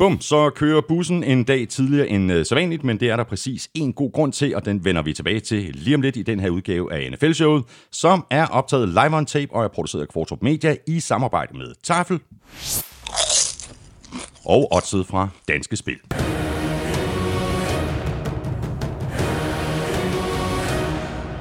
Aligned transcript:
Bum, 0.00 0.20
så 0.20 0.50
kører 0.50 0.80
bussen 0.80 1.24
en 1.24 1.44
dag 1.44 1.68
tidligere 1.68 2.08
end 2.08 2.32
øh, 2.32 2.46
sædvanligt, 2.46 2.84
men 2.84 3.00
det 3.00 3.10
er 3.10 3.16
der 3.16 3.24
præcis 3.24 3.70
en 3.74 3.92
god 3.92 4.12
grund 4.12 4.32
til, 4.32 4.56
og 4.56 4.64
den 4.64 4.84
vender 4.84 5.02
vi 5.02 5.12
tilbage 5.12 5.40
til 5.40 5.74
lige 5.74 5.94
om 5.94 6.02
lidt 6.02 6.16
i 6.16 6.22
den 6.22 6.40
her 6.40 6.50
udgave 6.50 6.92
af 6.92 7.12
NFL-showet, 7.12 7.64
som 7.90 8.26
er 8.30 8.46
optaget 8.46 8.88
live 8.88 9.16
on 9.16 9.26
tape 9.26 9.54
og 9.54 9.64
er 9.64 9.68
produceret 9.68 10.02
af 10.02 10.08
Kvartrup 10.08 10.42
Media 10.42 10.76
i 10.86 11.00
samarbejde 11.00 11.58
med 11.58 11.74
Tafel 11.82 12.20
og 14.44 14.72
Otset 14.72 15.06
fra 15.06 15.28
Danske 15.48 15.76
Spil. 15.76 15.98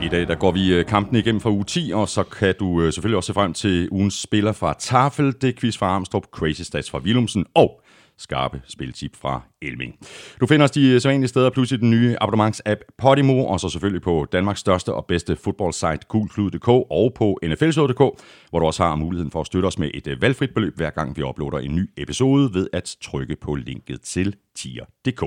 I 0.03 0.07
dag 0.07 0.27
der 0.27 0.35
går 0.35 0.51
vi 0.51 0.73
øh, 0.73 0.85
kampen 0.85 1.15
igennem 1.15 1.41
fra 1.41 1.49
uge 1.49 1.63
10, 1.63 1.91
og 1.93 2.09
så 2.09 2.23
kan 2.23 2.55
du 2.59 2.81
øh, 2.81 2.93
selvfølgelig 2.93 3.17
også 3.17 3.27
se 3.27 3.33
frem 3.33 3.53
til 3.53 3.89
ugens 3.91 4.21
spiller 4.21 4.51
fra 4.51 4.75
Tafel, 4.79 5.35
det 5.41 5.59
quiz 5.59 5.77
fra 5.77 5.85
Armstrong, 5.85 6.25
Crazy 6.31 6.61
Stats 6.61 6.89
fra 6.89 6.99
Willumsen 6.99 7.45
og 7.55 7.81
skarpe 8.19 8.61
spiltip 8.65 9.15
fra 9.15 9.41
Elming. 9.61 9.95
Du 10.41 10.47
finder 10.47 10.63
os 10.63 10.71
de 10.71 10.89
øh, 10.89 11.01
sædvanlige 11.01 11.27
steder, 11.27 11.49
plus 11.49 11.71
i 11.71 11.77
den 11.77 11.89
nye 11.89 12.15
abonnements-app 12.21 12.95
Podimo, 12.97 13.45
og 13.45 13.59
så 13.59 13.69
selvfølgelig 13.69 14.01
på 14.01 14.25
Danmarks 14.31 14.59
største 14.59 14.93
og 14.93 15.05
bedste 15.05 15.35
fodboldsite 15.35 15.99
gulklud.dk 16.07 16.67
og 16.67 17.11
på 17.15 17.39
nflshow.dk, 17.43 18.21
hvor 18.49 18.59
du 18.59 18.65
også 18.65 18.83
har 18.83 18.95
muligheden 18.95 19.31
for 19.31 19.41
at 19.41 19.47
støtte 19.47 19.65
os 19.67 19.79
med 19.79 19.91
et 19.93 20.07
øh, 20.07 20.21
valgfrit 20.21 20.53
beløb, 20.53 20.77
hver 20.77 20.89
gang 20.89 21.17
vi 21.17 21.23
uploader 21.23 21.57
en 21.57 21.75
ny 21.75 21.89
episode, 21.97 22.53
ved 22.53 22.67
at 22.73 22.97
trykke 23.01 23.35
på 23.41 23.55
linket 23.55 24.01
til 24.01 24.35
tier.dk. 24.55 25.23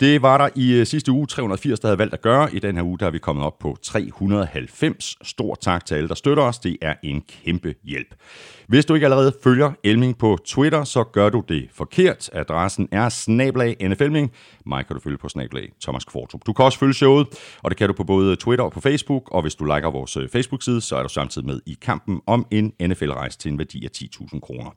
Det 0.00 0.22
var 0.22 0.38
der 0.38 0.48
i 0.54 0.72
øh, 0.72 0.86
sidste 0.86 1.12
uge 1.12 1.26
380, 1.26 1.80
der 1.80 1.88
havde 1.88 1.98
valgt 1.98 2.14
at 2.14 2.22
gøre. 2.22 2.54
I 2.54 2.58
den 2.58 2.76
her 2.76 2.82
uge 2.82 2.98
der 2.98 3.06
er 3.06 3.10
vi 3.10 3.18
kommet 3.18 3.44
op 3.44 3.58
på 3.58 3.76
390. 3.82 5.16
Stor 5.22 5.54
tak 5.54 5.86
til 5.86 5.94
alle, 5.94 6.08
der 6.08 6.14
støtter 6.14 6.42
os. 6.42 6.58
Det 6.58 6.76
er 6.82 6.94
en 7.02 7.22
kæmpe 7.44 7.74
hjælp. 7.84 8.14
Hvis 8.68 8.84
du 8.84 8.94
ikke 8.94 9.06
allerede 9.06 9.32
følger 9.44 9.72
Elming 9.84 10.18
på 10.18 10.38
Twitter, 10.44 10.84
så 10.84 11.04
gør 11.04 11.28
du 11.28 11.42
det 11.48 11.68
forkert. 11.74 12.30
Adressen 12.32 12.88
er 12.92 13.08
snablag 13.56 13.90
NFLming. 13.90 14.32
Mig 14.66 14.86
kan 14.86 14.96
du 14.96 15.02
følge 15.02 15.18
på 15.18 15.28
snablag 15.28 15.72
Thomas 15.82 16.04
Kvartrup. 16.04 16.40
Du 16.46 16.52
kan 16.52 16.64
også 16.64 16.78
følge 16.78 16.94
showet, 16.94 17.26
og 17.62 17.70
det 17.70 17.78
kan 17.78 17.88
du 17.88 17.94
på 17.94 18.04
både 18.04 18.36
Twitter 18.36 18.64
og 18.64 18.72
på 18.72 18.80
Facebook. 18.80 19.22
Og 19.30 19.42
hvis 19.42 19.54
du 19.54 19.64
liker 19.64 19.90
vores 19.90 20.18
Facebook-side, 20.32 20.80
så 20.80 20.96
er 20.96 21.02
du 21.02 21.08
samtidig 21.08 21.46
med 21.46 21.60
i 21.66 21.76
kampen 21.82 22.20
om 22.26 22.46
en 22.50 22.72
NFL-rejse 22.82 23.38
til 23.38 23.52
en 23.52 23.58
værdi 23.58 23.84
af 23.84 23.90
10.000 23.96 24.40
kroner. 24.40 24.70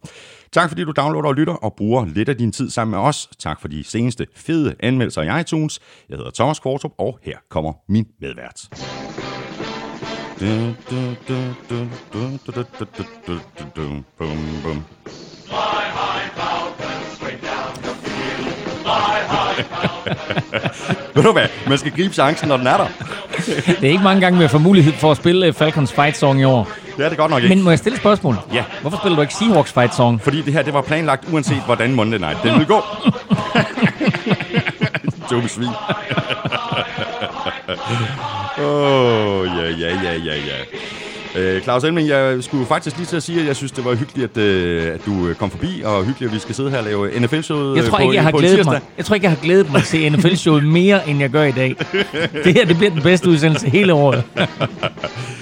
Tak 0.51 0.69
fordi 0.69 0.83
du 0.83 0.91
downloader 0.91 1.27
og 1.27 1.35
lytter 1.35 1.53
og 1.53 1.73
bruger 1.73 2.05
lidt 2.05 2.29
af 2.29 2.37
din 2.37 2.51
tid 2.51 2.69
sammen 2.69 2.91
med 2.91 2.99
os. 2.99 3.29
Tak 3.39 3.61
for 3.61 3.67
de 3.67 3.83
seneste 3.83 4.27
fede 4.35 4.75
anmeldelser 4.79 5.21
i 5.21 5.41
iTunes. 5.41 5.79
Jeg 6.09 6.17
hedder 6.17 6.31
Thomas 6.31 6.59
Kvartrup, 6.59 6.91
og 6.97 7.19
her 7.23 7.37
kommer 7.49 7.73
min 7.87 8.07
medvært. 8.21 8.67
Dun, 10.39 10.75
dun, 10.89 11.17
dun, 11.27 11.55
dun, 11.69 11.89
dun, 12.13 12.39
dun, 12.45 12.53
dun, 12.55 12.65
dun, 12.79 12.87
dun, 13.27 13.41
dun, 13.57 13.71
dun, 13.75 14.05
bum, 14.17 14.37
bum. 14.63 14.85
Fly 15.49 15.83
high, 15.97 16.18
Ved 21.13 21.23
du 21.23 21.31
hvad? 21.31 21.47
Man 21.67 21.77
skal 21.77 21.91
gribe 21.91 22.13
chancen, 22.13 22.47
når 22.47 22.57
den 22.57 22.67
er 22.67 22.77
der. 22.77 22.87
Det 23.65 23.83
er 23.83 23.91
ikke 23.91 24.03
mange 24.03 24.21
gange, 24.21 24.39
vi 24.39 24.47
fået 24.47 24.63
mulighed 24.63 24.93
for 24.93 25.11
at 25.11 25.17
spille 25.17 25.45
øh, 25.45 25.53
Falcons 25.53 25.93
Fight 25.93 26.17
Song 26.17 26.41
i 26.41 26.43
år. 26.43 26.69
Det 26.97 27.05
er 27.05 27.09
det 27.09 27.17
godt 27.17 27.31
nok 27.31 27.43
ikke. 27.43 27.55
Men 27.55 27.63
må 27.63 27.69
jeg 27.69 27.79
stille 27.79 27.95
et 27.95 27.99
spørgsmål? 27.99 28.35
Ja. 28.53 28.63
Hvorfor 28.81 28.97
spiller 28.97 29.15
du 29.15 29.21
ikke 29.21 29.33
Seahawks 29.33 29.71
Fight 29.71 29.95
Song? 29.95 30.21
Fordi 30.21 30.41
det 30.41 30.53
her, 30.53 30.61
det 30.61 30.73
var 30.73 30.81
planlagt 30.81 31.25
uanset 31.31 31.61
hvordan 31.65 31.95
Monday 31.95 32.17
Night 32.17 32.43
den 32.43 32.53
ville 32.53 32.65
gå. 32.65 32.83
Dumme 35.29 35.49
svin. 35.49 35.67
Åh, 38.59 38.65
oh, 38.65 39.45
ja, 39.45 39.69
ja, 39.69 40.01
ja, 40.03 40.13
ja, 40.13 40.35
ja. 40.35 40.57
Øh, 41.39 41.61
Claus 41.61 41.83
Elming, 41.83 42.07
jeg 42.07 42.37
skulle 42.43 42.65
faktisk 42.65 42.97
lige 42.97 43.05
til 43.05 43.15
at 43.15 43.23
sige, 43.23 43.39
at 43.41 43.47
jeg 43.47 43.55
synes, 43.55 43.71
det 43.71 43.85
var 43.85 43.95
hyggeligt, 43.95 44.37
at, 44.37 44.43
øh, 44.43 44.93
at 44.93 45.05
du 45.05 45.27
øh, 45.27 45.35
kom 45.35 45.49
forbi, 45.51 45.81
og 45.85 46.05
hyggeligt, 46.05 46.29
at 46.29 46.35
vi 46.35 46.39
skal 46.39 46.55
sidde 46.55 46.69
her 46.69 46.77
og 46.77 46.83
lave 46.83 47.19
NFL-showet 47.19 47.77
Jeg 47.77 47.85
tror 47.85 47.97
på, 47.97 48.03
ikke, 48.03 48.15
jeg 48.15 48.23
har 48.23 48.31
glædet 48.31 48.65
mig. 48.65 48.81
Jeg 48.97 49.05
tror 49.05 49.15
ikke, 49.15 49.25
jeg 49.25 49.31
har 49.31 49.43
glædet 49.43 49.71
mig 49.71 49.83
til 49.83 50.11
NFL-showet 50.11 50.63
mere, 50.63 51.09
end 51.09 51.19
jeg 51.19 51.29
gør 51.29 51.43
i 51.43 51.51
dag. 51.51 51.75
Det 52.43 52.53
her, 52.53 52.65
det 52.65 52.77
bliver 52.77 52.91
den 52.91 53.01
bedste 53.01 53.29
udsendelse 53.29 53.69
hele 53.69 53.93
året. 53.93 54.23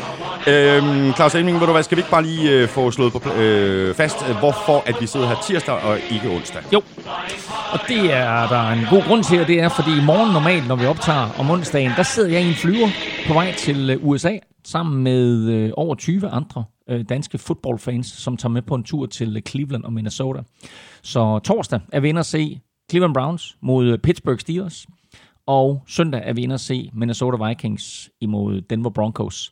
Øhm, 0.48 1.14
Claus 1.14 1.36
Elming, 1.36 1.60
ved 1.60 1.68
du 1.68 1.74
hvad, 1.74 1.84
skal 1.84 1.96
vi 1.96 2.00
ikke 2.00 2.12
bare 2.12 2.24
lige 2.24 2.52
øh, 2.52 2.68
få 2.68 2.92
slået 2.92 3.14
på, 3.14 3.34
øh, 3.34 3.96
fast, 3.96 4.18
øh, 4.30 4.36
hvorfor 4.36 4.84
at 4.86 4.96
vi 5.02 5.08
sidder 5.08 5.28
her 5.28 5.36
tirsdag 5.48 5.76
og 5.76 5.98
ikke 6.12 6.30
onsdag? 6.30 6.62
Jo, 6.74 6.82
og 7.74 7.80
det 7.88 8.14
er 8.14 8.48
der 8.48 8.70
en 8.70 8.86
god 8.90 9.04
grund 9.08 9.24
til, 9.24 9.42
og 9.42 9.48
det 9.48 9.62
er, 9.62 9.70
fordi 9.70 9.92
i 9.98 10.04
morgen 10.06 10.34
normalt, 10.34 10.68
når 10.68 10.76
vi 10.76 10.86
optager 10.86 11.30
om 11.40 11.50
onsdagen, 11.50 11.92
der 11.98 12.04
sidder 12.04 12.30
jeg 12.30 12.42
i 12.42 12.48
en 12.48 12.54
flyver 12.56 12.88
på 13.28 13.34
vej 13.34 13.54
til 13.54 13.90
øh, 13.90 14.08
USA, 14.08 14.38
sammen 14.66 15.04
med 15.04 15.50
øh, 15.50 15.72
over 15.78 15.96
20 15.96 16.30
andre 16.30 16.64
øh, 16.90 17.06
danske 17.10 17.38
fodboldfans, 17.38 18.08
som 18.08 18.38
tager 18.38 18.52
med 18.52 18.62
på 18.62 18.76
en 18.76 18.84
tur 18.84 19.06
til 19.06 19.38
øh, 19.38 19.42
Cleveland 19.42 19.84
og 19.84 19.94
Minnesota. 19.94 20.40
Så 21.04 21.40
torsdag 21.40 21.80
er 21.94 22.00
vi 22.00 22.10
inde 22.10 22.20
at 22.20 22.26
se 22.26 22.60
Cleveland 22.92 23.14
Browns 23.14 23.58
mod 23.62 23.86
øh, 23.88 23.98
Pittsburgh 24.00 24.40
Steelers, 24.40 24.86
og 25.48 25.84
søndag 25.88 26.22
er 26.26 26.34
vi 26.34 26.42
inde 26.42 26.54
at 26.54 26.60
se 26.60 26.90
Minnesota 26.94 27.48
Vikings 27.48 28.10
imod 28.22 28.62
Denver 28.62 28.90
Broncos. 28.90 29.52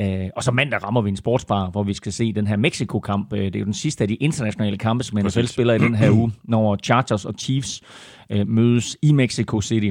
Øh, 0.00 0.28
og 0.36 0.42
så 0.42 0.52
mandag 0.52 0.82
rammer 0.84 1.00
vi 1.02 1.08
en 1.08 1.16
sportsbar, 1.16 1.70
hvor 1.70 1.82
vi 1.82 1.94
skal 1.94 2.12
se 2.12 2.32
den 2.32 2.46
her 2.46 2.56
Mexico-kamp. 2.56 3.32
Øh, 3.32 3.44
det 3.44 3.56
er 3.56 3.60
jo 3.60 3.64
den 3.64 3.74
sidste 3.74 4.04
af 4.04 4.08
de 4.08 4.14
internationale 4.14 4.78
kampe, 4.78 5.04
som 5.04 5.18
NFL 5.18 5.44
spiller 5.44 5.74
i 5.74 5.78
den 5.78 5.94
her 5.94 6.10
uge, 6.18 6.32
når 6.44 6.76
Chargers 6.76 7.24
og 7.24 7.34
Chiefs 7.38 7.82
øh, 8.30 8.48
mødes 8.48 8.96
i 9.02 9.12
Mexico 9.12 9.60
City. 9.60 9.90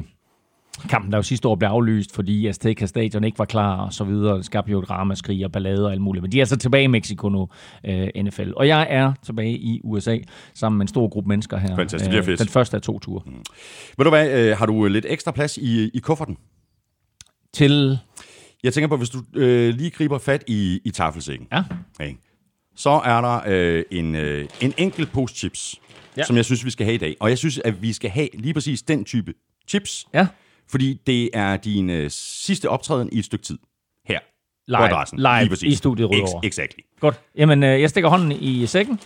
Kampen, 0.88 1.12
der 1.12 1.18
jo 1.18 1.22
sidste 1.22 1.48
år 1.48 1.54
blev 1.54 1.68
aflyst, 1.68 2.14
fordi 2.14 2.46
Azteca 2.46 2.86
Stadion 2.86 3.24
ikke 3.24 3.38
var 3.38 3.44
klar 3.44 3.76
og 3.86 3.92
så 3.92 4.04
videre. 4.04 4.36
Det 4.36 4.44
skabte 4.44 4.72
jo 4.72 4.78
et 4.78 4.90
ramaskrig 4.90 5.44
og 5.44 5.52
ballade 5.52 5.86
og 5.86 5.92
alt 5.92 6.00
muligt. 6.00 6.22
Men 6.22 6.32
de 6.32 6.38
er 6.38 6.42
altså 6.42 6.56
tilbage 6.56 6.84
i 6.84 6.86
Mexico 6.86 7.28
nu, 7.28 7.48
øh, 7.86 8.08
NFL. 8.16 8.50
Og 8.56 8.68
jeg 8.68 8.86
er 8.90 9.12
tilbage 9.24 9.52
i 9.52 9.80
USA 9.84 10.18
sammen 10.54 10.78
med 10.78 10.84
en 10.84 10.88
stor 10.88 11.08
gruppe 11.08 11.28
mennesker 11.28 11.56
her. 11.58 11.68
Fantastisk, 11.76 12.04
det 12.04 12.10
bliver 12.10 12.22
fedt. 12.22 12.40
Den 12.40 12.48
første 12.48 12.76
af 12.76 12.82
to 12.82 12.98
ture. 12.98 13.22
Ved 13.98 14.04
du 14.04 14.10
hvad, 14.10 14.40
øh, 14.40 14.56
har 14.56 14.66
du 14.66 14.84
lidt 14.86 15.06
ekstra 15.08 15.30
plads 15.30 15.56
i, 15.56 15.90
i 15.94 15.98
kufferten? 15.98 16.36
Til... 17.52 17.98
Jeg 18.62 18.72
tænker 18.74 18.88
på, 18.88 18.96
hvis 18.96 19.10
du 19.10 19.22
øh, 19.34 19.74
lige 19.74 19.90
griber 19.90 20.18
fat 20.18 20.44
i, 20.46 20.80
i 20.84 20.90
tafelsækken, 20.90 21.48
Ja, 21.52 21.64
ikke? 22.04 22.18
så 22.76 22.90
er 22.90 23.20
der 23.20 23.40
øh, 23.46 23.82
en, 23.90 24.14
øh, 24.14 24.48
en 24.60 24.74
enkelt 24.76 25.12
pose 25.12 25.34
chips. 25.34 25.80
Ja. 26.16 26.24
som 26.24 26.36
jeg 26.36 26.44
synes, 26.44 26.64
vi 26.64 26.70
skal 26.70 26.84
have 26.86 26.94
i 26.94 26.98
dag. 26.98 27.16
Og 27.20 27.28
jeg 27.28 27.38
synes, 27.38 27.58
at 27.58 27.82
vi 27.82 27.92
skal 27.92 28.10
have 28.10 28.28
lige 28.34 28.54
præcis 28.54 28.82
den 28.82 29.04
type 29.04 29.34
chips, 29.68 30.06
ja. 30.14 30.26
Fordi 30.70 31.00
det 31.06 31.30
er 31.32 31.56
din 31.56 31.90
øh, 31.90 32.10
sidste 32.10 32.68
optræden 32.68 33.08
i 33.12 33.18
et 33.18 33.24
stykke 33.24 33.44
tid. 33.44 33.58
Her. 34.08 34.18
Live. 34.68 34.78
adressen. 34.78 35.18
Live 35.18 35.56
i 35.70 35.74
studiet 35.74 36.10
Rødovre. 36.10 36.40
Ex- 36.44 36.46
exactly. 36.46 36.80
Godt. 37.00 37.20
Jamen, 37.36 37.62
øh, 37.62 37.80
jeg 37.80 37.90
stikker 37.90 38.10
hånden 38.10 38.32
i 38.32 38.66
sækken. 38.66 39.00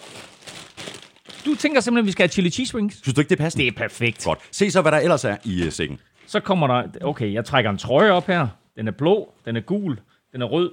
Du 1.45 1.55
tænker 1.55 1.81
simpelthen, 1.81 2.05
at 2.05 2.07
vi 2.07 2.13
skal 2.13 2.23
have 2.23 2.29
chili 2.33 2.51
cheese 2.51 2.75
wings? 2.75 2.97
Synes 3.03 3.15
du 3.15 3.21
ikke, 3.21 3.29
det 3.29 3.41
er 3.41 3.45
passende? 3.45 3.65
Det 3.65 3.75
er 3.75 3.79
perfekt. 3.79 4.25
Godt. 4.25 4.39
Se 4.51 4.71
så, 4.71 4.83
hvad 4.83 4.93
der 4.93 4.99
ellers 4.99 5.25
er 5.25 5.37
i 5.45 5.63
øh, 5.65 5.73
sækken. 5.73 6.01
Så 6.27 6.41
kommer 6.41 6.67
der... 6.67 6.83
Okay, 7.03 7.33
jeg 7.33 7.45
trækker 7.45 7.71
en 7.71 7.79
trøje 7.79 8.11
op 8.11 8.27
her. 8.27 8.49
Den 8.77 8.89
er 8.89 8.93
blå, 8.93 9.33
den 9.45 9.57
er 9.57 9.61
gul, 9.61 9.99
den 10.33 10.43
er 10.43 10.47
rød. 10.47 10.73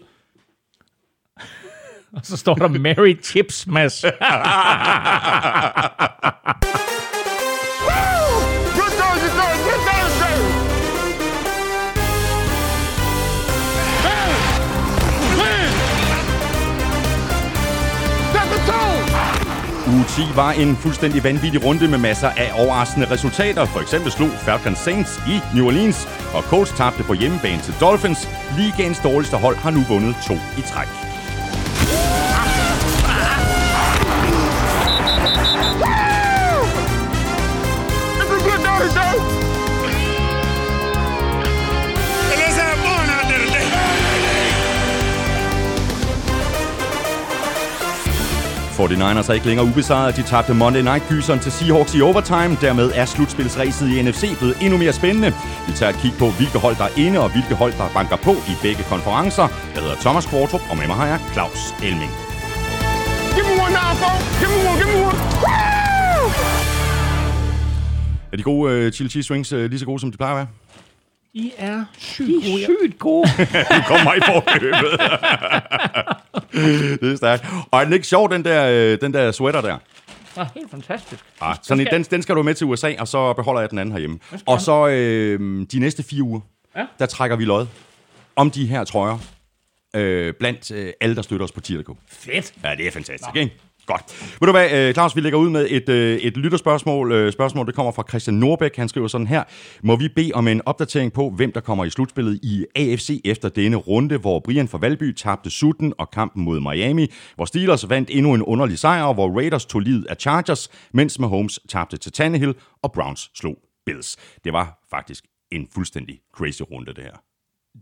Og 2.16 2.26
så 2.26 2.38
står 2.38 2.56
der 2.56 2.68
Mary 2.68 3.22
Chips 3.24 3.68
Mass. 3.68 4.06
10 20.16 20.22
var 20.36 20.52
en 20.52 20.76
fuldstændig 20.76 21.24
vanvittig 21.24 21.66
runde 21.66 21.88
med 21.88 21.98
masser 21.98 22.30
af 22.30 22.52
overraskende 22.54 23.12
resultater. 23.12 23.66
For 23.66 23.80
eksempel 23.80 24.12
slog 24.12 24.30
Falcons 24.30 24.80
Saints 24.80 25.20
i 25.28 25.56
New 25.56 25.66
Orleans, 25.66 26.08
og 26.34 26.44
Colts 26.44 26.72
tabte 26.72 27.04
på 27.04 27.14
hjemmebane 27.14 27.62
til 27.62 27.74
Dolphins. 27.80 28.30
Ligaens 28.58 29.00
dårligste 29.00 29.38
hold 29.38 29.56
har 29.56 29.72
nu 29.72 29.82
vundet 29.90 30.16
to 30.28 30.34
i 30.34 30.62
træk. 30.62 31.05
49ers 48.80 49.30
er 49.30 49.34
ikke 49.34 49.46
længere 49.46 49.68
ubesejret. 49.68 50.16
De 50.16 50.24
tabte 50.24 50.54
Monday 50.54 50.82
Night-gyseren 50.82 51.40
til 51.40 51.52
Seahawks 51.52 51.96
i 51.96 52.02
overtime. 52.02 52.58
Dermed 52.62 52.92
er 52.96 53.06
slutspilsræset 53.06 53.88
i 53.90 54.02
NFC 54.02 54.38
blevet 54.38 54.56
endnu 54.62 54.78
mere 54.78 54.94
spændende. 54.94 55.34
Vi 55.68 55.74
tager 55.74 55.90
et 55.94 56.00
kig 56.04 56.14
på, 56.20 56.30
hvilke 56.30 56.58
hold 56.66 56.76
der 56.76 56.84
er 56.84 56.94
inde 57.06 57.20
og 57.20 57.30
hvilke 57.32 57.56
hold 57.56 57.74
der 57.74 57.88
banker 57.94 58.16
på 58.16 58.32
i 58.32 58.54
begge 58.62 58.84
konferencer. 58.84 59.48
Jeg 59.76 59.82
hedder 59.84 59.96
Thomas 59.96 60.26
Kvartrup, 60.26 60.62
og 60.70 60.78
med 60.78 60.88
mig 60.88 60.96
har 60.96 61.08
jeg 61.08 61.20
Claus 61.34 61.62
Elming. 61.88 62.12
Give 63.36 63.46
me 63.50 63.54
one 63.66 63.74
now, 63.82 63.92
folks. 64.04 64.24
Give 64.42 64.52
me 64.54 64.60
one, 64.70 64.78
give 64.82 64.90
me 64.94 64.98
one. 65.10 65.18
Woo! 65.44 66.30
Er 68.32 68.38
de 68.38 68.44
gode 68.44 68.86
uh, 68.86 68.92
chili 68.92 69.10
cheese 69.10 69.32
wings 69.32 69.54
uh, 69.54 69.60
lige 69.60 69.80
så 69.80 69.86
gode, 69.86 70.00
som 70.00 70.12
de 70.12 70.18
plejer 70.18 70.34
at 70.34 70.38
være? 70.38 70.48
I 71.34 71.52
er 71.58 71.84
sygt 71.98 72.28
gode. 72.46 72.64
Sygt 72.64 73.00
gode. 73.00 73.28
Du 73.78 73.82
kommer 73.88 74.04
mig 74.04 74.18
i 74.18 74.22
forkøbet. 74.34 74.92
det 77.02 77.12
er 77.12 77.16
stærkt. 77.16 77.46
Og 77.72 77.80
er 77.80 77.84
den 77.84 77.94
ikke 77.94 78.08
sjov, 78.08 78.32
den 78.32 78.46
der, 78.46 78.68
øh, 78.94 79.02
den 79.02 79.14
der 79.14 79.32
sweater 79.32 79.62
der? 79.62 79.78
Ah, 80.38 80.48
helt 80.56 80.72
fantastisk. 80.72 81.24
Ah, 81.42 81.56
sådan 81.64 81.82
en, 81.82 81.88
den, 81.94 82.04
den 82.04 82.22
skal 82.22 82.36
du 82.36 82.44
med 82.44 82.54
til 82.54 82.68
USA, 82.68 82.94
og 83.00 83.08
så 83.08 83.34
beholder 83.34 83.62
jeg 83.62 83.70
den 83.70 83.80
anden 83.80 83.92
herhjemme. 83.94 84.20
Og 84.46 84.62
så 84.62 84.88
øh, 84.88 85.66
de 85.72 85.80
næste 85.80 86.04
fire 86.04 86.24
uger, 86.24 86.40
Ja. 86.76 86.86
der 87.00 87.06
trækker 87.06 87.36
vi 87.38 87.46
lod 87.46 87.68
om 88.36 88.52
de 88.52 88.66
her 88.66 88.84
trøjer 88.84 89.18
øh, 89.96 90.34
blandt 90.40 90.72
øh, 90.72 90.94
alle, 91.02 91.16
der 91.16 91.22
støtter 91.22 91.44
os 91.44 91.52
på 91.52 91.62
tier.dk. 91.62 91.90
Fedt. 92.08 92.54
Ja, 92.64 92.76
det 92.78 92.88
er 92.88 92.92
fantastisk, 92.92 93.36
ikke? 93.36 93.58
Godt. 93.86 94.38
Ved 94.40 94.46
du 94.46 94.52
hvad, 94.52 94.72
øh, 94.72 94.94
Claus, 94.94 95.16
vi 95.16 95.22
lægger 95.22 95.40
ud 95.40 95.50
med 95.50 95.68
et, 95.70 95.90
øh, 95.90 96.18
et 96.18 96.38
lytterspørgsmål. 96.38 97.12
Øh, 97.12 97.32
spørgsmålet 97.32 97.56
Spørgsmål, 97.56 97.68
det 97.68 97.76
kommer 97.76 97.92
fra 97.92 98.04
Christian 98.10 98.36
Norbæk. 98.36 98.76
Han 98.76 98.90
skriver 98.90 99.08
sådan 99.08 99.28
her. 99.28 99.44
Må 99.84 99.96
vi 99.96 100.10
bede 100.10 100.32
om 100.34 100.48
en 100.48 100.62
opdatering 100.66 101.14
på, 101.14 101.30
hvem 101.30 101.52
der 101.52 101.62
kommer 101.62 101.86
i 101.86 101.90
slutspillet 101.90 102.40
i 102.44 102.66
AFC 102.76 103.22
efter 103.26 103.50
denne 103.50 103.78
runde, 103.78 104.18
hvor 104.18 104.40
Brian 104.40 104.68
fra 104.68 104.78
Valby 104.78 105.14
tabte 105.14 105.50
sutten 105.50 105.94
og 105.98 106.12
kampen 106.12 106.44
mod 106.44 106.60
Miami, 106.60 107.08
hvor 107.36 107.46
Steelers 107.46 107.90
vandt 107.90 108.10
endnu 108.12 108.34
en 108.34 108.42
underlig 108.42 108.80
sejr, 108.80 109.14
hvor 109.14 109.30
Raiders 109.38 109.66
tog 109.66 109.82
livet 109.82 110.06
af 110.06 110.16
Chargers, 110.20 110.70
mens 110.94 111.20
Mahomes 111.20 111.60
tabte 111.70 111.98
til 111.98 112.12
Tannehill, 112.12 112.56
og 112.84 112.92
Browns 112.92 113.32
slog 113.36 113.58
Bills. 113.86 114.18
Det 114.44 114.54
var 114.54 114.80
faktisk 114.90 115.24
en 115.52 115.68
fuldstændig 115.74 116.20
crazy 116.38 116.62
runde, 116.72 116.94
det 116.94 117.04
her. 117.04 117.35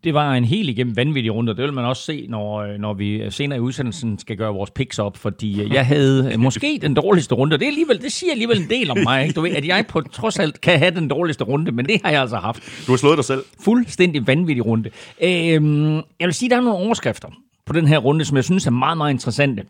Det 0.04 0.14
var 0.14 0.34
en 0.34 0.46
helt 0.46 0.70
igennem 0.70 0.96
vanvittig 0.96 1.34
runde, 1.34 1.50
og 1.50 1.58
det 1.58 1.66
vil 1.66 1.74
man 1.74 1.86
også 1.86 2.04
se, 2.04 2.26
når, 2.30 2.62
øh, 2.62 2.80
når 2.80 2.94
vi 2.94 3.22
senere 3.30 3.58
i 3.58 3.62
udsendelsen 3.62 4.20
skal 4.20 4.38
gøre 4.38 4.54
vores 4.54 4.72
picks 4.72 5.00
op, 5.00 5.18
fordi 5.18 5.62
øh, 5.62 5.74
jeg 5.74 5.86
havde 5.86 6.32
øh, 6.34 6.40
måske 6.40 6.80
den 6.82 6.94
dårligste 6.94 7.36
runde, 7.36 7.54
og 7.54 7.60
det, 7.60 7.66
er 7.66 7.70
alligevel, 7.70 8.02
det 8.02 8.12
siger 8.12 8.32
alligevel 8.32 8.62
en 8.62 8.70
del 8.70 8.92
om 8.92 8.98
mig, 9.04 9.22
ikke? 9.24 9.34
Du 9.34 9.42
ved, 9.42 9.52
at 9.52 9.68
jeg 9.68 9.86
på 9.88 10.02
trods 10.02 10.40
alt 10.40 10.62
kan 10.62 10.80
have 10.80 10.96
den 10.96 11.08
dårligste 11.08 11.44
runde, 11.44 11.72
men 11.72 11.86
det 11.86 12.02
har 12.04 12.12
jeg 12.12 12.22
altså 12.22 12.38
haft. 12.38 12.86
Du 12.88 12.92
har 12.92 12.98
slået 12.98 13.18
dig 13.18 13.26
selv. 13.26 13.44
Fuldstændig 13.64 14.28
vanvittig 14.28 14.66
runde. 14.66 14.90
Øhm, 15.22 15.96
jeg 15.96 16.04
vil 16.20 16.34
sige, 16.34 16.50
der 16.50 16.58
er 16.58 16.62
nogle 16.62 16.78
overskrifter 16.86 17.28
på 17.66 17.74
den 17.74 17.88
her 17.88 17.98
runde, 17.98 18.26
som 18.26 18.38
jeg 18.38 18.44
synes 18.44 18.68
er 18.68 18.72
meget, 18.72 18.98
meget 18.98 19.12
interessante. 19.12 19.64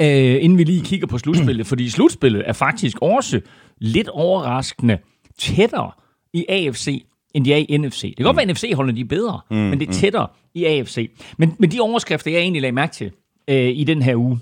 Øh, 0.00 0.44
inden 0.44 0.58
vi 0.58 0.64
lige 0.64 0.84
kigger 0.84 1.06
på 1.06 1.18
slutspillet, 1.18 1.66
fordi 1.72 1.90
slutspillet 1.90 2.42
er 2.46 2.52
faktisk 2.52 2.96
også 3.02 3.40
lidt 3.78 4.08
overraskende 4.08 4.98
tættere 5.38 5.90
i 6.32 6.44
AFC, 6.48 7.04
end 7.36 7.44
de 7.44 7.52
er 7.52 7.56
i 7.68 7.76
NFC. 7.76 8.02
Det 8.02 8.16
kan 8.16 8.24
godt 8.24 8.36
være, 8.36 8.48
at 8.48 8.56
NFC-holdene 8.56 8.96
de 8.96 9.00
er 9.00 9.08
bedre, 9.08 9.40
mm, 9.50 9.56
men 9.56 9.80
det 9.80 9.88
er 9.88 9.92
tættere 9.92 10.26
i 10.54 10.64
AFC. 10.64 11.10
Men, 11.38 11.54
men 11.58 11.70
de 11.70 11.80
overskrifter, 11.80 12.30
jeg 12.30 12.40
egentlig 12.40 12.62
lagde 12.62 12.72
mærke 12.72 12.92
til 12.92 13.10
øh, 13.50 13.68
i 13.68 13.84
den 13.84 14.02
her 14.02 14.16
uge, 14.16 14.38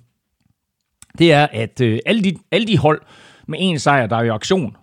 det 1.19 1.33
er, 1.33 1.47
at 1.53 1.81
øh, 1.81 1.99
alle, 2.07 2.25
de, 2.25 2.37
alle 2.51 2.67
de 2.67 2.79
hold 2.79 3.01
med 3.49 3.59
en 3.61 3.79
sejr, 3.79 4.07
der 4.07 4.17
er 4.17 4.23
i 4.23 4.29
aktion, 4.29 4.77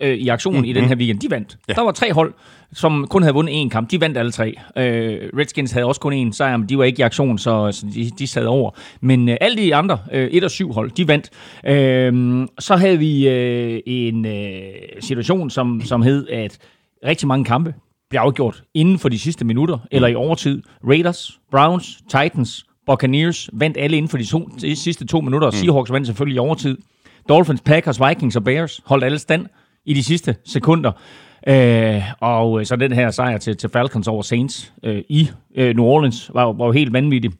øh, 0.00 0.14
i 0.14 0.28
aktionen 0.28 0.60
mm, 0.60 0.64
i 0.64 0.72
den 0.72 0.84
her 0.84 0.96
weekend, 0.96 1.20
de 1.20 1.30
vandt. 1.30 1.58
Ja. 1.68 1.72
Der 1.72 1.82
var 1.82 1.92
tre 1.92 2.12
hold, 2.12 2.34
som 2.72 3.06
kun 3.10 3.22
havde 3.22 3.34
vundet 3.34 3.64
én 3.64 3.68
kamp. 3.68 3.90
De 3.90 4.00
vandt 4.00 4.18
alle 4.18 4.32
tre. 4.32 4.54
Øh, 4.76 5.30
Redskins 5.38 5.72
havde 5.72 5.86
også 5.86 6.00
kun 6.00 6.28
én 6.28 6.32
sejr, 6.32 6.56
men 6.56 6.68
de 6.68 6.78
var 6.78 6.84
ikke 6.84 7.00
i 7.00 7.02
aktion, 7.02 7.38
så, 7.38 7.72
så 7.72 7.86
de, 7.94 8.10
de 8.18 8.26
sad 8.26 8.46
over. 8.46 8.70
Men 9.00 9.28
øh, 9.28 9.36
alle 9.40 9.56
de 9.56 9.74
andre, 9.74 9.98
øh, 10.12 10.28
et 10.28 10.44
og 10.44 10.50
syv 10.50 10.72
hold, 10.72 10.90
de 10.90 11.08
vandt. 11.08 11.30
Øh, 11.66 12.46
så 12.58 12.76
havde 12.76 12.98
vi 12.98 13.28
øh, 13.28 13.80
en 13.86 14.26
øh, 14.26 14.62
situation, 15.00 15.50
som, 15.50 15.80
som 15.84 16.02
hed, 16.02 16.28
at 16.28 16.58
rigtig 17.04 17.28
mange 17.28 17.44
kampe 17.44 17.74
blev 18.10 18.20
afgjort 18.20 18.62
inden 18.74 18.98
for 18.98 19.08
de 19.08 19.18
sidste 19.18 19.44
minutter, 19.44 19.78
eller 19.90 20.08
i 20.08 20.14
overtid. 20.14 20.62
Raiders, 20.88 21.40
Browns, 21.50 22.02
Titans, 22.10 22.66
Buccaneers 22.86 23.50
vandt 23.52 23.76
alle 23.76 23.96
inden 23.96 24.08
for 24.08 24.18
de, 24.18 24.24
to, 24.24 24.48
de 24.60 24.76
sidste 24.76 25.06
to 25.06 25.20
minutter, 25.20 25.46
og 25.48 25.54
Seahawks 25.54 25.92
vandt 25.92 26.06
selvfølgelig 26.06 26.36
i 26.36 26.38
overtid. 26.38 26.78
Dolphins, 27.28 27.60
Packers, 27.60 28.00
Vikings 28.08 28.36
og 28.36 28.44
Bears 28.44 28.80
holdt 28.84 29.04
alle 29.04 29.18
stand 29.18 29.46
i 29.84 29.94
de 29.94 30.02
sidste 30.02 30.36
sekunder. 30.44 30.92
Øh, 31.48 32.02
og 32.20 32.60
øh, 32.60 32.66
så 32.66 32.76
den 32.76 32.92
her 32.92 33.10
sejr 33.10 33.38
til, 33.38 33.56
til 33.56 33.70
Falcons 33.70 34.08
over 34.08 34.22
Saints 34.22 34.72
øh, 34.82 35.02
i 35.08 35.30
øh, 35.56 35.76
New 35.76 35.84
Orleans 35.84 36.30
var, 36.34 36.52
var 36.52 36.66
jo 36.66 36.72
helt 36.72 36.92
vanvittig. 36.92 37.30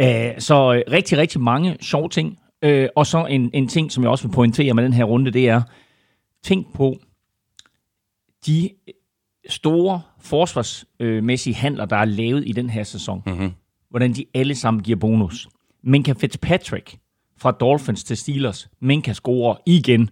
Øh, 0.00 0.30
så 0.38 0.74
øh, 0.74 0.92
rigtig, 0.92 1.18
rigtig 1.18 1.40
mange 1.40 1.76
sjove 1.80 2.08
ting. 2.08 2.38
Øh, 2.62 2.88
og 2.96 3.06
så 3.06 3.24
en, 3.24 3.50
en 3.54 3.68
ting, 3.68 3.92
som 3.92 4.02
jeg 4.02 4.10
også 4.10 4.28
vil 4.28 4.34
pointere 4.34 4.74
med 4.74 4.84
den 4.84 4.92
her 4.92 5.04
runde, 5.04 5.30
det 5.30 5.48
er, 5.48 5.62
tænk 6.44 6.74
på 6.74 6.96
de 8.46 8.70
store 9.48 10.02
forsvarsmæssige 10.20 11.54
handler, 11.54 11.84
der 11.84 11.96
er 11.96 12.04
lavet 12.04 12.44
i 12.46 12.52
den 12.52 12.70
her 12.70 12.82
sæson. 12.82 13.22
Mm-hmm. 13.26 13.50
Hvordan 13.90 14.12
de 14.12 14.24
alle 14.34 14.54
sammen 14.54 14.82
giver 14.82 14.98
bonus. 14.98 15.48
Minka 15.82 16.12
Fitzpatrick 16.12 16.98
fra 17.38 17.50
Dolphins 17.50 18.04
til 18.04 18.16
Steelers. 18.16 18.68
Minka 18.80 19.12
scorer 19.12 19.56
igen. 19.66 20.10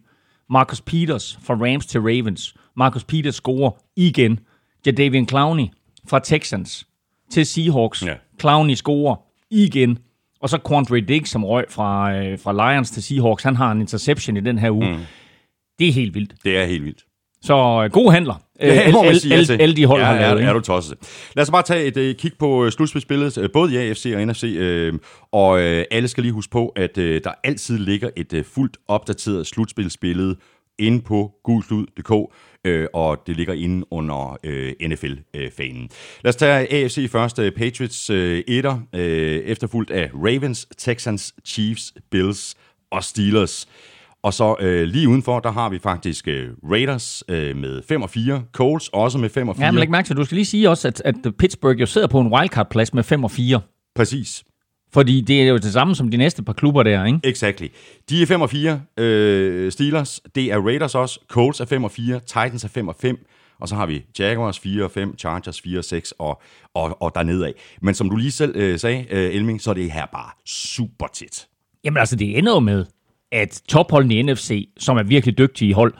Marcus 0.51 0.81
Peters 0.81 1.39
fra 1.43 1.55
Rams 1.55 1.87
til 1.87 2.01
Ravens. 2.01 2.55
Marcus 2.77 3.05
Peters 3.05 3.35
scorer 3.35 3.71
igen. 3.97 4.41
Jadavian 4.87 5.29
Clowney 5.29 5.67
fra 6.09 6.19
Texans 6.19 6.87
til 7.31 7.47
Seahawks. 7.47 8.03
Ja. 8.03 8.15
Clowney 8.41 8.75
scorer 8.75 9.17
igen. 9.51 9.99
Og 10.41 10.49
så 10.49 10.59
Quandre 10.69 11.01
Diggs, 11.01 11.31
som 11.31 11.45
røg 11.45 11.65
fra, 11.71 12.15
øh, 12.15 12.39
fra 12.39 12.73
Lions 12.73 12.91
til 12.91 13.03
Seahawks. 13.03 13.43
Han 13.43 13.57
har 13.57 13.73
en 13.73 13.81
interception 13.81 14.37
i 14.37 14.41
den 14.41 14.59
her 14.59 14.71
uge. 14.71 14.93
Mm. 14.93 15.03
Det 15.79 15.89
er 15.89 15.93
helt 15.93 16.15
vildt. 16.15 16.35
Det 16.45 16.59
er 16.59 16.65
helt 16.65 16.85
vildt. 16.85 17.05
Så 17.43 17.83
øh, 17.85 17.91
gode 17.91 18.13
handler. 18.13 18.35
Øh, 18.63 18.69
Ja, 18.69 18.93
må 18.93 18.99
man 19.03 19.09
alle- 19.09 19.21
sige 19.21 19.33
alle- 19.35 19.43
ja 19.43 19.57
til. 19.57 19.63
Alle 19.63 19.77
de 19.77 19.87
hold 19.87 20.01
ja, 20.01 20.07
har 20.07 20.15
lavet. 20.21 20.43
er, 20.45 20.49
er 20.49 20.53
du 20.53 20.61
tosset. 20.61 20.99
Lad 21.37 21.43
os 21.43 21.51
bare 21.51 21.63
tage 21.63 21.85
et 21.85 21.97
uh, 22.11 22.17
kig 22.21 22.33
på 22.39 22.65
uh, 22.65 22.71
slutspilsbilledet, 22.71 23.39
uh, 23.39 23.45
både 23.53 23.75
i 23.75 23.77
AFC 23.77 24.13
og 24.17 24.27
NFC, 24.27 24.43
uh, 24.93 24.99
og 25.33 25.51
uh, 25.51 25.83
alle 25.91 26.09
skal 26.09 26.23
lige 26.23 26.33
huske 26.33 26.51
på, 26.51 26.69
at 26.69 26.99
uh, 26.99 27.05
der 27.05 27.33
altid 27.45 27.79
ligger 27.79 28.11
et 28.17 28.33
uh, 28.33 28.45
fuldt 28.55 28.77
opdateret 28.89 29.47
slutspilsbillede 29.47 30.37
inde 30.79 31.01
på 31.03 31.33
gulslud.dk, 31.45 32.11
uh, 32.11 32.29
og 32.95 33.23
det 33.27 33.37
ligger 33.37 33.55
inde 33.55 33.87
under 33.93 34.39
uh, 34.47 34.89
NFL-fanen. 34.91 35.89
Lad 36.25 36.29
os 36.29 36.37
tage 36.37 36.73
AFC 36.85 37.11
først. 37.11 37.39
Uh, 37.39 37.49
Patriots 37.57 38.11
uh, 38.11 38.17
etter, 38.17 38.73
uh, 38.93 39.01
efterfulgt 39.01 39.91
af 39.91 40.11
Ravens, 40.15 40.67
Texans, 40.79 41.35
Chiefs, 41.47 41.93
Bills 42.11 42.57
og 42.91 43.05
Steelers. 43.05 43.69
Og 44.23 44.35
så 44.35 44.57
øh, 44.61 44.83
lige 44.89 45.09
udenfor, 45.09 45.41
der 45.41 45.51
har 45.51 45.69
vi 45.69 45.79
faktisk 45.79 46.29
øh, 46.29 46.49
Raiders 46.71 47.25
øh, 47.29 47.57
med 47.57 47.83
5 47.89 48.03
og 48.03 48.11
4, 48.11 48.43
Colts 48.53 48.89
også 48.89 49.19
med 49.19 49.29
5 49.29 49.49
og 49.49 49.57
4. 49.57 49.65
Ja, 49.65 49.71
men 49.71 49.79
læg 49.79 49.91
mærke 49.91 50.07
til, 50.07 50.17
du 50.17 50.25
skal 50.25 50.35
lige 50.35 50.45
sige 50.45 50.71
også, 50.71 50.89
at, 50.89 51.03
at 51.05 51.15
Pittsburgh 51.39 51.81
jo 51.81 51.87
sidder 51.87 52.07
på 52.07 52.21
en 52.21 52.33
wildcard-plads 52.33 52.95
med 52.95 53.03
5 53.03 53.25
og 53.25 53.31
4. 53.31 53.61
Præcis. 53.95 54.45
Fordi 54.93 55.21
det 55.21 55.43
er 55.43 55.49
jo 55.49 55.57
det 55.57 55.73
samme 55.73 55.95
som 55.95 56.11
de 56.11 56.17
næste 56.17 56.43
par 56.43 56.53
klubber 56.53 56.83
der, 56.83 57.05
ikke? 57.05 57.21
Exactly. 57.25 57.67
De 58.11 58.23
er 58.23 58.27
5 58.27 58.41
og 58.41 58.51
4, 58.51 58.81
øh, 58.97 59.73
Steelers, 59.73 60.21
det 60.35 60.53
er 60.53 60.59
Raiders 60.59 60.95
også, 60.95 61.21
Colts 61.29 61.61
er 61.61 61.65
5 61.65 61.85
og 61.85 61.91
4, 61.91 62.21
Titans 62.21 62.65
er 62.65 62.69
5 62.69 62.89
og 62.89 62.97
5, 63.01 63.19
og 63.61 63.69
så 63.69 63.75
har 63.75 63.87
vi 63.87 64.05
Jaguars 64.19 64.59
4 64.59 64.85
og 64.85 64.91
5, 64.91 65.19
Chargers 65.19 65.61
4 65.61 65.79
og 65.79 65.85
6, 65.85 66.13
og, 66.19 66.43
og, 66.75 67.03
og 67.03 67.13
dernede 67.15 67.47
af. 67.47 67.53
Men 67.83 67.95
som 67.95 68.11
du 68.11 68.17
lige 68.17 68.31
selv 68.31 68.57
øh, 68.57 68.79
sagde, 68.79 69.07
øh, 69.11 69.35
Elming, 69.35 69.61
så 69.61 69.71
er 69.71 69.75
det 69.75 69.93
her 69.93 70.07
bare 70.07 70.31
super 70.47 71.07
tæt. 71.07 71.47
Jamen 71.85 71.97
altså, 71.97 72.17
det 72.17 72.39
ender 72.39 72.53
jo 72.53 72.61
med, 72.61 72.85
at 73.33 73.63
topholdene 73.69 74.15
i 74.15 74.23
NFC, 74.23 74.69
som 74.79 74.97
er 74.97 75.03
virkelig 75.03 75.39
dygtige 75.39 75.75
hold, 75.75 75.95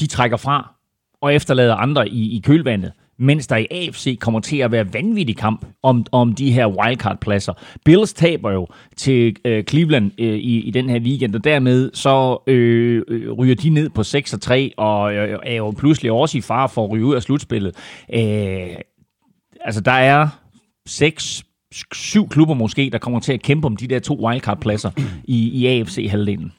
de 0.00 0.06
trækker 0.06 0.36
fra 0.36 0.74
og 1.20 1.34
efterlader 1.34 1.74
andre 1.74 2.08
i, 2.08 2.36
i 2.36 2.40
kølvandet, 2.40 2.92
mens 3.18 3.46
der 3.46 3.56
i 3.56 3.66
AFC 3.70 4.18
kommer 4.18 4.40
til 4.40 4.56
at 4.56 4.72
være 4.72 4.94
vanvittig 4.94 5.36
kamp 5.36 5.66
om, 5.82 6.06
om 6.12 6.32
de 6.32 6.52
her 6.52 6.66
wildcard-pladser. 6.66 7.52
Bills 7.84 8.12
taber 8.12 8.50
jo 8.50 8.68
til 8.96 9.36
øh, 9.44 9.64
Cleveland 9.64 10.10
øh, 10.18 10.34
i, 10.34 10.60
i 10.60 10.70
den 10.70 10.90
her 10.90 11.00
weekend, 11.00 11.34
og 11.34 11.44
dermed 11.44 11.90
så 11.94 12.38
øh, 12.46 13.02
øh, 13.08 13.32
ryger 13.32 13.54
de 13.54 13.70
ned 13.70 13.90
på 13.90 14.02
6 14.02 14.32
og 14.32 14.40
3, 14.40 14.72
og 14.76 15.14
øh, 15.14 15.38
er 15.42 15.54
jo 15.54 15.70
pludselig 15.70 16.12
også 16.12 16.38
i 16.38 16.40
fare 16.40 16.68
for 16.68 16.84
at 16.84 16.90
ryge 16.90 17.04
ud 17.04 17.14
af 17.14 17.22
slutspillet. 17.22 17.76
Øh, 18.14 18.76
altså, 19.60 19.80
der 19.80 19.92
er 19.92 20.28
seks, 20.86 21.44
syv 21.92 22.28
klubber 22.28 22.54
måske, 22.54 22.90
der 22.92 22.98
kommer 22.98 23.20
til 23.20 23.32
at 23.32 23.42
kæmpe 23.42 23.66
om 23.66 23.76
de 23.76 23.86
der 23.86 23.98
to 23.98 24.26
wildcard-pladser 24.26 24.90
i, 25.24 25.48
i 25.48 25.66
AFC-halvdelen. 25.66 26.52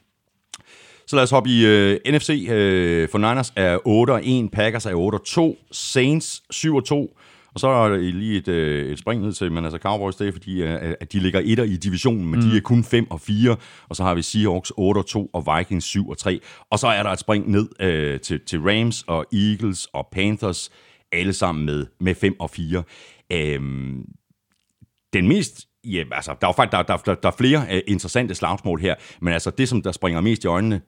Så 1.06 1.16
lad 1.16 1.22
os 1.22 1.30
hoppe 1.30 1.50
i 1.50 1.66
øh, 1.66 1.98
NFC. 2.08 2.46
Øh, 2.50 3.08
for 3.08 3.18
Niners 3.18 3.52
er 3.56 3.78
8 3.84 4.10
og 4.10 4.20
1, 4.24 4.50
Packers 4.50 4.86
er 4.86 4.94
8 4.94 5.16
og 5.16 5.24
2, 5.24 5.58
Saints 5.72 6.42
7 6.50 6.76
og 6.76 6.84
2, 6.84 7.16
og 7.54 7.60
så 7.60 7.68
er 7.68 7.88
der 7.88 7.96
lige 7.96 8.38
et, 8.38 8.48
øh, 8.48 8.92
et 8.92 8.98
spring 8.98 9.22
ned 9.22 9.32
til, 9.32 9.52
men 9.52 9.64
altså 9.64 9.78
Cowboys, 9.78 10.16
det 10.16 10.28
er 10.28 10.32
fordi, 10.32 10.62
øh, 10.62 10.94
at 11.00 11.12
de 11.12 11.18
ligger 11.18 11.40
etter 11.44 11.64
i 11.64 11.76
divisionen, 11.76 12.26
men 12.26 12.40
mm. 12.40 12.50
de 12.50 12.56
er 12.56 12.60
kun 12.60 12.84
5 12.84 13.10
og 13.10 13.20
4, 13.20 13.56
og 13.88 13.96
så 13.96 14.02
har 14.02 14.14
vi 14.14 14.22
Seahawks 14.22 14.72
8 14.76 14.98
og 14.98 15.06
2, 15.06 15.30
og 15.32 15.58
Vikings 15.58 15.84
7 15.84 16.08
og 16.08 16.18
3, 16.18 16.40
og 16.70 16.78
så 16.78 16.86
er 16.86 17.02
der 17.02 17.10
et 17.10 17.18
spring 17.18 17.50
ned 17.50 17.68
øh, 17.80 18.20
til, 18.20 18.40
til 18.46 18.60
Rams 18.60 19.04
og 19.06 19.26
Eagles 19.32 19.88
og 19.92 20.08
Panthers, 20.12 20.70
alle 21.12 21.32
sammen 21.32 21.66
med, 21.66 21.86
med 22.00 22.14
5 22.14 22.40
og 22.40 22.50
4. 22.50 22.82
Øhm, 23.32 24.04
den 25.14 25.28
mest 25.28 25.68
Ja, 25.86 26.02
altså, 26.12 26.34
der 26.40 26.46
er 26.46 26.48
jo 26.48 26.52
faktisk 26.52 26.72
der, 26.72 26.82
der, 26.82 26.96
der, 26.96 27.14
der 27.14 27.28
er 27.28 27.34
flere 27.38 27.58
uh, 27.58 27.78
interessante 27.86 28.34
slagsmål 28.34 28.80
her, 28.80 28.94
men 29.20 29.32
altså 29.32 29.50
det, 29.50 29.68
som 29.68 29.82
der 29.82 29.92
springer 29.92 30.20
mest 30.20 30.44
i 30.44 30.46
øjnene 30.46 30.80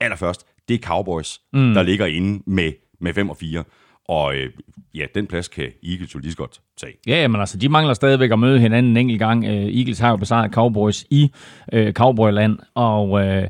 allerførst, 0.00 0.46
det 0.68 0.74
er 0.74 0.78
Cowboys, 0.78 1.40
mm. 1.52 1.74
der 1.74 1.82
ligger 1.82 2.06
inde 2.06 2.42
med, 2.46 2.72
med 3.00 3.14
5 3.14 3.30
og 3.30 3.36
4. 3.36 3.64
Og 4.08 4.36
øh, 4.36 4.50
ja, 4.94 5.06
den 5.14 5.26
plads 5.26 5.48
kan 5.48 5.72
Eagles 5.88 6.14
jo 6.14 6.18
lige 6.20 6.30
så 6.32 6.36
godt 6.36 6.60
tage. 6.80 6.92
Ja, 7.06 7.28
men 7.28 7.40
altså, 7.40 7.58
de 7.58 7.68
mangler 7.68 7.94
stadigvæk 7.94 8.30
at 8.30 8.38
møde 8.38 8.60
hinanden 8.60 8.92
en 8.92 8.96
enkelt 8.96 9.18
gang. 9.18 9.44
Uh, 9.44 9.50
Eagles 9.50 9.98
har 9.98 10.10
jo 10.10 10.16
besejret 10.16 10.52
Cowboys 10.52 11.06
i 11.10 11.32
uh, 11.72 11.92
Cowboyland, 11.92 12.58
og 12.74 13.10
uh, 13.10 13.42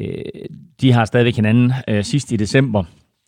uh, 0.00 0.06
de 0.80 0.92
har 0.92 1.04
stadigvæk 1.04 1.36
hinanden 1.36 1.72
uh, 1.90 2.00
sidst 2.02 2.32
i 2.32 2.36
december. 2.36 2.84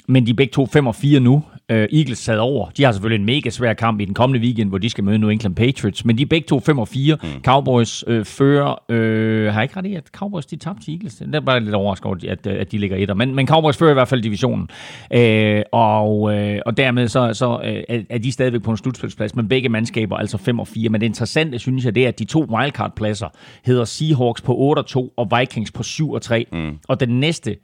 Men 0.09 0.27
de 0.27 0.31
er 0.31 0.35
begge 0.35 0.53
to 0.53 0.67
5 0.67 0.87
og 0.87 0.95
4 0.95 1.21
nu. 1.21 1.43
Uh, 1.73 1.77
Eagles 1.77 2.19
sad 2.19 2.39
over. 2.39 2.71
De 2.77 2.85
har 2.85 2.93
selvfølgelig 2.93 3.21
en 3.21 3.27
mega 3.27 3.51
svær 3.51 3.73
kamp 3.73 4.01
i 4.01 4.05
den 4.05 4.15
kommende 4.15 4.41
weekend, 4.41 4.69
hvor 4.69 4.79
de 4.79 4.91
skal 4.91 5.05
møde 5.05 5.19
New 5.19 5.29
England 5.29 5.55
Patriots. 5.55 6.05
Men 6.05 6.19
de 6.19 6.23
er 6.23 6.27
begge 6.27 6.47
to 6.47 6.61
5 6.61 6.79
og 6.79 6.89
4. 6.89 7.17
Mm. 7.23 7.29
Cowboys 7.45 8.09
uh, 8.09 8.25
fører... 8.25 8.83
Uh, 8.89 9.53
har 9.53 9.61
jeg 9.61 9.63
ikke 9.63 9.77
ret 9.77 9.87
i, 9.87 9.95
at 9.95 10.07
Cowboys 10.13 10.47
de 10.47 10.57
tabte 10.57 10.85
til 10.85 10.95
Eagles? 10.95 11.15
Det 11.15 11.35
er 11.35 11.41
bare 11.41 11.61
lidt 11.61 11.75
overrasket 11.75 12.07
over, 12.07 12.17
at, 12.29 12.47
at 12.47 12.73
de 12.73 12.79
ligger 12.79 12.97
etter. 12.97 13.15
Men, 13.15 13.35
men 13.35 13.47
Cowboys 13.47 13.77
fører 13.77 13.91
i 13.91 13.95
hvert 13.95 14.09
fald 14.09 14.23
divisionen. 14.23 14.69
Uh, 15.15 15.63
og, 15.73 16.21
uh, 16.21 16.57
og 16.67 16.77
dermed 16.77 17.09
så, 17.09 17.35
så 17.35 17.57
uh, 17.57 17.97
er 18.11 18.19
de 18.19 18.33
stadigvæk 18.33 18.63
på 18.63 18.71
en 18.71 18.77
slutspilsplads, 18.77 19.37
men 19.37 19.49
begge 19.49 19.69
mandskaber 19.69 20.17
altså 20.17 20.39
5 20.39 20.61
og 20.61 20.69
4. 20.69 20.89
Men 20.89 21.01
det 21.01 21.07
interessante, 21.07 21.59
synes 21.59 21.85
jeg, 21.85 21.95
det 21.95 22.05
er, 22.05 22.09
at 22.09 22.19
de 22.19 22.25
to 22.25 22.47
wildcard-pladser 22.51 23.29
hedder 23.65 23.85
Seahawks 23.85 24.43
på 24.43 24.57
8 24.57 24.81
og 24.81 24.87
2 24.87 25.13
og 25.17 25.31
Vikings 25.39 25.73
på 25.73 25.83
7 25.83 26.13
og 26.13 26.23
3. 26.23 26.47
Mm. 26.53 26.79
Og 26.89 27.01
den 27.01 27.21
næste 27.21 27.57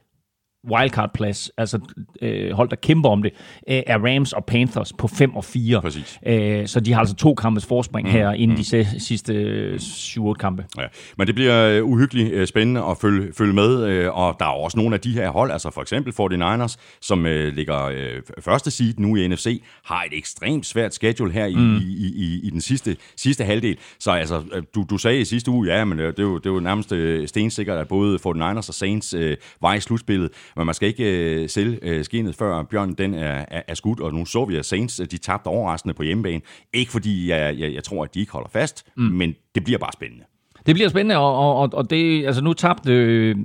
wildcard-plads, 0.70 1.50
altså 1.56 1.78
øh, 2.22 2.52
hold, 2.52 2.68
der 2.68 2.76
kæmper 2.76 3.08
om 3.08 3.22
det, 3.22 3.32
øh, 3.68 3.82
er 3.86 3.98
Rams 3.98 4.32
og 4.32 4.44
Panthers 4.44 4.92
på 4.92 5.08
5 5.08 5.36
og 5.36 5.44
4. 5.44 5.80
Præcis. 5.80 6.18
Øh, 6.26 6.66
så 6.66 6.80
de 6.80 6.92
har 6.92 7.00
altså 7.00 7.14
to 7.14 7.34
kampes 7.34 7.66
forspring 7.66 8.08
mm, 8.08 8.12
her 8.12 8.32
inden 8.32 8.56
mm. 8.56 8.62
de 8.62 9.00
sidste 9.00 9.74
7-8 9.74 10.32
kampe. 10.32 10.64
Ja. 10.78 10.82
Men 11.18 11.26
det 11.26 11.34
bliver 11.34 11.68
øh, 11.68 11.84
uhyggeligt 11.84 12.32
øh, 12.32 12.46
spændende 12.46 12.82
at 12.84 12.98
følge, 12.98 13.32
følge 13.32 13.52
med, 13.52 13.84
øh, 13.84 14.18
og 14.18 14.36
der 14.38 14.44
er 14.44 14.50
også 14.50 14.76
nogle 14.76 14.94
af 14.94 15.00
de 15.00 15.12
her 15.12 15.30
hold, 15.30 15.50
altså 15.50 15.70
for 15.70 15.80
eksempel 15.80 16.12
49ers, 16.20 16.76
som 17.00 17.26
øh, 17.26 17.54
ligger 17.54 17.84
øh, 17.84 18.22
første 18.40 18.70
seed 18.70 18.94
nu 18.98 19.16
i 19.16 19.28
NFC, 19.28 19.62
har 19.84 20.02
et 20.02 20.18
ekstremt 20.18 20.66
svært 20.66 20.94
schedule 20.94 21.32
her 21.32 21.46
i, 21.46 21.54
mm. 21.54 21.76
i, 21.76 22.12
i, 22.16 22.40
i 22.42 22.50
den 22.50 22.60
sidste, 22.60 22.96
sidste 23.16 23.44
halvdel. 23.44 23.78
Så 23.98 24.10
altså, 24.10 24.42
øh, 24.52 24.62
du, 24.74 24.84
du 24.90 24.98
sagde 24.98 25.20
i 25.20 25.24
sidste 25.24 25.50
uge, 25.50 25.66
ja, 25.74 25.84
men 25.84 25.98
det 25.98 26.18
er 26.18 26.22
jo, 26.22 26.38
det 26.38 26.46
er 26.46 26.50
jo 26.50 26.60
nærmest 26.60 26.92
stensikkert, 27.28 27.78
at 27.78 27.88
både 27.88 28.18
49ers 28.26 28.68
og 28.68 28.74
Saints 28.74 29.14
øh, 29.14 29.36
var 29.60 29.74
i 29.74 29.80
slutspillet, 29.80 30.30
men 30.56 30.66
man 30.66 30.74
skal 30.74 30.88
ikke 30.88 31.32
øh, 31.34 31.48
sælge 31.48 31.78
øh, 31.82 32.04
skinnet, 32.04 32.34
før 32.34 32.62
Bjørn 32.62 32.92
den 32.92 33.14
er, 33.14 33.44
er, 33.48 33.62
er 33.68 33.74
skudt, 33.74 34.00
og 34.00 34.14
nu 34.14 34.24
så 34.24 34.44
vi, 34.44 34.56
at 34.56 34.64
Saints 34.64 35.00
de 35.10 35.18
tabte 35.18 35.48
overraskende 35.48 35.94
på 35.94 36.02
hjemmebane. 36.02 36.40
Ikke 36.72 36.92
fordi 36.92 37.30
jeg, 37.30 37.58
jeg, 37.58 37.74
jeg 37.74 37.84
tror, 37.84 38.04
at 38.04 38.14
de 38.14 38.20
ikke 38.20 38.32
holder 38.32 38.48
fast, 38.48 38.86
mm. 38.96 39.02
men 39.02 39.34
det 39.54 39.64
bliver 39.64 39.78
bare 39.78 39.92
spændende. 39.92 40.24
Det 40.66 40.74
bliver 40.74 40.88
spændende, 40.88 41.16
og, 41.16 41.56
og, 41.58 41.70
og 41.72 41.90
det, 41.90 42.26
altså 42.26 42.42
nu 42.42 42.52
tabte 42.52 42.92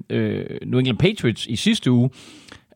øh, 0.09 0.45
New 0.65 0.79
England 0.79 0.97
Patriots 0.97 1.45
i 1.45 1.55
sidste 1.55 1.91
uge, 1.91 2.09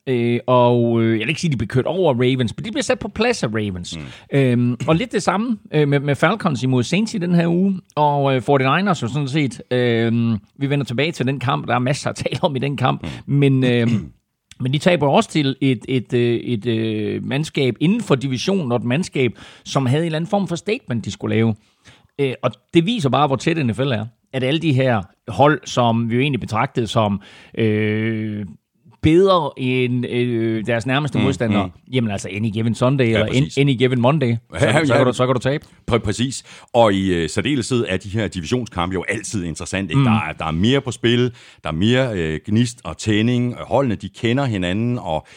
Øh, 0.08 0.40
og 0.48 1.02
øh, 1.02 1.12
jeg 1.12 1.20
vil 1.20 1.30
ikke 1.30 1.42
sige, 1.42 1.50
at 1.50 1.52
de 1.52 1.58
blev 1.58 1.68
kørt 1.68 1.86
over 1.86 2.14
Ravens, 2.14 2.58
men 2.58 2.66
de 2.66 2.72
bliver 2.72 2.84
sat 2.84 3.00
på 3.00 3.08
plads 3.08 3.44
af 3.44 3.48
Ravens. 3.48 3.98
Mm. 3.98 4.38
Øhm, 4.38 4.78
og 4.88 4.96
lidt 4.96 5.12
det 5.12 5.24
samme 5.24 5.58
øh, 5.74 5.88
med, 5.88 6.00
med 6.00 6.16
Falcons 6.16 6.64
imod 6.64 6.84
Saints 6.84 7.14
i 7.14 7.18
den 7.18 7.36
her 7.36 7.48
uge, 7.48 7.80
og 7.96 8.36
øh, 8.36 8.42
49ers 8.50 9.02
jo 9.02 9.08
sådan 9.08 9.28
set. 9.28 9.62
Øh, 9.72 10.38
vi 10.58 10.70
vender 10.70 10.86
tilbage 10.86 11.12
til 11.12 11.28
den 11.28 11.40
kamp, 11.40 11.68
der 11.68 11.76
er 11.76 11.80
masser 11.80 12.10
at 12.10 12.16
tale 12.16 12.40
om 12.42 12.56
i 12.56 12.60
den 12.60 12.78
kamp, 12.78 13.04
mm. 13.04 13.36
men... 13.36 13.64
Øh, 13.64 13.88
men 14.62 14.74
de 14.74 14.78
taber 14.78 15.08
også 15.08 15.30
til 15.30 15.56
et, 15.62 15.86
et, 15.88 16.14
øh, 16.14 16.20
et, 16.20 16.66
et, 16.66 17.16
et 17.16 17.24
mandskab 17.24 17.76
inden 17.80 18.02
for 18.02 18.16
divisionen, 18.16 18.72
og 18.72 18.76
et 18.78 18.84
mandskab, 18.84 19.32
som 19.66 19.86
havde 19.86 20.02
en 20.02 20.06
eller 20.06 20.16
anden 20.16 20.30
form 20.30 20.48
for 20.48 20.56
statement, 20.56 21.06
de 21.06 21.12
skulle 21.12 21.36
lave. 21.36 21.56
Øh, 22.20 22.34
og 22.44 22.52
det 22.74 22.86
viser 22.86 23.10
bare, 23.10 23.28
hvor 23.28 23.36
tæt 23.36 23.66
NFL 23.66 23.92
er. 23.92 24.06
At 24.34 24.44
alle 24.44 24.60
de 24.60 24.74
her 24.74 25.02
hold, 25.28 25.62
som 25.66 26.10
vi 26.10 26.16
jo 26.16 26.22
egentlig 26.22 26.40
betragtede 26.40 26.88
som 26.88 27.22
øh, 27.58 28.46
bedre 29.02 29.52
end 29.58 30.06
øh, 30.06 30.66
deres 30.66 30.86
nærmeste 30.86 31.18
mm, 31.18 31.24
modstandere, 31.24 31.66
mm. 31.66 31.94
jamen 31.94 32.12
altså 32.12 32.30
any 32.32 32.50
given 32.54 32.76
Sunday, 32.76 33.06
ja, 33.06 33.20
eller 33.20 33.26
any, 33.26 33.50
any 33.58 33.78
given 33.78 34.02
Monday, 34.02 34.36
så, 34.60 34.66
ja, 34.66 34.78
ja, 34.78 34.86
så, 34.86 34.94
kan 34.94 35.06
du, 35.06 35.14
så 35.14 35.26
kan 35.26 35.36
du 35.36 35.42
tabe. 35.42 35.66
Præ- 35.92 35.98
præcis. 35.98 36.44
Og 36.74 36.94
i 36.94 37.24
uh, 37.24 37.30
særdeleshed 37.30 37.86
er 37.90 37.98
de 37.98 38.10
her 38.10 38.28
divisionskampe 38.28 38.94
jo 38.94 39.04
altid 39.10 39.44
interessante. 39.44 39.96
Mm. 39.96 40.04
Der, 40.04 40.12
er, 40.12 40.34
der 40.34 40.46
er 40.46 40.52
mere 40.52 40.82
på 40.82 40.92
spil, 40.92 41.34
der 41.64 41.70
er 41.70 41.72
mere 41.72 42.18
øh, 42.18 42.40
gnist 42.46 42.82
og 42.84 42.98
tænding, 42.98 43.56
holdene 43.60 43.96
de 43.96 44.10
kender 44.10 44.46
hinanden, 44.46 45.00
og 45.00 45.28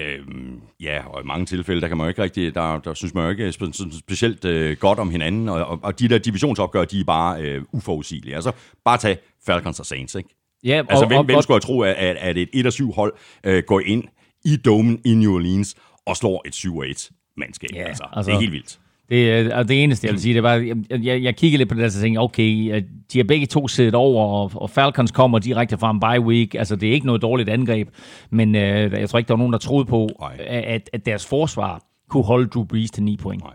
Øhm, 0.00 0.60
ja, 0.80 1.06
og 1.06 1.22
i 1.22 1.26
mange 1.26 1.46
tilfælde, 1.46 1.80
der 1.80 1.88
kan 1.88 1.96
man 1.96 2.04
jo 2.04 2.08
ikke 2.08 2.22
rigtig, 2.22 2.54
der, 2.54 2.78
der 2.78 2.94
synes 2.94 3.14
man 3.14 3.24
jo 3.24 3.30
ikke 3.30 3.48
spe- 3.48 3.98
specielt 3.98 4.44
øh, 4.44 4.76
godt 4.76 4.98
om 4.98 5.10
hinanden, 5.10 5.48
og, 5.48 5.64
og, 5.64 5.78
og 5.82 5.98
de 5.98 6.08
der 6.08 6.18
divisionsopgør, 6.18 6.84
de 6.84 7.00
er 7.00 7.04
bare 7.04 7.42
øh, 7.42 7.62
uforudsigelige. 7.72 8.34
Altså, 8.34 8.52
bare 8.84 8.98
tag 8.98 9.18
Falcons 9.46 9.80
og 9.80 9.86
Saints, 9.86 10.14
ikke? 10.14 10.28
Ja, 10.64 10.82
altså, 10.88 11.04
og, 11.04 11.08
hvem, 11.08 11.18
og, 11.18 11.24
hvem 11.24 11.42
skulle 11.42 11.54
jeg 11.54 11.62
tro, 11.62 11.80
at, 11.80 12.16
at 12.16 12.36
et 12.36 12.48
1-7 12.54 12.94
hold 12.94 13.12
øh, 13.44 13.62
går 13.66 13.80
ind 13.80 14.04
i 14.44 14.56
domen 14.56 15.00
i 15.04 15.14
New 15.14 15.34
Orleans 15.34 15.76
og 16.06 16.16
slår 16.16 16.42
et 16.46 16.54
7-1 16.54 17.32
mandskab? 17.36 17.70
Ja, 17.74 17.82
altså, 17.82 18.04
altså, 18.12 18.30
det 18.30 18.36
er 18.36 18.40
helt 18.40 18.52
vildt. 18.52 18.78
Det, 19.08 19.30
er 19.30 19.62
det 19.62 19.82
eneste, 19.82 20.06
jeg 20.06 20.12
vil 20.12 20.20
sige, 20.20 20.34
det 20.34 20.42
var, 20.42 20.54
jeg, 20.54 20.76
jeg, 20.90 21.22
jeg 21.22 21.36
kiggede 21.36 21.58
lidt 21.58 21.68
på 21.68 21.74
det, 21.74 21.84
og 21.84 21.92
tænkte, 21.92 22.18
okay, 22.18 22.82
de 23.12 23.18
har 23.18 23.24
begge 23.24 23.46
to 23.46 23.68
siddet 23.68 23.94
over, 23.94 24.26
og, 24.26 24.50
og 24.54 24.70
Falcons 24.70 25.10
kommer 25.10 25.38
direkte 25.38 25.78
fra 25.78 25.90
en 25.90 26.00
bye 26.00 26.26
week. 26.26 26.54
Altså, 26.54 26.76
det 26.76 26.88
er 26.88 26.92
ikke 26.92 27.06
noget 27.06 27.22
dårligt 27.22 27.48
angreb, 27.48 27.88
men 28.30 28.54
øh, 28.54 28.92
jeg 28.92 29.08
tror 29.08 29.18
ikke, 29.18 29.28
der 29.28 29.34
var 29.34 29.38
nogen, 29.38 29.52
der 29.52 29.58
troede 29.58 29.84
på, 29.84 30.08
at, 30.38 30.90
at 30.92 31.06
deres 31.06 31.26
forsvar 31.26 31.82
kunne 32.08 32.24
holde 32.24 32.46
Drew 32.46 32.64
Brees 32.64 32.90
til 32.90 33.02
9 33.02 33.16
point. 33.16 33.42
Nej. 33.42 33.54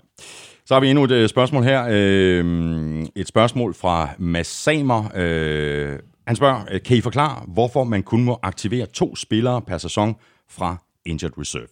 Så 0.66 0.74
har 0.76 0.82
vi 0.82 0.90
endnu 0.90 1.04
et 1.04 1.12
øh, 1.12 1.30
spørgsmål 1.30 1.64
her. 1.64 1.88
Øh, 1.90 3.06
et 3.16 3.28
spørgsmål 3.28 3.74
fra 3.74 4.10
Mads 4.18 4.48
Samer. 4.48 5.12
Øh, 5.16 6.00
han 6.32 6.36
spørger, 6.36 6.62
øh, 6.72 6.82
kan 6.82 6.98
I 6.98 7.02
forklare, 7.02 7.46
hvorfor 7.48 7.84
man 7.84 8.04
kun 8.04 8.24
må 8.24 8.40
aktivere 8.44 8.86
to 8.86 9.16
spillere 9.16 9.62
per 9.62 9.78
sæson 9.78 10.16
fra 10.50 10.78
Injured 11.06 11.38
Reserve? 11.38 11.68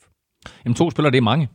Jamen 0.66 0.76
to 0.76 0.92
spillere, 0.92 1.12
det 1.12 1.18
er 1.18 1.22
mange. 1.22 1.48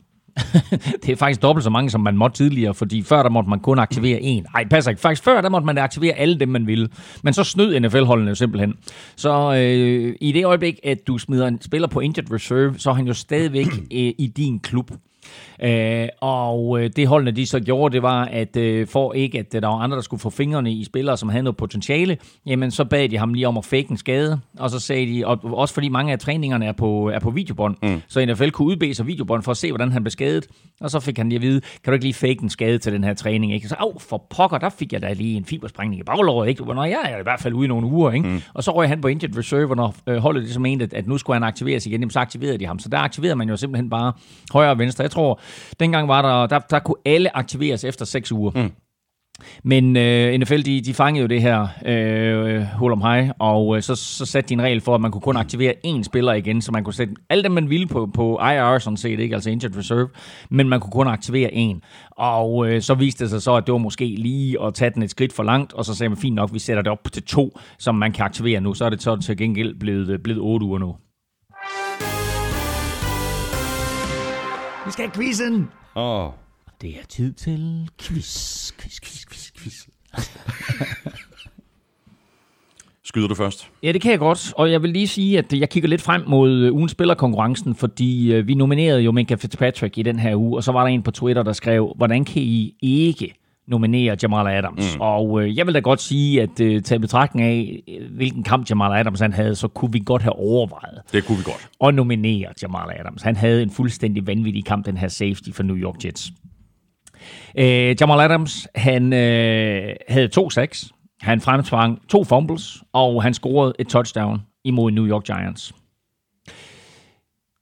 det 1.03 1.09
er 1.09 1.15
faktisk 1.15 1.41
dobbelt 1.41 1.63
så 1.63 1.69
mange, 1.69 1.89
som 1.89 2.01
man 2.01 2.17
måtte 2.17 2.37
tidligere, 2.37 2.73
fordi 2.73 3.03
før 3.03 3.23
der 3.23 3.29
måtte 3.29 3.49
man 3.49 3.59
kun 3.59 3.79
aktivere 3.79 4.21
en. 4.21 4.45
Nej, 4.53 4.67
passer 4.69 4.91
ikke. 4.91 5.01
Faktisk 5.01 5.23
før 5.23 5.41
der 5.41 5.49
måtte 5.49 5.65
man 5.65 5.77
aktivere 5.77 6.13
alle 6.13 6.39
dem, 6.39 6.49
man 6.49 6.67
ville. 6.67 6.89
Men 7.23 7.33
så 7.33 7.43
snød 7.43 7.79
NFL-holdene 7.79 8.29
jo 8.29 8.35
simpelthen. 8.35 8.73
Så 9.15 9.53
øh, 9.53 10.15
i 10.21 10.31
det 10.31 10.45
øjeblik, 10.45 10.79
at 10.83 11.07
du 11.07 11.17
smider 11.17 11.47
en 11.47 11.61
spiller 11.61 11.87
på 11.87 11.99
injured 11.99 12.31
reserve, 12.31 12.75
så 12.77 12.89
er 12.89 12.93
han 12.93 13.07
jo 13.07 13.13
stadigvæk 13.13 13.67
øh, 13.99 14.13
i 14.17 14.33
din 14.37 14.59
klub. 14.59 14.91
Øh, 15.63 16.07
og 16.21 16.83
øh, 16.83 16.89
det 16.95 17.07
holdene 17.07 17.31
de 17.31 17.45
så 17.45 17.59
gjorde, 17.59 17.93
det 17.93 18.03
var, 18.03 18.25
at 18.25 18.57
øh, 18.57 18.87
for 18.87 19.13
ikke, 19.13 19.39
at 19.39 19.51
der 19.51 19.67
var 19.67 19.79
andre, 19.79 19.95
der 19.95 20.01
skulle 20.01 20.21
få 20.21 20.29
fingrene 20.29 20.71
i 20.71 20.83
spillere, 20.83 21.17
som 21.17 21.29
havde 21.29 21.43
noget 21.43 21.57
potentiale, 21.57 22.17
jamen 22.45 22.71
så 22.71 22.85
bad 22.85 23.09
de 23.09 23.17
ham 23.17 23.33
lige 23.33 23.47
om 23.47 23.57
at 23.57 23.65
fake 23.65 23.87
en 23.89 23.97
skade, 23.97 24.39
og 24.59 24.69
så 24.69 24.79
sagde 24.79 25.05
de, 25.07 25.27
og 25.27 25.39
også 25.43 25.73
fordi 25.73 25.89
mange 25.89 26.11
af 26.11 26.19
træningerne 26.19 26.65
er 26.65 26.71
på, 26.71 27.09
er 27.09 27.19
på 27.19 27.29
videobånd, 27.29 27.75
mm. 27.83 28.01
så 28.07 28.25
NFL 28.25 28.49
kunne 28.49 28.67
udbede 28.67 28.93
sig 28.93 29.07
videobånd 29.07 29.43
for 29.43 29.51
at 29.51 29.57
se, 29.57 29.71
hvordan 29.71 29.91
han 29.91 30.03
blev 30.03 30.11
skadet, 30.11 30.47
og 30.81 30.91
så 30.91 30.99
fik 30.99 31.17
han 31.17 31.29
lige 31.29 31.37
at 31.37 31.41
vide, 31.41 31.61
kan 31.61 31.91
du 31.91 31.91
ikke 31.91 32.05
lige 32.05 32.13
fake 32.13 32.37
en 32.43 32.49
skade 32.49 32.77
til 32.77 32.93
den 32.93 33.03
her 33.03 33.13
træning, 33.13 33.53
ikke? 33.53 33.67
Så, 33.67 33.75
af, 33.79 34.01
for 34.01 34.25
pokker, 34.29 34.57
der 34.57 34.69
fik 34.69 34.93
jeg 34.93 35.01
da 35.01 35.13
lige 35.13 35.37
en 35.37 35.45
fibersprængning 35.45 35.99
i 35.99 36.03
baglåret, 36.03 36.49
ikke? 36.49 36.65
Når 36.65 36.85
jeg 36.85 37.01
er 37.03 37.19
i 37.19 37.23
hvert 37.23 37.39
fald 37.39 37.53
ude 37.53 37.65
i 37.65 37.67
nogle 37.67 37.87
uger, 37.87 38.11
ikke? 38.11 38.27
Mm. 38.27 38.41
Og 38.53 38.63
så 38.63 38.71
røg 38.71 38.87
han 38.87 39.01
på 39.01 39.07
injured 39.07 39.37
reserve, 39.37 39.75
når 39.75 39.95
øh, 40.07 40.17
holdet 40.17 40.43
ligesom 40.43 40.61
mente, 40.61 40.83
at, 40.83 40.93
at 40.93 41.07
nu 41.07 41.17
skulle 41.17 41.35
han 41.35 41.43
aktiveres 41.43 41.85
igen, 41.85 41.99
jamen, 41.99 42.09
så 42.09 42.19
aktiverede 42.19 42.57
de 42.57 42.65
ham. 42.65 42.79
Så 42.79 42.89
der 42.89 42.97
aktiverede 42.97 43.35
man 43.35 43.49
jo 43.49 43.57
simpelthen 43.57 43.89
bare 43.89 44.13
højre 44.53 44.69
og 44.69 44.79
venstre. 44.79 45.01
Jeg 45.01 45.11
tror, 45.15 45.39
Dengang 45.79 46.07
var 46.07 46.21
der, 46.21 46.47
der, 46.47 46.59
der 46.59 46.79
kunne 46.79 46.97
alle 47.05 47.37
aktiveres 47.37 47.83
efter 47.83 48.05
6 48.05 48.31
uger. 48.31 48.51
Mm. 48.55 48.71
Men 49.63 49.97
øh, 49.97 50.39
NFL, 50.39 50.61
de, 50.61 50.81
de 50.81 50.93
fangede 50.93 51.21
jo 51.21 51.27
det 51.27 51.41
her 51.41 51.67
øh, 51.85 52.61
hul 52.77 52.91
om 52.91 53.01
hej, 53.01 53.29
og 53.39 53.75
øh, 53.75 53.81
så, 53.81 53.95
så 53.95 54.25
satte 54.25 54.49
de 54.49 54.53
en 54.53 54.61
regel 54.61 54.81
for, 54.81 54.95
at 54.95 55.01
man 55.01 55.11
kunne 55.11 55.21
kun 55.21 55.37
aktivere 55.37 55.73
én 55.87 56.03
spiller 56.03 56.33
igen, 56.33 56.61
så 56.61 56.71
man 56.71 56.83
kunne 56.83 56.93
sætte 56.93 57.13
alle 57.29 57.43
dem, 57.43 57.51
man 57.51 57.69
ville 57.69 57.87
på, 57.87 58.09
på 58.13 58.39
IR, 58.39 58.79
sådan 58.79 58.97
set, 58.97 59.19
ikke? 59.19 59.35
altså 59.35 59.49
Injured 59.49 59.77
Reserve, 59.77 60.09
men 60.49 60.69
man 60.69 60.79
kunne 60.79 60.91
kun 60.91 61.07
aktivere 61.07 61.49
én. 61.53 61.79
Og 62.11 62.67
øh, 62.67 62.81
så 62.81 62.93
viste 62.93 63.23
det 63.23 63.31
sig 63.31 63.41
så, 63.41 63.55
at 63.55 63.65
det 63.65 63.71
var 63.71 63.77
måske 63.77 64.05
lige 64.05 64.61
at 64.63 64.73
tage 64.73 64.91
den 64.91 65.03
et 65.03 65.09
skridt 65.11 65.33
for 65.33 65.43
langt, 65.43 65.73
og 65.73 65.85
så 65.85 65.95
sagde 65.95 66.09
man, 66.09 66.17
fint 66.17 66.35
nok, 66.35 66.53
vi 66.53 66.59
sætter 66.59 66.83
det 66.83 66.91
op 66.91 67.11
til 67.13 67.23
to, 67.23 67.59
som 67.79 67.95
man 67.95 68.11
kan 68.11 68.25
aktivere 68.25 68.61
nu. 68.61 68.73
Så 68.73 68.85
er 68.85 68.89
det 68.89 69.01
så 69.01 69.15
til 69.15 69.37
gengæld 69.37 69.79
blevet, 69.79 70.23
blevet 70.23 70.41
8 70.41 70.65
uger 70.65 70.79
nu. 70.79 70.95
Vi 74.85 74.91
skal 74.91 75.05
have 75.05 75.15
quizzen. 75.15 75.69
Åh. 75.95 76.25
Oh. 76.25 76.31
Det 76.81 76.89
er 76.89 77.05
tid 77.09 77.33
til 77.33 77.89
quiz, 78.01 78.71
quiz, 78.71 78.99
quiz, 79.01 79.25
quiz, 79.25 79.51
quiz. 79.57 79.87
Skyder 83.03 83.27
du 83.27 83.35
først? 83.35 83.71
Ja, 83.83 83.91
det 83.91 84.01
kan 84.01 84.11
jeg 84.11 84.19
godt. 84.19 84.53
Og 84.57 84.71
jeg 84.71 84.81
vil 84.81 84.89
lige 84.89 85.07
sige, 85.07 85.37
at 85.37 85.53
jeg 85.53 85.69
kigger 85.69 85.89
lidt 85.89 86.01
frem 86.01 86.23
mod 86.27 86.51
øh, 86.51 86.73
ugens 86.73 86.91
spillerkonkurrencen, 86.91 87.75
fordi 87.75 88.33
øh, 88.33 88.47
vi 88.47 88.53
nominerede 88.53 89.01
jo 89.01 89.11
Minka 89.11 89.35
Fitzpatrick 89.35 89.97
i 89.97 90.01
den 90.01 90.19
her 90.19 90.35
uge, 90.35 90.57
og 90.57 90.63
så 90.63 90.71
var 90.71 90.79
der 90.79 90.87
en 90.87 91.03
på 91.03 91.11
Twitter, 91.11 91.43
der 91.43 91.53
skrev, 91.53 91.93
hvordan 91.97 92.25
kan 92.25 92.41
I 92.41 92.75
ikke 92.81 93.33
nominere 93.67 94.17
Jamal 94.23 94.47
Adams. 94.47 94.95
Mm. 94.95 95.01
Og 95.01 95.41
øh, 95.43 95.57
jeg 95.57 95.65
vil 95.65 95.73
da 95.73 95.79
godt 95.79 96.01
sige, 96.01 96.41
at 96.41 96.59
øh, 96.59 96.81
tage 96.81 96.99
betragtning 96.99 97.47
af, 97.47 97.83
øh, 97.87 98.15
hvilken 98.15 98.43
kamp 98.43 98.69
Jamal 98.69 98.99
Adams 98.99 99.19
han 99.19 99.33
havde, 99.33 99.55
så 99.55 99.67
kunne 99.67 99.91
vi 99.91 100.01
godt 100.05 100.21
have 100.21 100.35
overvejet. 100.35 101.01
Det 101.11 101.25
kunne 101.25 101.37
vi 101.37 101.43
godt. 101.43 101.69
Og 101.79 101.93
nominere 101.93 102.53
Jamal 102.61 102.99
Adams. 102.99 103.21
Han 103.21 103.35
havde 103.35 103.63
en 103.63 103.69
fuldstændig 103.69 104.27
vanvittig 104.27 104.65
kamp, 104.65 104.85
den 104.85 104.97
her 104.97 105.07
safety 105.07 105.49
for 105.53 105.63
New 105.63 105.77
York 105.77 106.05
Jets. 106.05 106.31
Øh, 107.57 107.95
Jamal 108.01 108.19
Adams, 108.19 108.67
han 108.75 109.13
øh, 109.13 109.95
havde 110.09 110.27
to 110.27 110.49
sacks, 110.49 110.91
han 111.21 111.41
fremtvang 111.41 112.07
to 112.09 112.23
fumbles, 112.23 112.83
og 112.93 113.23
han 113.23 113.33
scorede 113.33 113.73
et 113.79 113.87
touchdown 113.87 114.41
imod 114.63 114.91
New 114.91 115.07
York 115.07 115.23
Giants. 115.23 115.73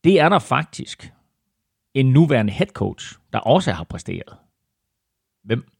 Det 0.04 0.20
er 0.20 0.30
der 0.30 0.40
faktisk 0.40 1.12
en 1.94 2.06
nuværende 2.06 2.54
head 2.54 2.68
coach, 2.68 3.16
der 3.34 3.40
også 3.40 3.72
har 3.72 3.84
præsteret. 3.84 4.34
Hvem? 5.44 5.73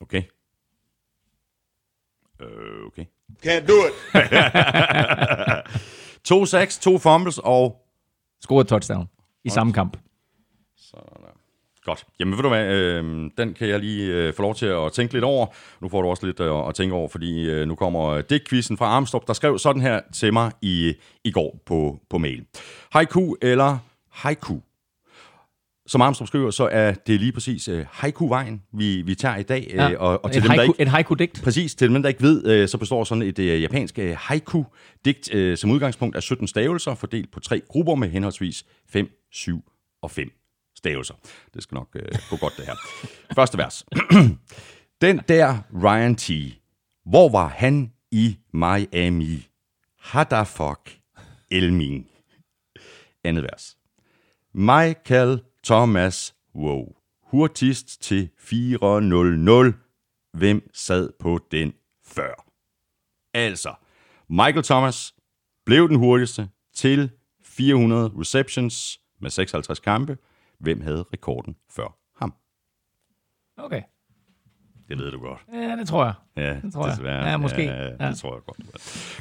Okay. 0.00 0.22
Uh, 2.40 2.86
okay. 2.86 3.06
Can't 3.42 3.66
do 3.66 3.74
it. 3.86 3.94
to 6.28 6.46
sacks, 6.46 6.78
to 6.78 6.98
fumbles 6.98 7.38
og 7.38 7.86
scorede 8.40 8.60
et 8.60 8.68
touchdown 8.68 9.08
i 9.44 9.50
samme 9.50 9.72
kamp. 9.72 9.96
Godt. 11.84 12.06
Jamen 12.20 12.36
ved 12.36 12.42
du 12.42 12.48
hvad, 12.48 12.66
øh, 12.66 13.30
den 13.38 13.54
kan 13.54 13.68
jeg 13.68 13.80
lige 13.80 14.14
øh, 14.14 14.34
få 14.34 14.42
lov 14.42 14.54
til 14.54 14.66
at 14.66 14.92
tænke 14.92 15.12
lidt 15.12 15.24
over. 15.24 15.46
Nu 15.80 15.88
får 15.88 16.02
du 16.02 16.08
også 16.08 16.26
lidt 16.26 16.40
øh, 16.40 16.68
at 16.68 16.74
tænke 16.74 16.94
over, 16.94 17.08
fordi 17.08 17.50
øh, 17.50 17.68
nu 17.68 17.74
kommer 17.74 18.22
Dick-quizzen 18.22 18.76
fra 18.76 18.86
Armstrong, 18.86 19.26
der 19.26 19.32
skrev 19.32 19.58
sådan 19.58 19.82
her 19.82 20.00
til 20.14 20.32
mig 20.32 20.52
i, 20.62 20.94
i 21.24 21.30
går 21.30 21.58
på, 21.66 21.98
på 22.10 22.18
mail. 22.18 22.46
Haiku 22.92 23.34
eller 23.42 23.78
haiku? 24.10 24.58
Som 25.88 26.00
Armstrong 26.00 26.28
skriver, 26.28 26.50
så 26.50 26.68
er 26.72 26.92
det 26.92 27.20
lige 27.20 27.32
præcis 27.32 27.68
øh, 27.68 27.86
haiku-vejen, 27.90 28.62
vi, 28.72 29.02
vi 29.02 29.14
tager 29.14 29.36
i 29.36 29.42
dag. 29.42 29.70
Ja. 29.74 29.90
Øh, 29.90 30.00
og, 30.00 30.24
og 30.24 30.32
til 30.32 30.42
dem, 30.42 30.50
der 30.50 30.56
haiku, 30.56 30.72
ikke, 30.72 30.82
et 30.82 30.88
haiku-digt. 30.88 31.42
Præcis, 31.42 31.74
til 31.74 31.88
dem, 31.88 32.02
der 32.02 32.08
ikke 32.08 32.22
ved, 32.22 32.46
øh, 32.46 32.68
så 32.68 32.78
består 32.78 33.04
sådan 33.04 33.22
et 33.22 33.38
øh, 33.38 33.62
japansk 33.62 33.98
øh, 33.98 34.16
haiku-digt 34.18 35.34
øh, 35.34 35.56
som 35.56 35.70
udgangspunkt 35.70 36.16
af 36.16 36.22
17 36.22 36.48
stavelser, 36.48 36.94
fordelt 36.94 37.32
på 37.32 37.40
tre 37.40 37.60
grupper 37.68 37.94
med 37.94 38.08
henholdsvis 38.08 38.64
5, 38.88 39.10
7 39.32 39.64
og 40.02 40.10
5 40.10 40.30
stavelser. 40.76 41.14
Det 41.54 41.62
skal 41.62 41.74
nok 41.74 41.88
øh, 41.96 42.18
gå 42.30 42.36
godt, 42.36 42.52
det 42.56 42.66
her. 42.66 42.74
Første 43.38 43.58
vers. 43.58 43.84
Den 45.02 45.20
der 45.28 45.58
Ryan 45.84 46.16
T. 46.16 46.30
Hvor 47.06 47.28
var 47.28 47.48
han 47.48 47.92
i 48.10 48.36
Miami? 48.52 49.46
Fuck 50.44 50.98
Elming. 51.50 52.06
Andet 53.24 53.42
vers. 53.42 53.76
Michael 54.54 55.40
Thomas 55.64 56.34
Wow. 56.54 56.96
Hurtigst 57.22 58.02
til 58.02 58.30
4.00. 58.38 59.72
Hvem 60.38 60.70
sad 60.74 61.12
på 61.20 61.40
den 61.50 61.72
før? 62.04 62.44
Altså, 63.34 63.74
Michael 64.28 64.62
Thomas 64.64 65.14
blev 65.66 65.88
den 65.88 65.96
hurtigste 65.96 66.48
til 66.74 67.10
400 67.44 68.12
receptions 68.18 69.00
med 69.20 69.30
56 69.30 69.80
kampe. 69.80 70.18
Hvem 70.58 70.80
havde 70.80 71.04
rekorden 71.12 71.56
før 71.70 71.98
ham? 72.16 72.34
Okay. 73.56 73.82
Det 74.88 74.98
ved 74.98 75.10
du 75.10 75.18
godt. 75.18 75.38
Ja, 75.54 75.76
det 75.76 75.88
tror 75.88 76.04
jeg. 76.04 76.12
Ja, 76.36 76.54
Det 76.64 76.72
tror 76.72 76.86
jeg. 76.86 76.96
desværre. 76.96 77.28
Ja, 77.28 77.36
måske. 77.36 77.62
Ja, 77.62 77.84
det 77.84 77.96
Ja. 78.00 78.12
tror 78.12 78.34
jeg 78.34 78.42
godt. 78.46 78.58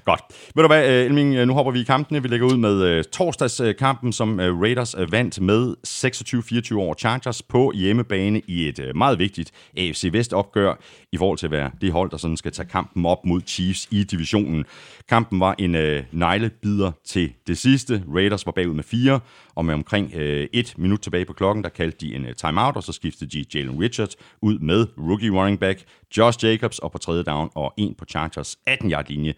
Godt. 0.06 0.22
Ved 0.56 0.64
du 0.64 0.68
hvad, 0.68 0.90
øh, 1.00 1.06
Elming, 1.06 1.36
øh, 1.36 1.48
nu 1.48 1.54
hopper 1.54 1.72
vi 1.72 1.80
i 1.80 1.84
kampene. 1.84 2.22
Vi 2.22 2.28
lægger 2.28 2.48
ud 2.48 2.58
med 2.58 2.98
uh, 2.98 3.04
torsdagskampen, 3.12 4.14
som 4.14 4.30
uh, 4.40 4.62
Raiders 4.62 4.96
uh, 4.98 5.12
vandt 5.12 5.42
med 5.42 5.76
26-24 5.88 6.78
over 6.80 6.94
Chargers 6.94 7.42
på 7.42 7.72
hjemmebane 7.76 8.42
i 8.48 8.68
et 8.68 8.80
uh, 8.80 8.86
meget 8.96 9.20
vigtigt 9.20 9.52
AFC 9.78 10.10
Vest-opgør 10.14 10.74
i 11.12 11.18
forhold 11.18 11.38
til 11.38 11.48
at 11.48 11.52
være 11.52 11.72
det 11.82 11.92
hold, 11.92 12.12
der 12.12 12.18
sådan 12.18 12.38
skal 12.38 12.52
tage 12.52 12.68
kampen 12.70 13.06
op 13.06 13.26
mod 13.26 13.42
Chiefs 13.48 13.88
i 13.92 14.04
divisionen. 14.04 14.66
Kampen 15.10 15.40
var 15.40 15.56
en 15.60 15.76
øh, 15.76 16.04
neglebider 16.12 16.92
til 17.06 17.34
det 17.48 17.58
sidste. 17.58 18.04
Raiders 18.16 18.46
var 18.46 18.52
bagud 18.52 18.74
med 18.74 18.84
fire, 18.84 19.20
og 19.56 19.66
med 19.66 19.74
omkring 19.74 20.12
øh, 20.16 20.48
et 20.54 20.74
minut 20.78 21.00
tilbage 21.00 21.26
på 21.26 21.34
klokken, 21.34 21.64
der 21.64 21.70
kaldte 21.70 21.98
de 22.06 22.16
en 22.16 22.26
øh, 22.26 22.36
timeout, 22.36 22.76
og 22.76 22.84
så 22.84 22.92
skiftede 22.92 23.30
de 23.30 23.46
Jalen 23.54 23.82
Richards 23.82 24.16
ud 24.42 24.60
med 24.60 24.88
rookie 24.98 25.32
running 25.32 25.60
back 25.60 25.84
Josh 26.18 26.46
Jacobs, 26.46 26.80
og 26.80 26.92
på 26.92 26.98
tredje 26.98 27.24
down 27.24 27.50
og 27.56 27.74
en 27.78 27.96
på 27.96 28.06
Chargers 28.06 28.58
18-yard-linje, 28.70 29.34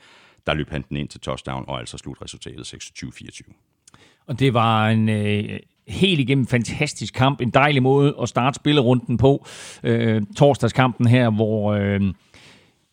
der 0.47 0.53
løb 0.53 0.69
han 0.69 0.83
den 0.89 0.97
ind 0.97 1.07
til 1.07 1.19
touchdown, 1.19 1.65
og 1.67 1.79
altså 1.79 1.97
slutresultatet 1.97 2.73
26-24. 2.73 3.53
Og 4.27 4.39
det 4.39 4.53
var 4.53 4.89
en 4.89 5.09
øh, 5.09 5.59
helt 5.88 6.19
igennem 6.19 6.47
fantastisk 6.47 7.13
kamp. 7.13 7.41
En 7.41 7.49
dejlig 7.49 7.83
måde 7.83 8.15
at 8.21 8.29
starte 8.29 8.55
spillerunden 8.55 9.17
på. 9.17 9.45
Øh, 9.83 10.21
torsdagskampen 10.38 11.07
her, 11.07 11.29
hvor 11.29 11.73
øh, 11.73 12.01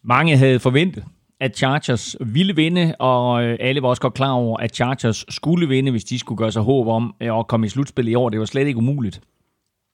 mange 0.03 0.37
havde 0.37 0.61
forventet, 0.61 1.05
at 1.41 1.57
Chargers 1.57 2.17
ville 2.21 2.57
vinde, 2.57 2.95
og 2.99 3.45
øh, 3.45 3.57
alle 3.61 3.83
var 3.83 3.89
også 3.89 4.03
godt 4.03 4.15
klar 4.15 4.33
over, 4.33 4.57
at 4.57 4.75
Chargers 4.75 5.25
skulle 5.29 5.69
vinde, 5.69 5.91
hvis 5.91 6.05
de 6.05 6.19
skulle 6.19 6.39
gøre 6.39 6.53
sig 6.53 6.63
håb 6.63 6.87
om 6.87 7.15
øh, 7.21 7.39
at 7.39 7.47
komme 7.47 7.67
i 7.67 7.69
slutspil 7.69 8.09
i 8.09 8.15
år. 8.15 8.29
Det 8.29 8.41
var 8.41 8.47
slet 8.47 8.67
ikke 8.67 8.79
umuligt. 8.79 9.21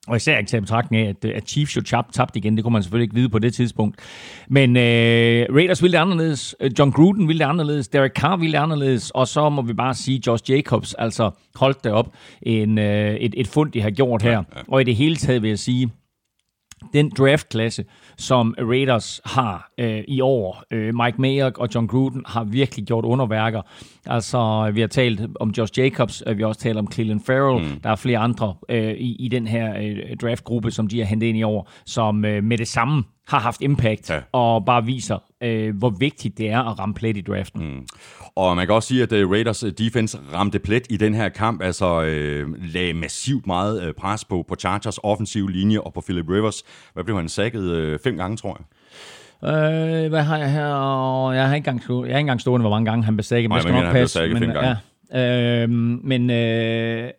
Og 0.07 0.15
især 0.15 0.37
ikke 0.37 0.49
til 0.49 0.61
betragtning 0.61 1.05
af, 1.05 1.09
at, 1.09 1.25
at 1.25 1.49
Chiefs 1.49 1.75
jo 1.75 1.81
tab, 1.81 2.11
tabte 2.11 2.39
igen. 2.39 2.55
Det 2.55 2.63
kunne 2.63 2.73
man 2.73 2.83
selvfølgelig 2.83 3.03
ikke 3.03 3.15
vide 3.15 3.29
på 3.29 3.39
det 3.39 3.53
tidspunkt. 3.53 3.99
Men 4.47 4.77
øh, 4.77 5.45
Raiders 5.55 5.81
ville 5.81 5.97
det 5.97 6.01
anderledes. 6.01 6.55
Øh, 6.59 6.71
John 6.79 6.91
Gruden 6.91 7.27
ville 7.27 7.39
det 7.39 7.49
anderledes. 7.49 7.87
Derek 7.87 8.11
Carr 8.11 8.37
ville 8.37 8.57
det 8.57 8.63
anderledes. 8.63 9.11
Og 9.11 9.27
så 9.27 9.49
må 9.49 9.61
vi 9.61 9.73
bare 9.73 9.93
sige, 9.93 10.21
Josh 10.27 10.51
Jacobs, 10.51 10.93
altså 10.93 11.31
holdt 11.55 11.83
det 11.83 11.91
op. 11.91 12.13
En, 12.41 12.77
øh, 12.77 13.15
et, 13.15 13.33
et 13.37 13.47
fund, 13.47 13.71
de 13.71 13.81
har 13.81 13.89
gjort 13.89 14.21
her. 14.21 14.31
Ja, 14.31 14.37
ja. 14.37 14.61
Og 14.67 14.81
i 14.81 14.83
det 14.83 14.95
hele 14.95 15.15
taget 15.15 15.41
vil 15.41 15.49
jeg 15.49 15.59
sige, 15.59 15.91
den 16.93 17.09
draftklasse, 17.17 17.85
som 18.17 18.55
Raiders 18.59 19.21
har 19.25 19.71
øh, 19.77 20.03
i 20.07 20.21
år. 20.21 20.63
Øh, 20.71 20.95
Mike 20.95 21.21
Mayock 21.21 21.57
og 21.57 21.69
John 21.75 21.87
Gruden 21.87 22.23
har 22.25 22.43
virkelig 22.43 22.85
gjort 22.85 23.05
underværker. 23.05 23.61
Altså, 24.05 24.71
vi 24.73 24.81
har 24.81 24.87
talt 24.87 25.21
om 25.39 25.49
Josh 25.57 25.79
Jacobs, 25.79 26.23
øh, 26.27 26.37
vi 26.37 26.41
har 26.41 26.47
også 26.47 26.61
talt 26.61 26.77
om 26.77 26.91
Cleveland 26.91 27.21
Farrell. 27.25 27.65
Mm. 27.65 27.79
Der 27.79 27.89
er 27.89 27.95
flere 27.95 28.17
andre 28.17 28.55
øh, 28.69 28.93
i, 28.93 29.15
i 29.19 29.27
den 29.27 29.47
her 29.47 29.75
øh, 29.81 30.17
draftgruppe, 30.21 30.71
som 30.71 30.87
de 30.87 30.99
har 30.99 31.05
hentet 31.05 31.27
ind 31.27 31.37
i 31.37 31.43
år, 31.43 31.69
som 31.85 32.25
øh, 32.25 32.43
med 32.43 32.57
det 32.57 32.67
samme 32.67 33.03
har 33.27 33.39
haft 33.39 33.61
impact 33.61 34.09
ja. 34.09 34.19
og 34.31 34.65
bare 34.65 34.85
viser, 34.85 35.17
øh, 35.43 35.75
hvor 35.77 35.89
vigtigt 35.89 36.37
det 36.37 36.49
er 36.49 36.59
at 36.59 36.79
ramme 36.79 36.95
plet 36.95 37.17
i 37.17 37.21
draften. 37.21 37.61
Mm. 37.61 37.87
Og 38.35 38.55
man 38.55 38.65
kan 38.65 38.75
også 38.75 38.87
sige, 38.87 39.03
at 39.03 39.11
uh, 39.11 39.31
Raiders 39.31 39.65
defense 39.77 40.17
ramte 40.33 40.59
plet 40.59 40.83
i 40.89 40.97
den 40.97 41.13
her 41.13 41.29
kamp, 41.29 41.61
altså 41.61 42.03
øh, 42.03 42.47
lagde 42.73 42.93
massivt 42.93 43.47
meget 43.47 43.83
øh, 43.83 43.93
pres 43.93 44.25
på, 44.25 44.45
på 44.47 44.55
Chargers 44.55 44.97
offensive 45.03 45.51
linje 45.51 45.79
og 45.79 45.93
på 45.93 46.01
Philip 46.01 46.29
Rivers. 46.29 46.63
Hvad 46.93 47.03
blev 47.03 47.17
han 47.17 47.29
sækket? 47.29 47.63
Øh, 47.63 47.99
fem 48.03 48.17
gange, 48.17 48.37
tror 48.37 48.57
jeg. 48.59 48.65
Øh, 49.43 50.09
hvad 50.09 50.23
har 50.23 50.37
jeg 50.37 50.51
her? 50.51 51.31
Jeg 51.31 51.47
har 51.47 51.55
ikke 51.55 51.69
engang, 51.69 51.83
stå- 51.83 52.05
jeg 52.05 52.13
har 52.13 52.17
ikke 52.17 52.23
engang 52.23 52.41
stående, 52.41 52.63
hvor 52.63 52.69
mange 52.69 52.85
gange 52.91 53.03
han 53.03 53.15
blev 53.15 53.23
sækket. 53.23 53.49
Nej, 53.49 53.57
det 53.57 53.63
skal 53.63 53.73
men 53.73 53.83
nok 53.83 53.85
han 53.85 53.93
blev 53.93 54.07
sækket 54.07 54.37
fem 54.37 54.49
gange. 54.49 54.75
Ja, 55.13 55.63
øh, 55.63 55.69
men 56.03 56.29
øh, 56.29 57.09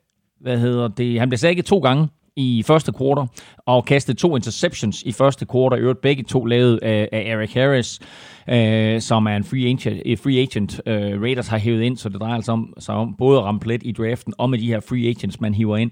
hvad 0.41 0.59
hedder 0.59 0.89
det? 0.89 1.21
Han 1.21 1.29
blev 1.29 1.39
sækket 1.39 1.65
to 1.65 1.79
gange 1.79 2.09
i 2.37 2.63
første 2.67 2.93
kvartal, 2.93 3.29
og 3.67 3.85
kastet 3.85 4.19
to 4.19 4.37
interceptions 4.37 5.03
i 5.03 5.13
første 5.13 5.47
kvartal. 5.47 5.79
Øvrigt 5.79 6.01
begge 6.01 6.23
to 6.23 6.45
lavet 6.45 6.79
af, 6.83 7.09
af 7.13 7.23
Eric 7.27 7.55
Harris, 7.55 8.01
øh, 8.49 9.01
som 9.01 9.27
er 9.27 9.37
en 9.37 9.45
free 9.45 9.67
agent, 9.67 10.21
free 10.23 10.39
agent 10.39 10.81
øh, 10.87 11.23
Raiders 11.23 11.49
har 11.49 11.59
hævet 11.59 11.83
ind, 11.83 11.97
så 11.97 12.09
det 12.09 12.21
drejer 12.21 12.41
sig 12.41 12.53
om, 12.53 12.75
så 12.79 12.93
om 12.93 13.15
både 13.19 13.39
at 13.39 13.45
ramme 13.45 13.61
plet 13.61 13.83
i 13.85 13.93
draften, 13.93 14.35
og 14.39 14.51
med 14.51 14.59
de 14.59 14.67
her 14.67 14.81
free 14.81 15.09
agents, 15.09 15.41
man 15.41 15.55
hiver 15.55 15.77
ind. 15.77 15.91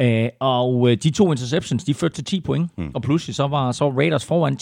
Øh, 0.00 0.28
og 0.40 0.90
øh, 0.90 0.96
de 0.96 1.10
to 1.10 1.32
interceptions, 1.32 1.84
de 1.84 1.94
førte 1.94 2.14
til 2.14 2.24
10 2.24 2.40
point, 2.40 2.78
mm. 2.78 2.90
og 2.94 3.02
pludselig 3.02 3.36
så 3.36 3.46
var 3.46 3.72
så 3.72 3.90
Raiders 3.90 4.26
foran 4.26 4.56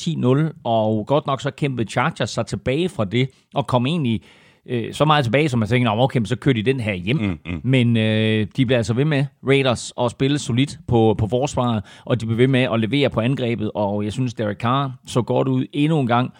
10-0, 0.49 0.61
og 0.64 1.07
godt 1.07 1.27
nok 1.27 1.40
så 1.40 1.51
kæmpede 1.51 1.90
Chargers 1.90 2.31
sig 2.31 2.47
tilbage 2.47 2.88
fra 2.88 3.05
det, 3.05 3.29
og 3.55 3.66
kom 3.66 3.87
egentlig 3.87 4.23
øh, 4.66 4.94
så 4.94 5.05
meget 5.05 5.25
tilbage, 5.25 5.49
som 5.49 5.59
man 5.59 5.68
tænker, 5.68 5.94
"Nå, 5.94 6.03
okay, 6.03 6.20
så 6.25 6.37
kører 6.37 6.55
de 6.55 6.62
den 6.62 6.81
her 6.81 6.94
hjem. 6.94 7.16
Mm, 7.16 7.38
mm. 7.53 7.61
Men 7.64 7.96
øh, 7.96 8.46
de 8.57 8.66
bliver 8.66 8.77
altså 8.79 8.94
ved 8.94 9.05
med, 9.05 9.25
Raiders, 9.49 9.92
at 10.01 10.11
spille 10.11 10.38
solidt 10.38 10.79
på, 10.88 11.14
på 11.18 11.29
forsvaret, 11.29 11.83
og 12.05 12.20
de 12.20 12.27
bliver 12.27 12.37
ved 12.37 12.49
med 12.49 12.61
at 12.73 12.81
levere 12.81 13.11
på 13.11 13.20
angrebet, 13.20 13.70
og 13.75 14.05
jeg 14.05 14.12
synes, 14.12 14.35
Derek 14.35 14.57
Carr 14.59 14.92
så 15.07 15.23
godt 15.23 15.49
ud 15.49 15.66
endnu 15.73 16.01
en 16.01 16.07
gang, 16.07 16.33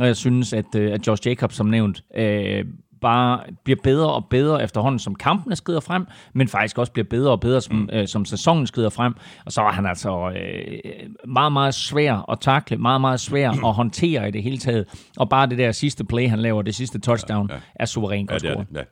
og 0.00 0.06
jeg 0.06 0.16
synes, 0.16 0.52
at, 0.52 0.74
øh, 0.76 0.92
at 0.92 1.06
Josh 1.06 1.26
Jacobs, 1.26 1.56
som 1.56 1.66
nævnt, 1.66 2.02
øh, 2.16 2.64
bare 3.04 3.40
bliver 3.64 3.80
bedre 3.82 4.12
og 4.12 4.26
bedre 4.30 4.62
efterhånden, 4.62 4.98
som 4.98 5.14
kampene 5.14 5.56
skrider 5.56 5.80
frem, 5.80 6.06
men 6.32 6.48
faktisk 6.48 6.78
også 6.78 6.92
bliver 6.92 7.06
bedre 7.10 7.30
og 7.30 7.40
bedre, 7.40 7.60
som, 7.60 7.76
mm. 7.76 7.88
øh, 7.92 8.08
som 8.08 8.24
sæsonen 8.24 8.66
skrider 8.66 8.90
frem. 8.90 9.14
Og 9.46 9.52
så 9.52 9.60
er 9.60 9.72
han 9.72 9.86
altså 9.86 10.30
øh, 10.30 10.78
meget, 11.28 11.52
meget 11.52 11.74
svær 11.74 12.30
at 12.30 12.38
takle, 12.40 12.76
meget, 12.76 13.00
meget 13.00 13.20
svær 13.20 13.50
at 13.50 13.74
håndtere 13.80 14.28
i 14.28 14.30
det 14.30 14.42
hele 14.42 14.58
taget. 14.58 15.08
Og 15.16 15.28
bare 15.28 15.46
det 15.46 15.58
der 15.58 15.72
sidste 15.72 16.04
play, 16.04 16.28
han 16.28 16.38
laver, 16.38 16.62
det 16.62 16.74
sidste 16.74 16.98
touchdown, 16.98 17.46
ja, 17.50 17.54
ja. 17.54 17.60
er 17.74 17.84
suverænt 17.84 18.30
godt 18.30 18.44
Ja, 18.44 18.48
det 18.48 18.58
er 18.58 18.64
det, 18.64 18.76
ja. 18.76 18.82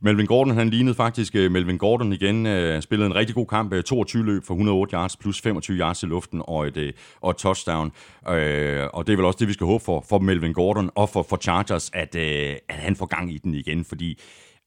Melvin 0.00 0.26
Gordon, 0.26 0.54
han 0.54 0.70
lignede 0.70 0.94
faktisk 0.94 1.34
uh, 1.34 1.50
Melvin 1.52 1.78
Gordon 1.78 2.12
igen. 2.12 2.46
Uh, 2.46 2.80
spillede 2.80 3.06
en 3.06 3.14
rigtig 3.14 3.34
god 3.34 3.46
kamp. 3.46 3.72
Uh, 3.72 3.80
22 3.80 4.24
løb 4.24 4.44
for 4.44 4.54
108 4.54 4.92
yards, 4.96 5.16
plus 5.16 5.40
25 5.40 5.76
yards 5.76 6.02
i 6.02 6.06
luften 6.06 6.42
og 6.44 6.66
et, 6.66 6.92
og 7.20 7.30
et 7.30 7.36
touchdown. 7.36 7.92
Og 8.92 9.06
det 9.06 9.12
er 9.12 9.16
vel 9.16 9.24
også 9.24 9.36
det, 9.38 9.48
vi 9.48 9.52
skal 9.52 9.66
håbe 9.66 9.84
for, 9.84 10.04
for 10.08 10.18
Melvin 10.18 10.52
Gordon 10.52 10.90
og 10.94 11.08
for, 11.08 11.26
for 11.28 11.36
Chargers, 11.36 11.90
at, 11.94 12.16
at 12.16 12.60
han 12.68 12.96
får 12.96 13.06
gang 13.06 13.34
i 13.34 13.38
den 13.38 13.54
igen, 13.60 13.84
fordi 13.84 14.18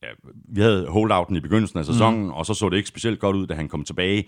uh, 0.03 0.31
vi 0.55 0.61
havde 0.61 0.87
holdouten 0.87 1.35
i 1.35 1.39
begyndelsen 1.39 1.79
af 1.79 1.85
sæsonen, 1.85 2.23
mm. 2.23 2.31
og 2.31 2.45
så 2.45 2.53
så 2.53 2.69
det 2.69 2.77
ikke 2.77 2.89
specielt 2.89 3.19
godt 3.19 3.35
ud, 3.35 3.47
da 3.47 3.53
han 3.53 3.69
kom 3.69 3.83
tilbage. 3.83 4.27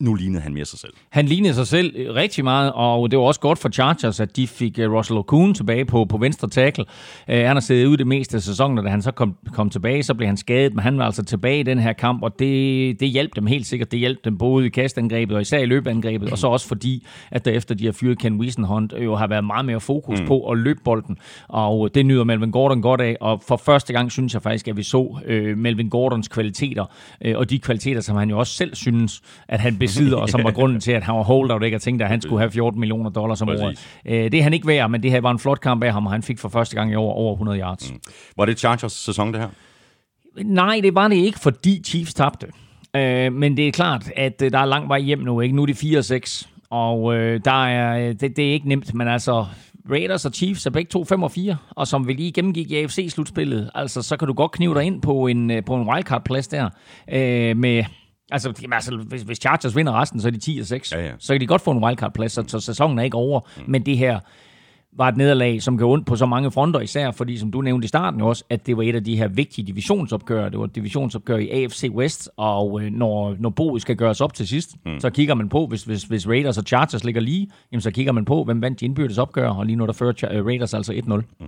Nu 0.00 0.14
lignede 0.14 0.42
han 0.42 0.54
mere 0.54 0.64
sig 0.64 0.78
selv. 0.78 0.92
Han 1.10 1.26
lignede 1.26 1.54
sig 1.54 1.66
selv 1.66 1.92
øh, 1.96 2.14
rigtig 2.14 2.44
meget, 2.44 2.72
og 2.74 3.10
det 3.10 3.18
var 3.18 3.24
også 3.24 3.40
godt 3.40 3.58
for 3.58 3.68
Chargers, 3.68 4.20
at 4.20 4.36
de 4.36 4.46
fik 4.46 4.78
øh, 4.78 4.92
Russell 4.92 5.18
Okun 5.18 5.54
tilbage 5.54 5.84
på, 5.84 6.04
på 6.04 6.18
venstre 6.18 6.48
tackle. 6.48 6.84
Uh, 7.28 7.34
han 7.34 7.46
har 7.46 7.60
siddet 7.60 7.86
ude 7.86 7.96
det 7.96 8.06
meste 8.06 8.36
af 8.36 8.42
sæsonen, 8.42 8.78
og 8.78 8.84
da 8.84 8.90
han 8.90 9.02
så 9.02 9.10
kom, 9.10 9.36
kom 9.52 9.70
tilbage, 9.70 10.02
så 10.02 10.14
blev 10.14 10.26
han 10.26 10.36
skadet, 10.36 10.74
men 10.74 10.82
han 10.82 10.98
var 10.98 11.04
altså 11.04 11.24
tilbage 11.24 11.60
i 11.60 11.62
den 11.62 11.78
her 11.78 11.92
kamp, 11.92 12.22
og 12.22 12.38
det, 12.38 13.00
det 13.00 13.08
hjalp 13.08 13.36
dem 13.36 13.46
helt 13.46 13.66
sikkert. 13.66 13.90
Det 13.90 13.98
hjalp 13.98 14.24
dem 14.24 14.38
både 14.38 14.66
i 14.66 14.68
kastangrebet 14.68 15.36
og 15.36 15.42
især 15.42 15.58
i 15.58 15.66
løbeangrebet, 15.66 16.32
og 16.32 16.38
så 16.38 16.46
også 16.46 16.68
fordi, 16.68 17.06
at 17.30 17.44
der 17.44 17.50
efter 17.50 17.74
de 17.74 17.84
har 17.84 17.92
fyret 17.92 18.18
Ken 18.18 18.40
Wiesenhunt, 18.40 18.94
jo 19.04 19.14
har 19.14 19.26
været 19.26 19.44
meget 19.44 19.64
mere 19.64 19.80
fokus 19.80 20.20
mm. 20.20 20.26
på 20.26 20.50
at 20.50 20.58
løbe 20.58 20.80
bolden, 20.84 21.18
og 21.48 21.94
det 21.94 22.06
nyder 22.06 22.24
Melvin 22.24 22.50
Gordon 22.50 22.82
godt 22.82 23.00
af, 23.00 23.16
og 23.20 23.42
for 23.48 23.56
første 23.56 23.92
gang 23.92 24.12
synes 24.12 24.34
jeg 24.34 24.42
faktisk, 24.42 24.68
at 24.68 24.76
vi 24.76 24.82
så 24.82 25.18
øh, 25.26 25.58
Melvin 25.58 25.88
Gordons 25.88 26.28
kvaliteter, 26.28 26.84
øh, 27.20 27.38
og 27.38 27.50
de 27.50 27.58
kvaliteter, 27.58 28.00
som 28.00 28.16
han 28.16 28.30
jo 28.30 28.38
også 28.38 28.54
selv 28.54 28.74
synes, 28.74 29.22
at 29.48 29.60
han 29.60 29.78
besidder, 29.86 30.16
og 30.16 30.28
som 30.28 30.44
var 30.44 30.50
grunden 30.58 30.80
til, 30.80 30.92
at 30.92 31.02
han 31.02 31.14
var 31.14 31.22
holdout, 31.22 31.62
ikke? 31.62 31.76
Og 31.76 31.80
tænkte, 31.80 32.04
at 32.04 32.10
han 32.10 32.20
skulle 32.20 32.40
have 32.40 32.50
14 32.50 32.80
millioner 32.80 33.10
dollars 33.10 33.42
om 33.42 33.48
året. 33.48 33.86
Øh, 34.06 34.32
det 34.32 34.34
er 34.34 34.42
han 34.42 34.52
ikke 34.52 34.66
værd, 34.66 34.90
men 34.90 35.02
det 35.02 35.10
her 35.10 35.20
var 35.20 35.30
en 35.30 35.38
flot 35.38 35.60
kamp 35.60 35.82
af 35.82 35.92
ham, 35.92 36.06
og 36.06 36.12
han 36.12 36.22
fik 36.22 36.38
for 36.38 36.48
første 36.48 36.76
gang 36.76 36.92
i 36.92 36.94
år 36.94 37.12
over 37.12 37.32
100 37.32 37.60
yards. 37.60 37.92
Mm. 37.92 38.00
Var 38.36 38.44
det 38.44 38.58
Chargers 38.58 38.92
sæson, 38.92 39.32
det 39.32 39.40
her? 39.40 39.48
Nej, 40.44 40.80
det 40.82 40.94
var 40.94 41.08
det 41.08 41.16
ikke, 41.16 41.38
fordi 41.38 41.82
Chiefs 41.84 42.14
tabte. 42.14 42.46
Øh, 42.96 43.32
men 43.32 43.56
det 43.56 43.68
er 43.68 43.72
klart, 43.72 44.10
at 44.16 44.42
øh, 44.42 44.52
der 44.52 44.58
er 44.58 44.64
lang 44.64 44.88
vej 44.88 45.00
hjem 45.00 45.18
nu. 45.18 45.40
Ikke? 45.40 45.56
Nu 45.56 45.62
er 45.62 45.66
det 45.66 45.76
4 45.76 45.98
og 45.98 46.04
6, 46.04 46.48
og 46.70 47.14
øh, 47.14 47.40
der 47.44 47.66
er, 47.66 48.08
øh, 48.08 48.14
det, 48.20 48.36
det 48.36 48.48
er 48.48 48.52
ikke 48.52 48.68
nemt, 48.68 48.94
men 48.94 49.08
altså... 49.08 49.46
Raiders 49.90 50.24
og 50.24 50.32
Chiefs 50.32 50.66
er 50.66 50.70
begge 50.70 50.88
to 50.88 51.04
5 51.04 51.22
og 51.22 51.30
4, 51.30 51.56
og 51.70 51.86
som 51.86 52.08
vi 52.08 52.12
lige 52.12 52.32
gennemgik 52.32 52.70
i 52.70 52.76
AFC-slutspillet, 52.76 53.70
altså 53.74 54.02
så 54.02 54.16
kan 54.16 54.28
du 54.28 54.34
godt 54.34 54.52
knive 54.52 54.74
dig 54.74 54.84
ind 54.84 55.02
på 55.02 55.26
en, 55.26 55.52
på 55.66 55.76
en 55.76 55.88
wildcard-plads 55.88 56.48
der, 56.48 56.70
øh, 57.12 57.56
med 57.56 57.84
Altså, 58.30 58.52
jamen, 58.62 58.72
altså 58.72 58.96
hvis, 58.96 59.22
hvis 59.22 59.38
Chargers 59.38 59.76
vinder 59.76 60.00
resten, 60.00 60.20
så 60.20 60.28
er 60.28 60.32
de 60.32 60.38
10 60.38 60.58
og 60.60 60.66
6. 60.66 60.92
Ja, 60.92 61.06
ja. 61.06 61.12
Så 61.18 61.34
kan 61.34 61.40
de 61.40 61.46
godt 61.46 61.62
få 61.62 61.70
en 61.70 61.84
wildcard-plads, 61.84 62.32
så, 62.32 62.44
så 62.46 62.60
sæsonen 62.60 62.98
er 62.98 63.02
ikke 63.02 63.16
over. 63.16 63.40
Mm. 63.56 63.62
Men 63.66 63.86
det 63.86 63.98
her 63.98 64.20
var 64.98 65.08
et 65.08 65.16
nederlag, 65.16 65.62
som 65.62 65.78
går 65.78 65.92
ondt 65.92 66.06
på 66.06 66.16
så 66.16 66.26
mange 66.26 66.50
fronter, 66.50 66.80
især 66.80 67.10
fordi, 67.10 67.38
som 67.38 67.50
du 67.50 67.60
nævnte 67.60 67.84
i 67.84 67.88
starten 67.88 68.20
også, 68.20 68.44
at 68.50 68.66
det 68.66 68.76
var 68.76 68.82
et 68.82 68.94
af 68.94 69.04
de 69.04 69.16
her 69.16 69.28
vigtige 69.28 69.66
divisionsopgør. 69.66 70.48
Det 70.48 70.58
var 70.58 70.64
et 70.64 70.74
divisionsopgør 70.74 71.36
i 71.36 71.48
AFC 71.50 71.90
West, 71.94 72.30
og 72.36 72.82
øh, 72.82 72.90
når, 72.92 73.36
når 73.38 73.50
boet 73.50 73.82
skal 73.82 73.96
gøres 73.96 74.20
op 74.20 74.34
til 74.34 74.48
sidst, 74.48 74.76
mm. 74.86 75.00
så 75.00 75.10
kigger 75.10 75.34
man 75.34 75.48
på, 75.48 75.66
hvis, 75.66 75.84
hvis, 75.84 76.02
hvis 76.02 76.28
Raiders 76.28 76.58
og 76.58 76.64
Chargers 76.64 77.04
ligger 77.04 77.20
lige, 77.20 77.50
jamen, 77.72 77.80
så 77.80 77.90
kigger 77.90 78.12
man 78.12 78.24
på, 78.24 78.44
hvem 78.44 78.62
vandt 78.62 78.80
de 78.80 78.84
indbyrdes 78.84 79.18
opgør, 79.18 79.48
og 79.50 79.66
lige 79.66 79.76
nu 79.76 79.86
der 79.86 79.92
fører 79.92 80.12
øh, 80.32 80.46
Raiders 80.46 80.74
altså 80.74 80.92
1-0. 80.92 81.44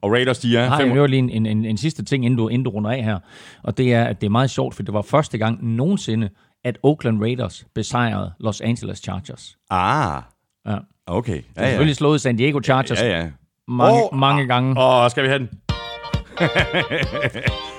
Og 0.00 0.12
Raiders, 0.12 0.38
de 0.38 0.56
er... 0.56 0.68
Har 0.68 0.78
fem- 0.78 0.86
jeg 0.88 0.94
hørt 0.96 1.10
lige 1.10 1.18
en, 1.18 1.30
en, 1.30 1.46
en, 1.46 1.64
en 1.64 1.76
sidste 1.76 2.04
ting, 2.04 2.24
inden 2.24 2.38
du, 2.38 2.48
inden 2.48 2.64
du 2.64 2.70
runder 2.70 2.90
af 2.90 3.04
her. 3.04 3.18
Og 3.62 3.78
det 3.78 3.94
er, 3.94 4.04
at 4.04 4.20
det 4.20 4.26
er 4.26 4.30
meget 4.30 4.50
sjovt, 4.50 4.74
for 4.74 4.82
det 4.82 4.94
var 4.94 5.02
første 5.02 5.38
gang 5.38 5.64
nogensinde, 5.76 6.28
at 6.64 6.78
Oakland 6.82 7.20
Raiders 7.22 7.66
besejrede 7.74 8.32
Los 8.40 8.60
Angeles 8.60 8.98
Chargers. 8.98 9.56
Ah, 9.70 10.22
Ja. 10.66 10.76
Okay. 11.08 11.32
Ja, 11.56 11.62
ja. 11.62 11.66
Selvfølgelig 11.68 11.96
slået 11.96 12.20
San 12.20 12.36
Diego 12.36 12.60
Chargers 12.64 13.00
Ja, 13.02 13.18
ja. 13.18 13.26
mange, 13.68 14.02
Åh, 14.12 14.18
mange 14.18 14.46
gange. 14.46 14.80
Og 14.80 15.10
skal 15.10 15.22
vi 15.22 15.28
have 15.28 15.38
den? 15.38 15.48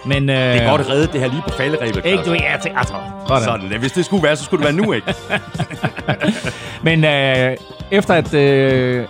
Men, 0.06 0.30
øh, 0.30 0.36
Det 0.36 0.62
er 0.62 0.70
godt 0.70 0.90
reddet 0.90 1.14
det 1.14 1.22
her 1.22 1.28
lige 1.28 1.42
på 1.42 1.54
falderæbet. 1.54 2.06
Ikke 2.06 2.24
du, 2.24 2.34
ja, 2.34 2.58
til, 2.62 2.72
altså, 2.76 2.94
sådan. 3.28 3.44
Sådan, 3.44 3.80
hvis 3.80 3.92
det 3.92 4.06
skulle 4.06 4.24
være, 4.24 4.36
så 4.36 4.44
skulle 4.44 4.66
det 4.66 4.76
være 4.76 4.86
nu, 4.86 4.94
ikke? 4.94 5.14
Men 6.88 7.04
øh, 7.04 7.58
efter 7.92 8.14
at 8.14 8.34
øh, 8.34 9.06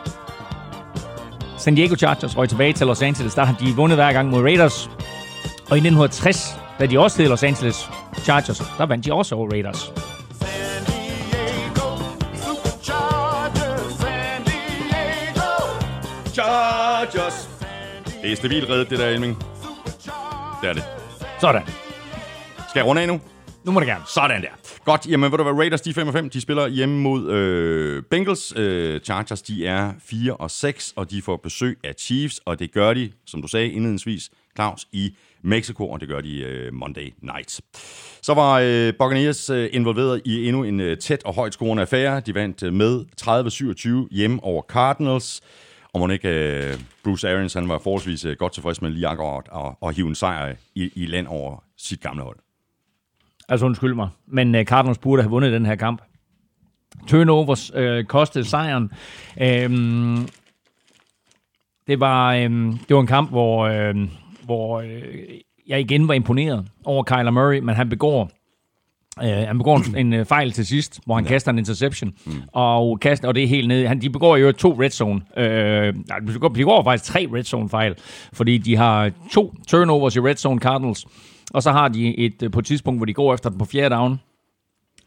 San 1.57 1.75
Diego 1.75 1.95
Chargers 1.95 2.37
røg 2.37 2.49
tilbage 2.49 2.73
til 2.73 2.87
Los 2.87 3.01
Angeles, 3.01 3.33
der 3.35 3.43
har 3.45 3.55
de 3.59 3.65
vundet 3.75 3.97
hver 3.97 4.13
gang 4.13 4.29
mod 4.29 4.41
Raiders. 4.43 4.89
Og 5.69 5.77
i 5.77 5.79
1960, 5.79 6.59
da 6.79 6.85
de 6.85 6.99
også 6.99 7.21
hed 7.21 7.29
Los 7.29 7.43
Angeles 7.43 7.89
Chargers, 8.23 8.57
der 8.77 8.85
vandt 8.85 9.05
de 9.05 9.13
også 9.13 9.35
over 9.35 9.49
Raiders. 9.51 9.93
Chargers. 16.39 17.49
Det 18.21 18.31
er 18.31 18.35
stabilt 18.35 18.69
reddet, 18.69 18.89
det 18.89 18.99
der, 18.99 19.07
Elming. 19.07 19.37
Det 20.61 20.69
er 20.69 20.73
det. 20.73 20.83
Sådan. 21.41 21.61
Skal 22.69 22.79
jeg 22.79 22.85
runde 22.85 23.01
af 23.01 23.07
nu? 23.07 23.21
Nu 23.65 23.71
må 23.71 23.79
det 23.79 23.87
gerne. 23.87 24.03
Sådan 24.07 24.41
der. 24.41 24.47
Godt, 24.85 25.07
jamen 25.07 25.31
ved 25.31 25.37
du 25.37 25.43
hvad, 25.43 25.53
Raiders 25.53 25.81
de 25.81 25.89
er 25.89 25.93
5 25.93 26.07
og 26.07 26.13
5, 26.13 26.29
de 26.29 26.41
spiller 26.41 26.67
hjemme 26.67 26.99
mod 26.99 27.31
øh, 27.31 28.03
Bengals. 28.03 28.53
Øh, 28.55 28.99
Chargers 28.99 29.41
de 29.41 29.65
er 29.67 29.93
4 30.05 30.33
og 30.33 30.51
6, 30.51 30.93
og 30.95 31.11
de 31.11 31.21
får 31.21 31.37
besøg 31.37 31.79
af 31.83 31.93
Chiefs, 31.99 32.41
og 32.45 32.59
det 32.59 32.73
gør 32.73 32.93
de, 32.93 33.11
som 33.25 33.41
du 33.41 33.47
sagde 33.47 33.67
indledningsvis, 33.71 34.29
Claus, 34.55 34.87
i 34.91 35.15
Mexico, 35.43 35.89
og 35.89 35.99
det 35.99 36.07
gør 36.07 36.21
de 36.21 36.39
øh, 36.39 36.73
Monday 36.73 37.13
night. 37.21 37.61
Så 38.21 38.33
var 38.33 38.59
øh, 38.63 38.93
Buccaneers 38.99 39.49
øh, 39.49 39.69
involveret 39.71 40.21
i 40.25 40.47
endnu 40.47 40.63
en 40.63 40.79
øh, 40.79 40.97
tæt 40.97 41.23
og 41.25 41.33
højt 41.33 41.53
scorende 41.53 41.81
affære. 41.81 42.19
De 42.19 42.35
vandt 42.35 42.63
øh, 42.63 42.73
med 42.73 43.05
30-27 44.11 44.15
hjemme 44.15 44.43
over 44.43 44.61
Cardinals. 44.61 45.41
Og 45.93 45.99
må 45.99 46.07
ikke 46.07 46.29
øh, 46.29 46.79
Bruce 47.03 47.29
Arians 47.29 47.53
han 47.53 47.69
var 47.69 47.77
forholdsvis 47.77 48.25
øh, 48.25 48.35
godt 48.37 48.53
tilfreds 48.53 48.81
med 48.81 48.89
lige 48.89 49.07
akkurat 49.07 49.43
at, 49.55 49.87
at 49.89 49.95
hive 49.95 50.07
en 50.07 50.15
sejr 50.15 50.55
i, 50.75 50.91
i 50.95 51.05
land 51.05 51.27
over 51.27 51.63
sit 51.77 52.01
gamle 52.01 52.23
hold. 52.23 52.37
Altså 53.49 53.65
undskyld 53.65 53.93
mig, 53.93 54.09
men 54.27 54.55
uh, 54.55 54.61
Cardinals 54.61 54.97
burde 54.97 55.21
have 55.21 55.29
vundet 55.29 55.51
den 55.51 55.65
her 55.65 55.75
kamp. 55.75 56.01
Turnovers 57.07 57.71
øh, 57.75 58.03
kostede 58.03 58.45
sejren. 58.45 58.91
Øhm, 59.41 60.27
det, 61.87 61.99
var, 61.99 62.33
øhm, 62.33 62.77
det 62.87 62.95
var 62.95 63.01
en 63.01 63.07
kamp, 63.07 63.29
hvor, 63.29 63.65
øhm, 63.65 64.09
hvor 64.43 64.81
øh, 64.81 65.03
jeg 65.67 65.79
igen 65.79 66.07
var 66.07 66.13
imponeret 66.13 66.67
over 66.85 67.03
Kyler 67.03 67.31
Murray, 67.31 67.59
men 67.59 67.75
han 67.75 67.89
begår 67.89 68.31
Øh, 69.23 69.47
han 69.47 69.57
begår 69.57 69.77
en, 69.77 69.97
en 69.97 70.13
øh, 70.13 70.25
fejl 70.25 70.51
til 70.51 70.65
sidst, 70.65 70.99
hvor 71.05 71.15
han 71.15 71.23
ja. 71.23 71.29
kaster 71.29 71.51
en 71.51 71.57
interception, 71.57 72.11
mm. 72.25 72.33
og, 72.53 72.99
kaster, 72.99 73.27
og 73.27 73.35
det 73.35 73.43
er 73.43 73.47
helt 73.47 73.67
nede. 73.67 73.87
Han, 73.87 74.01
de 74.01 74.09
begår 74.09 74.37
jo 74.37 74.51
to 74.51 74.81
red 74.81 74.89
zone. 74.89 75.21
Øh, 75.37 75.95
nej, 76.07 76.19
de 76.19 76.25
begår, 76.25 76.47
de 76.47 76.53
begår 76.53 76.83
faktisk 76.83 77.11
tre 77.13 77.27
red 77.33 77.43
zone 77.43 77.69
fejl, 77.69 77.95
fordi 78.33 78.57
de 78.57 78.75
har 78.75 79.11
to 79.31 79.55
turnovers 79.67 80.15
i 80.15 80.19
red 80.19 80.35
zone 80.35 80.59
Cardinals, 80.59 81.05
og 81.53 81.63
så 81.63 81.71
har 81.71 81.87
de 81.87 82.17
et 82.17 82.43
øh, 82.43 82.51
på 82.51 82.59
et 82.59 82.65
tidspunkt, 82.65 82.99
hvor 82.99 83.05
de 83.05 83.13
går 83.13 83.33
efter 83.33 83.49
den 83.49 83.59
på 83.59 83.65
fjerde 83.65 83.95
down, 83.95 84.19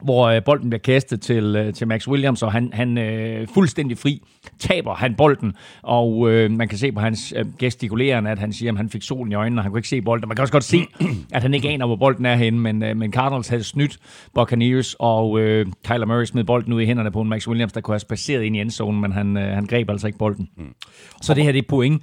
hvor 0.03 0.27
øh, 0.27 0.45
bolden 0.45 0.71
bliver 0.71 0.81
kastet 0.81 1.21
til, 1.21 1.57
øh, 1.57 1.75
til 1.75 1.89
Max 1.89 2.09
Williams, 2.09 2.43
og 2.43 2.53
han, 2.53 2.71
han 2.73 2.99
øh, 2.99 3.49
fuldstændig 3.55 3.99
fri 3.99 4.23
taber 4.59 4.95
han 4.95 5.15
bolden, 5.15 5.55
og 5.83 6.31
øh, 6.31 6.51
man 6.51 6.69
kan 6.69 6.79
se 6.79 6.93
på 6.93 7.01
hans 7.01 7.35
øh, 7.37 7.45
gestikuleren, 7.59 8.27
at 8.27 8.39
han 8.39 8.53
siger, 8.53 8.73
at 8.73 8.77
han 8.77 8.89
fik 8.89 9.03
solen 9.03 9.33
i 9.33 9.35
øjnene, 9.35 9.61
og 9.61 9.65
han 9.65 9.73
kunne 9.73 9.79
ikke 9.79 9.89
se 9.89 10.03
bolden. 10.03 10.29
Man 10.29 10.37
kan 10.37 10.43
også 10.43 10.53
godt 10.53 10.65
se, 10.65 10.87
at 11.35 11.43
han 11.43 11.55
ikke 11.55 11.69
aner, 11.69 11.87
hvor 11.87 11.97
bolden 11.97 12.27
er 12.27 12.35
henne, 12.35 12.59
men, 12.59 12.83
øh, 12.83 12.97
men 12.97 13.13
Cardinals 13.13 13.49
havde 13.49 13.65
snydt 13.65 13.99
Buccaneers, 14.35 14.97
og 14.99 15.41
øh, 15.41 15.67
Kyler 15.85 16.07
Murray 16.07 16.25
smed 16.25 16.45
bolden 16.45 16.73
ud 16.73 16.81
i 16.81 16.87
hænderne 16.87 17.11
på 17.11 17.21
en 17.21 17.29
Max 17.29 17.49
Williams, 17.49 17.73
der 17.73 17.81
kunne 17.81 17.95
have 17.95 18.01
spaceret 18.01 18.43
ind 18.43 18.57
i 18.57 18.61
endzonen, 18.61 19.01
men 19.01 19.13
han, 19.13 19.37
øh, 19.37 19.55
han 19.55 19.67
greb 19.67 19.91
altså 19.91 20.07
ikke 20.07 20.19
bolden. 20.19 20.49
Mm. 20.57 20.75
Så 21.23 21.35
det 21.35 21.45
her 21.45 21.53
det 21.53 21.59
er 21.59 21.69
point, 21.69 22.03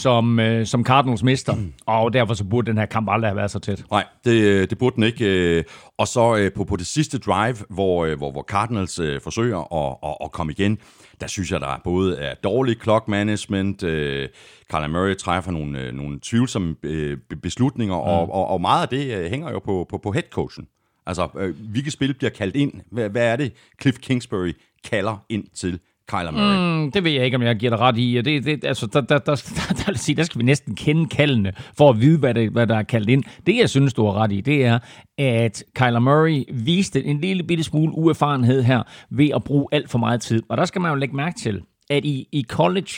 som, 0.00 0.40
øh, 0.40 0.66
som 0.66 0.84
Cardinals 0.84 1.22
mister, 1.22 1.56
og 1.86 2.12
derfor 2.12 2.34
så 2.34 2.44
burde 2.44 2.66
den 2.70 2.78
her 2.78 2.86
kamp 2.86 3.08
aldrig 3.10 3.28
have 3.28 3.36
været 3.36 3.50
så 3.50 3.58
tæt. 3.58 3.84
Nej, 3.90 4.04
det, 4.24 4.70
det 4.70 4.78
burde 4.78 4.96
den 4.96 5.04
ikke. 5.04 5.24
øh. 5.58 5.64
Og 5.98 6.08
så 6.08 6.36
øh, 6.36 6.52
på, 6.52 6.64
på 6.64 6.76
det 6.76 6.86
sidste 6.86 7.18
drive, 7.18 7.56
hvor, 7.68 8.04
øh, 8.04 8.16
hvor, 8.18 8.32
hvor 8.32 8.42
Cardinals 8.42 8.98
øh, 8.98 9.20
forsøger 9.20 9.74
at, 9.74 9.96
at, 10.10 10.16
at 10.24 10.32
komme 10.32 10.52
igen, 10.52 10.78
der 11.20 11.26
synes 11.26 11.52
jeg, 11.52 11.60
der 11.60 11.66
er 11.66 11.78
både 11.84 12.18
er 12.18 12.34
dårlig 12.34 12.76
clock 12.82 13.08
management, 13.08 13.82
øh, 13.82 14.28
Kyler 14.70 14.88
Murray 14.88 15.16
træffer 15.16 15.50
nogle, 15.50 15.80
øh, 15.80 15.94
nogle 15.94 16.18
tvivlsomme 16.22 16.76
øh, 16.82 17.18
be- 17.30 17.36
beslutninger, 17.36 17.94
mm. 17.94 18.00
og, 18.00 18.32
og, 18.32 18.46
og 18.46 18.60
meget 18.60 18.82
af 18.82 18.88
det 18.88 19.16
øh, 19.16 19.30
hænger 19.30 19.50
jo 19.50 19.58
på, 19.58 19.86
på, 19.90 19.98
på 19.98 20.12
headcoachen. 20.12 20.66
Altså, 21.06 21.28
øh, 21.38 21.54
hvilket 21.70 21.92
spil 21.92 22.14
bliver 22.14 22.30
kaldt 22.30 22.56
ind? 22.56 22.72
Hvad, 22.92 23.08
hvad 23.08 23.26
er 23.32 23.36
det, 23.36 23.52
Cliff 23.82 23.98
Kingsbury 23.98 24.52
kalder 24.84 25.24
ind 25.28 25.44
til 25.54 25.80
Kyler 26.10 26.30
Murray? 26.30 26.84
Mm, 26.84 26.92
det 26.92 27.04
ved 27.04 27.10
jeg 27.10 27.24
ikke, 27.24 27.36
om 27.36 27.42
jeg 27.42 27.56
giver 27.56 27.70
dig 27.70 27.80
ret 27.80 27.98
i. 27.98 28.22
Det, 28.22 28.44
det, 28.44 28.64
altså, 28.64 28.86
der, 28.86 29.00
der, 29.00 29.18
der, 29.18 29.34
der, 29.34 29.74
der, 29.86 29.92
der, 29.92 30.14
der 30.16 30.22
skal 30.22 30.38
vi 30.38 30.44
næsten 30.44 30.74
kende 30.76 31.08
kaldene, 31.08 31.52
for 31.76 31.90
at 31.90 32.00
vide, 32.00 32.18
hvad, 32.18 32.34
det, 32.34 32.50
hvad 32.50 32.66
der 32.66 32.76
er 32.76 32.82
kaldt 32.82 33.10
ind. 33.10 33.24
Det, 33.46 33.56
jeg 33.56 33.70
synes, 33.70 33.94
du 33.94 34.04
har 34.04 34.12
ret 34.12 34.32
i, 34.32 34.40
det 34.40 34.64
er, 34.64 34.78
at 35.18 35.64
Kyler 35.74 35.98
Murray 35.98 36.44
viste 36.52 37.04
en 37.04 37.20
lille 37.20 37.42
bitte 37.42 37.64
smule 37.64 37.92
uerfarenhed 37.94 38.62
her, 38.62 38.82
ved 39.10 39.30
at 39.34 39.44
bruge 39.44 39.66
alt 39.72 39.90
for 39.90 39.98
meget 39.98 40.20
tid. 40.20 40.42
Og 40.48 40.56
der 40.56 40.64
skal 40.64 40.80
man 40.80 40.90
jo 40.90 40.94
lægge 40.94 41.16
mærke 41.16 41.40
til, 41.40 41.62
at 41.90 42.04
i, 42.04 42.28
i 42.32 42.44
college, 42.48 42.92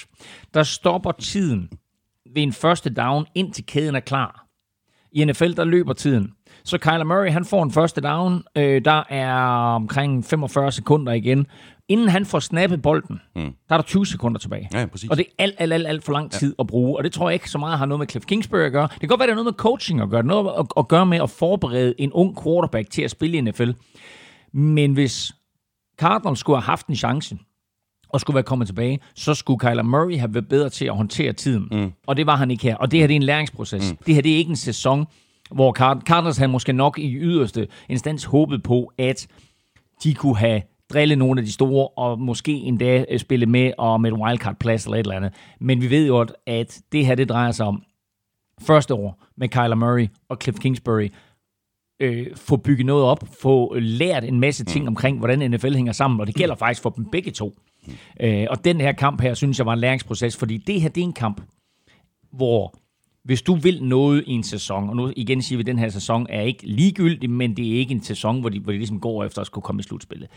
der 0.54 0.62
stopper 0.62 1.12
tiden 1.12 1.68
ved 2.34 2.42
en 2.42 2.52
første 2.52 2.90
down, 2.90 3.26
indtil 3.34 3.66
kæden 3.66 3.94
er 3.94 4.00
klar. 4.00 4.46
I 5.12 5.24
NFL, 5.24 5.52
der 5.52 5.64
løber 5.64 5.92
tiden. 5.92 6.32
Så 6.64 6.78
Kyler 6.78 7.04
Murray, 7.04 7.30
han 7.30 7.44
får 7.44 7.62
en 7.62 7.70
første 7.70 8.00
down. 8.00 8.42
Øh, 8.56 8.84
der 8.84 9.02
er 9.08 9.34
omkring 9.74 10.24
45 10.24 10.72
sekunder 10.72 11.12
igen. 11.12 11.46
Inden 11.88 12.08
han 12.08 12.26
får 12.26 12.38
snappet 12.38 12.82
bolden, 12.82 13.20
mm. 13.36 13.42
der 13.42 13.74
er 13.74 13.76
der 13.76 13.82
20 13.82 14.06
sekunder 14.06 14.38
tilbage. 14.38 14.68
Ja, 14.74 14.86
præcis. 14.86 15.10
Og 15.10 15.16
det 15.16 15.26
er 15.26 15.42
alt, 15.42 15.54
alt, 15.58 15.72
alt, 15.72 15.86
alt 15.86 16.04
for 16.04 16.12
lang 16.12 16.30
tid 16.30 16.54
ja. 16.58 16.62
at 16.62 16.66
bruge. 16.66 16.98
Og 16.98 17.04
det 17.04 17.12
tror 17.12 17.28
jeg 17.28 17.34
ikke 17.34 17.50
så 17.50 17.58
meget 17.58 17.78
har 17.78 17.86
noget 17.86 17.98
med 17.98 18.06
Cliff 18.08 18.26
Kingsbury 18.26 18.60
at 18.60 18.72
gøre. 18.72 18.88
Det 18.92 19.00
kan 19.00 19.08
godt 19.08 19.20
være, 19.20 19.26
det 19.26 19.32
er 19.32 19.36
noget 19.36 19.46
med 19.46 19.52
coaching 19.52 20.00
at 20.00 20.10
gøre. 20.10 20.22
Noget 20.22 20.52
at, 20.58 20.66
at 20.76 20.88
gøre 20.88 21.06
med 21.06 21.18
at 21.18 21.30
forberede 21.30 21.94
en 21.98 22.12
ung 22.12 22.42
quarterback 22.42 22.90
til 22.90 23.02
at 23.02 23.10
spille 23.10 23.36
i 23.36 23.40
NFL. 23.40 23.70
Men 24.52 24.92
hvis 24.92 25.32
Cardinals 25.98 26.38
skulle 26.38 26.56
have 26.56 26.66
haft 26.66 26.86
en 26.86 26.96
chance, 26.96 27.36
og 28.12 28.20
skulle 28.20 28.34
være 28.34 28.42
kommet 28.42 28.68
tilbage, 28.68 29.00
så 29.14 29.34
skulle 29.34 29.58
Kyler 29.58 29.82
Murray 29.82 30.18
have 30.18 30.34
været 30.34 30.48
bedre 30.48 30.68
til 30.68 30.84
at 30.84 30.96
håndtere 30.96 31.32
tiden. 31.32 31.68
Mm. 31.72 31.92
Og 32.06 32.16
det 32.16 32.26
var 32.26 32.36
han 32.36 32.50
ikke 32.50 32.62
her. 32.62 32.76
Og 32.76 32.90
det 32.90 33.00
her 33.00 33.06
det 33.06 33.14
er 33.14 33.16
en 33.16 33.22
læringsproces. 33.22 33.90
Mm. 33.90 33.98
Det 34.06 34.14
her 34.14 34.22
det 34.22 34.32
er 34.32 34.36
ikke 34.36 34.50
en 34.50 34.56
sæson, 34.56 35.06
hvor 35.50 35.72
Card- 35.78 36.00
Cardinals 36.00 36.36
havde 36.36 36.52
måske 36.52 36.72
nok 36.72 36.98
i 36.98 37.14
yderste 37.14 37.68
instans 37.88 38.24
håbet 38.24 38.62
på, 38.62 38.92
at 38.98 39.26
de 40.04 40.14
kunne 40.14 40.36
have 40.36 40.62
drillet 40.92 41.18
nogle 41.18 41.40
af 41.40 41.44
de 41.44 41.52
store, 41.52 41.88
og 41.88 42.20
måske 42.20 42.52
endda 42.52 43.04
øh, 43.10 43.18
spille 43.18 43.46
med 43.46 43.72
om 43.78 44.04
et 44.04 44.12
wildcard-plads 44.12 44.84
eller 44.84 44.96
et 44.96 45.00
eller 45.00 45.16
andet. 45.16 45.32
Men 45.60 45.80
vi 45.80 45.90
ved 45.90 46.06
jo, 46.06 46.26
at 46.46 46.80
det 46.92 47.06
her 47.06 47.14
det 47.14 47.28
drejer 47.28 47.50
sig 47.50 47.66
om 47.66 47.82
første 48.60 48.94
år 48.94 49.24
med 49.36 49.48
Kyler 49.48 49.74
Murray 49.74 50.08
og 50.28 50.38
Cliff 50.42 50.58
Kingsbury, 50.58 51.08
øh, 52.00 52.36
få 52.36 52.56
bygget 52.56 52.86
noget 52.86 53.04
op, 53.04 53.28
få 53.40 53.74
lært 53.74 54.24
en 54.24 54.40
masse 54.40 54.64
ting 54.64 54.88
omkring, 54.88 55.18
hvordan 55.18 55.50
NFL 55.50 55.74
hænger 55.74 55.92
sammen, 55.92 56.20
og 56.20 56.26
det 56.26 56.34
gælder 56.34 56.54
faktisk 56.54 56.82
for 56.82 56.90
dem 56.90 57.04
begge 57.12 57.30
to. 57.30 57.54
Øh, 58.20 58.46
og 58.50 58.64
den 58.64 58.80
her 58.80 58.92
kamp 58.92 59.20
her, 59.20 59.34
synes 59.34 59.58
jeg 59.58 59.66
var 59.66 59.72
en 59.72 59.78
læringsproces, 59.78 60.36
fordi 60.36 60.56
det 60.56 60.80
her, 60.80 60.88
det 60.88 61.00
er 61.00 61.04
en 61.04 61.12
kamp, 61.12 61.40
hvor 62.32 62.74
hvis 63.24 63.42
du 63.42 63.54
vil 63.54 63.84
noget 63.84 64.24
i 64.26 64.30
en 64.30 64.42
sæson, 64.42 64.88
og 64.88 64.96
nu 64.96 65.12
igen 65.16 65.42
siger 65.42 65.56
vi, 65.56 65.62
at 65.62 65.66
den 65.66 65.78
her 65.78 65.88
sæson 65.88 66.26
er 66.28 66.40
ikke 66.40 66.66
ligegyldig, 66.66 67.30
men 67.30 67.56
det 67.56 67.74
er 67.74 67.78
ikke 67.78 67.94
en 67.94 68.02
sæson, 68.02 68.40
hvor 68.40 68.48
de, 68.48 68.60
hvor 68.60 68.72
de 68.72 68.78
ligesom 68.78 69.00
går 69.00 69.24
efter 69.24 69.40
at 69.40 69.46
skulle 69.46 69.62
komme 69.62 69.80
i 69.80 69.82
slutspillet. 69.82 70.28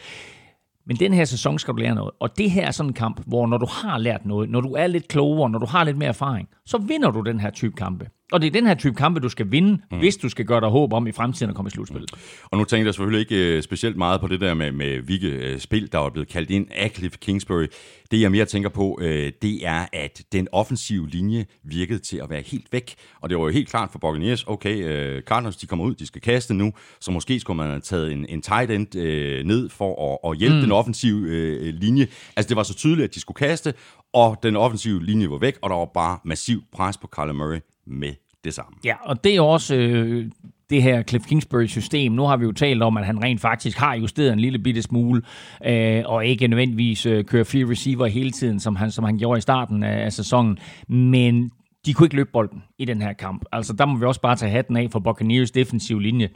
Men 0.85 0.97
den 0.97 1.13
her 1.13 1.25
sæson 1.25 1.59
skal 1.59 1.73
du 1.73 1.79
lære 1.79 1.95
noget. 1.95 2.11
Og 2.19 2.37
det 2.37 2.51
her 2.51 2.67
er 2.67 2.71
sådan 2.71 2.89
en 2.89 2.93
kamp, 2.93 3.21
hvor 3.27 3.47
når 3.47 3.57
du 3.57 3.65
har 3.65 3.97
lært 3.97 4.25
noget, 4.25 4.49
når 4.49 4.61
du 4.61 4.73
er 4.73 4.87
lidt 4.87 5.07
klogere, 5.07 5.49
når 5.49 5.59
du 5.59 5.65
har 5.65 5.83
lidt 5.83 5.97
mere 5.97 6.09
erfaring, 6.09 6.49
så 6.65 6.77
vinder 6.77 7.11
du 7.11 7.21
den 7.21 7.39
her 7.39 7.49
type 7.49 7.75
kampe. 7.75 8.09
Og 8.31 8.41
det 8.41 8.47
er 8.47 8.51
den 8.51 8.65
her 8.65 8.75
type 8.75 8.95
kampe, 8.95 9.19
du 9.19 9.29
skal 9.29 9.51
vinde, 9.51 9.81
mm. 9.91 9.97
hvis 9.97 10.17
du 10.17 10.29
skal 10.29 10.45
gøre 10.45 10.61
dig 10.61 10.69
håb 10.69 10.93
om 10.93 11.07
i 11.07 11.11
fremtiden 11.11 11.49
at 11.49 11.55
komme 11.55 11.67
i 11.67 11.71
slutspillet. 11.71 12.11
Og 12.43 12.57
nu 12.57 12.63
tænker 12.63 12.85
jeg 12.85 12.93
selvfølgelig 12.93 13.19
ikke 13.19 13.57
uh, 13.57 13.63
specielt 13.63 13.97
meget 13.97 14.21
på 14.21 14.27
det 14.27 14.41
der 14.41 14.53
med, 14.53 14.71
med 14.71 14.99
hvilke 14.99 15.53
uh, 15.53 15.59
spil, 15.59 15.91
der 15.91 15.99
er 15.99 16.09
blevet 16.09 16.29
kaldt 16.29 16.49
ind 16.49 16.67
af 16.71 16.91
Cliff 16.95 17.17
Kingsbury. 17.17 17.65
Det 18.11 18.21
jeg 18.21 18.31
mere 18.31 18.45
tænker 18.45 18.69
på, 18.69 18.97
uh, 19.01 19.05
det 19.41 19.65
er, 19.65 19.85
at 19.93 20.23
den 20.31 20.47
offensive 20.51 21.09
linje 21.09 21.45
virkede 21.63 21.99
til 21.99 22.17
at 22.17 22.29
være 22.29 22.41
helt 22.41 22.67
væk. 22.71 22.95
Og 23.21 23.29
det 23.29 23.37
var 23.37 23.43
jo 23.43 23.49
helt 23.49 23.69
klart 23.69 23.91
for 23.91 23.99
Buccaneers, 23.99 24.43
okay, 24.47 24.75
uh, 25.17 25.21
Cardinals 25.21 25.57
de 25.57 25.67
kommer 25.67 25.85
ud, 25.85 25.95
de 25.95 26.07
skal 26.07 26.21
kaste 26.21 26.53
nu, 26.53 26.73
så 27.01 27.11
måske 27.11 27.39
skulle 27.39 27.57
man 27.57 27.67
have 27.67 27.81
taget 27.81 28.11
en, 28.11 28.25
en 28.29 28.41
tight 28.41 28.71
end 28.71 28.95
uh, 28.95 29.47
ned 29.47 29.69
for 29.69 30.13
at, 30.13 30.31
at 30.31 30.37
hjælpe 30.37 30.55
mm. 30.55 30.61
den 30.61 30.71
offensive 30.71 31.17
uh, 31.17 31.67
linje. 31.67 32.07
Altså 32.35 32.49
det 32.49 32.57
var 32.57 32.63
så 32.63 32.73
tydeligt, 32.73 33.03
at 33.03 33.15
de 33.15 33.19
skulle 33.19 33.47
kaste, 33.47 33.73
og 34.13 34.37
den 34.43 34.55
offensive 34.55 35.03
linje 35.03 35.29
var 35.29 35.37
væk, 35.37 35.57
og 35.61 35.69
der 35.69 35.75
var 35.75 35.89
bare 35.93 36.19
massiv 36.25 36.61
pres 36.71 36.97
på 36.97 37.07
Kyler 37.07 37.33
Murray 37.33 37.59
med 37.87 38.13
det 38.43 38.53
samme. 38.53 38.77
Ja, 38.83 38.95
og 39.03 39.23
det 39.23 39.35
er 39.35 39.41
også 39.41 39.75
øh, 39.75 40.31
det 40.69 40.83
her 40.83 41.03
Cliff 41.03 41.25
Kingsbury-system. 41.25 42.11
Nu 42.11 42.23
har 42.23 42.37
vi 42.37 42.45
jo 42.45 42.51
talt 42.51 42.83
om, 42.83 42.97
at 42.97 43.05
han 43.05 43.23
rent 43.23 43.41
faktisk 43.41 43.77
har 43.77 43.95
justeret 43.95 44.33
en 44.33 44.39
lille 44.39 44.59
bitte 44.59 44.81
smule, 44.81 45.21
øh, 45.65 46.03
og 46.05 46.25
ikke 46.25 46.47
nødvendigvis 46.47 47.05
øh, 47.05 47.25
kører 47.25 47.43
fire 47.43 47.69
receiver 47.69 48.05
hele 48.05 48.31
tiden, 48.31 48.59
som 48.59 48.75
han, 48.75 48.91
som 48.91 49.03
han 49.03 49.17
gjorde 49.17 49.37
i 49.37 49.41
starten 49.41 49.83
af, 49.83 50.05
af 50.05 50.13
sæsonen. 50.13 50.57
Men 50.87 51.51
de 51.85 51.93
kunne 51.93 52.05
ikke 52.05 52.15
løbe 52.15 52.29
bolden 52.33 52.63
i 52.77 52.85
den 52.85 53.01
her 53.01 53.13
kamp. 53.13 53.45
Altså, 53.51 53.73
der 53.73 53.85
må 53.85 53.97
vi 53.97 54.05
også 54.05 54.21
bare 54.21 54.35
tage 54.35 54.51
hatten 54.51 54.77
af 54.77 54.87
for 54.91 54.99
Buccaneers 54.99 55.51
defensive 55.51 56.01
linje. 56.01 56.29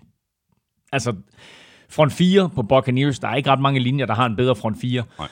Altså, 0.91 1.15
front 1.89 2.13
4 2.13 2.49
på 2.49 2.63
Buccaneers, 2.63 3.19
der 3.19 3.27
er 3.27 3.35
ikke 3.35 3.49
ret 3.49 3.61
mange 3.61 3.79
linjer, 3.79 4.05
der 4.05 4.13
har 4.13 4.25
en 4.25 4.35
bedre 4.35 4.55
front 4.55 4.77
4. 4.81 5.03
Nej 5.19 5.27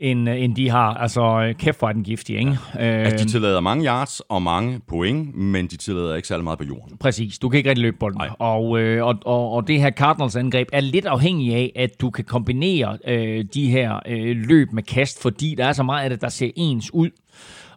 end, 0.00 0.28
end 0.28 0.56
de 0.56 0.70
har. 0.70 0.94
Altså, 0.94 1.54
kæft 1.58 1.78
for 1.78 1.92
den 1.92 2.04
giftige, 2.04 2.38
ikke? 2.38 2.58
Ja. 2.74 2.80
Altså, 2.80 3.24
de 3.24 3.30
tillader 3.30 3.60
mange 3.60 3.86
yards 3.86 4.20
og 4.20 4.42
mange 4.42 4.80
point, 4.88 5.36
men 5.36 5.66
de 5.66 5.76
tillader 5.76 6.14
ikke 6.14 6.28
særlig 6.28 6.44
meget 6.44 6.58
på 6.58 6.64
jorden. 6.64 6.96
Præcis. 6.96 7.38
Du 7.38 7.48
kan 7.48 7.58
ikke 7.58 7.70
rigtig 7.70 7.82
løbe 7.82 7.96
bolden. 8.00 8.20
Og, 8.38 8.80
øh, 8.80 9.04
og, 9.04 9.14
og, 9.24 9.52
og 9.52 9.68
det 9.68 9.80
her 9.80 9.90
Cardinals 9.90 10.36
angreb 10.36 10.68
er 10.72 10.80
lidt 10.80 11.06
afhængig 11.06 11.54
af, 11.54 11.72
at 11.76 12.00
du 12.00 12.10
kan 12.10 12.24
kombinere 12.24 12.98
øh, 13.06 13.44
de 13.54 13.70
her 13.70 14.00
øh, 14.08 14.36
løb 14.36 14.72
med 14.72 14.82
kast, 14.82 15.22
fordi 15.22 15.54
der 15.58 15.66
er 15.66 15.72
så 15.72 15.82
meget 15.82 16.04
af 16.04 16.10
det, 16.10 16.20
der 16.20 16.28
ser 16.28 16.50
ens 16.56 16.94
ud. 16.94 17.10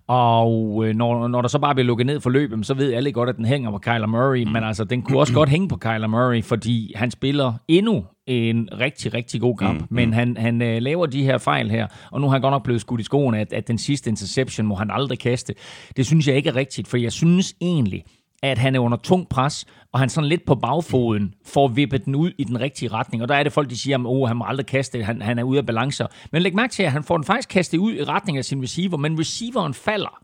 Og 0.08 0.84
øh, 0.88 0.96
når, 0.96 1.28
når 1.28 1.42
der 1.42 1.50
så 1.50 1.60
bare 1.60 1.76
bliver 1.76 1.88
lukket 1.88 2.06
ned 2.06 2.20
for 2.20 2.30
løbet, 2.30 2.66
så 2.66 2.74
ved 2.74 2.94
alle 2.94 3.12
godt, 3.12 3.30
at 3.30 3.38
den 3.38 3.46
hænger 3.46 3.72
på 3.72 3.78
Kyler 3.78 4.08
Murray. 4.08 4.44
Mm. 4.44 4.52
Men 4.52 4.64
altså, 4.64 4.84
den 4.84 5.02
kunne 5.02 5.20
også 5.20 5.34
godt 5.34 5.50
hænge 5.50 5.68
på 5.68 5.78
Kyler 5.78 6.08
Murray, 6.08 6.44
fordi 6.44 6.92
han 6.96 7.12
spiller 7.12 7.54
endnu 7.68 8.06
en 8.28 8.70
rigtig, 8.80 9.14
rigtig 9.14 9.42
god 9.42 9.58
kamp. 9.58 9.82
Mm. 9.82 9.88
Men 9.90 10.14
han, 10.14 10.38
han 10.38 10.62
øh, 10.62 10.82
laver 10.82 11.06
de 11.06 11.24
her 11.24 11.38
fejl 11.38 11.72
her, 11.72 11.88
og 12.12 12.22
nu 12.22 12.28
har 12.28 12.32
han 12.32 12.42
godt 12.42 12.52
nok 12.52 12.64
blevet 12.64 12.82
skudt 12.82 13.02
i 13.02 13.04
skoene, 13.04 13.40
at, 13.40 13.54
at 13.54 13.68
den 13.68 13.78
sidste 13.78 14.10
interception 14.10 14.68
må 14.68 14.76
han 14.76 14.92
aldrig 14.92 15.20
kaste. 15.20 15.54
Det 15.98 16.06
synes 16.06 16.28
jeg 16.28 16.36
ikke 16.36 16.50
er 16.50 16.56
rigtigt, 16.56 16.88
for 16.88 16.98
jeg 16.98 17.12
synes 17.12 17.56
egentlig, 17.62 18.04
at 18.44 18.58
han 18.58 18.76
er 18.76 18.80
under 18.80 18.98
tung 18.98 19.30
pres, 19.30 19.66
og 19.92 20.00
han 20.00 20.10
sådan 20.10 20.30
lidt 20.30 20.46
på 20.46 20.56
bagfoden 20.56 21.34
får 21.46 21.68
vippet 21.68 22.06
den 22.06 22.16
ud 22.16 22.32
i 22.38 22.44
den 22.44 22.60
rigtige 22.60 22.90
retning. 22.90 23.24
Og 23.24 23.30
der 23.30 23.36
er 23.36 23.44
det 23.44 23.54
folk, 23.54 23.70
de 23.70 23.78
siger, 23.78 23.98
at 23.98 24.06
oh, 24.06 24.28
han 24.28 24.38
må 24.38 24.46
aldrig 24.46 24.66
kaste, 24.66 25.04
han, 25.04 25.22
han 25.22 25.40
er 25.40 25.44
ude 25.44 25.60
af 25.60 25.66
balancer. 25.66 26.08
Men 26.32 26.42
læg 26.42 26.56
mærke 26.56 26.72
til, 26.72 26.84
at 26.84 26.92
han 26.92 27.04
får 27.04 27.18
den 27.18 27.24
faktisk 27.24 27.50
kastet 27.50 27.78
ud 27.78 27.94
i 27.94 28.04
retning 28.04 28.38
af 28.38 28.46
sin 28.46 28.64
receiver, 28.64 28.98
men 28.98 29.20
receiveren 29.20 29.74
falder. 29.74 30.24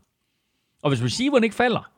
Og 0.82 0.90
hvis 0.90 1.02
receiveren 1.02 1.44
ikke 1.44 1.56
falder, 1.56 1.90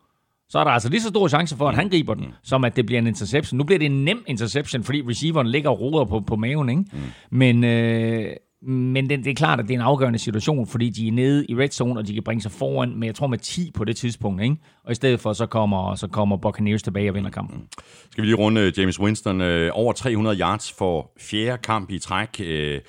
så 0.48 0.58
er 0.58 0.64
der 0.64 0.70
altså 0.70 0.88
lige 0.88 1.00
så 1.00 1.08
stor 1.08 1.28
chance 1.28 1.56
for, 1.56 1.68
at 1.68 1.74
han 1.74 1.88
griber 1.88 2.14
den, 2.14 2.34
som 2.42 2.64
at 2.64 2.76
det 2.76 2.86
bliver 2.86 2.98
en 2.98 3.06
interception. 3.06 3.58
Nu 3.58 3.64
bliver 3.64 3.78
det 3.78 3.86
en 3.86 4.04
nem 4.04 4.24
interception, 4.26 4.84
fordi 4.84 5.02
receiveren 5.08 5.46
ligger 5.46 5.70
og 5.70 5.80
roder 5.80 6.04
på, 6.04 6.20
på 6.20 6.36
maven. 6.36 6.68
Ikke? 6.68 6.84
Mm. 6.92 6.98
Men, 7.30 7.64
øh, 7.64 8.36
men 8.62 9.10
det, 9.10 9.18
det 9.18 9.30
er 9.30 9.34
klart, 9.34 9.60
at 9.60 9.68
det 9.68 9.74
er 9.74 9.78
en 9.78 9.84
afgørende 9.84 10.18
situation, 10.18 10.66
fordi 10.66 10.90
de 10.90 11.08
er 11.08 11.12
nede 11.12 11.46
i 11.48 11.54
red 11.54 11.68
zone, 11.68 12.00
og 12.00 12.06
de 12.06 12.14
kan 12.14 12.22
bringe 12.22 12.42
sig 12.42 12.52
foran 12.52 12.92
men 12.96 13.02
jeg 13.06 13.14
tror, 13.14 13.26
med 13.26 13.38
10 13.38 13.70
på 13.74 13.84
det 13.84 13.96
tidspunkt. 13.96 14.42
Ikke? 14.42 14.56
Og 14.84 14.92
i 14.92 14.94
stedet 14.94 15.20
for, 15.20 15.32
så 15.32 15.46
kommer, 15.46 15.94
så 15.94 16.08
kommer 16.08 16.36
Buccaneers 16.36 16.82
tilbage 16.82 17.10
og 17.10 17.14
vinder 17.14 17.30
kampen. 17.30 17.62
Skal 18.10 18.22
vi 18.22 18.26
lige 18.26 18.36
runde 18.36 18.60
øh, 18.60 18.78
James 18.78 19.00
Winston. 19.00 19.40
Øh, 19.40 19.70
over 19.74 19.92
300 19.92 20.38
yards 20.38 20.72
for 20.78 21.10
fjerde 21.20 21.62
kamp 21.62 21.90
i 21.90 21.98
træk. 21.98 22.28
Øh, 22.40 22.80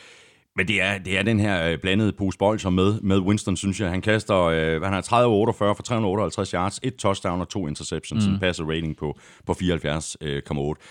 men 0.55 0.67
det 0.67 0.81
er, 0.81 0.97
det 0.97 1.17
er 1.17 1.23
den 1.23 1.39
her 1.39 1.69
øh, 1.69 1.77
blandede 1.77 2.11
pose 2.11 2.37
bold, 2.37 2.59
som 2.59 2.73
med, 2.73 3.01
med 3.01 3.19
Winston, 3.19 3.57
synes 3.57 3.79
jeg. 3.79 3.89
Han 3.89 4.01
kaster, 4.01 4.37
øh, 4.37 4.81
han 4.81 4.93
har 4.93 5.01
30-48 5.01 5.53
for 5.53 5.83
358 5.83 6.51
yards, 6.51 6.79
et 6.83 6.95
touchdown 6.95 7.41
og 7.41 7.49
to 7.49 7.67
interceptions, 7.67 8.27
mm. 8.27 8.33
en 8.33 8.39
passer 8.39 8.65
rating 8.65 8.97
på, 8.97 9.17
på 9.45 9.51
74,8. 9.51 9.65
Øh, 10.21 10.41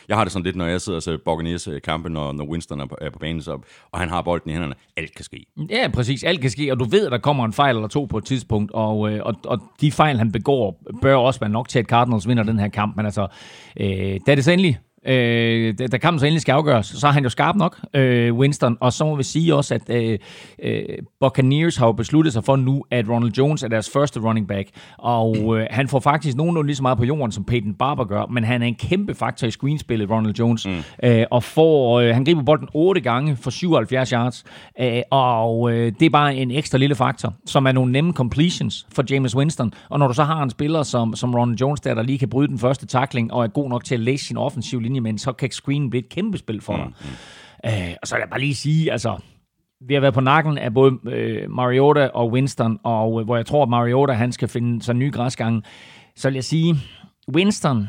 jeg 0.09 0.16
har 0.16 0.25
det 0.25 0.33
sådan 0.33 0.44
lidt, 0.44 0.57
når 0.57 0.66
jeg 0.66 0.81
sidder 0.81 0.96
og 0.96 1.03
ser 1.03 1.16
Buccaneers 1.25 1.68
øh, 1.68 1.81
kampe, 1.83 2.09
når, 2.09 2.33
når 2.33 2.44
Winston 2.44 2.81
er 2.81 2.87
på, 2.87 2.96
er 3.01 3.11
på 3.11 3.18
banen, 3.18 3.42
så, 3.42 3.59
og 3.92 4.01
han 4.01 4.09
har 4.09 4.22
bolden 4.22 4.51
i 4.51 4.53
hænderne. 4.53 4.75
Alt 4.96 5.14
kan 5.14 5.25
ske. 5.25 5.46
Ja, 5.70 5.88
præcis. 5.94 6.25
Alt 6.25 6.40
kan 6.40 6.51
ske, 6.51 6.72
og 6.72 6.81
du 6.81 6.85
ved, 6.85 7.07
at 7.07 7.12
der 7.12 7.18
kommer 7.18 7.44
en 7.44 7.53
fejl 7.53 7.77
eller 7.77 7.88
to 7.88 8.05
på 8.05 8.18
et 8.18 8.25
tidspunkt, 8.25 8.72
og, 8.72 9.12
øh, 9.12 9.20
og, 9.25 9.35
og 9.44 9.61
de 9.81 9.92
fejl, 9.92 10.18
han 10.18 10.33
begår, 10.33 10.83
bør 11.03 11.16
også 11.16 11.40
være 11.40 11.51
nok 11.51 11.68
til, 11.68 11.79
at 11.79 11.87
Cardinals 11.87 12.29
vinder 12.29 12.42
den 12.42 12.59
her 12.59 12.68
kamp. 12.68 12.96
Men 12.96 13.07
altså, 13.07 13.27
øh, 13.81 14.20
da 14.27 14.35
det 14.35 14.44
så 14.44 14.53
endelig 14.53 14.79
øh, 15.07 15.75
da 15.93 15.99
kampen 15.99 16.19
så 16.19 16.27
endelig 16.27 16.41
skal 16.41 16.53
afgøres, 16.53 16.87
så 16.87 17.07
er 17.07 17.11
han 17.11 17.23
jo 17.23 17.29
skarp 17.29 17.57
nok, 17.57 17.79
øh, 17.95 18.35
Winston, 18.35 18.77
og 18.81 18.93
så 18.93 19.05
må 19.05 19.17
vi 19.17 19.23
sige 19.23 19.55
også, 19.55 19.75
at 19.75 19.91
øh, 19.91 20.19
øh, 20.62 20.83
Buccaneers 21.21 21.77
har 21.77 21.87
jo 21.87 21.93
besluttet 21.93 22.33
sig 22.33 22.45
for 22.45 22.57
nu, 22.57 22.85
at 22.91 23.09
Ronald 23.09 23.33
Jones 23.33 23.62
er 23.62 23.69
deres 23.69 23.91
første 23.91 24.21
running 24.21 24.49
back, 24.49 24.69
og 24.99 25.59
øh, 25.59 25.67
han 25.71 25.88
får 25.88 26.01
faktisk 26.01 26.37
nogenlunde 26.37 26.67
lige 26.67 26.77
så 26.77 26.83
meget 26.83 26.99
på 26.99 27.05
jorden, 27.05 27.33
som 27.33 27.45
Peyton 27.45 27.75
Barber 27.75 28.05
gør, 28.05 28.27
men 28.27 28.45
han 28.45 28.62
er 28.62 28.67
en 28.67 28.75
kæmpe 28.75 29.15
faktor 29.15 29.47
i 29.47 29.51
screenspillet, 29.51 30.11
Ronald 30.11 30.35
Jones, 30.35 30.67
mm. 30.67 30.83
øh, 31.03 31.25
og 31.31 31.43
får, 31.43 32.01
øh, 32.01 32.15
han 32.15 32.25
griber 32.25 32.43
bolden 32.43 32.69
otte 32.75 33.01
gange 33.01 33.37
for 33.37 33.51
77 33.51 34.11
yards, 34.11 34.45
øh, 34.81 35.03
og 35.11 35.73
øh, 35.73 35.93
det 36.01 36.07
er 36.07 36.11
bare 36.11 36.37
en 36.37 36.51
ekstra 36.51 36.79
lille 36.79 36.95
faktor, 36.95 37.35
som 37.47 37.67
er 37.67 37.73
nogle 37.73 37.93
nemme 37.93 38.12
completions 38.12 38.87
for 38.95 39.05
James 39.11 39.37
Winston, 39.37 39.73
og 39.88 39.99
når 39.99 40.09
du 40.09 40.15
så 40.15 40.25
har 40.25 40.43
en 40.43 40.51
spiller 40.51 40.83
som, 40.83 41.15
som 41.15 41.35
Ronald 41.35 41.59
Jones 41.59 41.81
der, 41.81 41.95
der 41.95 42.03
lige 42.03 42.19
kan 42.19 42.29
bryde 42.29 42.49
den 42.49 42.59
første 42.59 42.87
tackling, 42.87 43.33
og 43.33 43.45
er 43.45 43.49
god 43.49 43.69
nok 43.69 43.85
til 43.85 43.95
at 43.95 44.01
læse 44.01 44.27
sin 44.27 44.37
offensiv 44.37 44.81
linje, 44.93 45.01
men 45.01 45.19
så 45.19 45.33
kan 45.33 45.51
screen 45.51 45.91
blive 45.91 46.03
et 46.03 46.09
kæmpe 46.09 46.39
spil 46.39 46.61
for 46.61 46.77
dig. 46.77 46.87
Mm, 46.87 46.93
mm. 47.65 47.71
Øh, 47.71 47.95
og 48.03 48.09
så 48.09 48.15
vil 48.15 48.21
jeg 48.21 48.31
bare 48.31 48.41
lige 48.41 48.55
sige, 48.55 48.93
altså, 48.93 49.17
vi 49.81 49.95
har 49.95 50.01
været 50.01 50.15
på 50.15 50.21
nakken 50.21 50.59
af 50.59 50.75
både 50.75 50.99
øh, 51.05 51.51
Mariota 51.51 52.09
og 52.15 52.31
Winston, 52.31 52.79
og 52.83 53.21
øh, 53.21 53.25
hvor 53.25 53.37
jeg 53.37 53.47
tror, 53.47 53.63
at 53.63 53.69
Mariota 53.69 54.13
han 54.13 54.33
skal 54.33 54.49
finde 54.49 54.83
sig 54.83 54.95
nye 54.95 55.11
græsgange. 55.11 55.63
Så 56.17 56.29
vil 56.29 56.35
jeg 56.35 56.45
sige, 56.45 56.75
Winston 57.35 57.89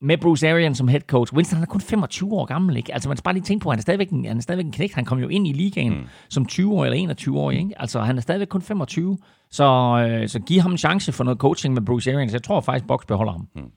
med 0.00 0.18
Bruce 0.18 0.50
Arians 0.50 0.78
som 0.78 0.88
head 0.88 1.00
coach. 1.00 1.34
Winston 1.34 1.56
han 1.56 1.62
er 1.62 1.66
kun 1.66 1.80
25 1.80 2.32
år 2.32 2.44
gammel, 2.44 2.76
ikke? 2.76 2.94
Altså 2.94 3.08
man 3.08 3.16
skal 3.16 3.24
bare 3.24 3.34
lige 3.34 3.44
tænke 3.44 3.62
på, 3.62 3.68
at 3.68 3.72
han 3.72 3.78
er 3.78 3.82
stadigvæk 3.82 4.10
en, 4.10 4.24
han 4.24 4.36
er 4.36 4.40
stadigvæk 4.40 4.64
en 4.64 4.72
knægt. 4.72 4.94
Han 4.94 5.04
kom 5.04 5.18
jo 5.18 5.28
ind 5.28 5.46
i 5.46 5.52
ligaen 5.52 5.92
mm. 5.92 6.06
som 6.28 6.46
20 6.46 6.72
år 6.72 6.84
eller 6.84 6.98
21 6.98 7.38
år, 7.38 7.50
ikke? 7.50 7.80
Altså 7.80 8.00
han 8.00 8.16
er 8.16 8.20
stadigvæk 8.20 8.48
kun 8.48 8.62
25. 8.62 9.18
Så, 9.50 9.64
øh, 10.08 10.28
så 10.28 10.38
giv 10.38 10.60
ham 10.60 10.70
en 10.70 10.78
chance 10.78 11.12
for 11.12 11.24
noget 11.24 11.38
coaching 11.38 11.74
med 11.74 11.82
Bruce 11.82 12.12
Arians. 12.12 12.32
Jeg 12.32 12.42
tror 12.42 12.60
faktisk, 12.60 12.86
Box 12.86 13.06
beholder 13.08 13.32
ham. 13.32 13.48
Hmm. 13.54 13.70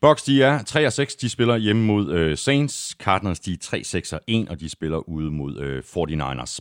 Box, 0.00 0.24
de 0.24 0.42
er 0.42 0.62
3 0.62 0.86
og 0.86 0.92
6. 0.92 1.14
De 1.14 1.28
spiller 1.28 1.56
hjemme 1.56 1.82
mod 1.82 2.12
øh, 2.12 2.38
Saints. 2.38 2.96
Cardinals, 3.02 3.40
de 3.40 3.52
er 3.52 3.56
3, 3.62 3.84
6 3.84 4.12
og 4.12 4.20
1, 4.26 4.48
og 4.48 4.60
de 4.60 4.68
spiller 4.68 5.08
ude 5.08 5.30
mod 5.30 5.58
øh, 5.58 5.78
49ers. 5.78 6.58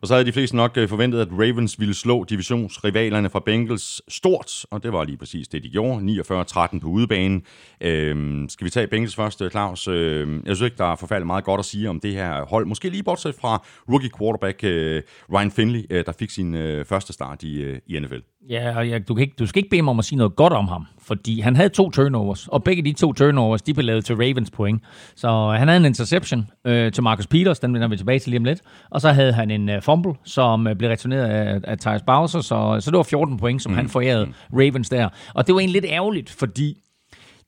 Og 0.00 0.08
så 0.08 0.14
havde 0.14 0.26
de 0.26 0.32
fleste 0.32 0.56
nok 0.56 0.76
øh, 0.76 0.88
forventet, 0.88 1.20
at 1.20 1.28
Ravens 1.32 1.80
ville 1.80 1.94
slå 1.94 2.24
divisionsrivalerne 2.24 3.30
fra 3.30 3.40
Bengals 3.46 4.02
stort, 4.08 4.66
og 4.70 4.82
det 4.82 4.92
var 4.92 5.04
lige 5.04 5.16
præcis 5.16 5.48
det, 5.48 5.62
de 5.62 5.68
gjorde. 5.68 6.00
49-13 6.00 6.78
på 6.80 6.88
udebanen. 6.88 7.42
Øh, 7.80 8.48
skal 8.48 8.64
vi 8.64 8.70
tage 8.70 8.86
Bengals 8.86 9.16
først, 9.16 9.42
Claus? 9.50 9.88
Øh, 9.88 10.28
jeg 10.46 10.56
synes 10.56 10.60
ikke, 10.60 10.76
der 10.76 10.92
er 10.92 10.96
forfærdeligt 10.96 11.26
meget 11.26 11.44
godt 11.44 11.58
at 11.58 11.64
sige 11.64 11.90
om 11.90 12.00
det 12.00 12.12
her 12.12 12.44
hold. 12.44 12.66
Måske 12.66 12.88
lige 12.88 13.02
bortset 13.02 13.34
fra 13.34 13.64
rookie 13.88 14.10
quarterback 14.18 14.64
øh, 14.64 15.02
Ryan 15.32 15.50
Finley, 15.50 15.86
øh, 15.90 16.04
der 16.06 16.12
fik 16.12 16.30
sin 16.30 16.54
øh, 16.54 16.84
første 16.84 17.12
start 17.12 17.42
i, 17.42 17.62
øh, 17.62 17.78
i 17.86 17.99
NFL. 18.00 18.18
Ja, 18.48 18.76
og 18.76 18.88
ja, 18.88 18.98
du, 18.98 19.14
kan 19.14 19.22
ikke, 19.22 19.34
du 19.38 19.46
skal 19.46 19.58
ikke 19.58 19.70
bede 19.70 19.82
mig 19.82 19.90
om 19.90 19.98
at 19.98 20.04
sige 20.04 20.18
noget 20.18 20.36
godt 20.36 20.52
om 20.52 20.68
ham, 20.68 20.86
fordi 20.98 21.40
han 21.40 21.56
havde 21.56 21.68
to 21.68 21.90
turnovers, 21.90 22.48
og 22.48 22.64
begge 22.64 22.82
de 22.82 22.92
to 22.92 23.12
turnovers, 23.12 23.62
de 23.62 23.74
blev 23.74 23.84
lavet 23.84 24.04
til 24.04 24.16
Ravens 24.16 24.50
point. 24.50 24.82
Så 25.16 25.54
han 25.58 25.68
havde 25.68 25.80
en 25.80 25.84
interception 25.84 26.50
øh, 26.64 26.92
til 26.92 27.02
Marcus 27.02 27.26
Peters, 27.26 27.58
den 27.58 27.74
vender 27.74 27.88
vi 27.88 27.96
tilbage 27.96 28.18
til 28.18 28.30
lige 28.30 28.38
om 28.38 28.44
lidt, 28.44 28.60
og 28.90 29.00
så 29.00 29.12
havde 29.12 29.32
han 29.32 29.50
en 29.50 29.68
uh, 29.68 29.74
fumble, 29.80 30.14
som 30.24 30.66
uh, 30.66 30.72
blev 30.72 30.90
returneret 30.90 31.24
af, 31.24 31.60
af 31.64 31.78
Thijs 31.78 32.02
Bowser, 32.02 32.40
så, 32.40 32.76
så 32.80 32.90
det 32.90 32.96
var 32.96 33.02
14 33.02 33.36
point, 33.36 33.62
som 33.62 33.72
mm. 33.72 33.76
han 33.76 33.88
forærede 33.88 34.28
Ravens 34.52 34.88
der. 34.88 35.08
Og 35.34 35.46
det 35.46 35.54
var 35.54 35.60
egentlig 35.60 35.82
lidt 35.82 35.92
ærgerligt, 35.92 36.30
fordi 36.30 36.76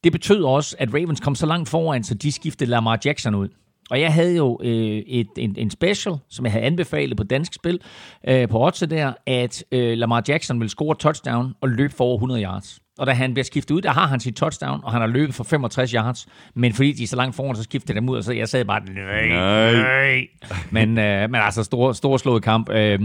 det 0.04 0.12
betød 0.12 0.42
også, 0.44 0.76
at 0.78 0.94
Ravens 0.94 1.20
kom 1.20 1.34
så 1.34 1.46
langt 1.46 1.68
foran, 1.68 2.04
så 2.04 2.14
de 2.14 2.32
skiftede 2.32 2.70
Lamar 2.70 2.98
Jackson 3.04 3.34
ud. 3.34 3.48
Og 3.92 4.00
jeg 4.00 4.12
havde 4.12 4.36
jo 4.36 4.58
øh, 4.62 5.02
et, 5.06 5.28
en, 5.36 5.54
en 5.58 5.70
special, 5.70 6.14
som 6.30 6.44
jeg 6.44 6.52
havde 6.52 6.64
anbefalet 6.64 7.16
på 7.16 7.24
dansk 7.24 7.54
spil, 7.54 7.80
øh, 8.28 8.48
på 8.48 8.66
Otse 8.66 8.86
der, 8.86 9.12
at 9.26 9.64
øh, 9.72 9.98
Lamar 9.98 10.22
Jackson 10.28 10.60
ville 10.60 10.70
score 10.70 10.94
touchdown 10.94 11.54
og 11.60 11.68
løbe 11.68 11.94
for 11.94 12.04
over 12.04 12.16
100 12.16 12.42
yards. 12.42 12.80
Og 12.98 13.06
da 13.06 13.12
han 13.12 13.34
bliver 13.34 13.44
skiftet 13.44 13.74
ud, 13.74 13.80
der 13.80 13.90
har 13.90 14.06
han 14.06 14.20
sit 14.20 14.36
touchdown, 14.36 14.80
og 14.84 14.92
han 14.92 15.00
har 15.00 15.08
løbet 15.08 15.34
for 15.34 15.44
65 15.44 15.90
yards. 15.90 16.26
Men 16.54 16.72
fordi 16.72 16.92
de 16.92 17.02
er 17.02 17.06
så 17.06 17.16
langt 17.16 17.36
foran, 17.36 17.56
så 17.56 17.62
skifter 17.62 17.94
dem 17.94 18.08
ud, 18.08 18.16
og 18.16 18.24
så 18.24 18.32
jeg 18.32 18.48
sad 18.48 18.64
bare, 18.64 18.80
nej, 18.84 19.28
nej. 19.28 19.72
nej. 19.72 20.26
Men, 20.70 20.98
øh, 20.98 21.30
men 21.30 21.40
altså, 21.40 21.64
stor, 21.64 21.92
stor 21.92 22.16
slået 22.16 22.42
kamp. 22.42 22.70
Øh, 22.70 23.00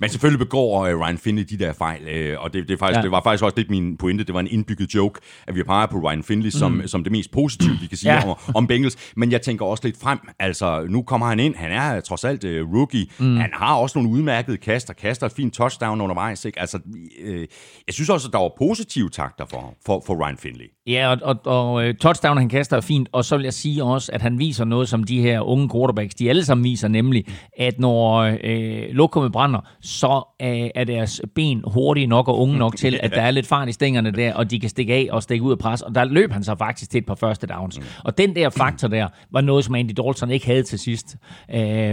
men 0.00 0.10
selvfølgelig 0.10 0.38
begår 0.38 0.88
uh, 0.88 1.00
Ryan 1.00 1.18
Finley 1.18 1.42
de 1.42 1.58
der 1.58 1.72
fejl, 1.72 2.34
uh, 2.34 2.44
og 2.44 2.52
det, 2.52 2.68
det, 2.68 2.74
er 2.74 2.78
faktisk, 2.78 2.96
ja. 2.96 3.02
det 3.02 3.10
var 3.10 3.22
faktisk 3.22 3.44
også 3.44 3.56
lidt 3.56 3.70
min 3.70 3.96
pointe. 3.96 4.24
Det 4.24 4.34
var 4.34 4.40
en 4.40 4.48
indbygget 4.50 4.94
joke, 4.94 5.20
at 5.46 5.54
vi 5.54 5.62
peger 5.62 5.86
på 5.86 5.98
Ryan 5.98 6.22
Finley 6.22 6.50
som, 6.50 6.72
mm. 6.72 6.86
som 6.86 7.04
det 7.04 7.12
mest 7.12 7.30
positive, 7.30 7.78
vi 7.80 7.86
kan 7.86 7.98
sige 7.98 8.12
ja. 8.12 8.28
om, 8.28 8.36
om 8.54 8.66
Bengals. 8.66 8.96
Men 9.16 9.32
jeg 9.32 9.42
tænker 9.42 9.64
også 9.64 9.84
lidt 9.84 10.00
frem. 10.00 10.18
Altså, 10.38 10.86
nu 10.88 11.02
kommer 11.02 11.26
han 11.26 11.40
ind. 11.40 11.54
Han 11.54 11.72
er 11.72 12.00
trods 12.00 12.24
alt 12.24 12.44
uh, 12.44 12.74
rookie. 12.76 13.06
Mm. 13.18 13.36
Han 13.36 13.50
har 13.52 13.74
også 13.74 13.98
nogle 13.98 14.10
udmærkede 14.16 14.56
kaster. 14.56 14.94
Kaster 14.94 15.26
et 15.26 15.32
fint 15.32 15.54
touchdown 15.54 16.00
undervejs. 16.00 16.44
Ikke? 16.44 16.60
Altså, 16.60 16.78
uh, 17.24 17.40
jeg 17.86 17.94
synes 17.94 18.10
også, 18.10 18.28
at 18.28 18.32
der 18.32 18.38
var 18.38 18.52
positive 18.58 19.10
takter 19.10 19.44
for, 19.50 19.74
for, 19.86 20.02
for 20.06 20.26
Ryan 20.26 20.36
Finley. 20.36 20.66
Ja, 20.90 21.10
og, 21.10 21.18
og, 21.22 21.36
og 21.44 21.84
øh, 21.84 21.94
touchdown, 21.94 22.38
han 22.38 22.48
kaster 22.48 22.76
er 22.76 22.80
fint, 22.80 23.08
og 23.12 23.24
så 23.24 23.36
vil 23.36 23.44
jeg 23.44 23.52
sige 23.52 23.84
også, 23.84 24.12
at 24.12 24.22
han 24.22 24.38
viser 24.38 24.64
noget, 24.64 24.88
som 24.88 25.04
de 25.04 25.20
her 25.20 25.40
unge 25.40 25.68
quarterbacks, 25.74 26.14
de 26.14 26.28
alle 26.28 26.44
sammen 26.44 26.64
viser, 26.64 26.88
nemlig, 26.88 27.24
at 27.58 27.78
når 27.78 28.36
øh, 28.44 28.82
lokummet 28.90 29.32
brænder, 29.32 29.60
så 29.80 30.34
øh, 30.42 30.70
er 30.74 30.84
deres 30.84 31.22
ben 31.34 31.62
hurtige 31.66 32.06
nok 32.06 32.28
og 32.28 32.38
unge 32.38 32.58
nok 32.58 32.76
til, 32.76 33.00
at 33.02 33.10
der 33.10 33.22
er 33.22 33.30
lidt 33.30 33.46
fart 33.46 33.68
i 33.68 33.72
stængerne 33.72 34.10
der, 34.10 34.34
og 34.34 34.50
de 34.50 34.60
kan 34.60 34.70
stikke 34.70 34.94
af 34.94 35.08
og 35.10 35.22
stikke 35.22 35.44
ud 35.44 35.52
af 35.52 35.58
pres, 35.58 35.82
og 35.82 35.94
der 35.94 36.04
løb 36.04 36.32
han 36.32 36.44
så 36.44 36.54
faktisk 36.58 36.90
til 36.90 36.98
et 36.98 37.06
par 37.06 37.14
første 37.14 37.46
downs. 37.46 37.78
Mm. 37.78 37.84
Og 38.04 38.18
den 38.18 38.34
der 38.34 38.50
faktor 38.50 38.88
der, 38.88 39.08
var 39.30 39.40
noget, 39.40 39.64
som 39.64 39.74
Andy 39.74 39.92
Dalton 39.96 40.30
ikke 40.30 40.46
havde 40.46 40.62
til 40.62 40.78
sidst. 40.78 41.16
Øh, 41.54 41.90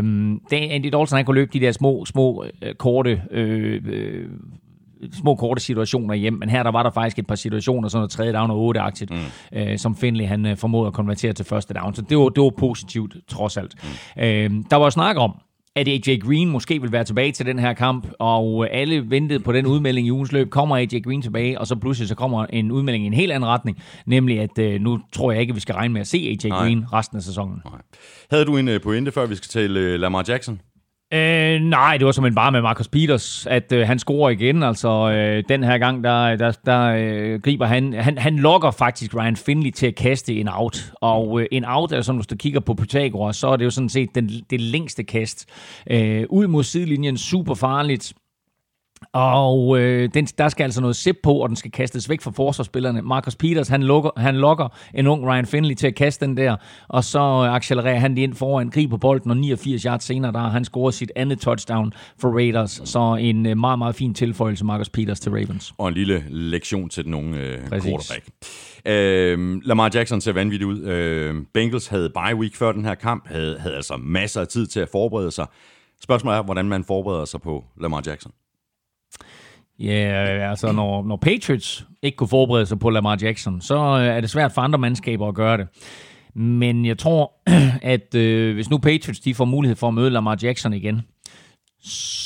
Andy 0.51 0.89
Dalton, 0.93 1.15
han 1.15 1.25
kunne 1.25 1.35
løbe 1.35 1.51
de 1.53 1.59
der 1.59 1.71
små, 1.71 2.05
små, 2.05 2.45
øh, 2.61 2.75
korte 2.75 3.21
øh, 3.31 3.81
øh, 3.85 4.25
små 5.13 5.35
korte 5.35 5.61
situationer 5.61 6.15
hjem, 6.15 6.33
men 6.33 6.49
her 6.49 6.63
der 6.63 6.71
var 6.71 6.83
der 6.83 6.89
faktisk 6.89 7.19
et 7.19 7.27
par 7.27 7.35
situationer, 7.35 7.89
sådan 7.89 7.99
noget 7.99 8.11
tredje 8.11 8.33
down 8.33 8.51
og 8.51 8.57
otte 8.59 8.79
aktigt 8.79 9.11
mm. 9.11 9.57
øh, 9.59 9.77
som 9.77 9.95
Finley 9.95 10.25
han 10.25 10.45
øh, 10.45 10.57
formåede 10.57 10.87
at 10.87 10.93
konvertere 10.93 11.33
til 11.33 11.45
første 11.45 11.73
down. 11.73 11.95
Så 11.95 12.01
det 12.01 12.17
var, 12.17 12.29
det 12.29 12.43
var 12.43 12.49
positivt, 12.57 13.15
trods 13.27 13.57
alt. 13.57 13.73
Mm. 13.83 14.21
Øh, 14.23 14.51
der 14.69 14.75
var 14.75 14.89
snak 14.89 15.17
om, 15.17 15.35
at 15.77 15.87
AJ 15.87 16.19
Green 16.19 16.49
måske 16.49 16.81
vil 16.81 16.91
være 16.91 17.03
tilbage 17.03 17.31
til 17.31 17.45
den 17.45 17.59
her 17.59 17.73
kamp, 17.73 18.07
og 18.19 18.69
alle 18.71 19.09
ventede 19.09 19.39
på 19.39 19.51
den 19.51 19.65
udmelding 19.65 20.07
i 20.07 20.11
ugens 20.11 20.31
løb. 20.31 20.49
Kommer 20.49 20.77
AJ 20.77 20.99
Green 21.03 21.21
tilbage, 21.21 21.59
og 21.59 21.67
så 21.67 21.75
pludselig 21.75 22.07
så 22.09 22.15
kommer 22.15 22.45
en 22.45 22.71
udmelding 22.71 23.03
i 23.03 23.07
en 23.07 23.13
helt 23.13 23.31
anden 23.31 23.49
retning, 23.49 23.81
nemlig 24.05 24.39
at 24.39 24.59
øh, 24.59 24.81
nu 24.81 24.99
tror 25.13 25.31
jeg 25.31 25.41
ikke, 25.41 25.53
vi 25.53 25.59
skal 25.59 25.75
regne 25.75 25.93
med 25.93 26.01
at 26.01 26.07
se 26.07 26.17
AJ 26.17 26.49
Nej. 26.49 26.59
Green 26.59 26.93
resten 26.93 27.17
af 27.17 27.23
sæsonen. 27.23 27.61
Nej. 27.65 27.81
Havde 28.29 28.45
du 28.45 28.57
en 28.57 28.67
øh, 28.67 28.81
pointe, 28.81 29.11
før 29.11 29.25
vi 29.25 29.35
skal 29.35 29.47
tale 29.47 29.79
øh, 29.79 29.99
Lamar 29.99 30.25
Jackson? 30.27 30.61
Øh, 31.13 31.61
nej, 31.61 31.97
det 31.97 32.05
var 32.05 32.11
som 32.11 32.35
bare 32.35 32.51
med 32.51 32.61
Marcus 32.61 32.87
Peters, 32.87 33.47
at 33.49 33.71
øh, 33.71 33.87
han 33.87 33.99
scorer 33.99 34.29
igen. 34.29 34.63
Altså, 34.63 34.89
øh, 34.89 35.43
den 35.49 35.63
her 35.63 35.77
gang, 35.77 36.03
der, 36.03 36.35
der, 36.35 36.51
der 36.65 36.81
øh, 36.97 37.41
griber 37.41 37.65
han, 37.65 37.93
han... 37.93 38.17
Han 38.17 38.35
lokker 38.35 38.71
faktisk 38.71 39.15
Ryan 39.15 39.35
Finley 39.35 39.71
til 39.71 39.87
at 39.87 39.95
kaste 39.95 40.35
en 40.35 40.49
out. 40.51 40.91
Og 41.01 41.41
øh, 41.41 41.47
en 41.51 41.65
out 41.65 41.91
altså, 41.91 42.05
sådan, 42.05 42.19
hvis 42.19 42.27
du 42.27 42.35
kigger 42.35 42.59
på 42.59 42.73
Pythagoras, 42.73 43.35
så 43.35 43.47
er 43.47 43.55
det 43.55 43.65
jo 43.65 43.69
sådan 43.69 43.89
set 43.89 44.15
den, 44.15 44.29
det 44.49 44.61
længste 44.61 45.03
kast. 45.03 45.45
Øh, 45.89 46.25
ud 46.29 46.47
mod 46.47 46.63
sidelinjen, 46.63 47.17
super 47.17 47.55
farligt. 47.55 48.13
Og 49.13 49.79
øh, 49.79 50.09
den, 50.13 50.25
der 50.25 50.49
skal 50.49 50.63
altså 50.63 50.81
noget 50.81 50.95
sip 50.95 51.15
på, 51.23 51.33
og 51.33 51.49
den 51.49 51.55
skal 51.55 51.71
kastes 51.71 52.09
væk 52.09 52.21
fra 52.21 52.31
forsvarsspillerne. 52.31 53.01
Marcus 53.01 53.35
Peters, 53.35 53.67
han, 53.67 53.83
lukker, 53.83 54.09
han 54.17 54.35
lokker 54.35 54.67
en 54.93 55.07
ung 55.07 55.27
Ryan 55.27 55.45
Finley 55.45 55.75
til 55.75 55.87
at 55.87 55.95
kaste 55.95 56.25
den 56.25 56.37
der, 56.37 56.55
og 56.87 57.03
så 57.03 57.19
accelererer 57.51 57.99
han 57.99 58.15
det 58.15 58.21
ind 58.21 58.33
foran, 58.33 58.69
griber 58.69 58.97
bolden, 58.97 59.31
og 59.31 59.37
89 59.37 59.83
yards 59.83 60.03
senere, 60.03 60.31
der 60.31 60.39
har 60.39 60.49
han 60.49 60.65
scoret 60.65 60.93
sit 60.93 61.11
andet 61.15 61.39
touchdown 61.39 61.93
for 62.19 62.29
Raiders. 62.29 62.81
Så 62.85 63.17
en 63.19 63.45
øh, 63.45 63.57
meget, 63.57 63.79
meget 63.79 63.95
fin 63.95 64.13
tilføjelse, 64.13 64.65
Marcus 64.65 64.89
Peters 64.89 65.19
til 65.19 65.31
Ravens. 65.31 65.73
Og 65.77 65.87
en 65.87 65.93
lille 65.93 66.23
lektion 66.29 66.89
til 66.89 67.05
den 67.05 67.13
unge 67.13 67.39
øh, 67.39 67.59
quarterback. 67.69 68.25
Øh, 68.85 69.61
Lamar 69.63 69.91
Jackson 69.93 70.21
ser 70.21 70.33
vanvittigt 70.33 70.67
ud. 70.67 70.83
Øh, 70.83 71.35
Bengals 71.53 71.87
havde 71.87 72.09
bye 72.09 72.35
week 72.35 72.55
før 72.55 72.71
den 72.71 72.85
her 72.85 72.95
kamp, 72.95 73.27
havde, 73.27 73.59
havde 73.59 73.75
altså 73.75 73.97
masser 73.97 74.41
af 74.41 74.47
tid 74.47 74.67
til 74.67 74.79
at 74.79 74.89
forberede 74.89 75.31
sig. 75.31 75.45
Spørgsmålet 76.03 76.37
er, 76.37 76.43
hvordan 76.43 76.65
man 76.65 76.83
forbereder 76.83 77.25
sig 77.25 77.41
på 77.41 77.65
Lamar 77.81 78.03
Jackson. 78.05 78.31
Ja, 79.79 80.49
altså 80.49 80.71
når, 80.71 81.03
når 81.03 81.15
Patriots 81.15 81.85
ikke 82.01 82.15
kunne 82.15 82.27
forberede 82.27 82.65
sig 82.65 82.79
på 82.79 82.89
Lamar 82.89 83.17
Jackson, 83.21 83.61
så 83.61 83.75
øh, 83.77 84.05
er 84.05 84.21
det 84.21 84.29
svært 84.29 84.51
for 84.51 84.61
andre 84.61 84.79
mandskaber 84.79 85.27
at 85.27 85.35
gøre 85.35 85.57
det. 85.57 85.67
Men 86.33 86.85
jeg 86.85 86.97
tror, 86.97 87.33
at 87.93 88.15
øh, 88.15 88.53
hvis 88.53 88.69
nu 88.69 88.77
Patriots 88.77 89.19
de 89.19 89.35
får 89.35 89.45
mulighed 89.45 89.75
for 89.75 89.87
at 89.87 89.93
møde 89.93 90.09
Lamar 90.09 90.37
Jackson 90.43 90.73
igen, 90.73 91.01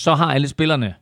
så 0.04 0.16
har 0.16 0.34
alle 0.34 0.48
spillerne 0.48 0.94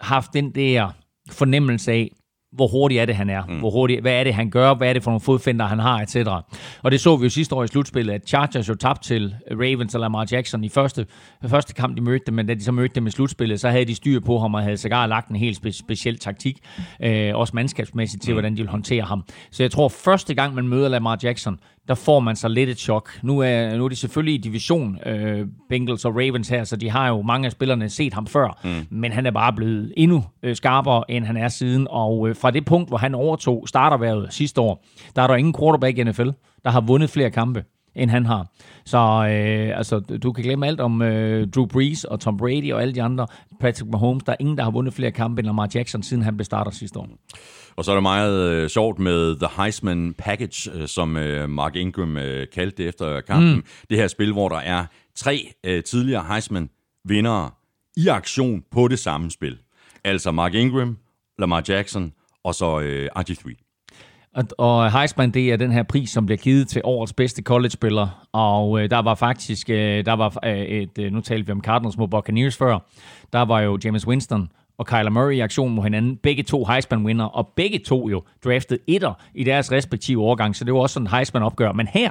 haft 0.00 0.32
den 0.32 0.50
der 0.50 0.90
fornemmelse 1.30 1.92
af, 1.92 2.10
hvor 2.54 2.66
hurtig 2.66 2.98
er 2.98 3.06
det, 3.06 3.14
han 3.14 3.30
er. 3.30 3.42
Mm. 3.48 3.58
Hvor 3.58 3.70
hurtig, 3.70 4.00
hvad 4.00 4.12
er 4.12 4.24
det, 4.24 4.34
han 4.34 4.50
gør? 4.50 4.74
Hvad 4.74 4.88
er 4.88 4.92
det 4.92 5.02
for 5.02 5.10
nogle 5.10 5.20
fodfinder, 5.20 5.66
han 5.66 5.78
har, 5.78 6.00
etc. 6.00 6.16
Og 6.82 6.90
det 6.90 7.00
så 7.00 7.16
vi 7.16 7.24
jo 7.24 7.30
sidste 7.30 7.54
år 7.54 7.64
i 7.64 7.66
slutspillet, 7.66 8.14
at 8.14 8.28
Chargers 8.28 8.68
jo 8.68 8.74
tabte 8.74 9.08
til 9.08 9.34
Ravens 9.50 9.94
og 9.94 10.00
Lamar 10.00 10.26
Jackson 10.32 10.64
i 10.64 10.68
første, 10.68 11.06
første 11.46 11.74
kamp, 11.74 11.96
de 11.96 12.02
mødte 12.02 12.24
dem, 12.26 12.34
men 12.34 12.46
da 12.46 12.54
de 12.54 12.64
så 12.64 12.72
mødte 12.72 12.94
dem 12.94 13.06
i 13.06 13.10
slutspillet, 13.10 13.60
så 13.60 13.68
havde 13.68 13.84
de 13.84 13.94
styr 13.94 14.20
på 14.20 14.38
ham 14.38 14.54
og 14.54 14.62
havde 14.62 14.76
sågar 14.76 15.06
lagt 15.06 15.28
en 15.28 15.36
helt 15.36 15.58
spe- 15.66 15.78
speciel 15.78 16.18
taktik, 16.18 16.58
øh, 17.02 17.36
også 17.36 17.52
mandskabsmæssigt 17.56 18.22
til, 18.22 18.32
mm. 18.32 18.34
hvordan 18.34 18.52
de 18.56 18.62
vil 18.62 18.70
håndtere 18.70 19.02
ham. 19.02 19.24
Så 19.50 19.62
jeg 19.62 19.70
tror, 19.70 19.88
første 19.88 20.34
gang, 20.34 20.54
man 20.54 20.68
møder 20.68 20.88
Lamar 20.88 21.18
Jackson, 21.22 21.58
der 21.88 21.94
får 21.94 22.20
man 22.20 22.36
så 22.36 22.48
lidt 22.48 22.70
et 22.70 22.78
chok. 22.78 23.10
Nu 23.22 23.38
er, 23.38 23.76
nu 23.76 23.84
er 23.84 23.88
de 23.88 23.96
selvfølgelig 23.96 24.34
i 24.34 24.38
division, 24.38 24.98
øh, 25.06 25.46
Bengals 25.68 26.04
og 26.04 26.16
Ravens 26.16 26.48
her, 26.48 26.64
så 26.64 26.76
de 26.76 26.90
har 26.90 27.08
jo 27.08 27.22
mange 27.22 27.46
af 27.46 27.52
spillerne 27.52 27.88
set 27.88 28.14
ham 28.14 28.26
før, 28.26 28.60
mm. 28.64 28.86
men 28.90 29.12
han 29.12 29.26
er 29.26 29.30
bare 29.30 29.52
blevet 29.52 29.92
endnu 29.96 30.24
øh, 30.42 30.56
skarpere, 30.56 31.10
end 31.10 31.24
han 31.24 31.36
er 31.36 31.48
siden, 31.48 31.86
og 31.90 32.28
øh, 32.28 32.36
fra 32.36 32.50
det 32.50 32.64
punkt, 32.64 32.88
hvor 32.88 32.98
han 32.98 33.14
overtog 33.14 33.68
starterværet 33.68 34.26
sidste 34.30 34.60
år, 34.60 34.84
der 35.16 35.22
er 35.22 35.26
der 35.26 35.34
ingen 35.34 35.54
quarterback 35.58 35.98
i 35.98 36.04
NFL, 36.04 36.28
der 36.64 36.70
har 36.70 36.80
vundet 36.80 37.10
flere 37.10 37.30
kampe 37.30 37.64
end 37.94 38.10
han 38.10 38.26
har. 38.26 38.46
Så 38.84 38.98
øh, 38.98 39.78
altså, 39.78 39.98
du 39.98 40.32
kan 40.32 40.44
glemme 40.44 40.66
alt 40.66 40.80
om 40.80 41.02
øh, 41.02 41.48
Drew 41.48 41.66
Brees 41.66 42.04
og 42.04 42.20
Tom 42.20 42.36
Brady 42.36 42.72
og 42.72 42.82
alle 42.82 42.94
de 42.94 43.02
andre. 43.02 43.26
Patrick 43.60 43.90
Mahomes, 43.90 44.22
der 44.24 44.32
er 44.32 44.36
ingen, 44.40 44.56
der 44.56 44.64
har 44.64 44.70
vundet 44.70 44.94
flere 44.94 45.10
kampe 45.10 45.40
end 45.40 45.46
Lamar 45.46 45.70
Jackson, 45.74 46.02
siden 46.02 46.22
han 46.22 46.36
blev 46.36 46.44
starter 46.44 46.70
sidste 46.70 46.98
år. 46.98 47.08
Og 47.76 47.84
så 47.84 47.90
er 47.90 47.96
det 47.96 48.02
meget 48.02 48.50
øh, 48.50 48.68
sjovt 48.68 48.98
med 48.98 49.36
The 49.36 49.62
Heisman 49.62 50.14
Package, 50.18 50.70
øh, 50.74 50.88
som 50.88 51.16
øh, 51.16 51.48
Mark 51.50 51.76
Ingram 51.76 52.16
øh, 52.16 52.46
kaldte 52.54 52.82
det 52.82 52.88
efter 52.88 53.20
kampen. 53.20 53.54
Mm. 53.54 53.64
Det 53.90 53.98
her 53.98 54.08
spil, 54.08 54.32
hvor 54.32 54.48
der 54.48 54.56
er 54.56 54.84
tre 55.14 55.52
øh, 55.64 55.82
tidligere 55.82 56.24
Heisman-vindere 56.24 57.50
i 57.96 58.08
aktion 58.08 58.64
på 58.70 58.88
det 58.88 58.98
samme 58.98 59.30
spil. 59.30 59.58
Altså 60.04 60.30
Mark 60.32 60.54
Ingram, 60.54 60.98
Lamar 61.38 61.62
Jackson 61.68 62.12
og 62.44 62.54
så 62.54 62.80
øh, 62.80 63.08
RG3. 63.18 63.54
Og, 64.34 64.44
og 64.58 64.92
Heisman, 64.92 65.30
det 65.30 65.52
er 65.52 65.56
den 65.56 65.72
her 65.72 65.82
pris, 65.82 66.10
som 66.10 66.26
bliver 66.26 66.38
givet 66.38 66.68
til 66.68 66.80
årets 66.84 67.12
bedste 67.12 67.42
college-spiller. 67.42 68.26
Og 68.32 68.80
øh, 68.80 68.90
der 68.90 68.98
var 68.98 69.14
faktisk, 69.14 69.70
øh, 69.70 70.04
der 70.04 70.12
var 70.12 70.38
øh, 70.44 70.58
et, 70.58 70.98
øh, 70.98 71.12
nu 71.12 71.20
talte 71.20 71.46
vi 71.46 71.52
om 71.52 71.60
Cardinals 71.60 71.96
mod 71.96 72.08
Buccaneers 72.08 72.56
før, 72.56 72.78
der 73.32 73.42
var 73.42 73.60
jo 73.60 73.78
James 73.84 74.06
Winston 74.06 74.48
og 74.78 74.86
Kyler 74.86 75.10
Murray 75.10 75.32
i 75.32 75.40
aktion 75.40 75.74
mod 75.74 75.84
hinanden. 75.84 76.16
Begge 76.16 76.42
to 76.42 76.64
Heisman-winner, 76.64 77.24
og 77.24 77.48
begge 77.56 77.78
to 77.78 78.08
jo 78.08 78.22
draftet 78.44 78.78
etter 78.86 79.12
i 79.34 79.44
deres 79.44 79.72
respektive 79.72 80.22
årgang, 80.22 80.56
så 80.56 80.64
det 80.64 80.74
var 80.74 80.80
også 80.80 80.94
sådan 80.94 81.06
en 81.06 81.10
Heisman-opgør. 81.10 81.72
Men 81.72 81.86
her, 81.86 82.10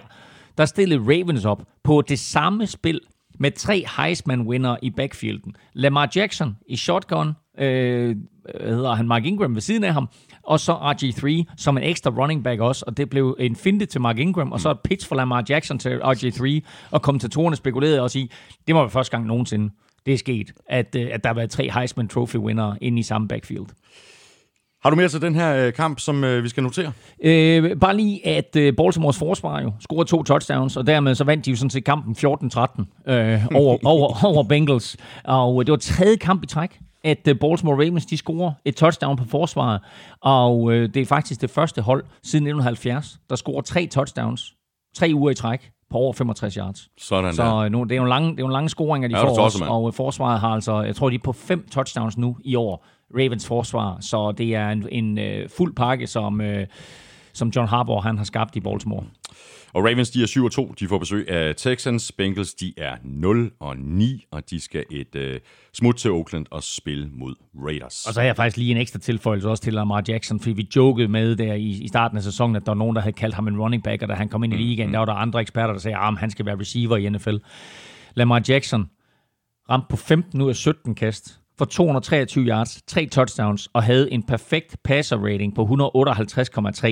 der 0.58 0.66
stillede 0.66 1.02
Ravens 1.02 1.46
op 1.46 1.64
på 1.84 2.02
det 2.02 2.20
samme 2.20 2.68
spil 2.68 3.00
med 3.40 3.52
tre 3.52 3.86
Heisman-winner 3.98 4.76
i 4.82 4.90
backfielden. 4.90 5.56
Lamar 5.74 6.10
Jackson 6.16 6.58
i 6.68 6.76
shotgun, 6.76 7.34
øh, 7.58 8.16
hedder 8.62 8.94
han 8.94 9.08
Mark 9.08 9.26
Ingram 9.26 9.54
ved 9.54 9.62
siden 9.62 9.84
af 9.84 9.94
ham, 9.94 10.10
og 10.44 10.60
så 10.60 10.74
RG3 10.74 11.54
som 11.58 11.78
en 11.78 11.84
ekstra 11.84 12.12
running 12.12 12.44
back 12.44 12.62
også, 12.62 12.84
og 12.88 12.98
det 12.98 13.10
blev 13.10 13.36
en 13.40 13.56
finte 13.56 13.86
til 13.86 14.02
Mark 14.02 14.20
Ingram, 14.20 14.52
og 14.52 14.60
så 14.60 14.72
et 14.72 14.80
pitch 14.80 15.08
for 15.08 15.16
Lamar 15.16 15.44
Jackson 15.50 15.80
til 15.80 16.00
RG3, 16.04 16.62
og 16.92 17.02
kommentatorerne 17.02 17.56
spekulerede 17.56 18.02
også 18.02 18.20
i, 18.20 18.32
det 18.68 18.76
må 18.76 18.82
være 18.82 18.90
første 18.90 19.12
gang 19.12 19.26
nogensinde, 19.26 19.70
det 20.06 20.14
er 20.14 20.18
sket, 20.18 20.54
at, 20.70 20.96
øh, 20.96 21.10
at 21.12 21.24
der 21.24 21.30
har 21.30 21.34
været 21.34 21.50
tre 21.50 21.70
Heisman 21.74 22.08
Trophy 22.08 22.36
vinder 22.36 22.76
inde 22.82 23.00
i 23.00 23.04
samme 23.04 23.28
backfield. 23.28 23.66
Har 24.84 24.90
du 24.90 24.96
mere 24.96 25.08
til 25.08 25.22
den 25.22 25.36
her 25.36 25.66
øh, 25.66 25.74
kamp, 25.74 26.00
som 26.00 26.24
øh, 26.24 26.44
vi 26.44 26.50
skal 26.50 26.64
notere? 26.64 26.92
Øh, 27.24 27.80
bare 27.80 27.98
lige, 27.98 28.28
at 28.28 28.56
øh, 28.56 28.76
Baltimores 28.76 29.18
forsvar 29.18 29.62
jo 29.62 29.72
scorede 29.80 30.10
to 30.10 30.24
touchdowns, 30.24 30.78
og 30.78 30.88
dermed 30.88 31.16
så 31.16 31.24
vandt 31.24 31.46
de 31.46 31.50
jo 31.50 31.56
sådan 31.56 31.70
set 31.70 31.84
kampen 31.84 32.16
14-13 32.18 33.12
øh, 33.12 33.46
over, 33.56 33.78
over, 33.94 34.26
over 34.26 34.44
Bengals. 34.44 34.98
Og 35.24 35.66
det 35.66 35.72
var 35.72 35.78
tredje 35.78 36.16
kamp 36.16 36.44
i 36.44 36.46
træk, 36.46 36.80
at 37.04 37.18
Baltimore 37.24 37.86
Ravens 37.86 38.06
de 38.06 38.18
scorer 38.18 38.52
et 38.66 38.76
touchdown 38.76 39.18
på 39.18 39.24
forsvaret, 39.26 39.82
og 40.22 40.74
øh, 40.74 40.90
det 40.94 41.02
er 41.02 41.06
faktisk 41.06 41.42
det 41.42 41.50
første 41.50 41.82
hold 41.82 42.04
siden 42.24 42.48
1970, 42.48 43.20
der 43.30 43.36
scorer 43.36 43.62
tre 43.62 43.88
touchdowns, 43.92 44.56
tre 44.96 45.12
uger 45.14 45.32
i 45.32 45.36
træk 45.36 45.72
på 45.94 45.98
over 45.98 46.14
65 46.14 46.54
yards. 46.56 46.90
Sådan 46.98 47.34
så 47.34 47.44
der. 47.44 47.70
nu, 47.70 47.84
det 47.84 47.92
er 47.92 47.96
jo 48.02 48.06
lange, 48.06 48.32
det 48.32 48.40
er 48.40 48.44
jo 48.44 48.48
lange 48.48 48.70
scoringer, 48.70 49.08
de 49.08 49.18
ja, 49.18 49.24
får 49.24 49.40
også, 49.40 49.66
og 49.66 49.88
øh, 49.88 49.94
forsvaret 49.94 50.40
har 50.40 50.50
altså, 50.50 50.82
jeg 50.82 50.96
tror, 50.96 51.10
de 51.10 51.16
er 51.16 51.20
på 51.24 51.34
fem 51.34 51.68
touchdowns 51.72 52.18
nu 52.18 52.38
i 52.44 52.56
år, 52.56 52.86
Ravens 53.18 53.48
forsvar, 53.48 53.98
så 54.02 54.32
det 54.32 54.56
er 54.56 54.70
en, 54.70 54.88
en 54.92 55.18
uh, 55.18 55.50
fuld 55.58 55.76
pakke, 55.76 56.08
som, 56.08 56.40
uh, 56.40 56.48
som 57.34 57.52
John 57.56 57.68
Harbaugh 57.68 58.04
han 58.04 58.18
har 58.18 58.26
skabt 58.26 58.56
i 58.56 58.60
Baltimore. 58.60 59.04
Og 59.74 59.84
Ravens, 59.84 60.10
de 60.10 60.22
er 60.22 60.26
7 60.26 60.50
2. 60.50 60.74
De 60.80 60.88
får 60.88 60.98
besøg 60.98 61.30
af 61.30 61.56
Texans. 61.56 62.12
Bengals, 62.12 62.54
de 62.54 62.74
er 62.78 62.98
0 63.04 63.52
og 63.60 63.78
9, 63.78 64.26
og 64.32 64.50
de 64.50 64.60
skal 64.60 64.86
et 64.92 65.16
uh, 65.16 65.40
smut 65.74 65.96
til 65.96 66.12
Oakland 66.12 66.46
og 66.52 66.64
spille 66.64 67.10
mod 67.12 67.36
Raiders. 67.56 68.06
Og 68.08 68.14
så 68.14 68.20
har 68.20 68.26
jeg 68.26 68.36
faktisk 68.36 68.58
lige 68.58 68.72
en 68.72 68.78
ekstra 68.78 69.00
tilføjelse 69.00 69.50
også 69.50 69.64
til 69.64 69.74
Lamar 69.74 70.04
Jackson, 70.08 70.40
fordi 70.40 70.54
vi 70.54 70.68
jokede 70.76 71.08
med 71.08 71.36
der 71.36 71.54
i, 71.54 71.70
i 71.70 71.88
starten 71.88 72.18
af 72.18 72.24
sæsonen, 72.24 72.56
at 72.56 72.66
der 72.66 72.72
var 72.72 72.78
nogen, 72.78 72.96
der 72.96 73.02
havde 73.02 73.14
kaldt 73.14 73.36
ham 73.36 73.48
en 73.48 73.60
running 73.60 73.84
back, 73.84 74.02
og 74.02 74.08
da 74.08 74.14
han 74.14 74.30
kom 74.30 74.44
ind 74.44 74.54
i 74.54 74.58
ligaen, 74.58 74.90
mm. 74.90 74.92
der 74.92 75.00
var 75.00 75.06
der 75.06 75.14
andre 75.14 75.42
eksperter, 75.42 75.74
der 75.74 75.80
sagde, 75.80 75.98
at 75.98 76.18
han 76.18 76.32
skal 76.32 76.46
være 76.46 76.60
receiver 76.60 76.98
i 76.98 77.10
NFL. 77.10 77.36
Lamar 78.16 78.42
Jackson 78.50 78.90
ramte 79.70 79.88
på 79.90 79.96
15 79.96 80.42
ud 80.42 80.50
af 80.50 80.56
17 80.56 80.96
kast 80.96 81.40
for 81.58 81.66
223 81.66 82.48
yards, 82.48 82.82
tre 82.88 83.06
touchdowns 83.06 83.70
og 83.74 83.84
havde 83.84 84.12
en 84.12 84.24
perfekt 84.24 84.84
passer 84.84 85.18
rating 85.18 85.56
på 85.56 85.64
158,3. 85.64 85.68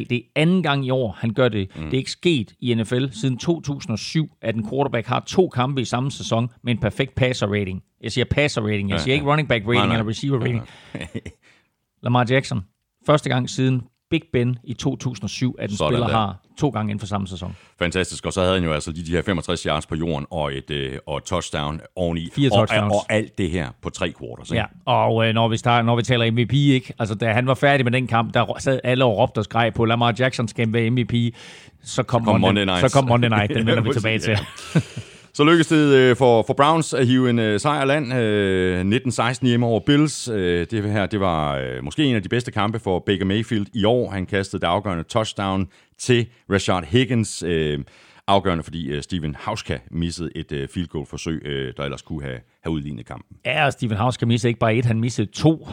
Det 0.09 0.13
er 0.13 0.21
anden 0.35 0.63
gang 0.63 0.85
i 0.85 0.89
år, 0.89 1.17
han 1.19 1.33
gør 1.33 1.49
det. 1.49 1.67
Mm. 1.75 1.83
Det 1.83 1.93
er 1.93 1.97
ikke 1.97 2.11
sket 2.11 2.53
i 2.59 2.73
NFL 2.73 3.05
siden 3.11 3.37
2007, 3.37 4.29
at 4.41 4.55
en 4.55 4.69
quarterback 4.69 5.07
har 5.07 5.19
to 5.19 5.49
kampe 5.49 5.81
i 5.81 5.85
samme 5.85 6.11
sæson 6.11 6.49
med 6.63 6.73
en 6.73 6.79
perfekt 6.79 7.15
passer 7.15 7.47
rating. 7.47 7.83
Jeg 8.03 8.11
siger 8.11 8.25
passer 8.25 8.61
rating, 8.61 8.89
jeg 8.89 8.99
siger 8.99 9.13
ikke 9.13 9.25
running 9.25 9.47
back 9.47 9.67
rating 9.67 9.93
eller 9.93 10.07
receiver 10.07 10.39
rating. 10.39 10.61
Lamar 12.03 12.25
Jackson, 12.29 12.61
første 13.05 13.29
gang 13.29 13.49
siden 13.49 13.81
Big 14.11 14.21
Ben 14.33 14.57
i 14.63 14.73
2007, 14.73 15.55
at 15.59 15.69
en 15.69 15.77
Sådan 15.77 15.91
spiller 15.91 16.07
der. 16.07 16.13
har 16.15 16.35
to 16.57 16.69
gange 16.69 16.91
inden 16.91 16.99
for 16.99 17.07
samme 17.07 17.27
sæson. 17.27 17.55
Fantastisk. 17.79 18.25
Og 18.25 18.33
så 18.33 18.41
havde 18.41 18.53
han 18.53 18.63
jo 18.63 18.73
altså 18.73 18.91
lige 18.91 19.05
de 19.05 19.11
her 19.11 19.21
65 19.21 19.63
yards 19.63 19.85
på 19.85 19.95
jorden 19.95 20.25
og 20.31 20.53
et, 20.53 20.71
øh, 20.71 20.97
og 21.07 21.25
touchdown 21.25 21.81
oveni. 21.95 22.29
Fire 22.35 22.49
og, 22.51 22.57
touchdowns. 22.57 22.93
Og, 22.93 23.01
alt 23.09 23.37
det 23.37 23.49
her 23.49 23.69
på 23.81 23.89
tre 23.89 24.13
quarters. 24.19 24.51
ikke? 24.51 24.59
Ja, 24.59 24.65
og 24.85 25.27
øh, 25.27 25.33
når, 25.33 25.47
vi 25.47 25.57
starter, 25.57 25.85
når 25.85 25.95
vi 25.95 26.03
taler 26.03 26.31
MVP, 26.31 26.53
ikke? 26.53 26.93
Altså, 26.99 27.15
da 27.15 27.31
han 27.31 27.47
var 27.47 27.53
færdig 27.53 27.85
med 27.85 27.91
den 27.91 28.07
kamp, 28.07 28.33
der 28.33 28.55
sad 28.59 28.79
alle 28.83 29.05
og 29.05 29.17
råbte 29.17 29.39
og 29.39 29.43
skreg 29.43 29.73
på, 29.73 29.85
Lamar 29.85 30.15
Jackson 30.19 30.47
skal 30.47 30.73
være 30.73 30.89
MVP. 30.89 31.35
Så 31.83 32.03
kom, 32.03 32.23
kom 32.23 32.33
Monday, 32.41 32.47
Monday 32.47 32.65
Night. 32.65 32.91
Så 32.91 32.97
kom 32.97 33.07
Monday 33.07 33.29
Night, 33.29 33.53
den 33.53 33.65
vender 33.65 33.83
vi 33.83 33.93
tilbage 33.99 34.19
til. 34.19 34.37
Så 35.33 35.43
lykkedes 35.43 35.67
det 35.67 35.93
øh, 35.95 36.15
for, 36.15 36.43
for 36.47 36.53
Browns 36.53 36.93
at 36.93 37.07
hive 37.07 37.29
en 37.29 37.39
øh, 37.39 37.59
sejr 37.59 37.85
land. 37.85 38.13
Øh, 38.13 38.81
19-16 38.81 39.45
hjemme 39.47 39.65
over 39.65 39.79
Bills. 39.79 40.27
Øh, 40.27 40.67
det 40.71 40.83
her 40.83 41.05
det 41.05 41.19
var 41.19 41.57
øh, 41.57 41.83
måske 41.83 42.03
en 42.03 42.15
af 42.15 42.23
de 42.23 42.29
bedste 42.29 42.51
kampe 42.51 42.79
for 42.79 42.99
Baker 42.99 43.25
Mayfield 43.25 43.65
i 43.73 43.83
år. 43.83 44.09
Han 44.09 44.25
kastede 44.25 44.61
det 44.61 44.67
afgørende 44.67 45.03
touchdown 45.03 45.67
til 45.99 46.27
Rashard 46.51 46.83
Higgins. 46.85 47.43
Øh, 47.43 47.79
afgørende, 48.27 48.63
fordi 48.63 48.89
øh, 48.89 49.01
Steven 49.01 49.35
Hauska 49.39 49.77
missede 49.91 50.29
et 50.35 50.51
øh, 50.51 50.67
field 50.67 50.87
goal 50.87 51.05
forsøg, 51.05 51.41
øh, 51.45 51.73
der 51.77 51.83
ellers 51.83 52.01
kunne 52.01 52.23
have, 52.23 52.39
have 52.63 52.73
udlignet 52.73 53.05
kampen. 53.05 53.37
Ja, 53.45 53.65
og 53.65 53.73
Steven 53.73 53.97
House 53.97 54.13
skal 54.13 54.27
misse 54.27 54.47
ikke 54.47 54.59
bare 54.59 54.75
et, 54.75 54.85
han 54.85 54.99
missede 54.99 55.31
to, 55.31 55.67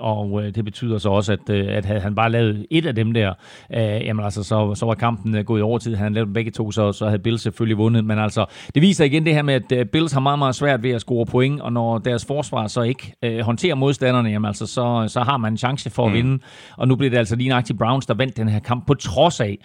og 0.00 0.42
det 0.54 0.64
betyder 0.64 0.98
så 0.98 1.08
også, 1.08 1.32
at, 1.32 1.50
at 1.50 1.84
havde 1.84 2.00
han 2.00 2.14
bare 2.14 2.30
lavet 2.30 2.66
et 2.70 2.86
af 2.86 2.94
dem 2.94 3.12
der, 3.12 3.34
jamen 3.70 4.24
altså, 4.24 4.42
så, 4.42 4.74
så 4.74 4.86
var 4.86 4.94
kampen 4.94 5.44
gået 5.44 5.60
i 5.60 5.62
overtid. 5.62 5.94
Han 5.94 6.14
dem 6.14 6.32
begge 6.32 6.50
to, 6.50 6.70
så, 6.70 6.92
så 6.92 7.06
havde 7.06 7.18
Bills 7.18 7.42
selvfølgelig 7.42 7.78
vundet. 7.78 8.04
Men 8.04 8.18
altså, 8.18 8.46
det 8.74 8.82
viser 8.82 9.04
igen 9.04 9.26
det 9.26 9.34
her 9.34 9.42
med, 9.42 9.72
at 9.72 9.90
Bills 9.90 10.12
har 10.12 10.20
meget, 10.20 10.38
meget 10.38 10.54
svært 10.54 10.82
ved 10.82 10.90
at 10.90 11.00
score 11.00 11.26
point, 11.26 11.60
og 11.60 11.72
når 11.72 11.98
deres 11.98 12.24
forsvar 12.24 12.66
så 12.66 12.82
ikke 12.82 13.14
øh, 13.22 13.40
håndterer 13.40 13.74
modstanderne, 13.74 14.28
jamen 14.28 14.48
altså, 14.48 14.66
så, 14.66 15.04
så 15.08 15.20
har 15.20 15.36
man 15.36 15.52
en 15.52 15.58
chance 15.58 15.90
for 15.90 16.06
at 16.06 16.12
vinde. 16.12 16.42
Og 16.76 16.88
nu 16.88 16.96
bliver 16.96 17.10
det 17.10 17.18
altså 17.18 17.36
lige 17.36 17.48
nøjagtigt 17.48 17.78
Browns, 17.78 18.06
der 18.06 18.14
vandt 18.14 18.36
den 18.36 18.48
her 18.48 18.60
kamp, 18.60 18.86
på 18.86 18.94
trods 18.94 19.40
af, 19.40 19.58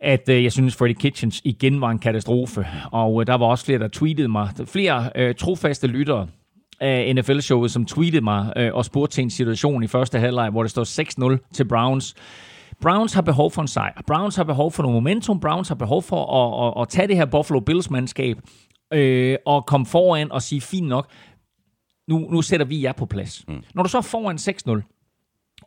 at 0.00 0.28
øh, 0.28 0.44
jeg 0.44 0.52
synes, 0.52 0.76
Freddy 0.76 0.92
Kitchens 0.92 1.40
igen 1.44 1.80
var 1.80 1.90
en 1.90 1.98
katastrofe. 1.98 2.66
Og 2.92 3.20
øh, 3.20 3.26
der 3.26 3.34
var 3.34 3.46
også 3.46 3.64
flere, 3.64 3.78
der 3.78 3.88
tweetede 3.88 4.28
mig. 4.28 4.48
Flere 4.66 5.10
øh, 5.16 5.34
trofaste 5.34 5.86
lyttere 5.86 6.26
af 6.80 7.14
NFL-showet, 7.14 7.70
som 7.70 7.86
tweetede 7.86 8.24
mig 8.24 8.52
øh, 8.56 8.74
og 8.74 8.84
spurgte 8.84 9.14
til 9.14 9.22
en 9.22 9.30
situation 9.30 9.82
i 9.82 9.86
første 9.86 10.18
halvleg, 10.18 10.50
hvor 10.50 10.62
det 10.62 10.70
står 10.70 11.34
6-0 11.34 11.50
til 11.52 11.68
Browns. 11.68 12.14
Browns 12.82 13.14
har 13.14 13.22
behov 13.22 13.50
for 13.50 13.62
en 13.62 13.68
sejr. 13.68 14.02
Browns 14.06 14.36
har 14.36 14.44
behov 14.44 14.72
for 14.72 14.82
noget 14.82 14.94
momentum. 14.94 15.40
Browns 15.40 15.68
har 15.68 15.74
behov 15.74 16.02
for 16.02 16.34
at, 16.34 16.66
at, 16.66 16.82
at 16.82 16.88
tage 16.88 17.08
det 17.08 17.16
her 17.16 17.24
Buffalo 17.24 17.60
Bills-mandskab 17.60 18.36
øh, 18.92 19.36
og 19.46 19.66
komme 19.66 19.86
foran 19.86 20.32
og 20.32 20.42
sige, 20.42 20.60
fint 20.60 20.88
nok, 20.88 21.10
nu, 22.08 22.18
nu 22.18 22.42
sætter 22.42 22.66
vi 22.66 22.82
jer 22.82 22.92
på 22.92 23.06
plads. 23.06 23.44
Mm. 23.48 23.62
Når 23.74 23.82
du 23.82 23.88
så 23.88 23.98
er 23.98 24.02
foran 24.02 24.36
6-0, 24.36 24.97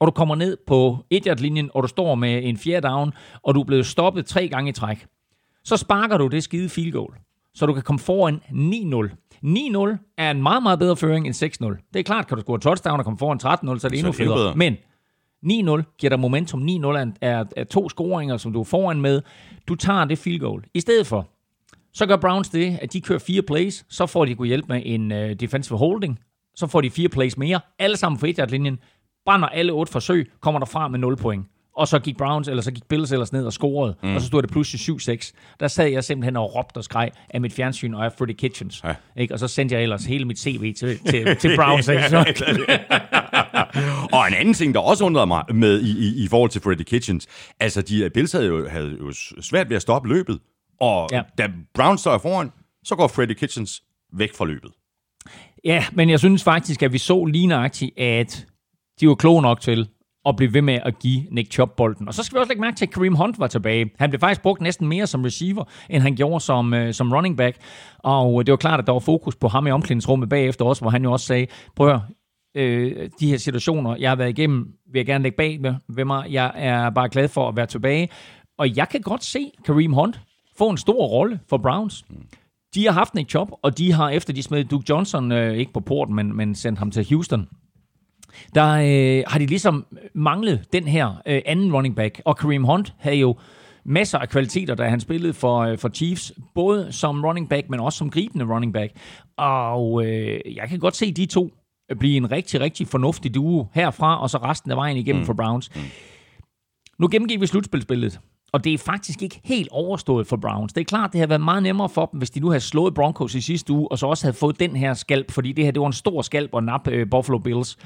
og 0.01 0.07
du 0.07 0.11
kommer 0.11 0.35
ned 0.35 0.57
på 0.67 1.05
1 1.09 1.39
linjen 1.39 1.69
og 1.73 1.83
du 1.83 1.87
står 1.87 2.15
med 2.15 2.43
en 2.43 2.57
fjerde 2.57 2.87
down, 2.87 3.13
og 3.43 3.55
du 3.55 3.59
er 3.59 3.65
blevet 3.65 3.85
stoppet 3.85 4.25
tre 4.25 4.47
gange 4.47 4.69
i 4.69 4.73
træk, 4.73 5.05
så 5.63 5.77
sparker 5.77 6.17
du 6.17 6.27
det 6.27 6.43
skide 6.43 6.69
field 6.69 6.91
goal, 6.91 7.13
så 7.53 7.65
du 7.65 7.73
kan 7.73 7.83
komme 7.83 7.99
foran 7.99 8.41
9-0. 8.49 8.51
9-0 9.43 10.13
er 10.17 10.31
en 10.31 10.43
meget, 10.43 10.63
meget 10.63 10.79
bedre 10.79 10.95
føring 10.95 11.27
end 11.27 11.35
6-0. 11.35 11.89
Det 11.93 11.99
er 11.99 12.03
klart, 12.03 12.27
kan 12.27 12.37
du 12.37 12.41
score 12.41 12.59
touchdown 12.59 12.99
og 12.99 13.05
komme 13.05 13.17
foran 13.17 13.39
13-0, 13.43 13.43
så 13.43 13.47
er 13.47 13.75
det 13.75 13.83
er 13.83 13.89
det 13.89 13.99
endnu 13.99 14.11
federe. 14.11 14.35
bedre. 14.35 14.55
Men 14.55 14.77
9-0 15.81 15.95
giver 15.97 16.09
dig 16.09 16.19
momentum. 16.19 16.63
9-0 16.63 16.67
er, 16.87 17.11
er, 17.21 17.45
er 17.57 17.63
to 17.63 17.89
scoringer, 17.89 18.37
som 18.37 18.53
du 18.53 18.59
er 18.59 18.63
foran 18.63 19.01
med. 19.01 19.21
Du 19.67 19.75
tager 19.75 20.05
det 20.05 20.17
field 20.17 20.39
goal. 20.39 20.63
I 20.73 20.79
stedet 20.79 21.07
for, 21.07 21.27
så 21.93 22.05
gør 22.05 22.15
Browns 22.15 22.49
det, 22.49 22.77
at 22.81 22.93
de 22.93 23.01
kører 23.01 23.19
fire 23.19 23.41
plays, 23.41 23.85
så 23.89 24.05
får 24.05 24.25
de 24.25 24.35
kunne 24.35 24.47
hjælpe 24.47 24.67
med 24.73 24.81
en 24.85 25.11
uh, 25.11 25.17
defensive 25.17 25.77
holding, 25.77 26.19
så 26.55 26.67
får 26.67 26.81
de 26.81 26.89
fire 26.89 27.09
plays 27.09 27.37
mere, 27.37 27.59
alle 27.79 27.97
sammen 27.97 28.19
på 28.19 28.25
1 28.25 28.51
linjen 28.51 28.79
brænder 29.25 29.47
alle 29.47 29.71
otte 29.71 29.91
forsøg, 29.91 30.31
kommer 30.41 30.59
derfra 30.59 30.87
med 30.87 30.99
0 30.99 31.15
point. 31.15 31.45
Og 31.75 31.87
så 31.87 31.99
gik 31.99 32.17
Browns, 32.17 32.47
eller 32.47 32.63
så 32.63 32.71
gik 32.71 32.83
Bills 32.89 33.11
ellers 33.11 33.33
ned 33.33 33.45
og 33.45 33.53
scorede, 33.53 33.95
mm. 34.03 34.15
og 34.15 34.21
så 34.21 34.27
stod 34.27 34.41
det 34.41 34.51
pludselig 34.51 35.17
7-6. 35.19 35.31
Der 35.59 35.67
sad 35.67 35.87
jeg 35.87 36.03
simpelthen 36.03 36.37
og 36.37 36.55
råbte 36.55 36.77
og 36.77 36.83
skreg 36.83 37.11
af 37.29 37.41
mit 37.41 37.53
fjernsyn 37.53 37.93
og 37.93 38.05
af 38.05 38.13
Freddy 38.13 38.31
Kitchens. 38.31 38.83
Ja. 38.83 38.95
Ikke? 39.17 39.33
Og 39.33 39.39
så 39.39 39.47
sendte 39.47 39.75
jeg 39.75 39.83
ellers 39.83 40.05
hele 40.05 40.25
mit 40.25 40.39
CV 40.39 40.73
til, 40.73 40.99
til, 40.99 41.37
til 41.37 41.55
Browns. 41.57 41.87
Ikke? 41.87 42.09
Så, 42.09 42.17
Og 44.13 44.27
en 44.27 44.33
anden 44.33 44.53
ting, 44.53 44.73
der 44.73 44.79
også 44.79 45.05
undrede 45.05 45.27
mig 45.27 45.43
med 45.53 45.81
i, 45.81 46.07
i, 46.07 46.23
i 46.23 46.27
forhold 46.27 46.49
til 46.49 46.61
Freddy 46.61 46.81
Kitchens, 46.81 47.27
altså 47.59 47.81
de 47.81 48.09
Bills 48.13 48.31
havde 48.31 48.45
jo, 48.45 48.69
havde 48.69 48.97
jo 48.99 49.13
svært 49.41 49.69
ved 49.69 49.75
at 49.75 49.81
stoppe 49.81 50.09
løbet, 50.09 50.39
og 50.79 51.09
ja. 51.11 51.21
da 51.37 51.49
Browns 51.73 52.01
står 52.01 52.17
foran, 52.17 52.51
så 52.83 52.95
går 52.95 53.07
Freddy 53.07 53.33
Kitchens 53.33 53.83
væk 54.13 54.35
fra 54.35 54.45
løbet. 54.45 54.71
Ja, 55.63 55.85
men 55.91 56.09
jeg 56.09 56.19
synes 56.19 56.43
faktisk, 56.43 56.83
at 56.83 56.93
vi 56.93 56.97
så 56.97 57.25
lige 57.25 57.47
nøjagtigt, 57.47 57.99
at 57.99 58.45
de 59.01 59.07
var 59.07 59.15
kloge 59.15 59.41
nok 59.41 59.61
til 59.61 59.89
at 60.25 60.35
blive 60.35 60.53
ved 60.53 60.61
med 60.61 60.79
at 60.83 60.99
give 60.99 61.23
Nick 61.31 61.51
Chubb 61.51 61.75
bolden. 61.77 62.07
Og 62.07 62.13
så 62.13 62.23
skal 62.23 62.35
vi 62.35 62.39
også 62.39 62.49
lægge 62.49 62.61
mærke 62.61 62.77
til, 62.77 62.85
at 62.85 62.91
Kareem 62.91 63.15
Hunt 63.15 63.39
var 63.39 63.47
tilbage. 63.47 63.91
Han 63.99 64.09
blev 64.09 64.19
faktisk 64.19 64.41
brugt 64.41 64.61
næsten 64.61 64.87
mere 64.87 65.07
som 65.07 65.23
receiver, 65.23 65.63
end 65.89 66.03
han 66.03 66.15
gjorde 66.15 66.39
som, 66.39 66.73
øh, 66.73 66.93
som 66.93 67.13
running 67.13 67.37
back. 67.37 67.57
Og 67.99 68.39
øh, 68.39 68.45
det 68.45 68.51
var 68.51 68.57
klart, 68.57 68.79
at 68.79 68.87
der 68.87 68.93
var 68.93 68.99
fokus 68.99 69.35
på 69.35 69.47
ham 69.47 69.67
i 69.67 69.71
omklædningsrummet 69.71 70.29
bagefter 70.29 70.65
også, 70.65 70.81
hvor 70.81 70.89
han 70.89 71.03
jo 71.03 71.11
også 71.11 71.25
sagde, 71.25 71.47
prøv 71.75 71.87
at 71.87 71.93
høre, 71.93 72.01
øh, 72.55 73.09
de 73.19 73.29
her 73.29 73.37
situationer, 73.37 73.95
jeg 73.95 74.11
har 74.11 74.15
været 74.15 74.29
igennem, 74.29 74.67
vil 74.91 74.99
jeg 74.99 75.05
gerne 75.05 75.23
lægge 75.23 75.37
bag 75.37 75.61
med, 75.61 75.75
ved 75.89 76.05
mig. 76.05 76.31
Jeg 76.31 76.51
er 76.55 76.89
bare 76.89 77.09
glad 77.09 77.27
for 77.27 77.49
at 77.49 77.55
være 77.55 77.65
tilbage. 77.65 78.09
Og 78.57 78.77
jeg 78.77 78.89
kan 78.89 79.01
godt 79.01 79.23
se 79.23 79.51
Kareem 79.65 79.93
Hunt 79.93 80.21
få 80.57 80.69
en 80.69 80.77
stor 80.77 81.07
rolle 81.07 81.39
for 81.49 81.57
Browns. 81.57 82.05
De 82.75 82.85
har 82.85 82.91
haft 82.91 83.15
Nick 83.15 83.29
Chubb, 83.29 83.51
og 83.61 83.77
de 83.77 83.93
har, 83.93 84.09
efter 84.09 84.33
de 84.33 84.43
smed 84.43 84.63
Duke 84.63 84.85
Johnson, 84.89 85.31
øh, 85.31 85.57
ikke 85.57 85.73
på 85.73 85.79
porten, 85.79 86.15
men, 86.15 86.35
men 86.37 86.55
sendt 86.55 86.79
ham 86.79 86.91
til 86.91 87.05
Houston, 87.09 87.47
der 88.55 88.67
øh, 88.71 89.23
har 89.27 89.39
de 89.39 89.45
ligesom 89.45 89.85
manglet 90.13 90.65
den 90.73 90.87
her 90.87 91.21
øh, 91.25 91.41
anden 91.45 91.73
running 91.73 91.95
back. 91.95 92.21
Og 92.25 92.37
Kareem 92.37 92.63
Hunt 92.63 92.93
havde 92.99 93.17
jo 93.17 93.35
masser 93.85 94.17
af 94.17 94.29
kvaliteter, 94.29 94.75
da 94.75 94.89
han 94.89 94.99
spillede 94.99 95.33
for, 95.33 95.59
øh, 95.59 95.77
for 95.77 95.89
Chiefs, 95.89 96.33
både 96.55 96.91
som 96.91 97.25
running 97.25 97.49
back, 97.49 97.69
men 97.69 97.79
også 97.79 97.97
som 97.97 98.09
gribende 98.09 98.45
running 98.45 98.73
back. 98.73 98.93
Og 99.37 100.05
øh, 100.05 100.39
jeg 100.55 100.69
kan 100.69 100.79
godt 100.79 100.95
se 100.95 101.11
de 101.11 101.25
to 101.25 101.51
blive 101.99 102.17
en 102.17 102.31
rigtig, 102.31 102.61
rigtig 102.61 102.87
fornuftig 102.87 103.35
duo 103.35 103.67
herfra, 103.73 104.21
og 104.21 104.29
så 104.29 104.37
resten 104.37 104.71
af 104.71 104.77
vejen 104.77 104.97
igennem 104.97 105.21
mm. 105.21 105.25
for 105.25 105.33
Browns. 105.33 105.75
Mm. 105.75 105.81
Nu 106.99 107.07
gennemgik 107.11 107.41
vi 107.41 107.47
slutspilsbilledet, 107.47 108.19
og 108.53 108.63
det 108.63 108.73
er 108.73 108.77
faktisk 108.77 109.21
ikke 109.21 109.39
helt 109.43 109.69
overstået 109.71 110.27
for 110.27 110.37
Browns. 110.37 110.73
Det 110.73 110.81
er 110.81 110.85
klart, 110.85 111.11
det 111.11 111.19
havde 111.19 111.29
været 111.29 111.41
meget 111.41 111.63
nemmere 111.63 111.89
for 111.89 112.05
dem, 112.05 112.17
hvis 112.17 112.29
de 112.29 112.39
nu 112.39 112.47
havde 112.47 112.61
slået 112.61 112.93
Broncos 112.93 113.35
i 113.35 113.41
sidste 113.41 113.73
uge, 113.73 113.91
og 113.91 113.97
så 113.97 114.07
også 114.07 114.25
havde 114.25 114.37
fået 114.37 114.59
den 114.59 114.75
her 114.75 114.93
skalp, 114.93 115.31
fordi 115.31 115.51
det 115.51 115.65
her 115.65 115.71
det 115.71 115.81
var 115.81 115.87
en 115.87 115.93
stor 115.93 116.21
skalp 116.21 116.53
og 116.53 116.63
nap 116.63 116.87
øh, 116.87 117.09
Buffalo 117.09 117.37
Bills. 117.37 117.77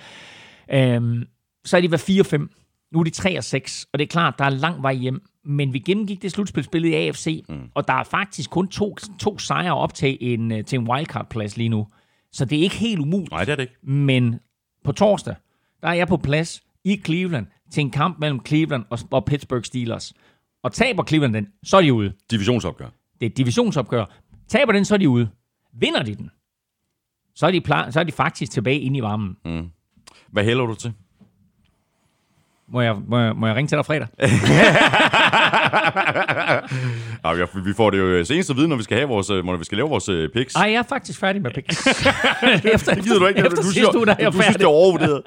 Øhm, 0.71 1.23
så 1.65 1.77
er 1.77 1.81
de 1.81 1.91
været 1.91 2.09
4-5. 2.09 2.89
Nu 2.91 2.99
er 2.99 3.03
de 3.03 3.11
3-6, 3.39 3.85
og 3.93 3.99
det 3.99 4.05
er 4.05 4.09
klart, 4.09 4.35
der 4.39 4.45
er 4.45 4.49
lang 4.49 4.83
vej 4.83 4.93
hjem. 4.93 5.21
Men 5.45 5.73
vi 5.73 5.79
gennemgik 5.79 6.21
det 6.21 6.31
slutspilsbillede 6.31 6.93
i 6.93 7.07
AFC, 7.07 7.45
mm. 7.49 7.69
og 7.73 7.87
der 7.87 7.93
er 7.93 8.03
faktisk 8.03 8.49
kun 8.49 8.67
to, 8.67 8.95
to 9.19 9.37
sejre 9.37 9.75
op 9.75 9.93
til 9.93 10.17
en, 10.21 10.51
øh, 10.51 10.63
til 10.65 10.79
en 10.79 10.89
wildcard-plads 10.89 11.57
lige 11.57 11.69
nu. 11.69 11.87
Så 12.31 12.45
det 12.45 12.57
er 12.57 12.61
ikke 12.61 12.75
helt 12.75 12.99
umuligt. 12.99 13.31
Nej, 13.31 13.43
det 13.43 13.51
er 13.51 13.55
det 13.55 13.63
ikke. 13.63 13.75
Men 13.81 14.39
på 14.83 14.91
torsdag, 14.91 15.35
der 15.81 15.87
er 15.87 15.93
jeg 15.93 16.07
på 16.07 16.17
plads 16.17 16.63
i 16.83 17.01
Cleveland 17.05 17.47
til 17.71 17.81
en 17.81 17.91
kamp 17.91 18.19
mellem 18.19 18.45
Cleveland 18.45 18.85
og, 18.89 18.99
og 19.11 19.25
Pittsburgh 19.25 19.63
Steelers. 19.63 20.13
Og 20.63 20.73
taber 20.73 21.03
Cleveland 21.03 21.33
den, 21.33 21.47
så 21.63 21.77
er 21.77 21.81
de 21.81 21.93
ude. 21.93 22.13
Divisionsopgør. 22.31 22.89
Det 23.19 23.25
er 23.25 23.29
divisionsopgør. 23.29 24.05
Taber 24.47 24.71
den, 24.71 24.85
så 24.85 24.93
er 24.93 24.97
de 24.97 25.09
ude. 25.09 25.29
Vinder 25.73 26.03
de 26.03 26.15
den, 26.15 26.29
så 27.35 27.47
er 27.47 27.51
de, 27.51 27.61
klar, 27.61 27.89
så 27.89 27.99
er 27.99 28.03
de 28.03 28.11
faktisk 28.11 28.51
tilbage 28.51 28.79
inde 28.79 28.97
i 28.97 29.01
varmen. 29.01 29.37
Mm. 29.45 29.69
Hvad 30.35 30.43
hælder 30.43 30.65
du 30.65 30.75
til? 30.75 30.93
Må 32.69 32.81
jeg, 32.81 32.95
må, 33.07 33.19
jeg, 33.19 33.35
må 33.35 33.47
jeg 33.47 33.55
ringe 33.55 33.67
til 33.69 33.75
dig 33.77 33.85
fredag? 33.85 34.07
Ja, 37.25 37.45
vi- 37.65 37.73
får 37.73 37.89
det 37.89 37.97
jo 37.99 38.25
seneste 38.25 38.55
viden, 38.55 38.69
når 38.69 38.75
vi 38.77 38.83
skal, 38.83 38.97
have 38.97 39.07
vores, 39.07 39.29
øh, 39.29 39.45
når 39.45 39.57
vi 39.57 39.63
skal 39.63 39.75
lave 39.77 39.89
vores 39.89 40.09
øh, 40.09 40.29
picks. 40.29 40.55
Ej, 40.55 40.61
jeg 40.71 40.73
er 40.79 40.83
faktisk 40.89 41.19
færdig 41.19 41.41
med 41.41 41.51
picks. 41.51 41.87
efter, 42.73 42.93
Det 42.95 43.03
gider 43.03 43.19
du 43.19 43.25
ikke. 43.27 43.39
Efter 43.39 43.49
du, 43.55 43.61
sidste 43.61 43.73
siger, 43.73 43.97
uge, 43.97 44.05
der 44.05 44.11
er 44.11 44.15
jeg 44.19 44.33
du 44.33 44.41
synes, 44.41 44.55
det 44.55 44.63
er 44.63 44.67
overvurderet. 44.67 45.21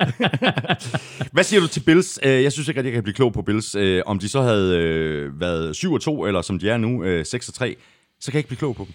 Hvad 1.32 1.44
siger 1.44 1.60
du 1.60 1.66
til 1.66 1.80
Bills? 1.80 2.18
Øh, 2.22 2.42
Jeg 2.42 2.52
synes 2.52 2.68
ikke, 2.68 2.78
at 2.78 2.84
jeg 2.84 2.92
kan 2.94 3.02
blive 3.02 3.14
klog 3.14 3.32
på 3.32 3.42
Bills. 3.42 3.74
Øh, 3.74 4.02
Om 4.06 4.18
de 4.18 4.28
så 4.28 4.42
havde 4.42 4.76
øh, 4.78 5.40
været 5.40 5.76
7-2, 5.84 6.26
eller 6.26 6.42
som 6.42 6.58
de 6.58 6.70
er 6.70 6.76
nu, 6.76 7.04
øh, 7.04 7.20
6-3, 7.20 7.26
så 7.26 7.60
kan 7.60 7.74
jeg 8.26 8.34
ikke 8.34 8.48
blive 8.48 8.58
klog 8.58 8.76
på 8.76 8.84
dem. 8.84 8.92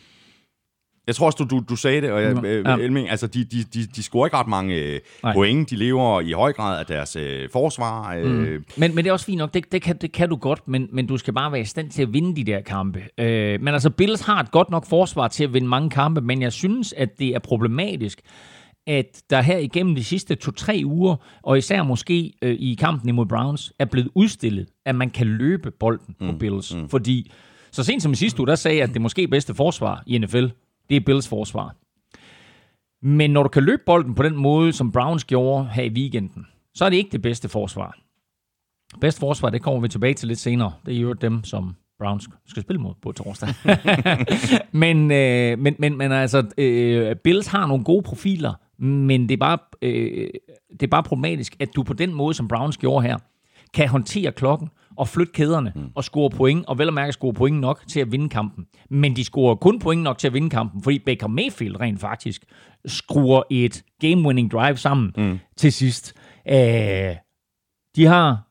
Jeg 1.07 1.15
tror 1.15 1.25
også, 1.25 1.43
du, 1.43 1.55
du, 1.55 1.63
du 1.69 1.75
sagde 1.75 2.01
det, 2.01 2.11
og 2.11 2.23
jeg, 2.23 2.45
øh, 2.45 2.65
Ja. 2.65 2.75
Elming, 2.75 3.09
altså, 3.09 3.27
de, 3.27 3.43
de, 3.43 3.63
de, 3.73 3.85
de 3.85 4.03
scorer 4.03 4.27
ikke 4.27 4.37
ret 4.37 4.47
mange 4.47 4.75
øh, 4.75 4.99
point. 5.33 5.69
De 5.69 5.75
lever 5.75 6.21
i 6.21 6.31
høj 6.31 6.53
grad 6.53 6.79
af 6.79 6.85
deres 6.85 7.15
øh, 7.15 7.49
forsvar. 7.53 8.15
Øh, 8.15 8.25
mm. 8.25 8.65
Men, 8.77 8.95
men 8.95 8.97
det 8.97 9.07
er 9.07 9.11
også 9.11 9.25
fint 9.25 9.37
nok, 9.37 9.53
det, 9.53 9.71
det, 9.71 9.81
kan, 9.81 9.97
det 9.97 10.11
kan 10.11 10.29
du 10.29 10.35
godt, 10.35 10.67
men, 10.67 10.87
men 10.91 11.07
du 11.07 11.17
skal 11.17 11.33
bare 11.33 11.51
være 11.51 11.61
i 11.61 11.65
stand 11.65 11.89
til 11.89 12.01
at 12.01 12.13
vinde 12.13 12.35
de 12.35 12.43
der 12.51 12.61
kampe. 12.61 13.03
Øh, 13.17 13.61
men 13.61 13.73
altså, 13.73 13.89
Bills 13.89 14.21
har 14.21 14.39
et 14.39 14.51
godt 14.51 14.69
nok 14.69 14.85
forsvar 14.89 15.27
til 15.27 15.43
at 15.43 15.53
vinde 15.53 15.67
mange 15.67 15.89
kampe, 15.89 16.21
men 16.21 16.41
jeg 16.41 16.53
synes, 16.53 16.93
at 16.93 17.19
det 17.19 17.27
er 17.27 17.39
problematisk, 17.39 18.21
at 18.87 19.21
der 19.29 19.41
her 19.41 19.57
igennem 19.57 19.95
de 19.95 20.03
sidste 20.03 20.35
to-tre 20.35 20.81
uger, 20.85 21.15
og 21.43 21.57
især 21.57 21.83
måske 21.83 22.33
øh, 22.41 22.55
i 22.59 22.75
kampen 22.79 23.09
imod 23.09 23.25
Browns, 23.25 23.73
er 23.79 23.85
blevet 23.85 24.09
udstillet, 24.15 24.67
at 24.85 24.95
man 24.95 25.09
kan 25.09 25.27
løbe 25.27 25.71
bolden 25.71 26.15
på 26.19 26.37
Bills. 26.39 26.75
Mm. 26.75 26.89
Fordi 26.89 27.31
så 27.71 27.83
sent 27.83 28.03
som 28.03 28.11
i 28.11 28.15
sidste 28.15 28.39
uge, 28.39 28.47
der 28.47 28.55
sagde 28.55 28.77
jeg, 28.77 28.83
at 28.83 28.93
det 28.93 29.01
måske 29.01 29.27
bedste 29.27 29.53
forsvar 29.53 30.03
i 30.07 30.17
NFL, 30.17 30.45
det 30.93 31.01
er 31.01 31.05
Bills 31.05 31.27
forsvar. 31.27 31.75
Men 33.01 33.31
når 33.31 33.43
du 33.43 33.49
kan 33.49 33.63
løbe 33.63 33.81
bolden 33.85 34.15
på 34.15 34.23
den 34.23 34.35
måde, 34.35 34.73
som 34.73 34.91
Browns 34.91 35.23
gjorde 35.23 35.65
her 35.65 35.83
i 35.83 35.89
weekenden, 35.89 36.47
så 36.75 36.85
er 36.85 36.89
det 36.89 36.97
ikke 36.97 37.11
det 37.11 37.21
bedste 37.21 37.49
forsvar. 37.49 37.97
Bedst 39.01 39.19
forsvar, 39.19 39.49
det 39.49 39.61
kommer 39.61 39.81
vi 39.81 39.87
tilbage 39.87 40.13
til 40.13 40.27
lidt 40.27 40.39
senere. 40.39 40.73
Det 40.85 40.95
er 40.95 40.99
jo 40.99 41.13
dem, 41.13 41.43
som 41.43 41.75
Browns 41.99 42.29
skal 42.45 42.63
spille 42.63 42.81
mod 42.81 42.93
på 43.01 43.11
torsdag. 43.11 43.49
men, 44.83 45.11
øh, 45.11 45.59
men, 45.59 45.75
men, 45.79 45.97
men 45.97 46.11
altså, 46.11 46.43
øh, 46.57 47.15
Bills 47.15 47.47
har 47.47 47.67
nogle 47.67 47.83
gode 47.83 48.03
profiler, 48.03 48.53
men 48.83 49.29
det 49.29 49.33
er, 49.33 49.37
bare, 49.37 49.57
øh, 49.81 50.29
det 50.71 50.83
er 50.83 50.87
bare 50.87 51.03
problematisk, 51.03 51.55
at 51.59 51.75
du 51.75 51.83
på 51.83 51.93
den 51.93 52.13
måde, 52.13 52.33
som 52.33 52.47
Browns 52.47 52.77
gjorde 52.77 53.07
her, 53.07 53.17
kan 53.73 53.89
håndtere 53.89 54.31
klokken 54.31 54.69
og 54.97 55.07
flytte 55.07 55.33
kæderne 55.33 55.71
mm. 55.75 55.89
og 55.95 56.03
score 56.03 56.29
point, 56.29 56.65
og 56.65 56.77
vel 56.77 56.87
at 56.87 56.93
mærke 56.93 57.13
score 57.13 57.33
point 57.33 57.59
nok 57.59 57.83
til 57.87 57.99
at 57.99 58.11
vinde 58.11 58.29
kampen. 58.29 58.65
Men 58.89 59.15
de 59.15 59.23
scorer 59.23 59.55
kun 59.55 59.79
point 59.79 60.03
nok 60.03 60.17
til 60.17 60.27
at 60.27 60.33
vinde 60.33 60.49
kampen, 60.49 60.83
fordi 60.83 60.99
Baker 60.99 61.27
Mayfield 61.27 61.79
rent 61.79 61.99
faktisk 61.99 62.45
skruer 62.85 63.43
et 63.49 63.83
game-winning 64.03 64.49
drive 64.49 64.77
sammen 64.77 65.11
mm. 65.17 65.39
til 65.57 65.73
sidst. 65.73 66.13
Øh, 66.47 67.15
de 67.95 68.05
har 68.05 68.47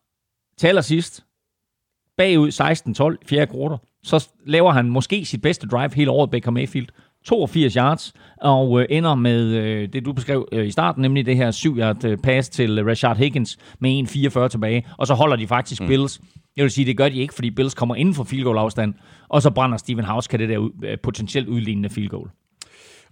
til 0.58 0.66
allersidst 0.66 1.24
bagud 2.16 2.48
16-12 3.18 3.28
fjerde 3.28 3.46
kvartal, 3.46 3.78
så 4.02 4.28
laver 4.46 4.72
han 4.72 4.90
måske 4.90 5.24
sit 5.24 5.42
bedste 5.42 5.66
drive 5.66 5.94
hele 5.94 6.10
året, 6.10 6.30
Baker 6.30 6.50
Mayfield. 6.50 6.88
82 7.24 7.74
yards, 7.74 8.12
og 8.36 8.80
øh, 8.80 8.86
ender 8.90 9.14
med 9.14 9.44
øh, 9.44 9.88
det, 9.92 10.04
du 10.04 10.12
beskrev 10.12 10.48
øh, 10.52 10.66
i 10.66 10.70
starten, 10.70 11.02
nemlig 11.02 11.26
det 11.26 11.36
her 11.36 11.50
7 11.50 11.78
yard 11.78 12.04
øh, 12.04 12.18
pass 12.18 12.48
til 12.48 12.78
øh, 12.78 12.86
Rashard 12.86 13.16
Higgins 13.16 13.58
med 13.78 14.02
1.44 14.44 14.48
tilbage, 14.48 14.86
og 14.98 15.06
så 15.06 15.14
holder 15.14 15.36
de 15.36 15.46
faktisk 15.46 15.80
mm. 15.80 15.86
Bills. 15.86 16.20
Jeg 16.56 16.62
vil 16.62 16.70
sige, 16.70 16.86
det 16.86 16.96
gør 16.96 17.08
de 17.08 17.16
ikke, 17.16 17.34
fordi 17.34 17.50
Bills 17.50 17.74
kommer 17.74 17.94
inden 17.94 18.14
for 18.14 18.24
field 18.24 18.44
goal 18.44 18.58
afstand, 18.58 18.94
og 19.28 19.42
så 19.42 19.50
brænder 19.50 19.76
Steven 19.76 20.04
House 20.04 20.28
kan 20.28 20.38
det 20.38 20.48
der 20.48 20.68
øh, 20.84 20.98
potentielt 21.02 21.48
udlignende 21.48 21.88
field 21.88 22.08
goal. 22.08 22.28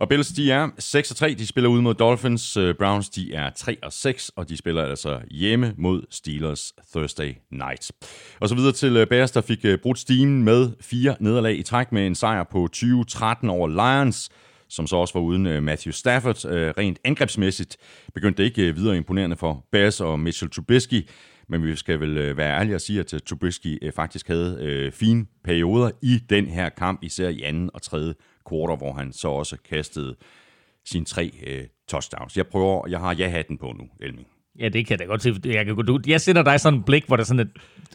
Og 0.01 0.09
Bills, 0.09 0.29
de 0.29 0.51
er 0.51 0.69
6 0.79 1.11
og 1.11 1.17
3. 1.17 1.35
De 1.35 1.47
spiller 1.47 1.71
ud 1.71 1.81
mod 1.81 1.95
Dolphins. 1.95 2.57
Øh, 2.57 2.75
Browns, 2.75 3.09
de 3.09 3.35
er 3.35 3.51
3 3.51 3.77
og 3.83 3.93
6, 3.93 4.29
og 4.37 4.49
de 4.49 4.57
spiller 4.57 4.85
altså 4.85 5.21
hjemme 5.31 5.75
mod 5.79 6.03
Steelers 6.11 6.73
Thursday 6.95 7.35
night. 7.51 7.93
Og 8.41 8.49
så 8.49 8.55
videre 8.55 8.73
til 8.73 8.97
øh, 8.97 9.07
Bears, 9.07 9.31
der 9.31 9.41
fik 9.41 9.65
øh, 9.65 9.79
brudt 9.79 9.99
stimen 9.99 10.45
med 10.45 10.71
fire 10.81 11.17
nederlag 11.21 11.59
i 11.59 11.63
træk 11.63 11.93
med 11.93 12.07
en 12.07 12.15
sejr 12.15 12.45
på 12.45 12.69
20-13 12.77 13.49
over 13.49 13.69
Lions 13.69 14.31
som 14.69 14.87
så 14.87 14.97
også 14.97 15.15
var 15.15 15.21
uden 15.21 15.65
Matthew 15.65 15.93
Stafford. 15.93 16.37
Rent 16.79 16.99
angrebsmæssigt 17.05 17.77
begyndte 18.15 18.43
det 18.43 18.49
ikke 18.49 18.75
videre 18.75 18.97
imponerende 18.97 19.37
for 19.37 19.67
Bears 19.73 20.01
og 20.01 20.21
Mitchell 20.21 20.51
Trubisky, 20.51 21.09
men 21.49 21.65
vi 21.65 21.77
skal 21.77 22.01
vel 22.01 22.37
være 22.37 22.59
ærlige 22.59 22.75
og 22.75 22.81
sige, 22.81 23.01
at 23.01 23.15
Trubisky 23.27 23.93
faktisk 23.95 24.29
havde 24.29 24.91
fine 24.95 25.27
perioder 25.45 25.91
i 26.03 26.19
den 26.31 26.47
her 26.47 26.69
kamp, 26.69 27.03
især 27.03 27.29
i 27.29 27.43
anden 27.43 27.71
og 27.75 27.83
tredje 27.83 28.15
quarter, 28.49 28.77
hvor 28.77 28.93
han 28.93 29.13
så 29.13 29.29
også 29.29 29.57
kastede 29.71 30.17
sine 30.85 31.05
tre 31.05 31.31
øh, 31.47 31.65
touchdowns. 31.89 32.37
Jeg 32.37 32.47
prøver, 32.47 32.89
jeg 32.89 33.01
har 33.01 33.15
ja-hatten 33.15 33.59
på 33.59 33.67
nu, 33.67 33.85
Elming. 34.01 34.27
Ja, 34.61 34.69
det 34.69 34.87
kan 34.87 34.91
jeg 34.91 34.99
da 34.99 35.05
godt 35.05 35.23
se. 35.23 35.35
Jeg, 35.45 35.67
kan, 35.67 35.77
du, 35.77 36.01
jeg 36.07 36.21
sender 36.21 36.43
dig 36.43 36.61
sådan 36.61 36.79
et 36.79 36.85
blik, 36.85 37.07
hvor 37.07 37.17
der 37.17 37.25
sådan 37.25 37.41
et... 37.41 37.49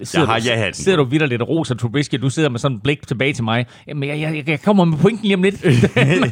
Sidder, 0.07 0.25
jeg 0.25 0.33
har 0.33 0.49
ja-hatten 0.49 0.73
Sidder 0.73 0.97
du 0.97 1.03
videre 1.03 1.29
lidt 1.29 1.41
rosa 1.41 1.73
Trubisky, 1.73 2.15
du 2.15 2.29
sidder 2.29 2.49
med 2.49 2.59
sådan 2.59 2.77
et 2.77 2.83
blik 2.83 3.07
tilbage 3.07 3.33
til 3.33 3.43
mig. 3.43 3.65
Jamen, 3.87 4.09
jeg, 4.09 4.19
jeg, 4.19 4.49
jeg 4.49 4.61
kommer 4.61 4.85
med 4.85 4.97
pointen 4.97 5.23
lige 5.23 5.35
om 5.35 5.43
lidt. 5.43 5.65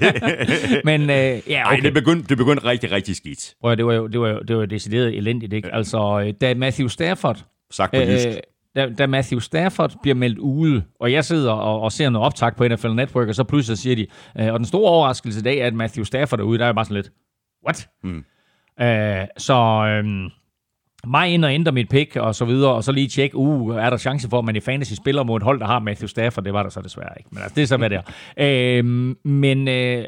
Men 0.89 1.01
øh, 1.01 1.07
ja, 1.07 1.37
okay. 1.39 1.75
Ej, 1.75 1.79
det 1.83 1.93
begyndte, 1.93 2.27
det 2.29 2.37
begyndte 2.37 2.65
rigtig, 2.65 2.91
rigtig 2.91 3.15
skidt. 3.15 3.55
Prøv, 3.61 3.75
det 3.75 3.85
var 3.85 3.93
jo 3.93 4.07
det 4.07 4.19
var, 4.19 4.39
det 4.39 4.57
var 4.57 4.65
decideret 4.65 5.17
elendigt, 5.17 5.53
ikke? 5.53 5.73
Altså, 5.73 6.23
øh, 6.27 6.33
da 6.41 6.53
Matthew 6.53 6.87
Stafford... 6.87 7.45
Sagt 7.71 7.93
på 7.93 8.01
øh, 8.01 8.33
da, 8.75 8.89
da 8.89 9.07
Matthew 9.07 9.39
Stafford 9.39 9.93
bliver 10.01 10.15
meldt 10.15 10.39
ude, 10.39 10.83
og 10.99 11.11
jeg 11.11 11.25
sidder 11.25 11.51
og, 11.51 11.81
og 11.81 11.91
ser 11.91 12.09
noget 12.09 12.25
optag 12.25 12.55
på 12.55 12.67
NFL 12.67 12.89
Network, 12.89 13.27
og 13.27 13.35
så 13.35 13.43
pludselig 13.43 13.77
siger 13.77 13.95
de, 13.95 14.07
øh, 14.39 14.53
og 14.53 14.59
den 14.59 14.65
store 14.65 14.89
overraskelse 14.89 15.39
i 15.39 15.43
dag 15.43 15.57
er, 15.57 15.67
at 15.67 15.73
Matthew 15.73 16.03
Stafford 16.03 16.39
er 16.39 16.43
ude, 16.43 16.59
der 16.59 16.65
er 16.65 16.73
bare 16.73 16.85
sådan 16.85 16.95
lidt, 16.95 17.11
what? 17.65 17.89
Mm. 18.03 18.23
Øh, 18.85 19.27
så 19.37 19.53
øh, 19.87 20.31
mig 21.07 21.29
ind 21.33 21.45
og 21.45 21.53
ændre 21.53 21.71
mit 21.71 21.89
pick, 21.89 22.15
og 22.15 22.35
så 22.35 22.45
videre, 22.45 22.73
og 22.73 22.83
så 22.83 22.91
lige 22.91 23.07
tjekke, 23.07 23.37
uh, 23.37 23.75
er 23.75 23.89
der 23.89 23.97
chance 23.97 24.29
for, 24.29 24.39
at 24.39 24.45
man 24.45 24.55
i 24.55 24.59
fantasy 24.59 24.93
spiller 24.93 25.23
mod 25.23 25.37
et 25.37 25.43
hold, 25.43 25.59
der 25.59 25.65
har 25.65 25.79
Matthew 25.79 26.07
Stafford? 26.07 26.43
Det 26.43 26.53
var 26.53 26.63
der 26.63 26.69
så 26.69 26.81
desværre 26.81 27.13
ikke, 27.17 27.29
men 27.31 27.43
altså, 27.43 27.55
det 27.55 27.61
er 27.61 27.67
så, 27.67 27.77
hvad 27.77 27.89
det 27.89 28.01
er. 28.37 28.79
øh, 28.79 28.85
men... 29.25 29.67
Øh, 29.67 30.05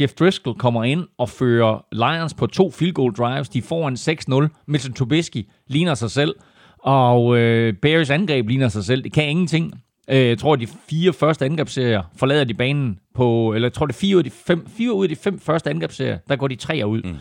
Jeff 0.00 0.12
Driscoll 0.12 0.58
kommer 0.58 0.84
ind 0.84 1.06
og 1.18 1.28
fører 1.28 1.86
Lions 1.92 2.34
på 2.34 2.46
to 2.46 2.70
field 2.70 2.92
goal 2.92 3.12
drives. 3.12 3.48
De 3.48 3.62
får 3.62 3.88
en 3.88 3.94
6-0. 3.94 4.64
Mitchell 4.66 4.94
Trubisky 4.94 5.48
ligner 5.66 5.94
sig 5.94 6.10
selv. 6.10 6.34
Og 6.82 7.38
øh, 7.38 7.74
Bears 7.74 8.10
angreb 8.10 8.48
ligner 8.48 8.68
sig 8.68 8.84
selv. 8.84 9.04
Det 9.04 9.12
kan 9.12 9.28
ingenting. 9.28 9.82
Øh, 10.10 10.26
jeg 10.26 10.38
tror, 10.38 10.56
de 10.56 10.66
fire 10.66 11.12
første 11.12 11.44
angrebsserier 11.44 12.02
forlader 12.16 12.44
de 12.44 12.54
banen 12.54 12.98
på, 13.14 13.52
eller 13.54 13.68
jeg 13.68 13.72
tror, 13.72 13.86
det 13.86 13.94
er 13.94 13.98
fire 13.98 14.16
ud 14.16 14.20
af 14.20 14.24
de 14.24 14.30
fem, 14.30 14.66
fire 14.66 14.92
ud 14.92 15.04
af 15.04 15.08
de 15.08 15.16
fem 15.16 15.38
første 15.38 15.70
angrebsserier, 15.70 16.18
der 16.28 16.36
går 16.36 16.48
de 16.48 16.56
tre 16.56 16.82
ud. 16.86 17.02
Mm. 17.02 17.16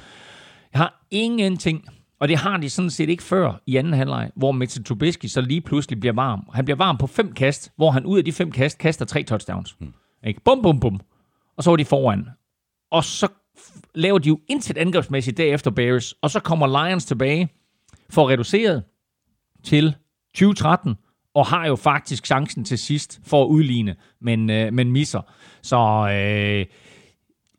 Jeg 0.73 0.79
har 0.81 1.05
ingenting, 1.11 1.85
og 2.19 2.27
det 2.27 2.37
har 2.37 2.57
de 2.57 2.69
sådan 2.69 2.89
set 2.89 3.09
ikke 3.09 3.23
før 3.23 3.61
i 3.65 3.75
anden 3.75 3.93
halvleg, 3.93 4.31
hvor 4.35 4.51
Mitchell 4.51 4.85
Trubisky 4.85 5.25
så 5.25 5.41
lige 5.41 5.61
pludselig 5.61 5.99
bliver 5.99 6.13
varm. 6.13 6.49
Han 6.53 6.65
bliver 6.65 6.77
varm 6.77 6.97
på 6.97 7.07
fem 7.07 7.33
kast, 7.33 7.71
hvor 7.75 7.91
han 7.91 8.05
ud 8.05 8.17
af 8.17 8.25
de 8.25 8.31
fem 8.31 8.51
kast 8.51 8.77
kaster 8.77 9.05
tre 9.05 9.23
touchdowns. 9.23 9.75
Mm. 9.79 9.93
Ikke? 10.23 10.41
Bum, 10.45 10.61
bum, 10.61 10.79
bum. 10.79 10.99
Og 11.57 11.63
så 11.63 11.69
var 11.69 11.77
de 11.77 11.85
foran. 11.85 12.25
Og 12.91 13.03
så 13.03 13.27
laver 13.95 14.19
de 14.19 14.27
jo 14.27 14.39
intet 14.49 14.77
angrebsmæssigt 14.77 15.37
derefter 15.37 15.71
Bears, 15.71 16.13
og 16.21 16.31
så 16.31 16.39
kommer 16.39 16.85
Lions 16.85 17.05
tilbage 17.05 17.49
for 18.09 18.29
reduceret 18.29 18.83
til 19.63 19.95
2013, 20.33 20.95
og 21.33 21.45
har 21.45 21.67
jo 21.67 21.75
faktisk 21.75 22.25
chancen 22.25 22.65
til 22.65 22.77
sidst 22.77 23.19
for 23.23 23.43
at 23.43 23.47
udligne, 23.47 23.95
men, 24.21 24.49
øh, 24.49 24.73
men 24.73 24.91
misser. 24.91 25.21
Så 25.61 25.77
øh, 26.11 26.65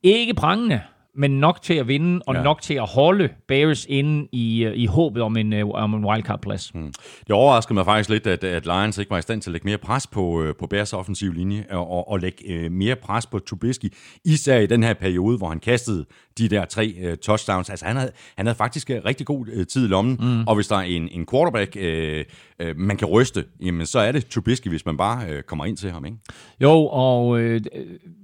ikke 0.03 0.35
prangende, 0.35 0.81
men 1.15 1.31
nok 1.31 1.63
til 1.63 1.75
at 1.75 1.89
vinde, 1.89 2.21
og 2.27 2.35
ja. 2.35 2.43
nok 2.43 2.63
til 2.63 2.75
at 2.75 2.89
holde 2.89 3.29
Bears 3.49 3.87
inde 3.89 4.29
i, 4.33 4.65
øh, 4.65 4.77
i 4.77 4.87
håbet 4.87 5.23
om 5.23 5.37
en, 5.37 5.53
øh, 5.53 5.69
om 5.69 5.95
en 5.95 6.05
wildcard-plads. 6.05 6.71
Hmm. 6.75 6.93
Det 7.21 7.31
overrasker 7.31 7.75
mig 7.75 7.85
faktisk 7.85 8.11
lidt, 8.11 8.27
at, 8.27 8.45
at 8.45 8.67
Lions 8.67 8.99
ikke 8.99 9.11
var 9.11 9.19
i 9.19 9.23
stand 9.23 9.43
til 9.43 9.51
at 9.51 9.53
lægge 9.53 9.65
mere 9.65 9.79
pres 9.79 10.07
på, 10.07 10.43
øh, 10.43 10.55
på 10.59 10.67
Bears 10.67 10.93
offensiv 10.93 11.33
linje, 11.33 11.67
og, 11.71 12.09
og, 12.09 12.21
lægge 12.21 12.71
mere 12.71 12.97
pres 12.97 13.27
på 13.27 13.39
Trubisky, 13.39 13.93
især 14.25 14.59
i 14.59 14.67
den 14.67 14.83
her 14.83 14.95
periode, 14.95 15.39
hvor 15.39 15.49
han 15.49 15.61
kastede 15.61 16.07
de 16.39 16.49
der 16.49 16.65
tre 16.65 16.95
uh, 17.05 17.15
touchdowns. 17.15 17.71
Altså 17.71 17.87
han 17.87 17.97
havde, 17.97 18.13
han 18.37 18.47
havde 18.47 18.57
faktisk 18.57 18.91
rigtig 19.05 19.27
god 19.27 19.65
tid 19.65 19.85
i 19.85 19.89
lommen, 19.89 20.19
mm. 20.21 20.45
og 20.47 20.55
hvis 20.55 20.69
der 20.69 20.77
er 20.77 20.81
en, 20.81 21.09
en 21.13 21.27
quarterback, 21.31 21.77
uh, 21.77 22.67
uh, 22.67 22.77
man 22.77 22.97
kan 22.97 23.09
ryste, 23.09 23.45
jamen 23.63 23.87
så 23.87 23.99
er 23.99 24.13
det 24.13 24.27
Trubisky, 24.27 24.69
hvis 24.69 24.87
man 24.87 24.97
bare 24.97 25.31
uh, 25.31 25.41
kommer 25.47 25.65
ind 25.65 25.77
til 25.77 25.91
ham, 25.91 26.05
ikke? 26.05 26.17
Jo, 26.61 26.87
og 26.87 27.29
uh, 27.29 27.57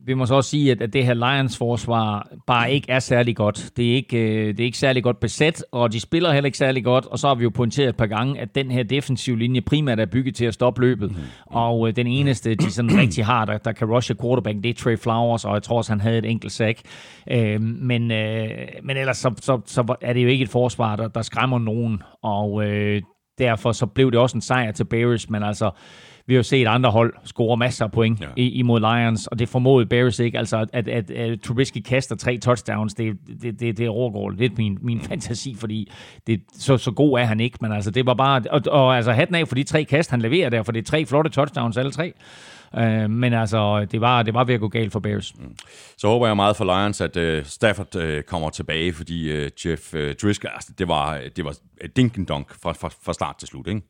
vi 0.06 0.14
må 0.14 0.26
så 0.26 0.34
også 0.34 0.50
sige, 0.50 0.70
at, 0.70 0.82
at 0.82 0.92
det 0.92 1.04
her 1.04 1.14
Lions-forsvar 1.14 2.28
bare 2.46 2.72
ikke 2.76 2.92
er 2.92 2.98
særlig 2.98 3.36
godt. 3.36 3.70
Det 3.76 3.90
er 3.90 3.94
ikke, 3.94 4.16
uh, 4.16 4.48
det 4.48 4.60
er 4.60 4.64
ikke 4.64 4.78
særlig 4.78 5.02
godt 5.02 5.20
besat, 5.20 5.64
og 5.72 5.92
de 5.92 6.00
spiller 6.00 6.32
heller 6.32 6.46
ikke 6.46 6.58
særlig 6.58 6.84
godt, 6.84 7.06
og 7.06 7.18
så 7.18 7.28
har 7.28 7.34
vi 7.34 7.42
jo 7.42 7.50
pointeret 7.50 7.88
et 7.88 7.96
par 7.96 8.06
gange, 8.06 8.40
at 8.40 8.54
den 8.54 8.70
her 8.70 8.82
defensive 8.82 9.38
linje 9.38 9.60
primært 9.60 10.00
er 10.00 10.06
bygget 10.06 10.34
til 10.34 10.44
at 10.44 10.54
stoppe 10.54 10.80
løbet, 10.80 11.10
mm. 11.10 11.16
og 11.46 11.80
uh, 11.80 11.90
den 11.90 12.06
eneste, 12.06 12.54
de 12.54 12.70
sådan 12.70 12.98
rigtig 13.00 13.24
har, 13.24 13.44
der, 13.44 13.58
der 13.58 13.72
kan 13.72 13.88
rushe 13.88 14.14
quarterback, 14.14 14.56
det 14.62 14.70
er 14.70 14.74
Trey 14.74 14.98
Flowers, 14.98 15.44
og 15.44 15.54
jeg 15.54 15.62
tror 15.62 15.76
også, 15.76 15.92
han 15.92 16.00
havde 16.00 16.18
et 16.18 16.24
enkelt 16.24 16.52
sack. 16.52 16.80
Uh, 17.34 17.62
men, 17.62 18.02
uh, 18.02 18.48
men 18.82 18.96
ellers 18.96 19.16
så, 19.16 19.34
så, 19.40 19.60
så 19.66 19.94
er 20.00 20.12
det 20.12 20.22
jo 20.22 20.28
ikke 20.28 20.42
et 20.42 20.50
forsvar, 20.50 20.96
der, 20.96 21.08
der 21.08 21.22
skræmmer 21.22 21.58
nogen, 21.58 22.02
og 22.22 22.52
uh, 22.52 22.96
derfor 23.38 23.72
så 23.72 23.86
blev 23.86 24.10
det 24.10 24.20
også 24.20 24.36
en 24.36 24.42
sejr 24.42 24.72
til 24.72 24.84
Bears, 24.84 25.30
men 25.30 25.42
altså 25.42 25.70
vi 26.26 26.34
har 26.34 26.38
jo 26.38 26.42
set 26.42 26.66
andre 26.66 26.90
hold 26.90 27.14
score 27.24 27.56
masser 27.56 27.84
af 27.84 27.92
point 27.92 28.20
ja. 28.20 28.26
imod 28.36 28.80
Lions, 28.80 29.26
og 29.26 29.38
det 29.38 29.48
formodede 29.48 29.88
Bears 29.88 30.18
ikke. 30.18 30.38
Altså, 30.38 30.56
at, 30.56 30.68
at, 30.72 30.88
at, 30.88 31.10
at 31.10 31.40
Trubisky 31.40 31.78
kaster 31.78 32.16
tre 32.16 32.38
touchdowns, 32.38 32.94
det, 32.94 33.16
det, 33.42 33.60
det, 33.60 33.78
det 33.78 33.88
overgår 33.88 34.30
lidt 34.30 34.58
min, 34.58 34.78
min 34.80 35.00
fantasi, 35.00 35.54
fordi 35.54 35.92
det, 36.26 36.42
så, 36.52 36.76
så 36.78 36.90
god 36.90 37.18
er 37.18 37.24
han 37.24 37.40
ikke. 37.40 37.58
Men 37.60 37.72
altså, 37.72 37.90
det 37.90 38.06
var 38.06 38.14
bare... 38.14 38.42
Og, 38.50 38.62
og 38.66 38.96
altså, 38.96 39.12
hatten 39.12 39.34
af 39.34 39.48
for 39.48 39.54
de 39.54 39.62
tre 39.62 39.84
kast, 39.84 40.10
han 40.10 40.20
leverer 40.20 40.50
der, 40.50 40.62
for 40.62 40.72
det 40.72 40.78
er 40.78 40.84
tre 40.84 41.06
flotte 41.06 41.30
touchdowns, 41.30 41.76
alle 41.76 41.90
tre. 41.90 42.12
Uh, 42.72 43.10
men 43.10 43.32
altså, 43.32 43.84
det 43.84 44.00
var, 44.00 44.22
det 44.22 44.34
var 44.34 44.44
ved 44.44 44.54
at 44.54 44.60
gå 44.60 44.68
galt 44.68 44.92
for 44.92 45.00
Bears. 45.00 45.34
Mm. 45.38 45.54
Så 45.98 46.08
håber 46.08 46.26
jeg 46.26 46.36
meget 46.36 46.56
for 46.56 46.64
Lions, 46.64 47.00
at 47.00 47.16
uh, 47.16 47.44
Stafford 47.44 47.96
uh, 47.96 48.20
kommer 48.20 48.50
tilbage, 48.50 48.92
fordi 48.92 49.44
uh, 49.44 49.48
Jeff 49.66 49.94
uh, 49.94 50.00
Driscoll, 50.22 50.52
altså, 50.54 50.72
det 50.78 50.88
var, 50.88 51.20
det 51.36 51.44
var 51.44 51.54
dink 51.96 52.18
and 52.18 52.26
dunk 52.26 52.54
fra, 52.62 52.72
fra, 52.72 52.90
fra 53.04 53.12
start 53.12 53.36
til 53.38 53.48
slut, 53.48 53.66
ikke? 53.66 53.80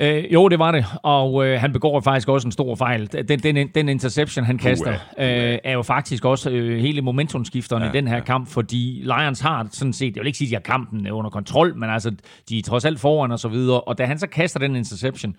Øh, 0.00 0.32
jo, 0.32 0.48
det 0.48 0.58
var 0.58 0.70
det, 0.70 0.84
og 1.02 1.46
øh, 1.46 1.60
han 1.60 1.72
begår 1.72 2.00
faktisk 2.00 2.28
også 2.28 2.48
en 2.48 2.52
stor 2.52 2.74
fejl. 2.74 3.12
Den, 3.28 3.38
den, 3.38 3.68
den 3.74 3.88
interception, 3.88 4.44
han 4.44 4.58
kaster, 4.58 4.92
øh, 4.92 5.58
er 5.64 5.72
jo 5.72 5.82
faktisk 5.82 6.24
også 6.24 6.50
øh, 6.50 6.78
hele 6.78 7.02
momentumskifteren 7.02 7.82
ja, 7.82 7.88
i 7.88 7.92
den 7.92 8.08
her 8.08 8.16
ja. 8.16 8.24
kamp, 8.24 8.48
fordi 8.48 9.02
Lions 9.02 9.40
har 9.40 9.68
sådan 9.72 9.92
set, 9.92 10.16
jeg 10.16 10.20
vil 10.20 10.26
ikke 10.26 10.38
sige, 10.38 10.46
at 10.46 10.50
de 10.50 10.70
har 10.70 10.78
kampen 10.78 11.10
under 11.10 11.30
kontrol, 11.30 11.76
men 11.76 11.90
altså, 11.90 12.14
de 12.48 12.58
er 12.58 12.62
trods 12.62 12.84
alt 12.84 13.00
foran 13.00 13.32
og 13.32 13.38
så 13.38 13.48
videre, 13.48 13.80
og 13.80 13.98
da 13.98 14.04
han 14.04 14.18
så 14.18 14.26
kaster 14.26 14.60
den 14.60 14.76
interception, 14.76 15.34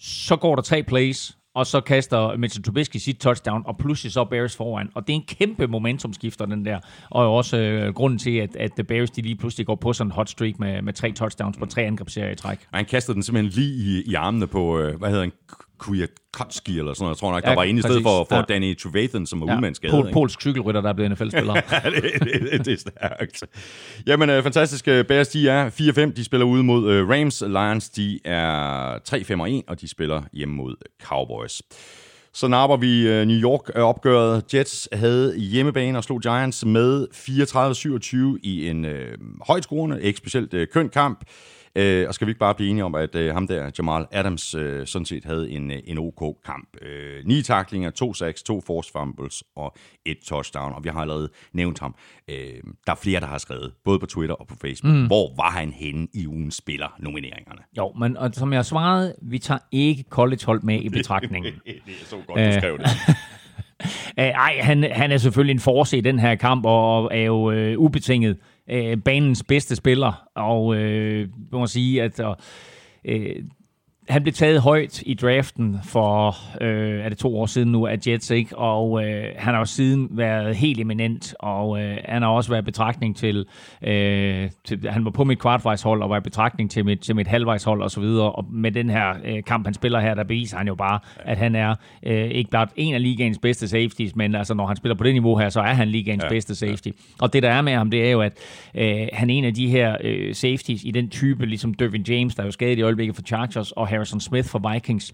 så 0.00 0.36
går 0.36 0.54
der 0.54 0.62
tre 0.62 0.82
plays, 0.82 1.36
og 1.54 1.66
så 1.66 1.80
kaster 1.80 2.36
Mitchell 2.36 2.64
Trubisky 2.64 2.96
sit 2.96 3.16
touchdown, 3.16 3.62
og 3.66 3.78
pludselig 3.78 4.12
så 4.12 4.24
Bears 4.24 4.56
foran. 4.56 4.90
Og 4.94 5.06
det 5.06 5.12
er 5.12 5.16
en 5.16 5.26
kæmpe 5.28 5.66
momentumskifter, 5.66 6.46
den 6.46 6.64
der. 6.64 6.78
Og 7.10 7.34
også 7.34 7.56
øh, 7.56 7.94
grunden 7.94 8.18
til, 8.18 8.36
at, 8.36 8.56
at 8.56 8.72
The 8.72 8.84
Bears 8.84 9.10
de 9.10 9.22
lige 9.22 9.36
pludselig 9.36 9.66
går 9.66 9.74
på 9.74 9.92
sådan 9.92 10.08
en 10.08 10.12
hot 10.12 10.30
streak 10.30 10.58
med, 10.58 10.82
med 10.82 10.92
tre 10.92 11.12
touchdowns 11.12 11.56
på 11.56 11.66
tre 11.66 11.82
angrebsserier 11.82 12.30
i 12.30 12.34
træk. 12.34 12.58
Og 12.72 12.78
han 12.78 12.84
kastede 12.86 13.14
den 13.14 13.22
simpelthen 13.22 13.52
lige 13.52 14.00
i, 14.00 14.10
i 14.10 14.14
armene 14.14 14.46
på, 14.46 14.78
øh, 14.78 14.98
hvad 14.98 15.08
hedder 15.08 15.22
han, 15.22 15.32
Kwiatkowski 15.84 16.78
eller 16.78 16.94
sådan 16.94 17.04
noget. 17.04 17.14
Jeg 17.14 17.18
tror 17.20 17.30
nok, 17.32 17.42
der 17.42 17.50
Ja, 17.50 17.54
var 17.54 17.62
inde 17.62 17.78
i 17.78 17.82
stedet 17.82 18.02
for, 18.02 18.26
for 18.28 18.36
Ja. 18.36 18.42
Danny 18.42 18.78
Trevathan, 18.78 19.26
som 19.26 19.40
var 19.40 19.46
ja. 19.46 19.54
Udmandsskadet. 19.56 19.92
Pol, 19.92 20.12
polsk 20.12 20.40
cykelrytter, 20.40 20.80
der 20.80 20.88
er 20.88 20.92
blevet 20.92 21.10
NFL-spiller. 21.12 21.54
Ja, 21.72 21.90
det, 21.90 22.02
det, 22.52 22.66
det 22.66 22.72
er 22.72 22.76
stærkt. 22.78 23.44
Jamen, 24.06 24.30
øh, 24.30 24.42
fantastisk. 24.42 24.84
Bears, 24.84 25.28
de 25.28 25.48
er 25.48 25.70
4-5. 25.70 26.12
De 26.16 26.24
spiller 26.24 26.46
ude 26.46 26.62
mod 26.62 26.90
øh, 26.92 27.08
Rams. 27.08 27.42
Lions, 27.46 27.90
de 27.90 28.20
er 28.24 28.94
3-5-1, 29.62 29.64
og 29.68 29.80
de 29.80 29.88
spiller 29.88 30.22
hjemme 30.32 30.54
mod 30.54 30.74
Cowboys. 31.02 31.62
Så 32.34 32.48
napper 32.48 32.76
vi 32.76 33.08
øh, 33.08 33.26
New 33.26 33.36
York-opgøret. 33.40 34.54
Jets 34.54 34.88
havde 34.92 35.38
hjemmebane 35.38 35.98
og 35.98 36.04
slog 36.04 36.20
Giants 36.20 36.64
med 36.64 37.06
34-27 38.36 38.40
i 38.42 38.68
en 38.68 38.84
øh, 38.84 39.18
højt 39.46 39.62
scorende, 39.64 40.02
ikke 40.02 40.18
specielt 40.18 40.54
øh, 40.54 40.66
køn 40.72 40.88
kamp. 40.88 41.24
Øh, 41.76 42.08
og 42.08 42.14
skal 42.14 42.26
vi 42.26 42.30
ikke 42.30 42.38
bare 42.38 42.54
blive 42.54 42.70
enige 42.70 42.84
om, 42.84 42.94
at 42.94 43.14
øh, 43.14 43.34
ham 43.34 43.46
der, 43.46 43.70
Jamal 43.78 44.06
Adams, 44.12 44.54
øh, 44.54 44.86
sådan 44.86 45.06
set 45.06 45.24
havde 45.24 45.50
en, 45.50 45.70
øh, 45.70 45.78
en 45.84 45.98
OK 45.98 46.36
kamp. 46.44 46.68
Øh, 46.82 47.24
ni 47.24 47.42
taklinger, 47.42 47.90
to 47.90 48.14
sacks, 48.14 48.42
to 48.42 48.60
force 48.60 48.92
fumbles 48.92 49.44
og 49.56 49.76
et 50.06 50.18
touchdown. 50.26 50.72
Og 50.72 50.84
vi 50.84 50.88
har 50.88 51.00
allerede 51.00 51.28
nævnt 51.52 51.80
ham. 51.80 51.94
Øh, 52.30 52.36
der 52.86 52.92
er 52.92 52.96
flere, 52.96 53.20
der 53.20 53.26
har 53.26 53.38
skrevet, 53.38 53.72
både 53.84 53.98
på 53.98 54.06
Twitter 54.06 54.34
og 54.34 54.46
på 54.46 54.56
Facebook. 54.60 54.94
Mm. 54.94 55.06
Hvor 55.06 55.36
var 55.36 55.50
han 55.50 55.72
henne 55.72 56.06
i 56.14 56.26
ugens 56.26 56.54
spiller-nomineringerne? 56.54 57.62
jo, 57.78 57.92
men 57.98 58.16
og 58.16 58.30
som 58.32 58.52
jeg 58.52 58.64
svarede, 58.64 59.14
vi 59.22 59.38
tager 59.38 59.60
ikke 59.72 60.04
college-hold 60.10 60.62
med 60.62 60.80
i 60.80 60.88
betragtningen. 60.88 61.54
Det 61.66 61.76
er 61.86 62.04
så 62.04 62.16
godt, 62.26 62.54
du 62.54 62.60
skrev 62.60 62.78
det. 62.78 62.86
Øh, 64.18 64.24
ej, 64.24 64.58
han, 64.60 64.92
han 64.92 65.12
er 65.12 65.18
selvfølgelig 65.18 65.54
en 65.54 65.60
force 65.60 65.98
i 65.98 66.00
den 66.00 66.18
her 66.18 66.34
kamp, 66.34 66.64
og 66.66 67.10
er 67.12 67.22
jo 67.22 67.50
øh, 67.50 67.78
ubetinget 67.78 68.36
øh, 68.70 68.98
banens 68.98 69.42
bedste 69.42 69.76
spiller. 69.76 70.28
Og 70.34 70.76
øh, 70.76 71.28
må 71.52 71.58
man 71.58 71.68
sige, 71.68 72.02
at 72.02 72.20
øh, 73.04 73.36
han 74.08 74.22
blev 74.22 74.32
taget 74.32 74.60
højt 74.60 75.02
i 75.06 75.14
draften 75.14 75.76
for, 75.84 76.36
øh, 76.60 77.04
er 77.04 77.08
det 77.08 77.18
to 77.18 77.38
år 77.38 77.46
siden 77.46 77.72
nu, 77.72 77.86
af 77.86 77.98
Jets, 78.06 78.30
ikke? 78.30 78.58
Og 78.58 79.04
øh, 79.04 79.24
han 79.36 79.54
har 79.54 79.60
jo 79.60 79.64
siden 79.64 80.08
været 80.10 80.56
helt 80.56 80.80
eminent, 80.80 81.34
og 81.38 81.82
øh, 81.82 81.96
han 82.04 82.22
har 82.22 82.28
også 82.28 82.50
været 82.50 82.62
i 82.62 82.64
betragtning 82.64 83.16
til, 83.16 83.46
øh, 83.82 84.50
til, 84.64 84.88
han 84.88 85.04
var 85.04 85.10
på 85.10 85.24
mit 85.24 85.38
kvartvejshold, 85.38 86.02
og 86.02 86.10
var 86.10 86.16
i 86.16 86.20
betragtning 86.20 86.70
til 86.70 86.84
mit, 86.84 87.00
til 87.00 87.16
mit 87.16 87.26
halvvejshold 87.26 87.82
og 87.82 87.90
så 87.90 88.00
videre, 88.00 88.32
og 88.32 88.44
med 88.50 88.72
den 88.72 88.90
her 88.90 89.14
øh, 89.24 89.42
kamp, 89.46 89.66
han 89.66 89.74
spiller 89.74 90.00
her, 90.00 90.14
der 90.14 90.24
beviser 90.24 90.56
han 90.56 90.66
jo 90.66 90.74
bare, 90.74 90.98
at 91.18 91.38
han 91.38 91.54
er 91.54 91.74
øh, 92.02 92.24
ikke 92.24 92.50
blot 92.50 92.68
en 92.76 92.94
af 92.94 93.02
ligaens 93.02 93.38
bedste 93.38 93.68
safeties, 93.68 94.16
men 94.16 94.34
altså 94.34 94.54
når 94.54 94.66
han 94.66 94.76
spiller 94.76 94.94
på 94.94 95.04
det 95.04 95.12
niveau 95.12 95.36
her, 95.36 95.48
så 95.48 95.60
er 95.60 95.74
han 95.74 95.88
ligaens 95.88 96.24
ja, 96.24 96.28
bedste 96.28 96.54
safety. 96.54 96.88
Og 97.20 97.32
det 97.32 97.42
der 97.42 97.50
er 97.50 97.62
med 97.62 97.72
ham, 97.72 97.90
det 97.90 98.06
er 98.06 98.10
jo, 98.10 98.20
at 98.20 98.32
øh, 98.74 99.08
han 99.12 99.30
er 99.30 99.34
en 99.34 99.44
af 99.44 99.54
de 99.54 99.68
her 99.68 99.96
øh, 100.00 100.34
safeties 100.34 100.84
i 100.84 100.90
den 100.90 101.08
type, 101.08 101.46
ligesom 101.46 101.74
Dervin 101.74 102.04
James, 102.08 102.34
der 102.34 102.42
er 102.42 102.46
jo 102.46 102.52
skadet 102.52 102.78
i 102.78 102.82
øjeblikket 102.82 103.16
for 103.16 103.22
Chargers, 103.22 103.72
og 103.72 103.86
Harrison 103.94 104.20
Smith 104.20 104.48
for 104.48 104.72
Vikings, 104.72 105.12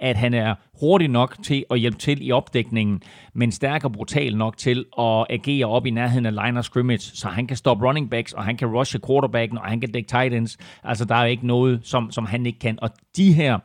at 0.00 0.16
han 0.16 0.34
er 0.34 0.54
hurtig 0.80 1.08
nok 1.08 1.36
til 1.42 1.64
at 1.70 1.78
hjælpe 1.78 1.98
til 1.98 2.26
i 2.26 2.32
opdækningen, 2.32 3.02
men 3.34 3.52
stærk 3.52 3.84
og 3.84 3.92
brutal 3.92 4.36
nok 4.36 4.56
til 4.56 4.84
at 4.98 5.26
agere 5.30 5.66
op 5.66 5.86
i 5.86 5.90
nærheden 5.90 6.26
af 6.26 6.34
line 6.34 6.58
of 6.58 6.64
scrimmage, 6.64 6.98
så 6.98 7.28
han 7.28 7.46
kan 7.46 7.56
stoppe 7.56 7.86
running 7.86 8.10
backs, 8.10 8.32
og 8.32 8.44
han 8.44 8.56
kan 8.56 8.68
rushe 8.68 9.00
quarterbacken, 9.06 9.58
og 9.58 9.64
han 9.64 9.80
kan 9.80 9.92
dække 9.92 10.08
tight 10.08 10.34
ends. 10.34 10.56
Altså, 10.84 11.04
der 11.04 11.14
er 11.14 11.24
ikke 11.24 11.46
noget, 11.46 11.80
som, 11.82 12.10
som 12.10 12.26
han 12.26 12.46
ikke 12.46 12.58
kan. 12.58 12.78
Og 12.82 12.90
de 13.16 13.32
her, 13.32 13.58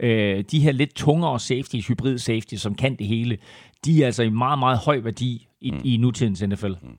øh, 0.00 0.44
de 0.50 0.60
her 0.60 0.72
lidt 0.72 0.94
tungere 0.94 1.40
safeties, 1.40 1.86
hybrid 1.86 2.18
safety, 2.18 2.54
som 2.54 2.74
kan 2.74 2.96
det 2.96 3.06
hele, 3.06 3.38
de 3.84 4.02
er 4.02 4.06
altså 4.06 4.22
i 4.22 4.30
meget, 4.30 4.58
meget 4.58 4.78
høj 4.78 4.98
værdi 4.98 5.46
i, 5.60 5.70
mm. 5.70 5.80
i 5.84 5.96
nutidens 5.96 6.42
NFL. 6.42 6.72
Mm. 6.82 6.96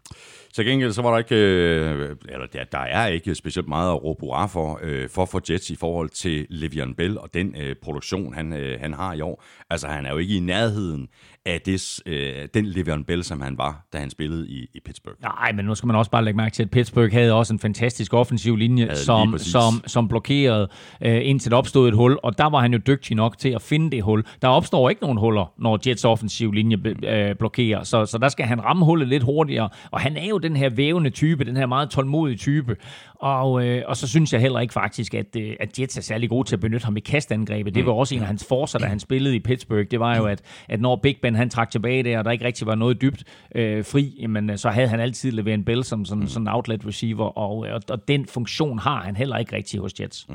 Til 0.53 0.65
gengæld 0.65 0.91
så 0.91 1.01
var 1.01 1.11
der 1.11 1.17
ikke, 1.17 1.35
øh, 1.35 2.15
eller 2.29 2.47
der, 2.47 2.63
der 2.63 2.77
er 2.77 3.07
ikke 3.07 3.35
specielt 3.35 3.67
meget 3.67 3.91
at 3.91 4.03
råbe 4.03 4.19
hurra 4.19 4.47
for, 4.47 4.79
øh, 4.83 5.09
for 5.09 5.25
for 5.25 5.41
Jets 5.51 5.69
i 5.69 5.75
forhold 5.75 6.09
til 6.09 6.47
Le'Veon 6.51 6.93
Bell 6.95 7.17
og 7.17 7.33
den 7.33 7.55
øh, 7.57 7.75
produktion, 7.83 8.33
han, 8.33 8.53
øh, 8.53 8.79
han 8.81 8.93
har 8.93 9.13
i 9.13 9.21
år. 9.21 9.43
Altså 9.69 9.87
han 9.87 10.05
er 10.05 10.11
jo 10.11 10.17
ikke 10.17 10.35
i 10.35 10.39
nærheden 10.39 11.07
af 11.45 11.61
des, 11.61 12.01
øh, 12.05 12.47
den 12.53 12.65
Le'Veon 12.65 13.03
Bell, 13.03 13.23
som 13.23 13.41
han 13.41 13.57
var, 13.57 13.87
da 13.93 13.97
han 13.97 14.09
spillede 14.09 14.49
i, 14.49 14.67
i 14.73 14.79
Pittsburgh. 14.85 15.15
Nej, 15.21 15.51
men 15.51 15.65
nu 15.65 15.75
skal 15.75 15.87
man 15.87 15.95
også 15.95 16.11
bare 16.11 16.23
lægge 16.23 16.37
mærke 16.37 16.53
til, 16.53 16.63
at 16.63 16.71
Pittsburgh 16.71 17.13
havde 17.13 17.33
også 17.33 17.53
en 17.53 17.59
fantastisk 17.59 18.13
offensiv 18.13 18.55
linje, 18.55 18.85
lige 18.85 18.95
som, 18.95 19.37
som, 19.37 19.73
som 19.87 20.07
blokerede 20.07 20.69
øh, 21.01 21.21
indtil 21.23 21.51
der 21.51 21.57
opstod 21.57 21.87
et 21.87 21.93
hul, 21.93 22.17
og 22.23 22.37
der 22.37 22.49
var 22.49 22.59
han 22.59 22.73
jo 22.73 22.79
dygtig 22.87 23.15
nok 23.15 23.37
til 23.37 23.49
at 23.49 23.61
finde 23.61 23.91
det 23.91 24.03
hul. 24.03 24.23
Der 24.41 24.47
opstår 24.47 24.89
ikke 24.89 25.01
nogen 25.01 25.17
huller, 25.17 25.53
når 25.57 25.79
Jets 25.87 26.05
offensiv 26.05 26.51
linje 26.51 26.77
øh, 27.03 27.35
blokerer, 27.35 27.83
så, 27.83 28.05
så 28.05 28.17
der 28.17 28.29
skal 28.29 28.45
han 28.51 28.63
ramme 28.65 28.85
hullet 28.85 29.07
lidt 29.07 29.23
hurtigere, 29.23 29.69
og 29.91 29.99
han 29.99 30.17
er 30.17 30.27
jo 30.27 30.37
den 30.37 30.55
her 30.55 30.69
vævende 30.69 31.09
type, 31.09 31.43
den 31.43 31.57
her 31.57 31.65
meget 31.65 31.89
tålmodige 31.89 32.37
type, 32.37 32.75
og, 33.21 33.67
øh, 33.67 33.83
og 33.87 33.97
så 33.97 34.07
synes 34.07 34.33
jeg 34.33 34.41
heller 34.41 34.59
ikke 34.59 34.73
faktisk, 34.73 35.13
at, 35.13 35.35
øh, 35.37 35.55
at 35.59 35.79
Jets 35.79 35.97
er 35.97 36.01
særlig 36.01 36.29
gode 36.29 36.47
til 36.47 36.55
at 36.55 36.59
benytte 36.59 36.85
ham 36.85 36.97
i 36.97 36.99
kastangrebet. 36.99 37.75
Det 37.75 37.85
var 37.85 37.91
også 37.91 38.15
en 38.15 38.21
af 38.21 38.27
hans 38.27 38.45
forser, 38.49 38.79
da 38.79 38.85
han 38.85 38.99
spillede 38.99 39.35
i 39.35 39.39
Pittsburgh. 39.39 39.85
Det 39.91 39.99
var 39.99 40.17
jo, 40.17 40.25
at, 40.25 40.41
at 40.69 40.81
når 40.81 40.95
Big 40.95 41.17
Ben 41.21 41.35
han 41.35 41.49
trak 41.49 41.69
tilbage 41.69 42.03
der, 42.03 42.17
og 42.17 42.25
der 42.25 42.31
ikke 42.31 42.45
rigtig 42.45 42.67
var 42.67 42.75
noget 42.75 43.01
dybt 43.01 43.23
øh, 43.55 43.85
fri, 43.85 44.17
jamen, 44.21 44.49
øh, 44.49 44.57
så 44.57 44.69
havde 44.69 44.87
han 44.87 44.99
altid 44.99 45.31
leveret 45.31 45.53
en 45.53 45.65
Bell 45.65 45.83
som 45.83 46.05
sådan, 46.05 46.27
sådan 46.27 46.47
en 46.47 46.53
outlet 46.53 46.87
receiver, 46.87 47.25
og, 47.25 47.57
og, 47.57 47.81
og 47.89 48.07
den 48.07 48.25
funktion 48.25 48.79
har 48.79 49.01
han 49.01 49.15
heller 49.15 49.37
ikke 49.37 49.55
rigtig 49.55 49.79
hos 49.79 49.93
Jets. 49.99 50.27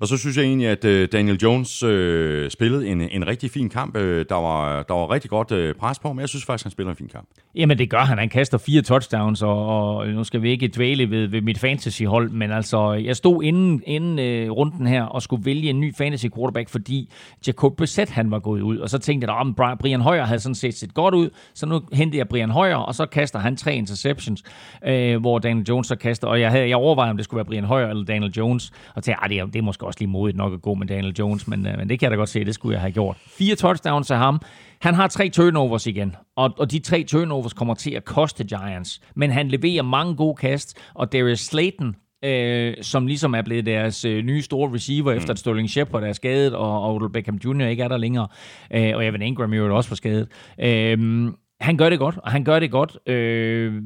Og 0.00 0.08
så 0.08 0.16
synes 0.16 0.36
jeg 0.36 0.44
egentlig, 0.44 0.68
at 0.68 0.84
øh, 0.84 1.08
Daniel 1.12 1.38
Jones 1.42 1.82
øh, 1.82 2.50
spillede 2.50 2.88
en, 2.88 3.00
en 3.00 3.26
rigtig 3.26 3.50
fin 3.50 3.68
kamp. 3.68 3.96
Øh, 3.96 4.26
der, 4.28 4.34
var, 4.34 4.82
der 4.82 4.94
var 4.94 5.10
rigtig 5.10 5.30
godt 5.30 5.52
øh, 5.52 5.74
pres 5.74 5.98
på, 5.98 6.12
men 6.12 6.20
jeg 6.20 6.28
synes 6.28 6.44
faktisk, 6.44 6.64
han 6.64 6.70
spiller 6.70 6.90
en 6.90 6.96
fin 6.96 7.08
kamp. 7.08 7.28
Jamen 7.54 7.78
det 7.78 7.90
gør 7.90 8.00
han. 8.00 8.18
Han 8.18 8.28
kaster 8.28 8.58
fire 8.58 8.82
touchdowns, 8.82 9.42
og, 9.42 9.66
og 9.66 10.08
nu 10.08 10.24
skal 10.24 10.42
vi 10.42 10.50
ikke 10.50 10.68
dvæle 10.68 11.10
ved, 11.10 11.26
ved 11.26 11.40
mit 11.40 11.58
fantasyhold, 12.06 12.30
men 12.30 12.50
altså, 12.50 12.92
jeg 12.92 13.16
stod 13.16 13.42
inden, 13.42 13.82
inden 13.86 14.18
øh, 14.18 14.50
runden 14.50 14.86
her 14.86 15.02
og 15.02 15.22
skulle 15.22 15.44
vælge 15.44 15.70
en 15.70 15.80
ny 15.80 15.94
fantasy 15.94 16.26
quarterback, 16.36 16.68
fordi 16.68 17.10
Jacob 17.46 17.76
Brissett 17.76 18.10
han 18.10 18.30
var 18.30 18.38
gået 18.38 18.60
ud, 18.60 18.78
og 18.78 18.90
så 18.90 18.98
tænkte 18.98 19.28
jeg, 19.30 19.40
at 19.70 19.78
Brian 19.78 20.00
Hoyer 20.00 20.24
havde 20.24 20.40
sådan 20.40 20.54
set 20.54 20.74
set 20.74 20.94
godt 20.94 21.14
ud, 21.14 21.30
så 21.54 21.66
nu 21.66 21.80
hentede 21.92 22.18
jeg 22.18 22.28
Brian 22.28 22.50
Hoyer, 22.50 22.76
og 22.76 22.94
så 22.94 23.06
kaster 23.06 23.38
han 23.38 23.56
tre 23.56 23.74
interceptions, 23.74 24.42
øh, 24.86 25.20
hvor 25.20 25.38
Daniel 25.38 25.66
Jones 25.68 25.86
så 25.86 25.96
kaster, 25.96 26.28
og 26.28 26.40
jeg, 26.40 26.50
havde, 26.50 26.68
jeg 26.68 26.76
overvejede, 26.76 27.10
om 27.10 27.16
det 27.16 27.24
skulle 27.24 27.38
være 27.38 27.44
Brian 27.44 27.64
Hoyer 27.64 27.88
eller 27.88 28.04
Daniel 28.04 28.32
Jones, 28.32 28.72
og 28.94 29.02
tænkte, 29.04 29.24
at 29.24 29.30
det, 29.30 29.38
er, 29.38 29.46
det 29.46 29.56
er 29.56 29.62
måske 29.62 29.86
også 29.86 30.00
lige 30.00 30.08
modigt 30.08 30.36
nok 30.36 30.52
at 30.52 30.62
gå 30.62 30.74
med 30.74 30.86
Daniel 30.86 31.14
Jones, 31.18 31.48
men, 31.48 31.66
øh, 31.66 31.78
men 31.78 31.88
det 31.88 31.98
kan 31.98 32.06
jeg 32.06 32.10
da 32.10 32.16
godt 32.16 32.28
se, 32.28 32.44
det 32.44 32.54
skulle 32.54 32.72
jeg 32.72 32.80
have 32.80 32.92
gjort. 32.92 33.16
Fire 33.38 33.54
touchdowns 33.54 34.10
af 34.10 34.18
ham, 34.18 34.40
han 34.86 34.94
har 34.94 35.08
tre 35.08 35.28
turnovers 35.28 35.86
igen, 35.86 36.16
og, 36.36 36.54
og 36.58 36.70
de 36.70 36.78
tre 36.78 37.04
turnovers 37.04 37.52
kommer 37.52 37.74
til 37.74 37.90
at 37.90 38.04
koste 38.04 38.44
Giants. 38.44 39.00
Men 39.14 39.30
han 39.30 39.48
leverer 39.48 39.82
mange 39.82 40.16
gode 40.16 40.34
kast, 40.34 40.78
og 40.94 41.12
Darius 41.12 41.40
Slayton, 41.40 41.96
øh, 42.24 42.74
som 42.82 43.06
ligesom 43.06 43.34
er 43.34 43.42
blevet 43.42 43.66
deres 43.66 44.04
øh, 44.04 44.24
nye 44.24 44.42
store 44.42 44.74
receiver, 44.74 45.12
mm. 45.12 45.16
efter 45.16 45.32
at 45.32 45.38
Sterling 45.38 45.70
Shepard 45.70 46.02
er 46.02 46.12
skadet, 46.12 46.54
og, 46.54 46.82
og 46.82 46.94
Odell 46.94 47.12
Beckham 47.12 47.36
Jr. 47.44 47.64
ikke 47.64 47.82
er 47.82 47.88
der 47.88 47.96
længere, 47.96 48.28
øh, 48.70 48.92
og 48.94 49.06
Evan 49.06 49.22
Ingram 49.22 49.52
er 49.52 49.56
jo 49.56 49.76
også 49.76 49.90
var 49.90 49.96
skadet. 49.96 50.28
Øh, 50.60 51.28
han 51.60 51.76
gør 51.76 51.90
det 51.90 51.98
godt, 51.98 52.18
og 52.22 52.30
han 52.30 52.44
gør 52.44 52.60
det 52.60 52.70
godt 52.70 53.08
øh, 53.08 53.82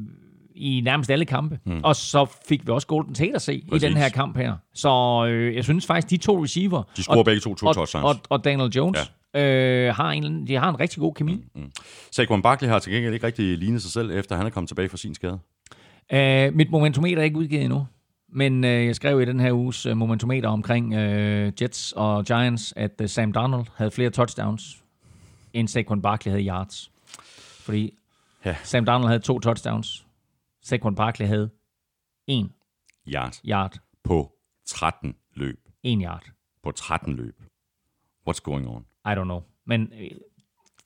i 0.55 0.81
nærmest 0.85 1.11
alle 1.11 1.25
kampe. 1.25 1.59
Mm. 1.65 1.81
Og 1.83 1.95
så 1.95 2.25
fik 2.47 2.67
vi 2.67 2.71
også 2.71 2.87
Golden 2.87 3.13
Tate 3.13 3.35
at 3.35 3.41
se 3.41 3.63
Præcis. 3.69 3.83
i 3.83 3.87
den 3.87 3.97
her 3.97 4.09
kamp 4.09 4.37
her. 4.37 4.53
Så 4.73 5.25
øh, 5.29 5.55
jeg 5.55 5.63
synes 5.63 5.85
faktisk, 5.85 6.09
de 6.09 6.17
to 6.17 6.43
receiver... 6.43 6.83
De 6.97 7.03
scorer 7.03 7.17
og, 7.17 7.25
begge 7.25 7.41
to 7.41 7.55
to 7.55 7.65
og, 7.65 7.75
touchdowns. 7.75 8.05
og, 8.05 8.15
og 8.29 8.43
Daniel 8.43 8.69
Jones... 8.69 8.99
Ja 8.99 9.03
øh, 9.35 9.95
har 9.95 10.11
en, 10.11 10.47
de 10.47 10.55
har 10.55 10.69
en 10.69 10.79
rigtig 10.79 10.99
god 10.99 11.13
kemi. 11.13 11.43
Mm. 11.55 11.71
Saquon 12.11 12.41
Barkley 12.41 12.69
har 12.69 12.79
til 12.79 12.93
gengæld 12.93 13.13
ikke 13.13 13.25
rigtig 13.25 13.57
lignet 13.57 13.81
sig 13.81 13.91
selv, 13.91 14.11
efter 14.11 14.35
han 14.35 14.45
er 14.45 14.49
kommet 14.49 14.67
tilbage 14.67 14.89
fra 14.89 14.97
sin 14.97 15.15
skade. 15.15 15.39
Uh, 16.13 16.55
mit 16.55 16.69
momentometer 16.71 17.17
er 17.21 17.23
ikke 17.25 17.37
udgivet 17.37 17.63
endnu, 17.63 17.87
men 18.29 18.63
uh, 18.63 18.69
jeg 18.69 18.95
skrev 18.95 19.21
i 19.21 19.25
den 19.25 19.39
her 19.39 19.51
uges 19.53 19.85
uh, 19.85 19.97
momentometer 19.97 20.49
omkring 20.49 20.93
uh, 20.95 21.61
Jets 21.61 21.93
og 21.95 22.25
Giants, 22.25 22.73
at 22.75 22.91
uh, 23.01 23.07
Sam 23.07 23.31
Darnold 23.33 23.65
havde 23.75 23.91
flere 23.91 24.09
touchdowns, 24.09 24.83
end 25.53 25.67
Saquon 25.67 26.01
Barkley 26.01 26.31
havde 26.31 26.45
yards. 26.45 26.91
Fordi 27.59 27.93
Ja. 28.45 28.55
Sam 28.63 28.85
Darnold 28.85 29.07
havde 29.07 29.19
to 29.19 29.39
touchdowns, 29.39 30.05
Saquon 30.63 30.95
Barkley 30.95 31.27
havde 31.27 31.49
en 32.27 32.51
Yard 33.07 33.33
yard, 33.45 33.77
på 34.03 34.31
13 34.65 35.15
løb. 35.33 35.59
en 35.83 36.01
yard. 36.03 36.23
På 36.63 36.71
13 36.71 37.15
løb. 37.15 37.41
What's 38.29 38.39
going 38.43 38.67
on? 38.67 38.85
I 39.05 39.09
don't 39.09 39.23
know. 39.23 39.41
Men 39.67 39.81
øh, 40.01 40.09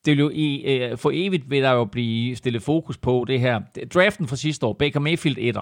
det 0.05 0.11
vil 0.11 0.19
jo 0.19 0.29
i, 0.33 0.63
øh, 0.65 0.97
for 0.97 1.11
evigt 1.13 1.49
vil 1.49 1.63
der 1.63 1.71
jo 1.71 1.85
blive 1.85 2.35
stillet 2.35 2.61
fokus 2.61 2.97
på 2.97 3.25
det 3.27 3.39
her. 3.39 3.61
Draften 3.93 4.27
fra 4.27 4.35
sidste 4.35 4.65
år, 4.65 4.73
Baker 4.73 4.99
Mayfield 4.99 5.37
etter. 5.39 5.61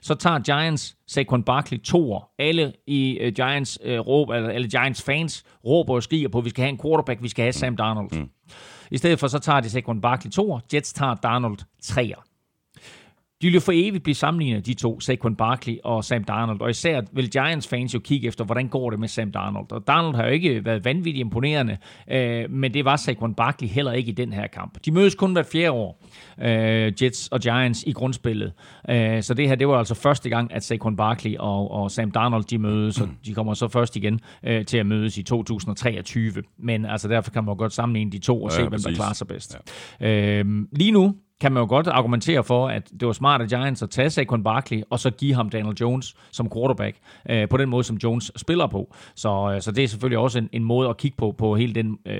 Så 0.00 0.14
tager 0.14 0.38
Giants 0.38 0.96
Saquon 1.06 1.42
Barkley 1.42 1.78
toer. 1.78 2.30
Alle 2.38 2.72
i 2.86 3.18
uh, 3.26 3.32
Giants 3.32 3.78
uh, 3.84 3.90
råb, 3.90 4.30
eller 4.30 4.48
alle 4.48 4.68
Giants 4.68 5.02
fans 5.02 5.44
råber 5.64 5.94
og 5.94 6.02
skriger 6.02 6.28
på, 6.28 6.38
at 6.38 6.44
vi 6.44 6.50
skal 6.50 6.62
have 6.62 6.68
en 6.68 6.78
quarterback, 6.78 7.22
vi 7.22 7.28
skal 7.28 7.42
have 7.42 7.52
Sam 7.52 7.76
Darnold. 7.76 8.12
Mm. 8.12 8.30
I 8.90 8.96
stedet 8.96 9.18
for 9.18 9.26
så 9.26 9.38
tager 9.38 9.60
de 9.60 9.70
Saquon 9.70 10.00
Barkley 10.00 10.30
toer. 10.30 10.60
Jets 10.74 10.92
tager 10.92 11.14
Darnold 11.14 11.58
treer. 11.82 12.24
De 13.42 13.46
vil 13.46 13.54
jo 13.54 13.60
for 13.60 13.72
evigt 13.74 14.02
blive 14.02 14.14
sammenlignet, 14.14 14.66
de 14.66 14.74
to, 14.74 15.00
Saquon 15.00 15.36
Barkley 15.36 15.76
og 15.84 16.04
Sam 16.04 16.24
Darnold. 16.24 16.60
Og 16.60 16.70
især 16.70 17.00
vil 17.12 17.30
Giants 17.30 17.68
fans 17.68 17.94
jo 17.94 17.98
kigge 17.98 18.28
efter, 18.28 18.44
hvordan 18.44 18.68
går 18.68 18.90
det 18.90 18.98
med 19.00 19.08
Sam 19.08 19.32
Darnold. 19.32 19.72
Og 19.72 19.86
Darnold 19.86 20.14
har 20.14 20.24
jo 20.24 20.30
ikke 20.30 20.64
været 20.64 20.84
vanvittigt 20.84 21.20
imponerende, 21.20 21.76
øh, 22.10 22.50
men 22.50 22.74
det 22.74 22.84
var 22.84 22.96
Saquon 22.96 23.34
Barkley 23.34 23.68
heller 23.68 23.92
ikke 23.92 24.08
i 24.08 24.14
den 24.14 24.32
her 24.32 24.46
kamp. 24.46 24.78
De 24.84 24.90
mødes 24.90 25.14
kun 25.14 25.32
hvert 25.32 25.46
fjerde 25.46 25.70
år, 25.70 26.02
øh, 26.42 26.92
Jets 27.02 27.28
og 27.28 27.40
Giants 27.40 27.84
i 27.86 27.92
grundspillet. 27.92 28.52
Øh, 28.90 29.22
så 29.22 29.34
det 29.34 29.48
her, 29.48 29.54
det 29.54 29.68
var 29.68 29.78
altså 29.78 29.94
første 29.94 30.28
gang, 30.28 30.54
at 30.54 30.64
Saquon 30.64 30.96
Barkley 30.96 31.36
og, 31.38 31.70
og 31.70 31.90
Sam 31.90 32.10
Darnold, 32.10 32.44
de 32.44 32.58
mødes, 32.58 33.00
og 33.00 33.08
de 33.26 33.34
kommer 33.34 33.54
så 33.54 33.68
først 33.68 33.96
igen 33.96 34.20
øh, 34.44 34.64
til 34.64 34.78
at 34.78 34.86
mødes 34.86 35.18
i 35.18 35.22
2023. 35.22 36.32
Men 36.58 36.86
altså 36.86 37.08
derfor 37.08 37.30
kan 37.30 37.44
man 37.44 37.56
godt 37.56 37.72
sammenligne 37.72 38.12
de 38.12 38.18
to 38.18 38.42
og 38.42 38.50
Ja, 38.50 38.56
se, 38.56 38.68
hvem 38.68 38.80
der 38.82 38.94
klarer 38.94 39.12
sig 39.12 39.26
bedst. 39.26 39.56
Ja. 40.00 40.38
Øh, 40.40 40.44
lige 40.72 40.90
nu 40.90 41.14
kan 41.42 41.52
man 41.52 41.60
jo 41.60 41.66
godt 41.68 41.86
argumentere 41.86 42.44
for, 42.44 42.68
at 42.68 42.90
det 43.00 43.06
var 43.06 43.12
smart 43.12 43.40
af 43.40 43.48
Giants 43.48 43.82
at 43.82 43.90
tage 43.90 44.10
Saquon 44.10 44.42
Barkley, 44.42 44.82
og 44.90 44.98
så 44.98 45.10
give 45.10 45.34
ham 45.34 45.50
Daniel 45.50 45.76
Jones 45.80 46.14
som 46.32 46.50
quarterback, 46.54 46.96
øh, 47.30 47.48
på 47.48 47.56
den 47.56 47.68
måde, 47.68 47.84
som 47.84 47.96
Jones 47.96 48.32
spiller 48.36 48.66
på. 48.66 48.94
Så, 49.14 49.52
øh, 49.54 49.62
så 49.62 49.72
det 49.72 49.84
er 49.84 49.88
selvfølgelig 49.88 50.18
også 50.18 50.38
en, 50.38 50.48
en 50.52 50.64
måde 50.64 50.88
at 50.88 50.96
kigge 50.96 51.16
på, 51.16 51.34
på 51.38 51.56
hele 51.56 51.74
den, 51.74 51.98
øh, 52.06 52.16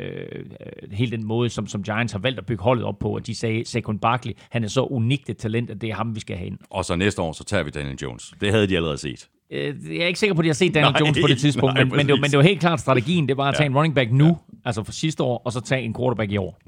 hele 0.93 1.11
den 1.11 1.25
måde, 1.25 1.49
som, 1.51 1.67
som 1.67 1.83
Giants 1.83 2.13
har 2.13 2.21
valgt 2.21 2.39
at 2.39 2.47
bygge 2.47 2.63
holdet 2.63 2.85
op 2.85 2.99
på, 2.99 3.15
at 3.15 3.27
de 3.27 3.35
sagde, 3.35 3.65
Saquon 3.65 3.99
Barkley, 3.99 4.33
han 4.51 4.65
er 4.65 4.69
så 4.69 4.83
unikt 4.83 5.31
et 5.31 5.37
talent, 5.37 5.71
at 5.71 5.81
det 5.81 5.91
er 5.91 5.95
ham, 5.95 6.15
vi 6.15 6.21
skal 6.21 6.37
have 6.37 6.47
ind. 6.47 6.59
Og 6.71 6.85
så 6.85 6.97
næste 6.97 7.23
år, 7.23 7.33
så 7.33 7.45
tager 7.45 7.63
vi 7.63 7.71
Daniel 7.71 7.99
Jones. 8.03 8.35
Det 8.41 8.53
havde 8.53 8.67
de 8.67 8.77
allerede 8.77 8.99
set. 8.99 9.29
Øh, 9.51 9.75
Jeg 9.91 10.03
er 10.03 10.07
ikke 10.07 10.19
sikker 10.19 10.35
på, 10.35 10.41
at 10.41 10.47
jeg 10.47 10.51
har 10.51 10.55
set 10.55 10.75
Daniel 10.75 10.93
Nej, 10.93 11.01
Jones 11.01 11.19
på 11.21 11.27
det 11.27 11.39
tidspunkt, 11.39 11.75
nej, 11.77 11.85
men, 11.85 11.97
men, 11.97 12.07
det, 12.07 12.13
var, 12.13 12.21
men 12.21 12.31
det 12.31 12.37
var 12.37 12.45
helt 12.45 12.61
klart 12.61 12.81
strategien, 12.81 13.29
det 13.29 13.37
var 13.37 13.49
at 13.49 13.55
tage 13.55 13.67
en 13.67 13.75
running 13.77 13.95
back 13.95 14.13
nu, 14.13 14.27
ja. 14.27 14.33
altså 14.65 14.85
for 14.85 14.93
sidste 14.93 15.23
år, 15.23 15.43
og 15.45 15.53
så 15.53 15.61
tage 15.61 15.83
en 15.83 15.95
quarterback 15.95 16.33
i 16.33 16.37
år. 16.37 16.59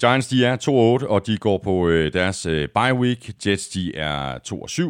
Giants, 0.00 0.28
de 0.28 0.44
er 0.44 0.56
2-8, 1.02 1.06
og 1.06 1.26
de 1.26 1.36
går 1.36 1.58
på 1.58 1.88
øh, 1.88 2.12
deres 2.12 2.46
øh, 2.46 2.68
bye 2.68 2.94
week. 2.94 3.46
Jets, 3.46 3.68
de 3.68 3.96
er 3.96 4.38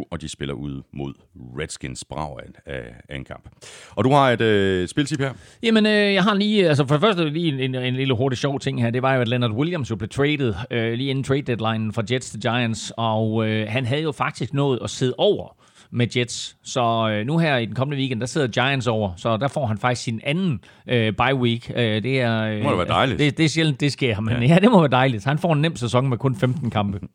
2-7, 0.03 0.09
og 0.11 0.21
de 0.21 0.29
spiller 0.29 0.55
ud 0.55 0.83
mod 0.93 1.15
Redskins 1.61 2.05
brag 2.05 2.37
af, 2.67 2.73
af, 3.09 3.17
en 3.17 3.25
kamp. 3.25 3.49
Og 3.91 4.05
du 4.05 4.11
har 4.11 4.31
et 4.31 4.41
øh, 4.41 4.89
spiltip 4.89 5.21
her. 5.21 5.33
Jamen, 5.63 5.87
øh, 5.87 6.15
jeg 6.15 6.23
har 6.23 6.35
lige, 6.35 6.69
altså 6.69 6.87
for 6.87 6.95
det 6.95 7.01
første 7.01 7.29
lige 7.29 7.49
en, 7.49 7.61
en, 7.61 7.75
en 7.75 7.95
lille 7.95 8.15
hurtig 8.15 8.39
sjov 8.39 8.61
ting 8.61 8.83
her, 8.83 8.91
det 8.91 9.03
var 9.03 9.15
jo, 9.15 9.21
at 9.21 9.29
Leonard 9.29 9.53
Williams 9.53 9.91
jo 9.91 9.97
blev 9.97 10.09
traded 10.09 10.55
øh, 10.71 10.93
lige 10.93 11.11
inden 11.11 11.25
trade 11.25 11.43
deadline 11.43 11.93
fra 11.93 12.03
Jets 12.11 12.31
til 12.31 12.41
Giants, 12.41 12.93
og 12.97 13.49
øh, 13.49 13.69
han 13.69 13.87
havde 13.87 14.03
jo 14.03 14.13
faktisk 14.13 14.55
nået 14.55 14.79
at 14.83 14.91
sidde 14.91 15.15
over 15.19 15.64
med 15.95 16.17
Jets. 16.17 16.57
Så 16.63 17.09
øh, 17.11 17.27
nu 17.27 17.39
her 17.39 17.57
i 17.57 17.67
den 17.67 17.75
kommende 17.75 17.99
weekend, 18.01 18.21
der 18.21 18.27
sidder 18.27 18.47
Giants 18.47 18.87
over, 18.87 19.13
så 19.17 19.37
der 19.37 19.49
får 19.49 19.67
han 19.67 19.79
faktisk 19.79 20.03
sin 20.03 20.21
anden 20.25 20.61
øh, 20.89 21.13
bye 21.13 21.35
week. 21.35 21.73
Øh, 21.77 22.03
det 22.03 22.21
er, 22.21 22.43
øh, 22.43 22.63
Må 22.63 22.71
da 22.71 22.77
være 22.77 22.89
dejligt. 22.89 23.19
Det, 23.19 23.39
det 23.39 23.45
er 23.45 23.49
sjældent, 23.49 23.81
det 23.81 23.93
sker, 23.93 24.21
men 24.21 24.43
ja. 24.43 24.49
ja, 24.49 24.59
det 24.59 24.71
må 24.71 24.81
være 24.81 24.91
dejligt. 24.91 25.25
Han 25.25 25.39
får 25.39 25.53
en 25.53 25.61
nem 25.61 25.77
sæson 25.77 26.09
med 26.09 26.19
kun 26.19 26.37
15 26.37 26.71
kampe. 26.71 27.01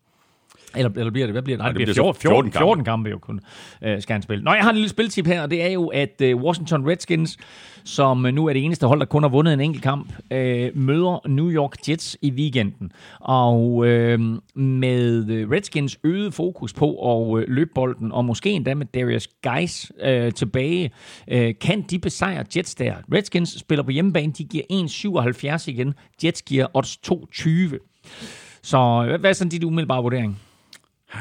Eller, 0.75 0.89
eller 0.95 1.11
bliver 1.11 1.27
det? 1.27 1.33
Hvad 1.33 1.41
bliver 1.41 1.57
det? 1.57 1.63
Nej, 1.63 1.67
det 1.67 1.75
bliver 1.75 1.93
bliver 1.93 2.13
14, 2.13 2.15
så 2.15 2.21
14, 2.21 2.51
14 2.51 2.51
kampe. 2.51 2.59
14 2.59 2.85
kampe 2.85 3.09
jo 3.09 3.17
kun, 3.17 3.39
øh, 3.83 4.01
skal 4.01 4.13
han 4.13 4.21
spille. 4.21 4.43
Nå, 4.43 4.53
jeg 4.53 4.63
har 4.63 4.69
en 4.69 4.75
lille 4.75 4.89
spiltip 4.89 5.27
her, 5.27 5.41
og 5.41 5.51
det 5.51 5.63
er 5.63 5.69
jo, 5.69 5.87
at 5.87 6.21
øh, 6.21 6.35
Washington 6.35 6.87
Redskins, 6.87 7.37
som 7.83 8.25
øh, 8.25 8.33
nu 8.33 8.45
er 8.45 8.53
det 8.53 8.63
eneste 8.63 8.87
hold, 8.87 8.99
der 8.99 9.05
kun 9.05 9.23
har 9.23 9.29
vundet 9.29 9.53
en 9.53 9.59
enkelt 9.59 9.83
kamp, 9.83 10.13
øh, 10.31 10.77
møder 10.77 11.27
New 11.27 11.51
York 11.51 11.89
Jets 11.89 12.17
i 12.21 12.31
weekenden. 12.31 12.91
Og 13.19 13.87
øh, 13.87 14.19
med 14.55 15.29
øh, 15.29 15.51
Redskins 15.51 15.99
øget 16.03 16.33
fokus 16.33 16.73
på 16.73 16.89
at 17.13 17.41
øh, 17.41 17.45
løbe 17.47 17.71
bolden, 17.75 18.11
og 18.11 18.25
måske 18.25 18.49
endda 18.49 18.73
med 18.73 18.85
Darius 18.85 19.27
Geis 19.27 19.91
øh, 20.01 20.31
tilbage, 20.33 20.91
øh, 21.27 21.53
kan 21.61 21.81
de 21.81 21.99
besejre 21.99 22.45
Jets 22.55 22.75
der. 22.75 22.93
Redskins 23.13 23.59
spiller 23.59 23.83
på 23.83 23.91
hjemmebane, 23.91 24.33
de 24.33 24.43
giver 24.43 24.63
1,77 25.59 25.63
igen. 25.67 25.93
Jets 26.23 26.41
giver 26.41 26.67
odds 26.73 26.97
2,20. 27.11 28.61
Så 28.63 29.03
hvad 29.07 29.19
hvad 29.19 29.29
er 29.29 29.33
sådan 29.33 29.49
dit 29.49 29.63
umiddelbare 29.63 30.01
vurdering? 30.01 30.39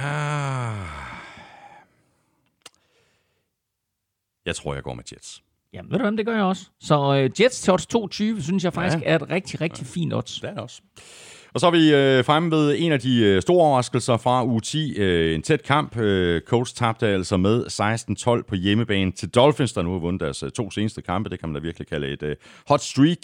Jeg 4.47 4.57
tror, 4.57 4.75
jeg 4.75 4.83
går 4.83 4.95
med 4.95 5.05
Jets. 5.13 5.43
Jamen, 5.73 5.91
ved 5.91 5.99
du 5.99 6.05
hvad, 6.05 6.17
det 6.17 6.27
gør 6.27 6.35
jeg 6.35 6.45
også. 6.45 6.67
Så 6.81 7.15
øh, 7.15 7.31
Jets 7.43 7.61
til 7.61 7.73
odds 7.73 7.87
2,20 8.37 8.43
synes 8.43 8.65
jeg 8.65 8.73
faktisk 8.73 9.05
Ja. 9.05 9.11
er 9.11 9.17
et 9.17 9.31
rigtig, 9.31 9.61
rigtig 9.61 9.87
fint 9.87 10.15
odds. 10.15 10.41
Det 10.41 10.49
er 10.51 10.55
det 10.55 10.63
også. 10.63 10.83
Og 11.55 11.61
så 11.61 11.67
er 11.67 11.71
vi 11.71 11.95
øh, 11.95 12.25
fremme 12.25 12.51
ved 12.51 12.77
en 12.79 12.93
af 12.93 13.01
de 13.01 13.21
øh, 13.25 13.43
store 13.43 13.65
overraskelser 13.67 14.17
fra 14.17 14.45
uge 14.45 14.61
10. 14.61 14.97
Øh, 14.99 15.35
en 15.35 15.43
tæt 15.43 15.63
kamp. 15.63 15.97
Øh, 15.97 16.43
Colts 16.43 16.73
tabte 16.73 17.07
altså 17.07 17.37
med 17.37 17.65
16-12 18.41 18.49
på 18.49 18.55
hjemmebane 18.55 19.13
til 19.13 19.29
Dolphins, 19.31 19.73
der 19.73 19.83
nu 19.83 19.93
har 19.93 19.99
vundet 19.99 20.21
deres 20.21 20.43
øh, 20.43 20.51
to 20.51 20.71
seneste 20.71 21.03
kampe. 21.03 21.31
Det 21.31 21.41
kan 21.41 21.49
man 21.49 21.55
da 21.55 21.61
virkelig 21.61 21.89
kalde 21.89 22.09
et 22.09 22.23
øh, 22.23 22.37
hot 22.69 22.81
streak. 22.81 23.19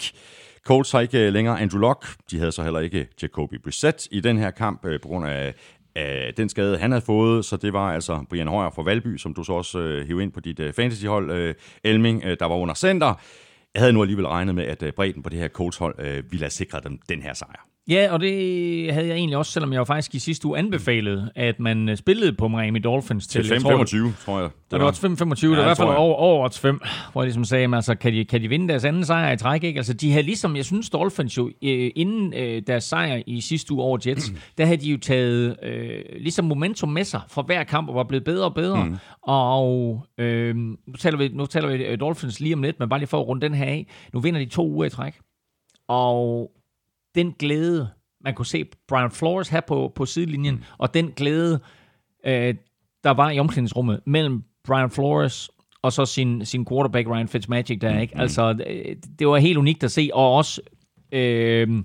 Colts 0.65 0.91
har 0.91 0.99
ikke 0.99 1.19
øh, 1.27 1.33
længere 1.33 1.59
Andrew 1.61 1.79
Luck. 1.81 2.07
De 2.31 2.39
havde 2.39 2.51
så 2.51 2.63
heller 2.63 2.79
ikke 2.79 3.07
Jacoby 3.21 3.55
Brissett 3.63 4.07
i 4.11 4.19
den 4.19 4.37
her 4.37 4.51
kamp 4.51 4.85
øh, 4.85 5.01
på 5.01 5.07
grund 5.07 5.27
af 5.27 5.53
af 5.95 6.33
den 6.37 6.49
skade, 6.49 6.77
han 6.77 6.91
havde 6.91 7.05
fået, 7.05 7.45
så 7.45 7.57
det 7.57 7.73
var 7.73 7.93
altså 7.93 8.25
Brian 8.29 8.47
Højer 8.47 8.69
fra 8.69 8.83
Valby, 8.83 9.17
som 9.17 9.33
du 9.33 9.43
så 9.43 9.53
også 9.53 9.79
øh, 9.79 10.07
hævde 10.07 10.23
ind 10.23 10.31
på 10.31 10.39
dit 10.39 10.59
øh, 10.59 10.73
fantasyhold, 10.73 11.31
øh, 11.31 11.55
Elming, 11.83 12.23
øh, 12.25 12.37
der 12.39 12.45
var 12.45 12.55
under 12.55 12.73
center. 12.73 13.13
Jeg 13.73 13.81
havde 13.81 13.93
nu 13.93 14.01
alligevel 14.01 14.27
regnet 14.27 14.55
med, 14.55 14.63
at 14.63 14.83
øh, 14.83 14.93
bredden 14.93 15.23
på 15.23 15.29
det 15.29 15.39
her 15.39 15.47
Colts-hold 15.47 15.95
øh, 15.99 16.31
ville 16.31 16.43
have 16.43 16.49
sikret 16.49 16.83
dem 16.83 16.99
den 17.09 17.21
her 17.21 17.33
sejr. 17.33 17.74
Ja, 17.89 18.07
og 18.11 18.19
det 18.19 18.93
havde 18.93 19.07
jeg 19.07 19.15
egentlig 19.15 19.37
også, 19.37 19.51
selvom 19.51 19.73
jeg 19.73 19.79
jo 19.79 19.83
faktisk 19.83 20.15
i 20.15 20.19
sidste 20.19 20.47
uge 20.47 20.57
anbefalede, 20.57 21.31
at 21.35 21.59
man 21.59 21.89
øh, 21.89 21.97
spillede 21.97 22.33
på 22.33 22.47
Miami 22.47 22.79
Dolphins 22.79 23.27
til, 23.27 23.43
Til 23.43 23.51
jeg 23.51 23.61
tror, 23.61 23.83
5-25, 24.11 24.25
tror 24.25 24.39
jeg. 24.39 24.49
Det 24.71 24.79
var 24.81 24.91
5-25, 24.91 25.41
det 25.41 25.49
var 25.49 25.59
i 25.59 25.63
hvert 25.63 25.77
fald 25.77 25.87
over, 25.87 26.15
over 26.15 26.45
odds 26.45 26.59
5, 26.59 26.81
hvor 27.11 27.21
jeg 27.21 27.25
ligesom 27.25 27.43
sagde, 27.43 27.75
altså, 27.75 27.95
kan, 27.95 28.13
de, 28.13 28.25
kan 28.25 28.41
de 28.41 28.47
vinde 28.47 28.67
deres 28.67 28.85
anden 28.85 29.05
sejr 29.05 29.31
i 29.31 29.37
træk? 29.37 29.63
Ikke? 29.63 29.77
Altså, 29.77 29.93
de 29.93 30.11
havde 30.11 30.25
ligesom, 30.25 30.55
jeg 30.55 30.65
synes, 30.65 30.89
Dolphins 30.89 31.37
jo, 31.37 31.47
øh, 31.47 31.91
inden 31.95 32.33
øh, 32.33 32.61
deres 32.67 32.83
sejr 32.83 33.21
i 33.27 33.41
sidste 33.41 33.73
uge 33.73 33.83
over 33.83 33.97
Jets, 34.07 34.33
der 34.57 34.65
havde 34.65 34.77
de 34.77 34.91
jo 34.91 34.97
taget 34.97 35.57
øh, 35.63 35.99
ligesom 36.19 36.45
momentum 36.45 36.89
med 36.89 37.03
sig 37.03 37.21
for 37.29 37.41
hver 37.41 37.63
kamp, 37.63 37.89
og 37.89 37.95
var 37.95 38.03
blevet 38.03 38.23
bedre 38.23 38.45
og 38.45 38.53
bedre. 38.53 38.85
Mm. 38.85 38.97
Og 39.21 40.05
øh, 40.17 40.55
nu 40.55 40.95
taler 40.99 41.17
vi, 41.17 41.27
nu 41.27 41.45
taler 41.45 41.67
vi 41.67 41.95
Dolphins 41.95 42.39
lige 42.39 42.53
om 42.53 42.63
lidt, 42.63 42.79
men 42.79 42.89
bare 42.89 42.99
lige 42.99 43.07
for 43.07 43.19
at 43.19 43.27
runde 43.27 43.41
den 43.41 43.53
her 43.53 43.65
af. 43.65 43.87
Nu 44.13 44.19
vinder 44.19 44.39
de 44.39 44.45
to 44.45 44.67
uger 44.67 44.85
i 44.85 44.89
træk. 44.89 45.19
Og 45.87 46.51
den 47.15 47.33
glæde, 47.39 47.89
man 48.21 48.33
kunne 48.33 48.45
se 48.45 48.65
Brian 48.87 49.11
Flores 49.11 49.49
have 49.49 49.61
på, 49.67 49.91
på 49.95 50.05
sidelinjen, 50.05 50.55
mm. 50.55 50.63
og 50.77 50.93
den 50.93 51.11
glæde, 51.15 51.59
øh, 52.25 52.55
der 53.03 53.11
var 53.11 53.29
i 53.29 53.39
omklædningsrummet 53.39 53.99
mellem 54.05 54.43
Brian 54.63 54.91
Flores 54.91 55.49
og 55.81 55.93
så 55.93 56.05
sin, 56.05 56.45
sin 56.45 56.65
quarterback 56.65 57.07
Ryan 57.09 57.27
Fitzmagic 57.27 57.79
der, 57.79 57.99
ikke? 57.99 58.17
Altså, 58.17 58.55
øh, 58.67 58.95
det 59.19 59.27
var 59.27 59.37
helt 59.37 59.57
unikt 59.57 59.83
at 59.83 59.91
se, 59.91 60.09
og 60.13 60.33
også 60.33 60.61
øh, 61.11 61.83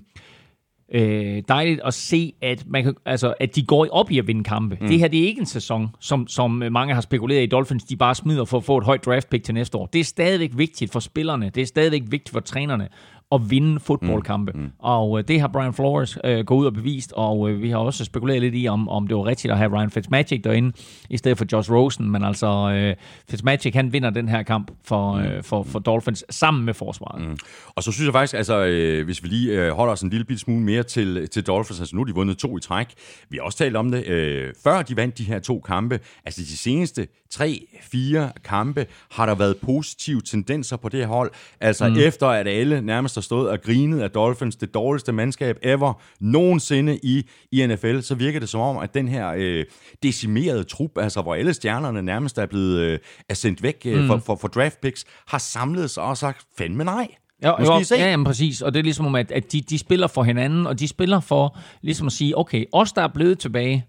øh, 0.93 1.43
dejligt 1.47 1.81
at 1.85 1.93
se, 1.93 2.33
at, 2.41 2.63
man 2.67 2.83
kan, 2.83 2.95
altså, 3.05 3.33
at 3.39 3.55
de 3.55 3.65
går 3.65 3.87
op 3.91 4.11
i 4.11 4.19
at 4.19 4.27
vinde 4.27 4.43
kampe. 4.43 4.77
Mm. 4.81 4.87
Det 4.87 4.99
her, 4.99 5.07
det 5.07 5.19
er 5.19 5.27
ikke 5.27 5.39
en 5.39 5.45
sæson, 5.45 5.89
som, 5.99 6.27
som 6.27 6.51
mange 6.51 6.93
har 6.93 7.01
spekuleret 7.01 7.43
i 7.43 7.45
Dolphins, 7.45 7.83
de 7.83 7.97
bare 7.97 8.15
smider 8.15 8.45
for 8.45 8.57
at 8.57 8.63
få 8.63 8.77
et 8.77 8.83
højt 8.83 9.05
draft 9.05 9.29
pick 9.29 9.43
til 9.43 9.53
næste 9.53 9.77
år. 9.77 9.85
Det 9.85 9.99
er 9.99 10.03
stadigvæk 10.03 10.51
vigtigt 10.55 10.91
for 10.91 10.99
spillerne, 10.99 11.49
det 11.49 11.61
er 11.61 11.65
stadigvæk 11.65 12.03
vigtigt 12.07 12.29
for 12.29 12.39
trænerne, 12.39 12.89
at 13.31 13.49
vinde 13.49 13.79
fodboldkampe. 13.79 14.51
Mm. 14.55 14.61
Mm. 14.61 14.71
Og 14.79 15.19
øh, 15.19 15.23
det 15.27 15.41
har 15.41 15.47
Brian 15.47 15.73
Flores 15.73 16.17
øh, 16.23 16.45
gået 16.45 16.59
ud 16.59 16.65
og 16.65 16.73
bevist, 16.73 17.13
og 17.15 17.49
øh, 17.49 17.61
vi 17.61 17.69
har 17.69 17.77
også 17.77 18.05
spekuleret 18.05 18.41
lidt 18.41 18.55
i, 18.57 18.67
om, 18.67 18.89
om 18.89 19.07
det 19.07 19.17
var 19.17 19.25
rigtigt 19.25 19.51
at 19.51 19.57
have 19.57 19.77
Ryan 19.77 19.91
Fitzmagic 19.91 20.41
derinde, 20.43 20.71
i 21.09 21.17
stedet 21.17 21.37
for 21.37 21.45
Josh 21.51 21.71
Rosen. 21.71 22.11
Men 22.11 22.23
altså, 22.23 22.47
øh, 22.47 22.95
Fitzmagic, 23.29 23.73
han 23.73 23.93
vinder 23.93 24.09
den 24.09 24.29
her 24.29 24.43
kamp 24.43 24.71
for, 24.83 25.13
øh, 25.13 25.43
for, 25.43 25.63
for 25.63 25.79
Dolphins, 25.79 26.25
sammen 26.29 26.65
med 26.65 26.73
forsvaret. 26.73 27.21
Mm. 27.21 27.37
Og 27.75 27.83
så 27.83 27.91
synes 27.91 28.05
jeg 28.05 28.13
faktisk, 28.13 28.33
altså, 28.33 28.65
øh, 28.65 29.05
hvis 29.05 29.23
vi 29.23 29.27
lige 29.27 29.51
øh, 29.51 29.71
holder 29.71 29.93
os 29.93 30.01
en 30.01 30.09
lille 30.09 30.37
smule 30.37 30.61
mere 30.61 30.83
til, 30.83 31.29
til 31.29 31.47
Dolphins, 31.47 31.79
altså 31.79 31.95
nu 31.95 32.01
har 32.01 32.05
de 32.05 32.15
vundet 32.15 32.37
to 32.37 32.57
i 32.57 32.61
træk. 32.61 32.87
Vi 33.29 33.37
har 33.37 33.43
også 33.43 33.57
talt 33.57 33.75
om 33.75 33.91
det, 33.91 34.07
øh, 34.07 34.53
før 34.63 34.81
de 34.81 34.95
vandt 34.95 35.17
de 35.17 35.23
her 35.23 35.39
to 35.39 35.59
kampe. 35.59 35.99
Altså 36.25 36.41
de 36.41 36.57
seneste 36.57 37.07
tre, 37.29 37.67
fire 37.81 38.31
kampe 38.43 38.85
har 39.11 39.25
der 39.25 39.35
været 39.35 39.57
positive 39.57 40.21
tendenser 40.21 40.77
på 40.77 40.89
det 40.89 40.99
her 40.99 41.07
hold. 41.07 41.31
Altså 41.59 41.89
mm. 41.89 41.95
efter 41.97 42.27
at 42.27 42.47
alle 42.47 42.81
nærmest 42.81 43.17
har 43.21 43.23
stået 43.23 43.49
og 43.49 43.61
grinet 43.61 44.01
af 44.01 44.11
Dolphins, 44.11 44.55
det 44.55 44.73
dårligste 44.73 45.11
mandskab 45.11 45.57
ever 45.61 45.93
nogensinde 46.19 46.99
i, 47.03 47.29
i 47.51 47.65
NFL, 47.65 47.99
så 47.99 48.15
virker 48.15 48.39
det 48.39 48.49
som 48.49 48.61
om, 48.61 48.77
at 48.77 48.93
den 48.93 49.07
her 49.07 49.33
øh, 49.37 49.65
decimerede 50.03 50.63
trup, 50.63 50.97
altså 50.97 51.21
hvor 51.21 51.35
alle 51.35 51.53
stjernerne 51.53 52.01
nærmest 52.01 52.37
er 52.37 52.45
blevet 52.45 52.79
øh, 52.79 52.99
er 53.29 53.33
sendt 53.33 53.63
væk 53.63 53.81
øh, 53.85 54.01
mm. 54.01 54.07
for, 54.07 54.17
for, 54.17 54.35
for 54.35 54.47
draft 54.47 54.81
picks, 54.81 55.05
har 55.27 55.37
samlet 55.37 55.89
sig 55.89 56.03
og 56.03 56.17
sagt, 56.17 56.45
fandme 56.57 56.83
nej. 56.83 57.07
Ja, 57.43 57.49
Nu 57.59 57.65
skal 57.65 57.73
jo, 57.73 57.79
I 57.79 57.83
se. 57.83 57.95
ja, 57.95 58.09
jamen, 58.09 58.25
præcis. 58.25 58.61
Og 58.61 58.73
det 58.73 58.79
er 58.79 58.83
ligesom 58.83 59.05
om, 59.05 59.15
at, 59.15 59.31
at 59.31 59.51
de, 59.51 59.61
de 59.61 59.77
spiller 59.77 60.07
for 60.07 60.23
hinanden, 60.23 60.67
og 60.67 60.79
de 60.79 60.87
spiller 60.87 61.19
for 61.19 61.57
ligesom 61.81 62.07
at 62.07 62.13
sige, 62.13 62.37
okay, 62.37 62.65
os 62.73 62.93
der 62.93 63.01
er 63.01 63.07
blevet 63.07 63.39
tilbage, 63.39 63.85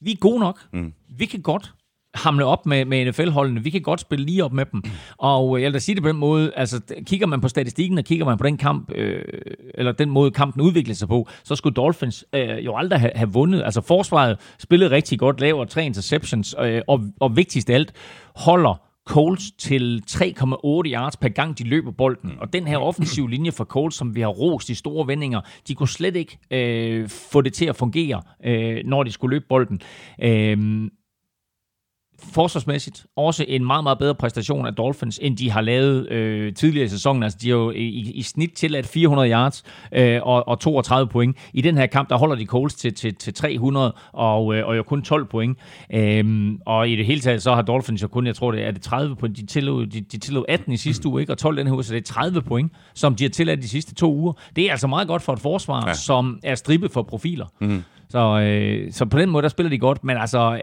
vi 0.00 0.12
er 0.12 0.16
gode 0.16 0.40
nok. 0.40 0.60
Mm. 0.72 0.92
Vi 1.18 1.26
kan 1.26 1.42
godt 1.42 1.74
hamle 2.14 2.44
op 2.44 2.66
med, 2.66 2.84
med 2.84 3.10
NFL-holdene. 3.10 3.62
Vi 3.62 3.70
kan 3.70 3.82
godt 3.82 4.00
spille 4.00 4.26
lige 4.26 4.44
op 4.44 4.52
med 4.52 4.64
dem. 4.72 4.82
Og 5.18 5.56
øh, 5.56 5.62
jeg 5.62 5.66
vil 5.66 5.74
da 5.74 5.78
sige 5.78 5.94
det 5.94 6.02
på 6.02 6.08
den 6.08 6.16
måde, 6.16 6.52
altså 6.56 6.80
kigger 7.06 7.26
man 7.26 7.40
på 7.40 7.48
statistikken, 7.48 7.98
og 7.98 8.04
kigger 8.04 8.24
man 8.24 8.38
på 8.38 8.44
den 8.44 8.56
kamp, 8.56 8.92
øh, 8.94 9.24
eller 9.74 9.92
den 9.92 10.10
måde 10.10 10.30
kampen 10.30 10.62
udvikler 10.62 10.94
sig 10.94 11.08
på, 11.08 11.28
så 11.44 11.54
skulle 11.54 11.74
Dolphins 11.74 12.24
øh, 12.32 12.64
jo 12.64 12.76
aldrig 12.76 13.00
have, 13.00 13.12
have 13.14 13.32
vundet. 13.32 13.62
Altså 13.62 13.80
forsvaret 13.80 14.38
spillede 14.58 14.90
rigtig 14.90 15.18
godt, 15.18 15.40
laver 15.40 15.64
tre 15.64 15.86
interceptions, 15.86 16.54
øh, 16.60 16.82
og, 16.88 17.00
og 17.20 17.36
vigtigst 17.36 17.70
af 17.70 17.74
alt, 17.74 17.92
holder 18.36 18.80
Colts 19.06 19.50
til 19.50 20.02
3,8 20.10 20.22
yards 20.86 21.16
per 21.16 21.28
gang, 21.28 21.58
de 21.58 21.64
løber 21.64 21.90
bolden. 21.90 22.32
Og 22.40 22.52
den 22.52 22.66
her 22.66 22.78
offensive 22.78 23.30
linje 23.30 23.52
for 23.52 23.64
Colts, 23.64 23.96
som 23.96 24.14
vi 24.16 24.20
har 24.20 24.28
rost 24.28 24.70
i 24.70 24.74
store 24.74 25.06
vendinger, 25.06 25.40
de 25.68 25.74
kunne 25.74 25.88
slet 25.88 26.16
ikke 26.16 26.38
øh, 26.50 27.08
få 27.08 27.40
det 27.40 27.52
til 27.52 27.66
at 27.66 27.76
fungere, 27.76 28.22
øh, 28.44 28.82
når 28.84 29.02
de 29.02 29.12
skulle 29.12 29.34
løbe 29.34 29.44
bolden. 29.48 29.80
Øh, 30.22 30.88
forsvarsmæssigt 32.32 33.06
også 33.16 33.44
en 33.48 33.64
meget, 33.66 33.84
meget 33.84 33.98
bedre 33.98 34.14
præstation 34.14 34.66
af 34.66 34.74
Dolphins, 34.74 35.18
end 35.22 35.36
de 35.36 35.50
har 35.50 35.60
lavet 35.60 36.10
øh, 36.10 36.54
tidligere 36.54 36.84
i 36.84 36.88
sæsonen. 36.88 37.22
Altså, 37.22 37.38
de 37.42 37.48
har 37.48 37.56
jo 37.56 37.70
i, 37.70 37.86
i 38.14 38.22
snit 38.22 38.52
tilladt 38.52 38.86
400 38.86 39.30
yards 39.30 39.62
øh, 39.92 40.20
og, 40.22 40.48
og 40.48 40.60
32 40.60 41.08
point. 41.08 41.36
I 41.52 41.60
den 41.60 41.76
her 41.76 41.86
kamp, 41.86 42.08
der 42.08 42.16
holder 42.16 42.36
de 42.36 42.46
Coles 42.46 42.74
til, 42.74 42.94
til, 42.94 43.14
til 43.14 43.34
300 43.34 43.94
og, 44.12 44.54
øh, 44.54 44.66
og 44.66 44.76
jo 44.76 44.82
kun 44.82 45.02
12 45.02 45.24
point. 45.24 45.58
Øhm, 45.94 46.58
og 46.66 46.88
i 46.88 46.96
det 46.96 47.06
hele 47.06 47.20
taget, 47.20 47.42
så 47.42 47.54
har 47.54 47.62
Dolphins 47.62 48.02
jo 48.02 48.08
kun, 48.08 48.26
jeg 48.26 48.34
tror 48.34 48.50
det 48.50 48.66
er 48.66 48.70
det 48.70 48.82
30 48.82 49.16
point. 49.16 49.36
De 49.36 49.46
tillod, 49.46 49.86
de, 49.86 50.00
de 50.00 50.18
tillod 50.18 50.44
18 50.48 50.72
i 50.72 50.76
sidste 50.76 51.08
uge, 51.08 51.20
ikke? 51.20 51.32
og 51.32 51.38
12 51.38 51.56
den 51.56 51.66
her 51.66 51.74
uge, 51.74 51.84
så 51.84 51.94
det 51.94 52.00
er 52.10 52.12
30 52.12 52.42
point, 52.42 52.72
som 52.94 53.14
de 53.14 53.24
har 53.24 53.30
tilladt 53.30 53.62
de 53.62 53.68
sidste 53.68 53.94
to 53.94 54.14
uger. 54.14 54.32
Det 54.56 54.66
er 54.66 54.70
altså 54.70 54.86
meget 54.86 55.08
godt 55.08 55.22
for 55.22 55.32
et 55.32 55.40
forsvar, 55.40 55.86
ja. 55.86 55.94
som 55.94 56.40
er 56.42 56.54
strippet 56.54 56.90
for 56.90 57.02
profiler. 57.02 57.46
Mm. 57.60 57.82
Så, 58.12 58.40
øh, 58.40 58.92
så 58.92 59.06
på 59.06 59.18
den 59.18 59.30
måde, 59.30 59.42
der 59.42 59.48
spiller 59.48 59.70
de 59.70 59.78
godt, 59.78 60.04
men 60.04 60.16
altså 60.16 60.60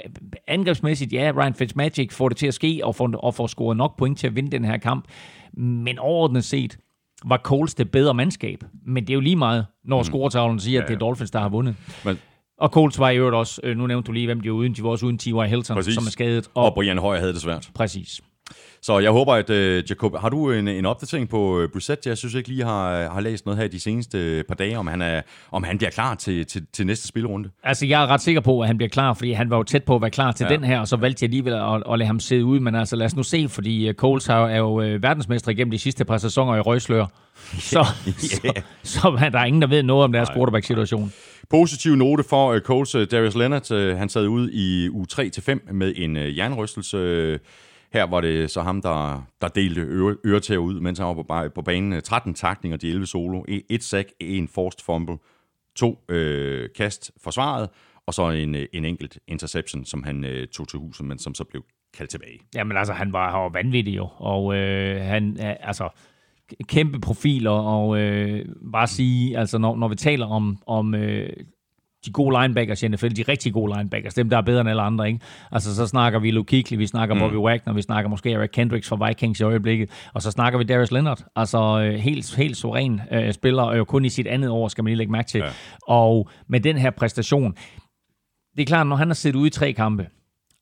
angrebsmæssigt, 0.48 1.14
ja, 1.14 1.32
Ryan 1.36 1.54
Fitzmagic 1.54 2.14
får 2.14 2.30
det 2.30 2.38
til 2.38 2.48
at 2.48 2.54
ske, 2.54 2.82
og 2.84 2.96
får, 2.96 3.12
og 3.18 3.36
får 3.36 3.48
scoret 3.48 3.78
nok 3.78 3.98
point 3.98 4.20
til 4.20 4.28
at 4.28 4.36
vinde 4.36 4.52
den 4.52 4.66
her 4.66 4.78
kamp. 4.78 5.06
Men 5.54 6.00
overordnet 6.00 6.44
set, 6.44 6.78
var 7.26 7.38
Coles 7.38 7.76
det 7.76 7.92
bedre 7.92 8.14
mandskab. 8.14 8.64
Men 8.88 9.04
det 9.04 9.10
er 9.10 9.14
jo 9.14 9.20
lige 9.20 9.36
meget, 9.36 9.66
når 9.86 10.00
mm. 10.00 10.04
scoretavlen 10.04 10.60
siger, 10.60 10.74
ja, 10.74 10.80
ja. 10.80 10.84
at 10.84 10.88
det 10.88 10.96
er 10.96 11.00
Dolphins, 11.00 11.32
der 11.32 11.40
har 11.40 11.50
vundet. 11.50 11.76
Men, 12.06 12.20
og 12.58 12.70
Coles 12.70 13.00
var 13.00 13.10
i 13.10 13.18
øvrigt 13.18 13.36
også, 13.36 13.62
øh, 13.64 13.78
nu 13.78 13.88
nævnte 13.88 14.08
du 14.08 14.12
lige, 14.12 14.26
hvem 14.26 14.42
de 14.42 14.50
var 14.50 14.56
uden, 14.56 14.74
de 14.74 14.84
var 14.84 14.90
også 14.90 15.06
uden 15.06 15.18
T.Y. 15.18 15.48
Hilton, 15.48 15.76
præcis. 15.76 15.94
som 15.94 16.04
er 16.06 16.12
skadet. 16.12 16.50
Og, 16.54 16.66
og 16.66 16.74
Brian 16.74 16.98
Højer 16.98 17.20
havde 17.20 17.34
det 17.34 17.42
svært. 17.42 17.70
Præcis. 17.74 18.22
Så 18.82 19.00
jeg 19.00 19.12
håber, 19.12 19.34
at 19.34 19.50
uh, 19.50 19.90
Jacob, 19.90 20.18
har 20.18 20.30
du 20.30 20.52
en, 20.52 20.68
en 20.68 20.86
opdatering 20.86 21.30
på 21.30 21.62
uh, 21.62 21.70
Brissett? 21.74 22.06
Jeg 22.06 22.18
synes 22.18 22.36
ikke 22.36 22.50
lige 22.50 22.64
har, 22.64 23.10
har 23.10 23.22
læst 23.22 23.46
noget 23.46 23.60
her 23.60 23.68
de 23.68 23.80
seneste 23.80 24.44
par 24.48 24.56
dage, 24.56 24.78
om 24.78 24.88
han, 24.88 25.02
er, 25.02 25.22
om 25.52 25.64
han 25.64 25.78
bliver 25.78 25.92
klar 25.92 26.16
til, 26.16 26.46
til, 26.46 26.66
til 26.74 26.86
næste 26.86 27.08
spilrunde. 27.08 27.50
Altså, 27.64 27.86
jeg 27.86 28.04
er 28.04 28.08
ret 28.08 28.22
sikker 28.22 28.42
på, 28.42 28.62
at 28.62 28.68
han 28.68 28.78
bliver 28.78 28.90
klar, 28.90 29.14
fordi 29.14 29.32
han 29.32 29.50
var 29.50 29.58
jo 29.58 29.64
tæt 29.64 29.84
på 29.84 29.96
at 29.96 30.02
være 30.02 30.12
klar 30.12 30.32
til 30.32 30.48
ja. 30.50 30.56
den 30.56 30.64
her, 30.64 30.80
og 30.80 30.88
så 30.88 30.96
valgte 30.96 31.24
jeg 31.24 31.28
alligevel 31.28 31.54
at, 31.54 31.84
at 31.92 32.00
lade 32.00 32.08
ham 32.08 32.20
sidde 32.20 32.46
ud. 32.46 32.60
Men 32.60 32.76
altså, 32.76 32.96
lad 32.96 33.06
os 33.06 33.16
nu 33.16 33.24
se, 33.24 33.48
fordi 33.50 33.94
Coles 33.94 34.26
har, 34.26 34.48
er 34.48 34.58
jo 34.58 34.96
uh, 34.96 35.04
verdensmester 35.04 35.52
igennem 35.52 35.72
de 35.72 35.80
sidste 35.80 36.06
par 36.06 36.18
sæsoner 36.18 36.56
i 36.56 36.60
røgslør. 36.60 37.06
Så, 37.60 37.80
yeah. 38.08 38.16
så, 38.18 38.42
så, 38.84 39.00
så 39.02 39.30
der 39.32 39.40
er 39.40 39.46
ingen, 39.46 39.62
der 39.62 39.68
ved 39.68 39.84
noget 39.84 40.04
om 40.04 40.12
deres 40.12 40.30
quarterback-situation. 40.30 41.14
Positiv 41.50 41.96
note 41.96 42.24
for 42.30 42.54
uh, 42.54 42.60
Coles. 42.60 42.96
Uh, 42.96 43.04
Darius 43.12 43.36
Leonard, 43.36 43.72
uh, 43.72 43.98
han 43.98 44.10
sad 44.10 44.28
ude 44.28 44.50
i 44.54 44.90
u 44.90 45.06
3-5 45.14 45.74
med 45.74 45.94
en 45.96 46.16
uh, 46.16 46.38
jernrystelse. 46.38 47.34
Uh, 47.34 47.40
her 47.92 48.04
var 48.04 48.22
det 48.22 48.52
så 48.52 48.62
ham, 48.62 48.82
der, 48.82 49.28
der 49.42 49.48
delte 49.48 49.82
øre, 49.82 50.16
øretæver 50.26 50.64
ud, 50.64 50.80
mens 50.80 51.00
han 51.00 51.08
var 51.08 51.14
på, 51.14 51.50
på 51.56 51.62
banen. 51.62 51.94
Øh, 51.94 52.02
13 52.02 52.34
takninger, 52.34 52.78
de 52.78 52.90
11 52.90 53.06
solo, 53.06 53.44
e, 53.48 53.62
et 53.70 53.84
sack, 53.84 54.10
en 54.20 54.48
forced 54.48 54.86
fumble, 54.86 55.18
to 55.76 56.04
øh, 56.10 56.70
kast 56.76 57.12
forsvaret, 57.24 57.70
og 58.06 58.14
så 58.14 58.30
en, 58.30 58.56
øh, 58.56 58.66
en 58.74 58.86
enkelt 58.86 59.20
interception, 59.28 59.86
som 59.86 60.04
han 60.04 60.26
øh, 60.26 60.48
tog 60.48 60.68
til 60.68 60.80
huset, 60.80 61.06
men 61.06 61.20
som 61.20 61.36
så 61.36 61.44
blev 61.44 61.64
kaldt 61.98 62.12
tilbage. 62.12 62.40
Jamen 62.56 62.78
altså, 62.78 62.94
han 62.94 63.14
var, 63.14 63.32
han 63.32 63.40
var 63.40 63.50
vanvittig 63.50 63.98
jo, 63.98 64.08
og 64.18 64.56
øh, 64.56 65.02
han, 65.02 65.38
altså, 65.40 65.90
kæmpe 66.68 67.00
profiler, 67.00 67.52
og 67.52 68.00
øh, 68.00 68.46
bare 68.72 68.88
sige, 68.88 69.38
altså 69.38 69.58
når, 69.58 69.76
når 69.76 69.88
vi 69.88 69.96
taler 69.96 70.26
om, 70.26 70.58
om 70.68 70.96
øh, 70.96 71.30
de 72.06 72.12
gode 72.12 72.42
linebackers 72.42 72.84
i 72.84 72.88
NFL, 72.88 73.08
de 73.08 73.22
rigtig 73.22 73.54
gode 73.54 73.74
linebackers, 73.78 74.14
dem 74.14 74.30
der 74.30 74.38
er 74.38 74.42
bedre 74.42 74.62
end 74.62 74.70
alle 74.70 74.82
andre, 74.82 75.08
ikke? 75.08 75.20
Altså 75.52 75.76
så 75.76 75.88
snakker 75.88 76.20
vi 76.20 76.32
Luke 76.32 76.48
Kuechly, 76.50 76.78
vi 76.78 76.88
snakker 76.88 77.16
mm. 77.16 77.22
Bobby 77.22 77.36
Wagner, 77.36 77.74
vi 77.74 77.82
snakker 77.82 78.10
måske 78.10 78.32
Eric 78.32 78.50
Kendricks 78.50 78.90
fra 78.90 79.08
Vikings 79.08 79.40
i 79.40 79.44
øjeblikket, 79.44 79.90
og 80.14 80.22
så 80.22 80.32
snakker 80.32 80.60
vi 80.60 80.66
Darius 80.66 80.92
Leonard, 80.92 81.24
altså 81.36 81.82
øh, 81.82 81.94
helt, 81.94 82.36
helt 82.36 82.58
suveræn 82.58 83.02
øh, 83.12 83.34
spiller, 83.34 83.64
og 83.64 83.78
jo 83.78 83.84
kun 83.84 84.06
i 84.06 84.10
sit 84.10 84.28
andet 84.28 84.50
år, 84.50 84.68
skal 84.68 84.84
man 84.84 84.90
lige 84.90 84.98
lægge 84.98 85.12
mærke 85.12 85.28
til. 85.28 85.40
Ja. 85.40 85.50
Og 85.88 86.30
med 86.48 86.60
den 86.60 86.78
her 86.78 86.90
præstation, 86.90 87.54
det 88.56 88.62
er 88.62 88.66
klart, 88.66 88.88
når 88.88 88.96
han 88.96 89.08
har 89.08 89.16
siddet 89.16 89.40
ude 89.40 89.48
i 89.48 89.52
tre 89.52 89.74
kampe, 89.74 90.08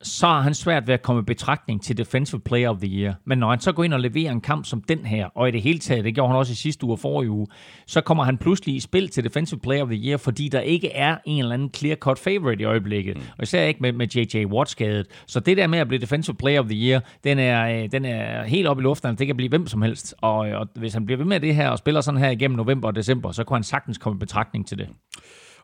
så 0.02 0.28
har 0.28 0.42
han 0.42 0.54
svært 0.54 0.88
ved 0.88 0.94
at 0.94 1.02
komme 1.02 1.20
i 1.20 1.24
betragtning 1.24 1.84
til 1.84 1.98
Defensive 1.98 2.42
Player 2.42 2.70
of 2.70 2.78
the 2.78 2.88
Year. 2.88 3.14
Men 3.26 3.38
når 3.38 3.50
han 3.50 3.60
så 3.60 3.72
går 3.72 3.84
ind 3.84 3.94
og 3.94 4.00
leverer 4.00 4.32
en 4.32 4.42
kamp 4.42 4.66
som 4.66 4.82
den 4.82 5.06
her, 5.06 5.30
og 5.36 5.48
i 5.48 5.52
det 5.52 5.62
hele 5.62 5.80
taget, 5.80 6.06
det 6.06 6.16
gjorde 6.16 6.30
han 6.30 6.38
også 6.38 6.52
i 6.52 6.56
sidste 6.56 6.86
uge 6.86 6.94
og 6.94 7.00
forrige 7.00 7.30
uge, 7.30 7.48
så 7.88 8.02
kommer 8.02 8.24
han 8.24 8.38
pludselig 8.38 8.76
i 8.76 8.80
spil 8.80 9.10
til 9.10 9.24
Defensive 9.24 9.60
Player 9.60 9.84
of 9.84 9.90
the 9.90 10.08
Year, 10.08 10.18
fordi 10.18 10.50
der 10.50 10.60
ikke 10.60 10.92
er 10.92 11.18
en 11.26 11.40
eller 11.40 11.54
anden 11.54 11.72
clear-cut 11.78 12.20
favorite 12.20 12.62
i 12.62 12.66
øjeblikket. 12.66 13.18
Mm. 13.18 13.24
Og 13.38 13.44
især 13.44 13.64
ikke 13.64 13.80
med, 13.80 13.92
med 13.92 14.08
J.J. 14.08 14.46
Watt 14.46 14.70
skadet. 14.70 15.08
Så 15.28 15.40
det 15.40 15.58
der 15.58 15.68
med 15.68 15.80
at 15.80 15.88
blive 15.88 16.02
Defensive 16.02 16.36
Player 16.36 16.60
of 16.60 16.66
the 16.66 16.90
Year, 16.90 17.02
den 17.24 17.40
er, 17.40 17.84
øh, 17.84 17.92
den 17.92 18.06
er 18.06 18.44
helt 18.44 18.68
op 18.68 18.80
i 18.80 18.82
luften. 18.82 19.16
Det 19.16 19.28
kan 19.28 19.36
blive 19.36 19.50
hvem 19.50 19.68
som 19.68 19.82
helst. 19.82 20.16
Og, 20.22 20.38
og 20.38 20.68
hvis 20.76 20.94
han 20.94 21.06
bliver 21.06 21.18
ved 21.18 21.26
med 21.26 21.40
det 21.40 21.56
her 21.56 21.70
og 21.70 21.78
spiller 21.78 22.02
sådan 22.02 22.20
her 22.20 22.30
igennem 22.30 22.58
november 22.58 22.88
og 22.88 22.96
december, 22.96 23.32
så 23.32 23.44
kan 23.44 23.56
han 23.56 23.64
sagtens 23.64 23.98
komme 23.98 24.18
i 24.18 24.20
betragtning 24.20 24.68
til 24.68 24.78
det. 24.78 24.88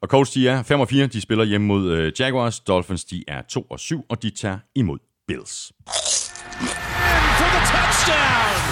Og 0.03 0.09
Colts, 0.09 0.31
de 0.31 0.47
er 0.47 0.63
5 0.63 0.79
og 0.79 0.89
4. 0.89 1.07
De 1.07 1.21
spiller 1.21 1.45
hjemme 1.45 1.67
mod 1.67 1.91
øh, 1.91 2.11
Jaguars. 2.19 2.59
Dolphins, 2.59 3.05
de 3.05 3.23
er 3.27 3.41
2 3.41 3.61
og 3.61 3.79
7, 3.79 4.05
og 4.09 4.23
de 4.23 4.29
tager 4.29 4.57
imod 4.75 4.99
Bills. 5.27 5.71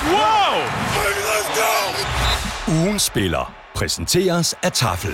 Wow! 0.08 0.58
Ugen 2.82 3.00
spiller 3.00 3.54
præsenteres 3.76 4.56
af 4.64 4.72
Tafel. 4.72 5.12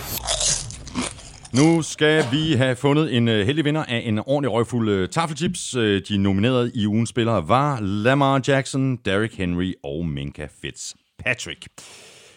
Nu 1.53 1.82
skal 1.82 2.26
vi 2.32 2.53
have 2.53 2.76
fundet 2.76 3.18
en 3.18 3.28
uh, 3.28 3.34
heldig 3.34 3.65
vinder 3.65 3.84
af 3.84 4.01
en 4.05 4.20
ordentlig 4.20 4.51
røgfuld 4.51 4.89
uh, 4.89 5.09
taffelchips. 5.09 5.76
Uh, 5.76 5.84
de 5.84 6.18
nominerede 6.18 6.72
i 6.76 6.88
ugens 6.88 7.09
spillere 7.09 7.47
var 7.47 7.80
Lamar 7.80 8.41
Jackson, 8.47 8.95
Derrick 8.95 9.36
Henry 9.36 9.74
og 9.84 10.05
Minka 10.05 10.47
Fitzpatrick. 10.61 11.68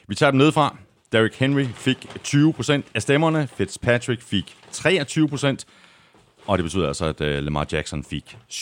Vi 0.08 0.14
tager 0.14 0.30
dem 0.30 0.38
nedefra. 0.38 0.76
Derrick 1.12 1.38
Henry 1.38 1.64
fik 1.64 1.96
20% 2.28 2.82
af 2.94 3.02
stemmerne, 3.02 3.46
Fitzpatrick 3.46 4.22
fik 4.22 4.56
23%, 4.72 5.64
og 6.46 6.58
det 6.58 6.64
betyder 6.64 6.86
altså, 6.86 7.06
at 7.06 7.20
uh, 7.20 7.44
Lamar 7.44 7.66
Jackson 7.72 8.04
fik 8.04 8.38
57%. 8.52 8.60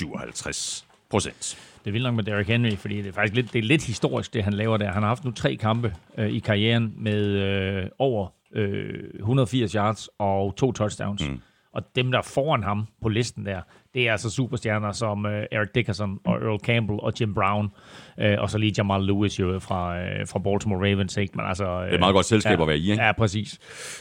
Det 1.84 1.86
er 1.86 1.90
vildt 1.90 2.05
nok 2.05 2.14
med 2.14 2.24
Derrick 2.24 2.49
Henry, 2.49 2.76
fordi 2.76 2.96
det 2.96 3.07
er 3.07 3.12
faktisk 3.12 3.34
lidt, 3.34 3.53
det 3.53 3.59
er 3.59 3.62
lidt 3.62 3.84
historisk, 3.84 4.34
det 4.34 4.44
han 4.44 4.53
laver 4.53 4.76
der. 4.76 4.92
Han 4.92 5.03
har 5.03 5.09
haft 5.09 5.24
nu 5.24 5.30
tre 5.30 5.57
kampe 5.57 5.94
øh, 6.18 6.28
i 6.28 6.38
karrieren 6.38 6.94
med 6.96 7.22
øh, 7.24 7.86
over 7.99 8.28
øh, 8.55 9.05
180 9.18 9.72
yards 9.72 10.09
og 10.18 10.57
to 10.57 10.72
touchdowns. 10.72 11.28
Mm. 11.28 11.40
Og 11.72 11.82
dem, 11.96 12.11
der 12.11 12.18
er 12.18 12.22
foran 12.22 12.62
ham 12.62 12.86
på 13.03 13.09
listen 13.09 13.46
der, 13.46 13.61
det 13.99 14.09
er 14.09 14.12
altså 14.12 14.30
superstjerner 14.30 14.92
som 14.92 15.24
uh, 15.24 15.30
Eric 15.30 15.68
Dickerson 15.74 16.18
og 16.24 16.34
Earl 16.34 16.61
Campbell 16.64 17.01
og 17.01 17.12
Jim 17.20 17.34
Brown. 17.34 17.72
Uh, 18.18 18.24
og 18.38 18.51
så 18.51 18.59
lige 18.59 18.74
Jamal 18.78 19.05
Lewis 19.05 19.40
jo 19.40 19.59
fra, 19.59 19.96
uh, 19.96 20.28
fra 20.28 20.38
Baltimore 20.38 20.90
Ravens. 20.90 21.16
Ikke? 21.16 21.32
Men 21.36 21.46
altså, 21.46 21.76
uh, 21.76 21.82
det 21.82 21.90
er 21.90 21.94
et 21.94 22.01
meget 22.01 22.14
godt 22.14 22.26
selskab 22.26 22.59
ja, 22.59 22.62
at 22.62 22.68
være 22.68 22.78
i, 22.78 22.90
ikke? 22.90 23.03
Ja, 23.03 23.12
præcis. 23.12 23.59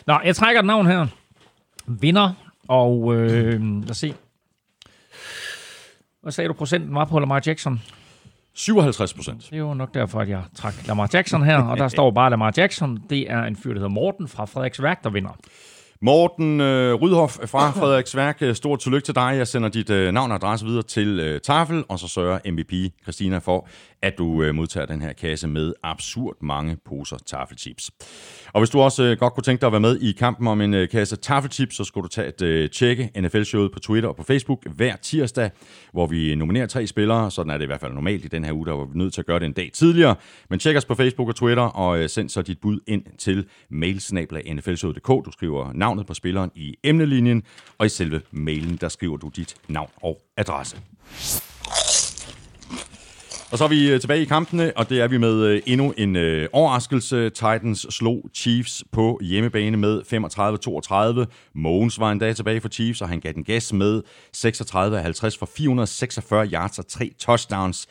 Nå, 0.08 0.20
jeg 0.26 0.36
trækker 0.36 0.60
et 0.62 0.66
navn 0.66 0.88
her. 0.88 1.08
Vinder, 1.88 2.34
og 2.68 3.00
uh, 3.00 3.16
lad 3.16 3.90
os 3.90 3.98
se. 3.98 4.14
Hvad 6.22 6.32
sagde 6.32 6.48
du 6.48 6.54
procenten 6.54 6.96
var 6.96 7.06
på 7.06 7.20
Lamar 7.20 7.42
Jackson? 7.48 7.82
57 8.54 9.14
procent. 9.14 9.44
Det 9.50 9.54
er 9.54 9.58
jo 9.58 9.74
nok 9.74 9.94
derfor, 9.94 10.20
at 10.20 10.30
jeg 10.30 10.42
trak 10.56 10.74
Lamar 10.88 11.10
Jackson 11.14 11.44
her, 11.44 11.58
og 11.58 11.78
der 11.78 11.88
står 11.98 12.12
bare 12.12 12.30
Lamar 12.30 12.54
Jackson. 12.58 13.00
Det 13.10 13.32
er 13.32 13.44
en 13.44 13.56
fyr, 13.56 13.70
der 13.70 13.80
hedder 13.80 13.90
Morten 13.90 14.28
fra 14.28 14.46
Frederiksværk, 14.46 15.04
der 15.04 15.10
vinder. 15.10 15.38
Morten 16.02 16.62
øh, 16.62 16.94
Rydhoff 16.94 17.38
fra 17.46 17.72
Frederiksværk, 17.80 18.38
øh, 18.42 18.56
stort 18.56 18.80
tillykke 18.80 19.06
til 19.06 19.16
dig. 19.16 19.34
Jeg 19.38 19.48
sender 19.48 19.70
dit 19.70 19.90
øh, 19.90 20.12
navn 20.14 20.32
og 20.32 20.36
adresse 20.36 20.66
videre 20.66 20.84
til 20.84 21.20
øh, 21.20 21.42
Tafel, 21.42 21.84
og 21.90 22.00
så 22.00 22.08
sørger 22.08 22.52
MVP 22.52 22.94
Christina 23.04 23.38
for, 23.38 23.68
at 24.02 24.18
du 24.18 24.44
øh, 24.44 24.56
modtager 24.56 24.86
den 24.86 25.02
her 25.02 25.14
kasse 25.14 25.48
med 25.48 25.74
absurd 25.84 26.36
mange 26.42 26.78
poser 26.86 27.18
taffelchips. 27.26 27.92
Og 28.54 28.62
hvis 28.62 28.70
du 28.70 28.80
også 28.80 29.04
øh, 29.04 29.18
godt 29.18 29.34
kunne 29.34 29.44
tænke 29.44 29.62
dig 29.62 29.68
at 29.68 29.74
være 29.74 29.82
med 29.82 30.00
i 30.00 30.12
kampen 30.12 30.48
om 30.48 30.62
en 30.62 30.74
øh, 30.74 30.90
kasse 30.90 31.16
taffelchips, 31.16 31.76
så 31.76 31.84
skulle 31.84 32.04
du 32.04 32.08
tage 32.08 32.28
et 32.28 32.42
øh, 32.42 32.70
tjekke 32.70 33.12
NFL-showet 33.20 33.72
på 33.72 33.80
Twitter 33.80 34.10
og 34.10 34.16
på 34.16 34.24
Facebook 34.24 34.68
hver 34.76 34.96
tirsdag, 34.96 35.52
hvor 35.92 36.08
vi 36.08 36.36
nominerer 36.36 36.66
tre 36.66 36.88
spillere. 36.88 37.32
Sådan 37.32 37.50
er 37.50 37.58
det 37.58 37.64
i 37.64 37.68
hvert 37.68 37.80
fald 37.80 37.94
normalt 37.94 38.26
i 38.26 38.28
den 38.28 38.44
her 38.44 38.54
uge, 38.54 38.66
der 38.66 38.74
var 38.74 38.86
vi 38.86 38.98
nødt 38.98 39.14
til 39.14 39.22
at 39.22 39.26
gøre 39.26 39.40
det 39.40 39.46
en 39.46 39.54
dag 39.54 39.72
tidligere. 39.74 40.16
Men 40.50 40.60
tjek 40.60 40.78
os 40.78 40.86
på 40.86 40.96
Facebook 40.96 41.28
og 41.28 41.36
Twitter, 41.36 41.64
og 41.64 42.00
øh, 42.00 42.10
send 42.10 42.30
så 42.30 42.42
dit 42.42 42.60
bud 42.62 42.80
ind 42.88 43.04
til 43.18 43.46
mailsnabla.nflshowet.dk. 43.70 45.08
Du 45.08 45.32
skriver 45.32 45.74
navnet 45.74 46.06
på 46.06 46.14
spilleren 46.14 46.52
i 46.56 46.76
emnelinjen, 46.84 47.44
og 47.78 47.86
i 47.86 47.90
selve 47.90 48.22
mailen, 48.32 48.78
der 48.82 48.90
skriver 48.90 49.18
du 49.18 49.30
dit 49.36 49.56
navn 49.68 49.90
og 50.02 50.22
adresse. 50.38 50.78
Og 53.52 53.58
så 53.58 53.64
er 53.64 53.68
vi 53.68 53.92
øh, 53.92 54.00
tilbage 54.00 54.22
i 54.22 54.26
kampene, 54.26 54.72
og 54.76 54.90
det 54.90 55.02
er 55.02 55.08
vi 55.08 55.18
med 55.18 55.44
øh, 55.44 55.62
endnu 55.66 55.94
en 55.98 56.16
øh, 56.16 56.50
overraskelse. 56.54 57.30
Titans 57.30 57.88
slog 57.90 58.30
Chiefs 58.34 58.84
på 58.92 59.20
hjemmebane 59.24 59.78
med 59.78 60.02
35-32. 61.26 61.26
Mogens 61.56 62.00
var 62.00 62.12
endda 62.12 62.34
tilbage 62.34 62.62
for 62.62 62.70
Chiefs, 62.70 63.02
og 63.02 63.10
han 63.10 63.20
gav 63.20 63.34
den 63.34 63.44
gas 63.44 63.74
med 63.74 64.02
36-50 64.38 65.40
for 65.40 65.50
446 65.58 66.48
yards 66.48 66.80
og 66.80 66.88
tre 66.88 67.12
touchdowns. 67.20 67.88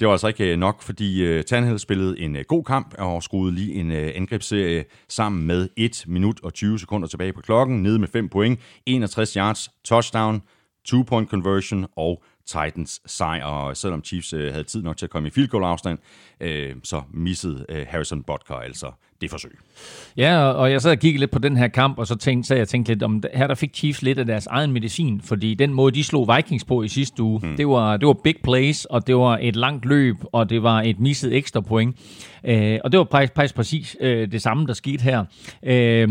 Det 0.00 0.06
var 0.06 0.12
altså 0.12 0.28
ikke 0.28 0.52
øh, 0.52 0.58
nok, 0.58 0.82
fordi 0.82 1.42
Tannehill 1.42 1.78
spillede 1.78 2.20
en 2.20 2.36
god 2.48 2.64
kamp 2.64 2.94
og 2.98 3.22
skruede 3.22 3.54
lige 3.54 3.74
en 3.74 3.90
angrebsserie 3.90 4.84
sammen 5.08 5.46
med 5.46 5.68
1 5.76 6.04
minut 6.06 6.40
og 6.42 6.54
20 6.54 6.78
sekunder 6.78 7.08
tilbage 7.08 7.32
på 7.32 7.40
klokken, 7.40 7.82
nede 7.82 7.98
med 7.98 8.08
5 8.08 8.28
point, 8.28 8.60
61 8.86 9.32
yards, 9.32 9.70
touchdown, 9.84 10.42
two-point 10.88 11.30
conversion 11.30 11.86
og 11.96 12.22
Titans 12.46 13.00
sejr. 13.06 13.44
Og 13.44 13.76
selvom 13.76 14.04
Chiefs 14.04 14.32
øh, 14.32 14.50
havde 14.52 14.64
tid 14.64 14.82
nok 14.82 14.96
til 14.96 15.06
at 15.06 15.10
komme 15.10 15.28
i 15.28 15.30
field 15.30 15.48
goal 15.48 15.64
afstand, 15.64 15.98
øh, 16.40 16.74
så 16.84 17.02
missede 17.14 17.66
øh, 17.68 17.86
Harrison 17.88 18.22
Butker 18.22 18.54
altså 18.54 18.90
det 19.20 19.30
forsøg. 19.30 19.58
Ja, 20.16 20.38
og- 20.38 20.70
jeg 20.70 20.82
sad 20.82 20.90
og 20.90 20.98
kiggede 20.98 21.20
lidt 21.20 21.30
på 21.30 21.38
den 21.38 21.56
her 21.56 21.68
kamp, 21.68 21.98
og 21.98 22.06
så 22.06 22.14
tænkte, 22.16 22.48
så 22.48 22.54
jeg 22.54 22.68
tænkte 22.68 22.92
lidt 22.92 23.02
om, 23.02 23.22
her 23.34 23.46
der 23.46 23.54
fik 23.54 23.74
Chiefs 23.74 24.02
lidt 24.02 24.18
af 24.18 24.26
deres 24.26 24.46
egen 24.46 24.72
medicin, 24.72 25.20
fordi 25.20 25.54
den 25.54 25.72
måde, 25.74 25.94
de 25.94 26.04
slog 26.04 26.36
Vikings 26.36 26.64
på 26.64 26.82
i 26.82 26.88
sidste 26.88 27.22
uge, 27.22 27.40
hmm. 27.40 27.56
det, 27.56 27.68
var, 27.68 27.96
det 27.96 28.06
var 28.06 28.16
big 28.24 28.34
plays, 28.44 28.84
og 28.84 29.06
det 29.06 29.16
var 29.16 29.38
et 29.42 29.56
langt 29.56 29.84
løb, 29.84 30.16
og 30.32 30.50
det 30.50 30.62
var 30.62 30.82
et 30.82 31.00
misset 31.00 31.36
ekstra 31.36 31.60
point. 31.60 31.96
Øh, 32.44 32.78
og 32.84 32.92
det 32.92 32.98
var 32.98 33.06
faktisk, 33.10 33.32
faktisk 33.36 33.54
præcis 33.54 33.96
øh, 34.00 34.32
det 34.32 34.42
samme, 34.42 34.66
der 34.66 34.72
skete 34.72 35.02
her. 35.02 35.24
Øh, 35.62 36.08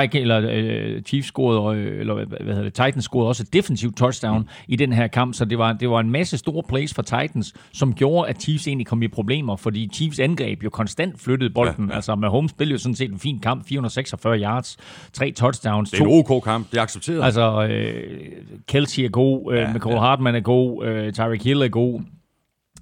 Viking, 0.00 0.22
eller 0.22 0.50
øh, 0.50 1.02
Chiefs 1.02 1.28
scorede, 1.28 1.78
øh, 1.78 2.00
eller 2.00 2.14
hvad 2.14 2.54
hedder 2.54 2.62
det, 2.62 2.74
Titans 2.74 3.04
scorede 3.04 3.28
også 3.28 3.42
et 3.42 3.52
defensivt 3.52 3.96
touchdown 3.96 4.38
mm. 4.38 4.48
i 4.68 4.76
den 4.76 4.92
her 4.92 5.06
kamp, 5.06 5.34
så 5.34 5.44
det 5.44 5.58
var, 5.58 5.72
det 5.72 5.90
var 5.90 6.00
en 6.00 6.10
masse 6.10 6.38
store 6.38 6.62
plays 6.68 6.94
for 6.94 7.02
Titans, 7.02 7.54
som 7.72 7.94
gjorde, 7.94 8.28
at 8.28 8.42
Chiefs 8.42 8.66
egentlig 8.66 8.86
kom 8.86 9.02
i 9.02 9.08
problemer, 9.08 9.56
fordi 9.56 9.90
Chiefs 9.94 10.20
angreb 10.20 10.64
jo 10.64 10.70
konstant 10.70 11.20
flyttede 11.20 11.50
bolden. 11.50 11.84
Ja, 11.84 11.90
ja. 11.90 11.96
Altså 11.96 12.14
med 12.14 12.28
Holmes 12.28 12.50
spillede 12.50 12.72
jo 12.72 12.78
sådan 12.78 12.94
set 12.94 13.10
en 13.10 13.18
fin 13.18 13.38
kamp, 13.38 13.68
446 13.68 14.38
yards, 14.38 14.76
tre 15.12 15.32
touchdowns, 15.32 15.90
Det 15.90 16.00
er 16.00 16.04
to 16.04 16.10
en 16.10 16.24
OK 16.30 16.44
kamp, 16.44 16.70
det 16.70 16.78
er 16.78 16.82
accepteret. 16.82 17.24
Altså, 17.24 17.66
øh, 17.70 18.32
Kelsey 18.68 19.02
er 19.02 19.08
god, 19.08 19.52
øh, 19.52 19.58
ja, 19.58 19.72
McCall 19.72 19.94
ja. 19.94 20.00
Hartman 20.00 20.34
er 20.34 20.40
god, 20.40 20.84
øh, 20.84 21.12
Tyreek 21.12 21.44
Hill 21.44 21.62
er 21.62 21.68
god, 21.68 22.00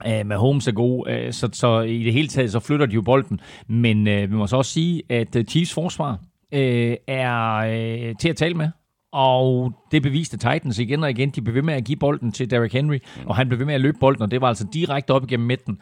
øh, 0.07 0.27
Mahomes 0.27 0.69
er 0.69 0.73
god, 0.73 1.09
øh, 1.09 1.33
så, 1.33 1.49
så 1.53 1.81
i 1.81 2.03
det 2.03 2.13
hele 2.13 2.29
taget, 2.29 2.53
så 2.53 2.61
flytter 2.61 2.87
de 2.87 2.95
jo 2.95 3.03
bolden. 3.03 3.41
Men 3.67 4.09
øh, 4.09 4.31
vi 4.31 4.37
må 4.37 4.47
så 4.47 4.57
også 4.57 4.73
sige, 4.73 5.03
at 5.09 5.37
øh, 5.37 5.45
Chiefs 5.45 5.75
forsvar 5.75 6.19
øh, 6.53 6.97
er 7.07 7.57
øh, 7.57 8.15
til 8.21 8.29
at 8.29 8.37
tale 8.37 8.55
med. 8.55 8.69
Og 9.13 9.73
det 9.93 10.03
beviste 10.03 10.37
Titans 10.37 10.79
igen 10.79 11.03
og 11.05 11.11
igen. 11.11 11.31
De 11.31 11.43
blev 11.43 11.55
ved 11.55 11.63
med 11.63 11.75
at 11.75 11.85
give 11.85 11.97
bolden 11.97 12.33
til 12.33 12.51
Derrick 12.51 12.73
Henry, 12.73 12.99
og 13.27 13.37
han 13.37 13.49
blev 13.49 13.59
ved 13.59 13.67
med 13.67 13.75
at 13.75 13.81
løbe 13.81 13.97
bolden, 14.01 14.23
og 14.23 14.31
det 14.31 14.41
var 14.41 14.49
altså 14.49 14.67
direkte 14.73 15.11
op 15.11 15.25
igennem 15.25 15.47
midten. 15.47 15.79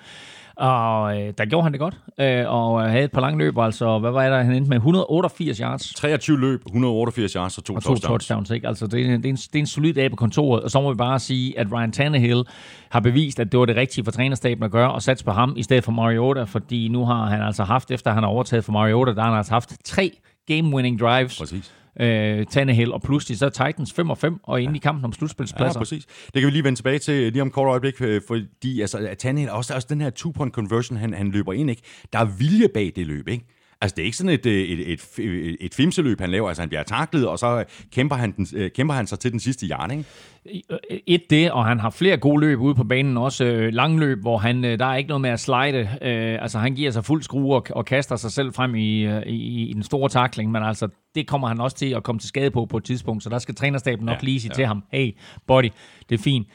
Og 0.56 1.20
øh, 1.20 1.32
der 1.38 1.44
gjorde 1.44 1.62
han 1.62 1.72
det 1.72 1.80
godt, 1.80 1.98
øh, 2.20 2.44
og 2.48 2.90
havde 2.90 3.04
et 3.04 3.12
par 3.12 3.20
lange 3.20 3.38
løb, 3.38 3.58
altså, 3.58 3.98
hvad 3.98 4.10
var 4.10 4.28
det, 4.28 4.44
han 4.44 4.54
endte 4.54 4.68
med? 4.68 4.76
188 4.76 5.58
yards. 5.58 5.94
23 5.94 6.40
løb, 6.40 6.60
188 6.66 7.32
yards 7.32 7.58
og 7.58 7.64
to, 7.64 7.74
Og 7.74 7.82
to 7.82 7.88
touchdowns. 7.88 8.24
touchdowns, 8.26 8.50
ikke? 8.50 8.68
Altså, 8.68 8.86
det, 8.86 9.00
er, 9.00 9.04
det, 9.16 9.24
er 9.26 9.30
en, 9.30 9.36
det 9.36 9.54
er 9.54 9.58
en 9.58 9.66
solid 9.66 9.94
dag 9.94 10.10
på 10.10 10.16
kontoret, 10.16 10.62
og 10.62 10.70
så 10.70 10.80
må 10.80 10.92
vi 10.92 10.96
bare 10.96 11.18
sige, 11.18 11.58
at 11.58 11.72
Ryan 11.72 11.92
Tannehill 11.92 12.44
har 12.90 13.00
bevist, 13.00 13.40
at 13.40 13.52
det 13.52 13.60
var 13.60 13.66
det 13.66 13.76
rigtige 13.76 14.04
for 14.04 14.10
trænerstaben 14.10 14.64
at 14.64 14.70
gøre, 14.70 14.92
og 14.92 15.02
satse 15.02 15.24
på 15.24 15.30
ham 15.30 15.54
i 15.56 15.62
stedet 15.62 15.84
for 15.84 15.92
Mariota, 15.92 16.42
fordi 16.42 16.88
nu 16.88 17.04
har 17.04 17.26
han 17.26 17.42
altså 17.42 17.64
haft, 17.64 17.90
efter 17.90 18.12
han 18.12 18.22
har 18.22 18.30
overtaget 18.30 18.64
for 18.64 18.72
Mariota, 18.72 19.12
der 19.14 19.20
har 19.22 19.28
han 19.28 19.36
altså 19.38 19.52
haft 19.52 19.76
tre 19.84 20.18
game-winning 20.50 20.98
drives, 21.00 21.38
Præcis. 21.38 21.74
øh, 22.00 22.46
Tannehill, 22.46 22.92
og 22.92 23.02
pludselig 23.02 23.38
så 23.38 23.48
Titans 23.48 23.92
5 23.92 24.10
og 24.10 24.18
5, 24.18 24.40
og 24.42 24.62
inde 24.62 24.76
i 24.76 24.78
kampen 24.78 25.04
om 25.04 25.10
Ja, 25.10 25.14
slutspilspladser. 25.16 25.80
præcis. 25.80 26.06
Det 26.06 26.32
kan 26.34 26.42
vi 26.46 26.50
lige 26.50 26.64
vende 26.64 26.78
tilbage 26.78 26.98
til 26.98 27.32
lige 27.32 27.42
om 27.42 27.50
kort 27.50 27.68
øjeblik, 27.68 27.94
øh, 28.00 28.22
fordi 28.28 28.80
altså, 28.80 28.98
at 28.98 29.18
Tannehill, 29.18 29.50
også, 29.52 29.74
også 29.74 29.86
den 29.90 30.00
her 30.00 30.10
two-point 30.10 30.52
conversion, 30.52 30.98
han, 30.98 31.14
han 31.14 31.30
løber 31.30 31.52
ind, 31.52 31.70
ikke? 31.70 31.82
Der 32.12 32.18
er 32.18 32.24
vilje 32.24 32.68
bag 32.74 32.92
det 32.96 33.06
løb, 33.06 33.28
ikke? 33.28 33.44
Altså, 33.80 33.94
det 33.94 34.02
er 34.02 34.04
ikke 34.04 34.16
sådan 34.16 34.32
et, 34.32 34.46
øh, 34.46 34.52
et, 34.52 34.92
et, 34.92 35.18
et, 35.18 35.56
et 35.60 35.74
fimseløb, 35.74 36.20
han 36.20 36.30
laver. 36.30 36.48
Altså, 36.48 36.62
han 36.62 36.68
bliver 36.68 36.82
taklet, 36.82 37.28
og 37.28 37.38
så 37.38 37.64
kæmper 37.92 38.16
han, 38.16 38.32
den, 38.32 38.46
øh, 38.54 38.70
kæmper 38.70 38.94
han 38.94 39.06
sig 39.06 39.18
til 39.18 39.32
den 39.32 39.40
sidste 39.40 39.66
yard, 39.66 39.90
ikke? 39.92 40.04
Et 41.06 41.30
det, 41.30 41.50
og 41.50 41.64
han 41.66 41.80
har 41.80 41.90
flere 41.90 42.16
gode 42.16 42.40
løb 42.40 42.60
ude 42.60 42.74
på 42.74 42.84
banen, 42.84 43.16
også 43.16 43.44
øh, 43.44 43.72
langløb, 43.72 44.20
hvor 44.20 44.38
han, 44.38 44.64
øh, 44.64 44.78
der 44.78 44.86
er 44.86 44.96
ikke 44.96 45.08
noget 45.08 45.20
med 45.20 45.30
at 45.30 45.40
slide. 45.40 45.78
Øh, 46.02 46.42
altså 46.42 46.58
han 46.58 46.74
giver 46.74 46.90
sig 46.90 47.04
fuld 47.04 47.22
skrue 47.22 47.54
og, 47.54 47.66
og 47.70 47.84
kaster 47.84 48.16
sig 48.16 48.32
selv 48.32 48.52
frem 48.52 48.74
i, 48.74 49.00
øh, 49.00 49.22
i, 49.22 49.70
i 49.70 49.72
den 49.72 49.82
store 49.82 50.08
takling, 50.08 50.50
men 50.50 50.62
altså 50.62 50.88
det 51.14 51.26
kommer 51.26 51.48
han 51.48 51.60
også 51.60 51.76
til 51.76 51.94
at 51.94 52.02
komme 52.02 52.18
til 52.18 52.28
skade 52.28 52.50
på 52.50 52.66
på 52.66 52.76
et 52.76 52.84
tidspunkt, 52.84 53.22
så 53.22 53.30
der 53.30 53.38
skal 53.38 53.54
trænerstaben 53.54 54.06
nok 54.06 54.16
Ja, 54.16 54.24
lige 54.24 54.40
sige 54.40 54.50
ja. 54.50 54.54
til 54.54 54.66
ham, 54.66 54.84
hey 54.92 55.16
buddy, 55.46 55.68
det 56.08 56.18
er 56.18 56.22
fint. 56.22 56.46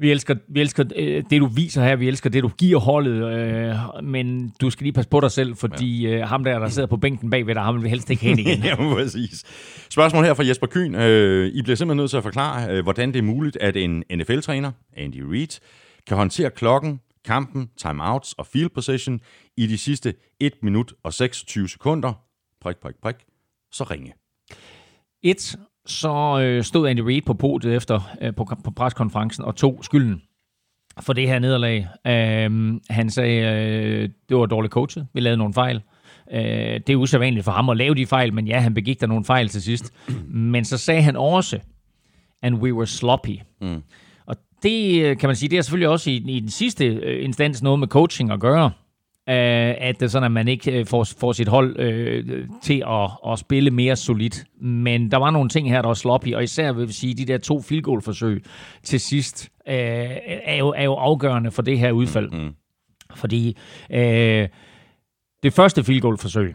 Vi 0.00 0.10
elsker, 0.10 0.34
vi 0.48 0.60
elsker 0.60 0.84
øh, 0.96 1.24
det, 1.30 1.40
du 1.40 1.46
viser 1.46 1.84
her. 1.84 1.96
Vi 1.96 2.08
elsker 2.08 2.30
det, 2.30 2.42
du 2.42 2.48
giver 2.48 2.80
holdet. 2.80 3.38
Øh, 3.38 4.04
men 4.04 4.52
du 4.60 4.70
skal 4.70 4.84
lige 4.84 4.92
passe 4.92 5.10
på 5.10 5.20
dig 5.20 5.30
selv, 5.30 5.56
fordi 5.56 6.06
øh, 6.06 6.28
ham 6.28 6.44
der, 6.44 6.58
der 6.58 6.68
sidder 6.68 6.88
på 6.88 6.96
bænken 6.96 7.30
bagved 7.30 7.54
dig, 7.54 7.62
ham 7.62 7.74
vil 7.74 7.84
vi 7.84 7.88
helst 7.88 8.10
ikke 8.10 8.22
hen 8.22 8.38
igen. 8.38 8.64
ja, 8.64 8.74
præcis. 8.76 9.44
Spørgsmål 9.90 10.24
her 10.24 10.34
fra 10.34 10.46
Jesper 10.46 10.66
Kyn. 10.66 10.94
Øh, 10.94 11.46
I 11.54 11.62
bliver 11.62 11.76
simpelthen 11.76 11.96
nødt 11.96 12.10
til 12.10 12.16
at 12.16 12.22
forklare, 12.22 12.70
øh, 12.70 12.82
hvordan 12.82 13.12
det 13.12 13.18
er 13.18 13.22
muligt, 13.22 13.56
at 13.56 13.76
en 13.76 14.04
NFL-træner, 14.14 14.72
Andy 14.96 15.20
Reid, 15.20 15.60
kan 16.06 16.16
håndtere 16.16 16.50
klokken, 16.50 17.00
kampen, 17.24 17.70
timeouts 17.76 18.32
og 18.32 18.46
field 18.46 18.70
possession 18.74 19.20
i 19.56 19.66
de 19.66 19.78
sidste 19.78 20.14
1 20.40 20.52
minut 20.62 20.92
og 21.02 21.12
26 21.12 21.68
sekunder. 21.68 22.12
Prik, 22.60 22.76
prik, 22.76 22.94
prik. 23.02 23.16
Så 23.72 23.84
ringe. 23.84 24.12
Et, 25.22 25.56
så 25.86 26.40
øh, 26.42 26.64
stod 26.64 26.88
Andy 26.88 27.00
Reid 27.00 27.22
på 27.22 27.34
podiet 27.34 27.76
efter 27.76 28.00
øh, 28.20 28.34
på, 28.34 28.48
på 28.64 28.70
preskonferencen 28.70 29.44
og 29.44 29.56
tog 29.56 29.78
skylden 29.82 30.22
for 31.00 31.12
det 31.12 31.28
her 31.28 31.38
nederlag. 31.38 31.88
Øh, 32.06 32.80
han 32.90 33.10
sagde, 33.10 33.42
øh, 33.42 34.08
det 34.28 34.36
var 34.36 34.46
dårligt 34.46 34.72
coachet. 34.72 35.06
Vi 35.14 35.20
lavede 35.20 35.38
nogle 35.38 35.54
fejl. 35.54 35.82
Øh, 36.32 36.40
det 36.86 36.90
er 36.90 36.96
usædvanligt 36.96 37.44
for 37.44 37.52
ham 37.52 37.68
at 37.68 37.76
lave 37.76 37.94
de 37.94 38.06
fejl, 38.06 38.34
men 38.34 38.46
ja, 38.48 38.58
han 38.58 38.74
begik 38.74 39.00
der 39.00 39.06
nogle 39.06 39.24
fejl 39.24 39.48
til 39.48 39.62
sidst. 39.62 39.94
Men 40.54 40.64
så 40.64 40.78
sagde 40.78 41.02
han 41.02 41.16
også, 41.16 41.58
and 42.42 42.54
we 42.54 42.74
were 42.74 42.86
sloppy. 42.86 43.38
Mm. 43.60 43.82
Og 44.26 44.36
det 44.62 45.02
øh, 45.02 45.16
kan 45.16 45.28
man 45.28 45.36
sige, 45.36 45.48
det 45.48 45.58
er 45.58 45.62
selvfølgelig 45.62 45.88
også 45.88 46.10
i, 46.10 46.14
i 46.14 46.40
den 46.40 46.50
sidste 46.50 46.86
øh, 46.86 47.24
instans 47.24 47.62
noget 47.62 47.78
med 47.78 47.88
coaching 47.88 48.30
at 48.30 48.40
gøre. 48.40 48.70
Øh, 49.30 49.74
at 49.78 50.00
det 50.00 50.06
er 50.06 50.10
sådan, 50.10 50.24
at 50.24 50.32
man 50.32 50.48
ikke 50.48 50.78
øh, 50.78 50.86
får, 50.86 51.04
får 51.04 51.32
sit 51.32 51.48
hold 51.48 51.80
øh, 51.80 52.46
til 52.62 52.82
at, 52.88 53.10
at 53.32 53.38
spille 53.38 53.70
mere 53.70 53.96
solidt. 53.96 54.44
Men 54.60 55.10
der 55.10 55.16
var 55.16 55.30
nogle 55.30 55.48
ting 55.48 55.68
her, 55.68 55.82
der 55.82 55.88
var 55.88 55.94
sloppy, 55.94 56.34
og 56.34 56.42
især 56.42 56.72
vil 56.72 56.84
jeg 56.84 56.94
sige, 56.94 57.14
de 57.14 57.24
der 57.24 57.38
to 57.38 57.60
field 57.62 57.82
goal 57.82 58.02
forsøg 58.02 58.42
til 58.82 59.00
sidst 59.00 59.50
øh, 59.68 59.74
er, 60.44 60.56
jo, 60.56 60.68
er 60.76 60.84
jo 60.84 60.94
afgørende 60.94 61.50
for 61.50 61.62
det 61.62 61.78
her 61.78 61.92
udfald. 61.92 62.30
Mm. 62.30 62.54
Fordi 63.14 63.56
øh, 63.90 64.48
det 65.42 65.52
første 65.52 65.84
field 65.84 66.00
goal 66.00 66.18
forsøg, 66.18 66.54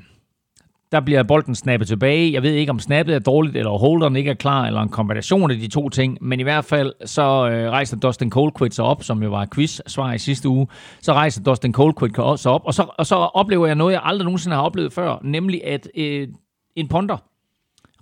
der 0.91 0.99
bliver 0.99 1.23
bolden 1.23 1.55
snappet 1.55 1.87
tilbage. 1.87 2.33
Jeg 2.33 2.43
ved 2.43 2.53
ikke, 2.53 2.69
om 2.69 2.79
snappet 2.79 3.15
er 3.15 3.19
dårligt, 3.19 3.57
eller 3.57 3.71
holderen 3.71 4.15
ikke 4.15 4.29
er 4.29 4.35
klar, 4.35 4.65
eller 4.65 4.81
en 4.81 4.89
kombination 4.89 5.51
af 5.51 5.57
de 5.57 5.67
to 5.67 5.89
ting. 5.89 6.17
Men 6.21 6.39
i 6.39 6.43
hvert 6.43 6.65
fald, 6.65 6.93
så 7.05 7.21
øh, 7.49 7.71
rejser 7.71 7.97
Dustin 7.97 8.29
Colquitt 8.29 8.75
sig 8.75 8.85
op, 8.85 9.03
som 9.03 9.23
jo 9.23 9.29
var 9.29 9.47
quiz-svar 9.55 10.13
i 10.13 10.17
sidste 10.17 10.49
uge. 10.49 10.67
Så 11.01 11.13
rejser 11.13 11.43
Dustin 11.43 11.73
Colquitt 11.73 12.39
sig 12.39 12.51
op, 12.51 12.61
og 12.65 12.73
så, 12.73 12.93
og 12.97 13.05
så 13.05 13.15
oplever 13.15 13.65
jeg 13.65 13.75
noget, 13.75 13.93
jeg 13.93 14.01
aldrig 14.03 14.25
nogensinde 14.25 14.55
har 14.55 14.63
oplevet 14.63 14.93
før. 14.93 15.19
Nemlig, 15.23 15.65
at 15.65 15.87
øh, 15.97 16.27
en 16.75 16.87
ponder 16.87 17.17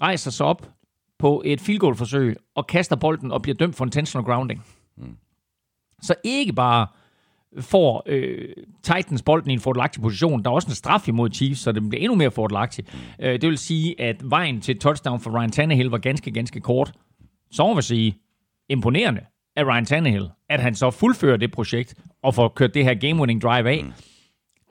rejser 0.02 0.32
sig 0.32 0.46
op 0.46 0.70
på 1.20 1.42
et 1.46 1.62
field 1.62 1.80
goal-forsøg, 1.80 2.38
og 2.56 2.68
kaster 2.68 2.96
bolden 2.96 3.32
og 3.32 3.42
bliver 3.42 3.56
dømt 3.56 3.76
for 3.76 3.86
intentional 3.86 4.26
grounding. 4.26 4.66
Mm. 4.98 5.18
Så 6.02 6.16
ikke 6.24 6.54
bare 6.54 6.88
får 7.60 8.04
øh, 8.06 8.50
Titans 8.84 9.22
bolden 9.22 9.52
i 9.52 9.54
en 9.54 9.60
fordelagtig 9.60 10.02
position. 10.02 10.44
Der 10.44 10.50
er 10.50 10.54
også 10.54 10.68
en 10.68 10.76
straf 10.76 11.08
imod 11.08 11.30
Chiefs, 11.30 11.60
så 11.60 11.72
det 11.72 11.90
bliver 11.90 12.02
endnu 12.02 12.16
mere 12.16 12.32
fordelagtigt. 12.32 12.96
Øh, 13.20 13.42
det 13.42 13.50
vil 13.50 13.58
sige, 13.58 14.02
at 14.02 14.16
vejen 14.24 14.62
til 14.62 14.80
touchdown 14.80 15.20
for 15.20 15.40
Ryan 15.40 15.52
Tannehill 15.52 15.90
var 15.90 15.98
ganske, 15.98 16.32
ganske 16.32 16.60
kort. 16.60 16.92
Så 17.52 17.64
må 17.68 17.74
man 17.74 17.84
sige, 17.84 18.18
imponerende 18.70 19.22
af 19.56 19.64
Ryan 19.64 19.86
Tannehill, 19.86 20.30
at 20.50 20.60
han 20.60 20.76
så 20.76 20.92
fuldfører 20.92 21.38
det 21.38 21.52
projekt 21.52 21.96
og 22.24 22.36
får 22.36 22.48
kørt 22.48 22.74
det 22.74 22.84
her 22.84 22.94
game-winning 22.94 23.40
drive 23.42 23.70
af. 23.70 23.84
Mm. 23.84 23.92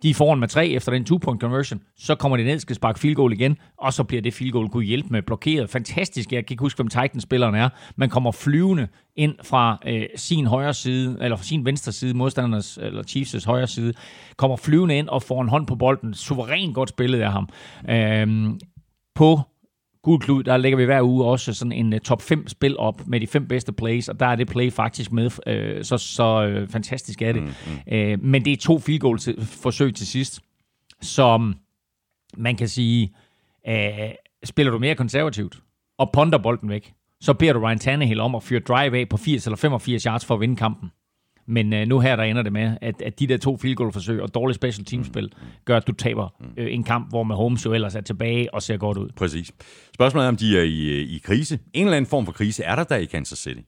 De 0.02 0.10
er 0.10 0.14
foran 0.14 0.40
med 0.40 0.48
tre 0.48 0.68
efter 0.68 0.92
den 0.92 1.04
two-point 1.04 1.40
conversion. 1.40 1.80
Så 1.96 2.14
kommer 2.14 2.36
de 2.36 2.44
ned, 2.44 2.58
skal 2.58 2.76
sparke 2.76 2.98
field 2.98 3.14
goal 3.14 3.32
igen, 3.32 3.56
og 3.78 3.92
så 3.92 4.04
bliver 4.04 4.22
det 4.22 4.34
field 4.34 4.52
goal 4.52 4.68
kunne 4.68 4.84
hjælpe 4.84 5.08
med 5.10 5.22
blokeret. 5.22 5.70
Fantastisk. 5.70 6.32
Jeg 6.32 6.46
kan 6.46 6.54
ikke 6.54 6.62
huske, 6.62 6.78
hvem 6.78 6.88
Titans-spilleren 6.88 7.54
er. 7.54 7.68
Man 7.96 8.08
kommer 8.08 8.32
flyvende 8.32 8.88
ind 9.16 9.34
fra 9.42 9.78
øh, 9.86 10.02
sin 10.16 10.46
højre 10.46 10.74
side, 10.74 11.18
eller 11.20 11.36
fra 11.36 11.44
sin 11.44 11.64
venstre 11.64 11.92
side, 11.92 12.14
modstandernes, 12.14 12.78
eller 12.82 13.02
Chiefs' 13.02 13.46
højre 13.46 13.66
side, 13.66 13.94
kommer 14.36 14.56
flyvende 14.56 14.98
ind 14.98 15.08
og 15.08 15.22
får 15.22 15.42
en 15.42 15.48
hånd 15.48 15.66
på 15.66 15.74
bolden. 15.74 16.14
Suverænt 16.14 16.74
godt 16.74 16.88
spillet 16.88 17.20
af 17.20 17.32
ham. 17.32 17.48
Øhm, 17.88 18.60
på 19.14 19.40
Gul 20.02 20.20
Klud, 20.20 20.42
der 20.42 20.56
lægger 20.56 20.76
vi 20.76 20.84
hver 20.84 21.02
uge 21.02 21.24
også 21.24 21.54
sådan 21.54 21.72
en 21.72 21.92
uh, 21.92 21.98
top 21.98 22.22
5 22.22 22.48
spil 22.48 22.78
op 22.78 23.06
med 23.06 23.20
de 23.20 23.26
fem 23.26 23.48
bedste 23.48 23.72
plays, 23.72 24.08
og 24.08 24.20
der 24.20 24.26
er 24.26 24.36
det 24.36 24.48
play 24.48 24.72
faktisk 24.72 25.12
med, 25.12 25.30
øh, 25.46 25.84
så, 25.84 25.98
så 25.98 26.44
øh, 26.44 26.68
fantastisk 26.68 27.22
er 27.22 27.32
det. 27.32 27.42
Mm, 27.42 27.48
mm. 27.66 27.94
Øh, 27.94 28.22
men 28.22 28.44
det 28.44 28.52
er 28.52 28.56
to 28.56 28.78
field 28.78 29.00
goal 29.00 29.18
til, 29.18 29.46
forsøg 29.46 29.94
til 29.94 30.06
sidst, 30.06 30.40
som 31.00 31.54
man 32.36 32.56
kan 32.56 32.68
sige, 32.68 33.14
øh, 33.68 34.10
spiller 34.44 34.72
du 34.72 34.78
mere 34.78 34.94
konservativt 34.94 35.60
og 35.98 36.10
ponder 36.12 36.38
bolden 36.38 36.68
væk, 36.68 36.92
så 37.20 37.34
beder 37.34 37.52
du 37.52 37.60
Ryan 37.60 37.78
Tannehill 37.78 38.20
om 38.20 38.34
at 38.34 38.42
fyre 38.42 38.60
drive 38.60 38.98
af 38.98 39.08
på 39.08 39.16
80 39.16 39.46
eller 39.46 39.56
85 39.56 40.02
yards 40.02 40.24
for 40.24 40.34
at 40.34 40.40
vinde 40.40 40.56
kampen. 40.56 40.90
Men 41.46 41.72
øh, 41.72 41.86
nu 41.86 42.00
her, 42.00 42.16
der 42.16 42.22
ender 42.22 42.42
det 42.42 42.52
med, 42.52 42.76
at, 42.80 43.02
at 43.02 43.18
de 43.18 43.26
der 43.26 43.36
to 43.36 43.56
field 43.56 43.76
goal 43.76 43.92
forsøg 43.92 44.22
og 44.22 44.34
dårligt 44.34 44.54
special 44.54 44.84
teamspil 44.84 45.32
gør, 45.64 45.76
at 45.76 45.86
du 45.86 45.92
taber 45.92 46.28
øh, 46.56 46.74
en 46.74 46.84
kamp, 46.84 47.08
hvor 47.08 47.22
Mahomes 47.22 47.64
jo 47.64 47.72
ellers 47.72 47.94
er 47.94 48.00
tilbage 48.00 48.54
og 48.54 48.62
ser 48.62 48.76
godt 48.76 48.98
ud. 48.98 49.08
Præcis. 49.16 49.52
Spørgsmålet 49.94 50.24
er, 50.24 50.28
om 50.28 50.36
de 50.36 50.58
er 50.58 50.62
i, 50.62 51.02
i 51.02 51.18
krise. 51.24 51.58
En 51.72 51.86
eller 51.86 51.96
anden 51.96 52.08
form 52.08 52.24
for 52.24 52.32
krise 52.32 52.62
er 52.64 52.76
der 52.76 52.84
der 52.84 52.96
i 52.96 53.04
Kansas 53.04 53.38
City. 53.38 53.60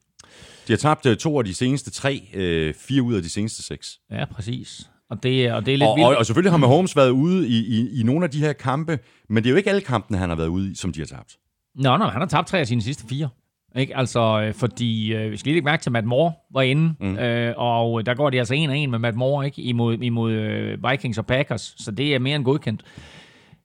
De 0.68 0.72
har 0.72 0.76
tabt 0.76 1.06
øh, 1.06 1.16
to 1.16 1.38
af 1.38 1.44
de 1.44 1.54
seneste 1.54 1.90
tre, 1.90 2.28
øh, 2.34 2.74
fire 2.74 3.02
ud 3.02 3.14
af 3.14 3.22
de 3.22 3.28
seneste 3.30 3.62
seks. 3.62 3.98
Ja, 4.10 4.24
præcis. 4.24 4.90
Og 5.10 5.22
det, 5.22 5.52
og 5.52 5.66
det 5.66 5.74
er 5.74 5.78
lidt 5.78 5.88
Og, 5.88 5.96
vildt. 5.96 6.08
og, 6.08 6.16
og 6.16 6.26
selvfølgelig 6.26 6.52
har 6.52 6.58
Mahomes 6.58 6.96
været 6.96 7.10
ude 7.10 7.48
i, 7.48 7.58
i, 7.80 8.00
i 8.00 8.02
nogle 8.02 8.24
af 8.24 8.30
de 8.30 8.38
her 8.38 8.52
kampe, 8.52 8.98
men 9.28 9.42
det 9.44 9.48
er 9.48 9.50
jo 9.50 9.56
ikke 9.56 9.70
alle 9.70 9.80
kampene, 9.82 10.18
han 10.18 10.28
har 10.28 10.36
været 10.36 10.48
ude 10.48 10.70
i, 10.70 10.74
som 10.74 10.92
de 10.92 11.00
har 11.00 11.06
tabt. 11.06 11.36
Nå, 11.74 11.96
nå, 11.96 12.04
han 12.04 12.20
har 12.20 12.28
tabt 12.28 12.48
tre 12.48 12.58
af 12.58 12.66
sine 12.66 12.82
sidste 12.82 13.04
fire. 13.08 13.28
Ikke? 13.76 13.96
Altså, 13.96 14.42
øh, 14.46 14.54
fordi 14.54 15.14
øh, 15.14 15.30
vi 15.30 15.36
skal 15.36 15.48
lige 15.50 15.54
lægge 15.54 15.64
mærke 15.64 15.82
til, 15.82 15.88
at 15.88 15.92
Matt 15.92 16.06
Moore 16.06 16.32
var 16.54 16.62
inde, 16.62 16.94
mm. 17.00 17.18
øh, 17.18 17.54
og 17.56 18.06
der 18.06 18.14
går 18.14 18.30
de 18.30 18.38
altså 18.38 18.54
en 18.54 18.70
og 18.70 18.76
en 18.78 18.90
med 18.90 18.98
Matt 18.98 19.16
Moore 19.16 19.46
ikke? 19.46 19.62
imod, 19.62 19.98
imod 19.98 20.32
øh, 20.32 20.90
Vikings 20.90 21.18
og 21.18 21.26
Packers, 21.26 21.74
så 21.78 21.90
det 21.90 22.14
er 22.14 22.18
mere 22.18 22.36
end 22.36 22.44
godkendt. 22.44 22.82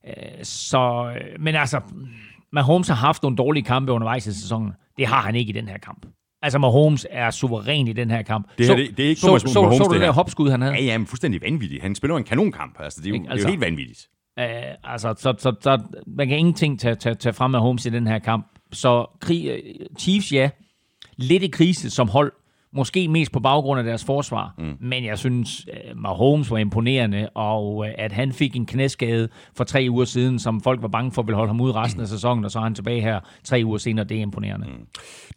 Øh, 0.07 0.13
så, 0.43 1.11
øh, 1.15 1.41
men 1.43 1.55
altså, 1.55 1.81
Mahomes 2.53 2.87
har 2.87 2.95
haft 2.95 3.23
nogle 3.23 3.37
dårlige 3.37 3.63
kampe 3.63 3.91
undervejs 3.91 4.27
i 4.27 4.33
sæsonen. 4.33 4.71
Det 4.97 5.07
har 5.07 5.21
han 5.21 5.35
ikke 5.35 5.49
i 5.49 5.53
den 5.53 5.67
her 5.67 5.77
kamp. 5.77 6.05
Altså, 6.41 6.59
Mahomes 6.59 7.07
er 7.09 7.29
suveræn 7.31 7.87
i 7.87 7.93
den 7.93 8.11
her 8.11 8.21
kamp. 8.21 8.47
Det, 8.57 8.67
her, 8.67 8.75
det, 8.75 8.97
det 8.97 9.05
er 9.05 9.09
ikke 9.09 9.21
så, 9.21 9.27
så, 9.27 9.29
Mahomes, 9.29 9.77
så, 9.77 9.77
så, 9.77 9.83
det 9.83 9.89
du 9.89 9.93
det 9.93 10.01
der 10.01 10.11
hopskud, 10.11 10.49
han 10.49 10.61
havde? 10.61 10.73
Ja, 10.75 10.83
ja, 10.83 10.97
men 10.97 11.07
fuldstændig 11.07 11.41
vanvittigt. 11.41 11.81
Han 11.81 11.95
spiller 11.95 12.17
en 12.17 12.23
kanonkamp. 12.23 12.75
Altså, 12.79 13.01
det 13.01 13.05
er 13.05 13.09
jo, 13.09 13.13
Ikke? 13.13 13.23
det 13.23 13.29
er 13.29 13.31
Altså- 13.31 13.47
jo 13.47 13.51
helt 13.51 13.61
vanvittigt. 13.61 14.07
Øh, 14.39 14.45
altså, 14.83 15.13
så, 15.17 15.33
så, 15.37 15.55
så 15.61 15.81
man 16.07 16.27
kan 16.27 16.37
ingenting 16.37 16.79
tage, 16.79 16.95
tage, 16.95 17.15
tage 17.15 17.33
frem 17.33 17.51
med 17.51 17.59
Holmes 17.59 17.85
i 17.85 17.89
den 17.89 18.07
her 18.07 18.19
kamp. 18.19 18.45
Så 18.71 19.05
krig, 19.21 19.47
øh, 19.47 19.59
Chiefs, 19.99 20.31
ja, 20.33 20.49
lidt 21.17 21.43
i 21.43 21.47
krise 21.47 21.89
som 21.89 22.09
hold. 22.09 22.31
Måske 22.73 23.07
mest 23.07 23.31
på 23.31 23.39
baggrund 23.39 23.79
af 23.79 23.83
deres 23.83 24.05
forsvar. 24.05 24.53
Mm. 24.57 24.73
Men 24.79 25.05
jeg 25.05 25.17
synes, 25.17 25.65
øh, 25.73 25.97
Mahomes 25.97 26.51
var 26.51 26.57
imponerende, 26.57 27.29
og 27.29 27.87
øh, 27.87 27.93
at 27.97 28.11
han 28.11 28.33
fik 28.33 28.55
en 28.55 28.65
knæskade 28.65 29.29
for 29.55 29.63
tre 29.63 29.87
uger 29.89 30.05
siden, 30.05 30.39
som 30.39 30.61
folk 30.61 30.81
var 30.81 30.87
bange 30.87 31.11
for 31.11 31.21
ville 31.21 31.35
holde 31.35 31.49
ham 31.49 31.61
ud 31.61 31.75
resten 31.75 32.01
af 32.01 32.07
sæsonen, 32.07 32.45
og 32.45 32.51
så 32.51 32.59
er 32.59 32.63
han 32.63 32.75
tilbage 32.75 33.01
her 33.01 33.19
tre 33.43 33.61
uger 33.65 33.77
senere. 33.77 34.05
Det 34.05 34.17
er 34.17 34.21
imponerende. 34.21 34.67
Mm. 34.67 34.85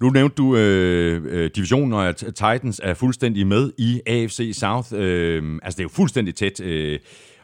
Nu 0.00 0.10
nævnte 0.10 0.34
du 0.34 0.56
øh, 0.56 1.50
divisionen, 1.56 1.92
og 1.92 2.08
at 2.08 2.16
Titans 2.16 2.80
er 2.84 2.94
fuldstændig 2.94 3.46
med 3.46 3.72
i 3.78 4.00
AFC 4.06 4.52
South. 4.54 4.88
Øh, 4.92 5.58
altså, 5.62 5.76
det 5.76 5.80
er 5.80 5.84
jo 5.84 5.88
fuldstændig 5.88 6.34
tæt. 6.34 6.60
Øh, 6.60 6.98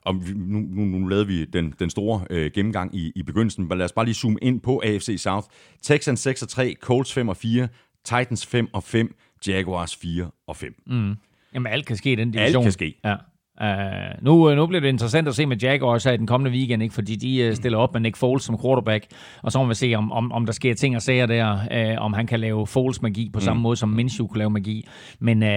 og 0.08 0.14
nu, 0.34 0.58
nu, 0.58 0.84
nu 0.98 1.06
lavede 1.06 1.26
vi 1.26 1.44
den, 1.44 1.74
den 1.78 1.90
store 1.90 2.24
øh, 2.30 2.50
gennemgang 2.54 2.94
i, 2.94 3.12
i 3.16 3.22
begyndelsen, 3.22 3.68
men 3.68 3.78
lad 3.78 3.84
os 3.84 3.92
bare 3.92 4.04
lige 4.04 4.14
zoome 4.14 4.38
ind 4.42 4.60
på 4.60 4.82
AFC 4.84 5.14
South. 5.18 5.46
Texans 5.82 6.20
6 6.20 6.42
og 6.42 6.48
3, 6.48 6.74
Colts 6.80 7.12
5 7.12 7.28
og 7.28 7.36
4, 7.36 7.68
Titans 8.04 8.46
5 8.46 8.68
og 8.72 8.82
5, 8.82 9.14
Jaguars 9.46 9.96
4 9.96 10.30
og 10.46 10.56
5. 10.56 10.74
Mm. 10.86 11.14
Jamen, 11.54 11.72
alt 11.72 11.86
kan 11.86 11.96
ske 11.96 12.12
i 12.12 12.14
den 12.14 12.30
division. 12.30 12.62
kan 12.62 12.72
ske. 12.72 13.00
Ja. 13.04 13.16
Uh, 13.62 14.24
nu, 14.24 14.54
nu 14.54 14.66
bliver 14.66 14.80
det 14.80 14.88
interessant 14.88 15.28
at 15.28 15.34
se 15.34 15.46
med 15.46 15.56
Jaguars 15.56 16.04
her 16.04 16.12
i 16.12 16.16
den 16.16 16.26
kommende 16.26 16.50
weekend, 16.50 16.82
ikke? 16.82 16.94
fordi 16.94 17.16
de 17.16 17.48
uh, 17.48 17.54
stiller 17.54 17.78
op 17.78 17.92
med 17.92 18.00
Nick 18.00 18.16
Foles 18.16 18.42
som 18.42 18.58
quarterback, 18.64 19.06
og 19.42 19.52
så 19.52 19.58
må 19.58 19.66
vi 19.66 19.74
se, 19.74 19.94
om, 19.94 20.12
om, 20.12 20.32
om 20.32 20.46
der 20.46 20.52
sker 20.52 20.74
ting 20.74 20.96
og 20.96 21.02
sager 21.02 21.26
der, 21.26 21.58
uh, 21.96 22.04
om 22.04 22.12
han 22.12 22.26
kan 22.26 22.40
lave 22.40 22.66
Foles 22.66 23.02
magi 23.02 23.30
på 23.32 23.40
samme 23.40 23.62
måde, 23.62 23.76
som 23.76 23.88
Minshew 23.88 24.26
kunne 24.26 24.38
lave 24.38 24.50
magi. 24.50 24.88
Men 25.20 25.42
uh, 25.42 25.48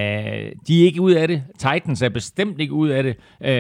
de 0.68 0.82
er 0.82 0.86
ikke 0.86 1.02
ud 1.02 1.12
af 1.12 1.28
det. 1.28 1.44
Titans 1.58 2.02
er 2.02 2.10
bestemt 2.10 2.62
ikke 2.62 2.74
ud 2.74 2.90
af 2.90 3.04
det. 3.04 3.16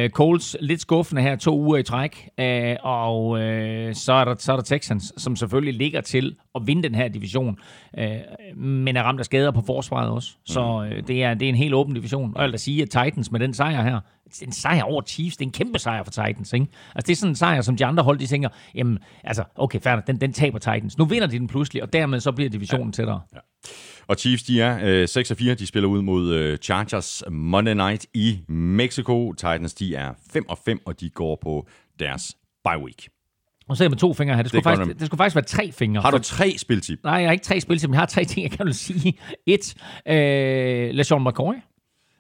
Uh, 0.06 0.10
Coles 0.10 0.58
lidt 0.62 0.82
skuffende 0.82 1.22
her 1.22 1.36
to 1.36 1.60
uger 1.60 1.78
i 1.78 1.84
træk, 1.84 2.28
uh, 2.42 2.46
og 2.84 3.30
uh, 3.30 3.40
så, 3.94 4.14
er 4.14 4.26
der, 4.26 4.36
så 4.38 4.52
er 4.52 4.56
der 4.56 4.64
Texans, 4.64 5.14
som 5.18 5.36
selvfølgelig 5.36 5.74
ligger 5.74 6.02
til 6.02 6.36
at 6.56 6.62
vinde 6.66 6.84
den 6.84 6.96
her 6.96 7.08
division, 7.08 7.58
uh, 7.98 8.58
men 8.58 8.98
er 8.98 9.04
ramt 9.04 9.20
af 9.20 9.26
skader 9.26 9.52
på 9.52 9.64
forsvaret 9.66 10.10
også. 10.10 10.32
Så 10.46 10.62
uh, 10.62 11.08
det, 11.08 11.24
er, 11.24 11.34
det 11.34 11.46
er 11.46 11.50
en 11.50 11.56
helt 11.56 11.74
åben 11.74 11.94
division. 11.94 12.32
Og 12.36 12.42
jeg 12.42 12.48
vil 12.48 12.52
da 12.52 12.58
sige, 12.58 12.82
at 12.82 12.90
Titans 12.90 13.32
med 13.32 13.40
den 13.40 13.54
sejr 13.54 13.84
her, 13.84 14.00
er 14.42 14.46
en 14.46 14.52
sejr 14.52 14.84
over 14.84 15.02
Chiefs, 15.02 15.38
det 15.38 15.46
er 15.46 15.48
en 15.48 15.54
kæmpe 15.54 15.80
sejr 15.80 16.04
for 16.04 16.12
Titans, 16.12 16.54
ikke? 16.54 16.68
Altså, 16.96 17.08
det 17.08 17.12
er 17.12 17.16
sådan 17.16 17.32
en 17.32 17.36
sejr, 17.36 17.62
som 17.62 17.78
de 17.78 17.86
andre 17.86 18.04
hold, 18.04 18.20
de 18.20 18.28
tænker, 18.28 18.50
jamen, 18.76 19.00
altså, 19.24 19.44
okay, 19.56 19.80
færdig, 19.80 20.08
den, 20.08 20.22
den 20.22 20.34
taber 20.34 20.60
Titans. 20.60 20.98
Nu 20.98 21.06
vinder 21.06 21.28
de 21.28 21.40
den 21.40 21.48
pludselig, 21.48 21.84
og 21.84 21.94
dermed 21.94 22.20
så 22.20 22.32
bliver 22.32 22.50
divisionen 22.50 22.88
ja. 22.88 22.92
tættere. 22.92 23.22
Og 24.08 24.16
Chiefs, 24.16 24.44
de 24.44 24.62
er 24.62 24.80
øh, 24.84 25.08
6 25.08 25.32
og 25.32 25.38
4. 25.38 25.56
De 25.56 25.68
spiller 25.68 25.90
ud 25.90 26.02
mod 26.02 26.34
øh, 26.34 26.58
Chargers 26.58 27.24
Monday 27.30 27.74
Night 27.74 28.06
i 28.14 28.40
Mexico. 28.48 29.34
Titans, 29.34 29.74
de 29.74 29.96
er 29.96 30.14
5 30.32 30.50
og 30.50 30.58
5, 30.66 30.82
og 30.86 31.00
de 31.00 31.10
går 31.10 31.40
på 31.42 31.68
deres 32.00 32.38
bye 32.64 32.84
week. 32.84 33.08
Så 33.76 33.84
er 33.84 33.86
jeg 33.86 33.92
med 33.92 33.98
to 33.98 34.14
fingre 34.14 34.36
her. 34.36 34.42
Det 34.44 34.50
skulle, 34.50 34.64
Det 34.72 34.78
faktisk, 34.78 35.00
det 35.00 35.06
skulle 35.06 35.18
faktisk 35.18 35.36
være 35.36 35.46
tre 35.46 35.72
fingre. 35.72 36.02
Har 36.02 36.12
du 36.12 36.20
tre 36.20 36.58
spiltip? 36.58 37.00
Nej, 37.04 37.14
jeg 37.14 37.28
har 37.28 37.32
ikke 37.32 37.46
tre 37.46 37.60
spil 37.62 37.78
til, 37.78 37.90
men 37.90 37.94
jeg 37.94 38.02
har 38.02 38.06
tre 38.06 38.26
ting, 38.26 38.44
jeg 38.44 38.52
kan 38.52 38.66
vil 38.66 38.74
sige. 38.74 39.14
Et, 39.46 39.76
øh, 40.08 40.90
LeSean 40.94 41.24
McCoy 41.24 41.54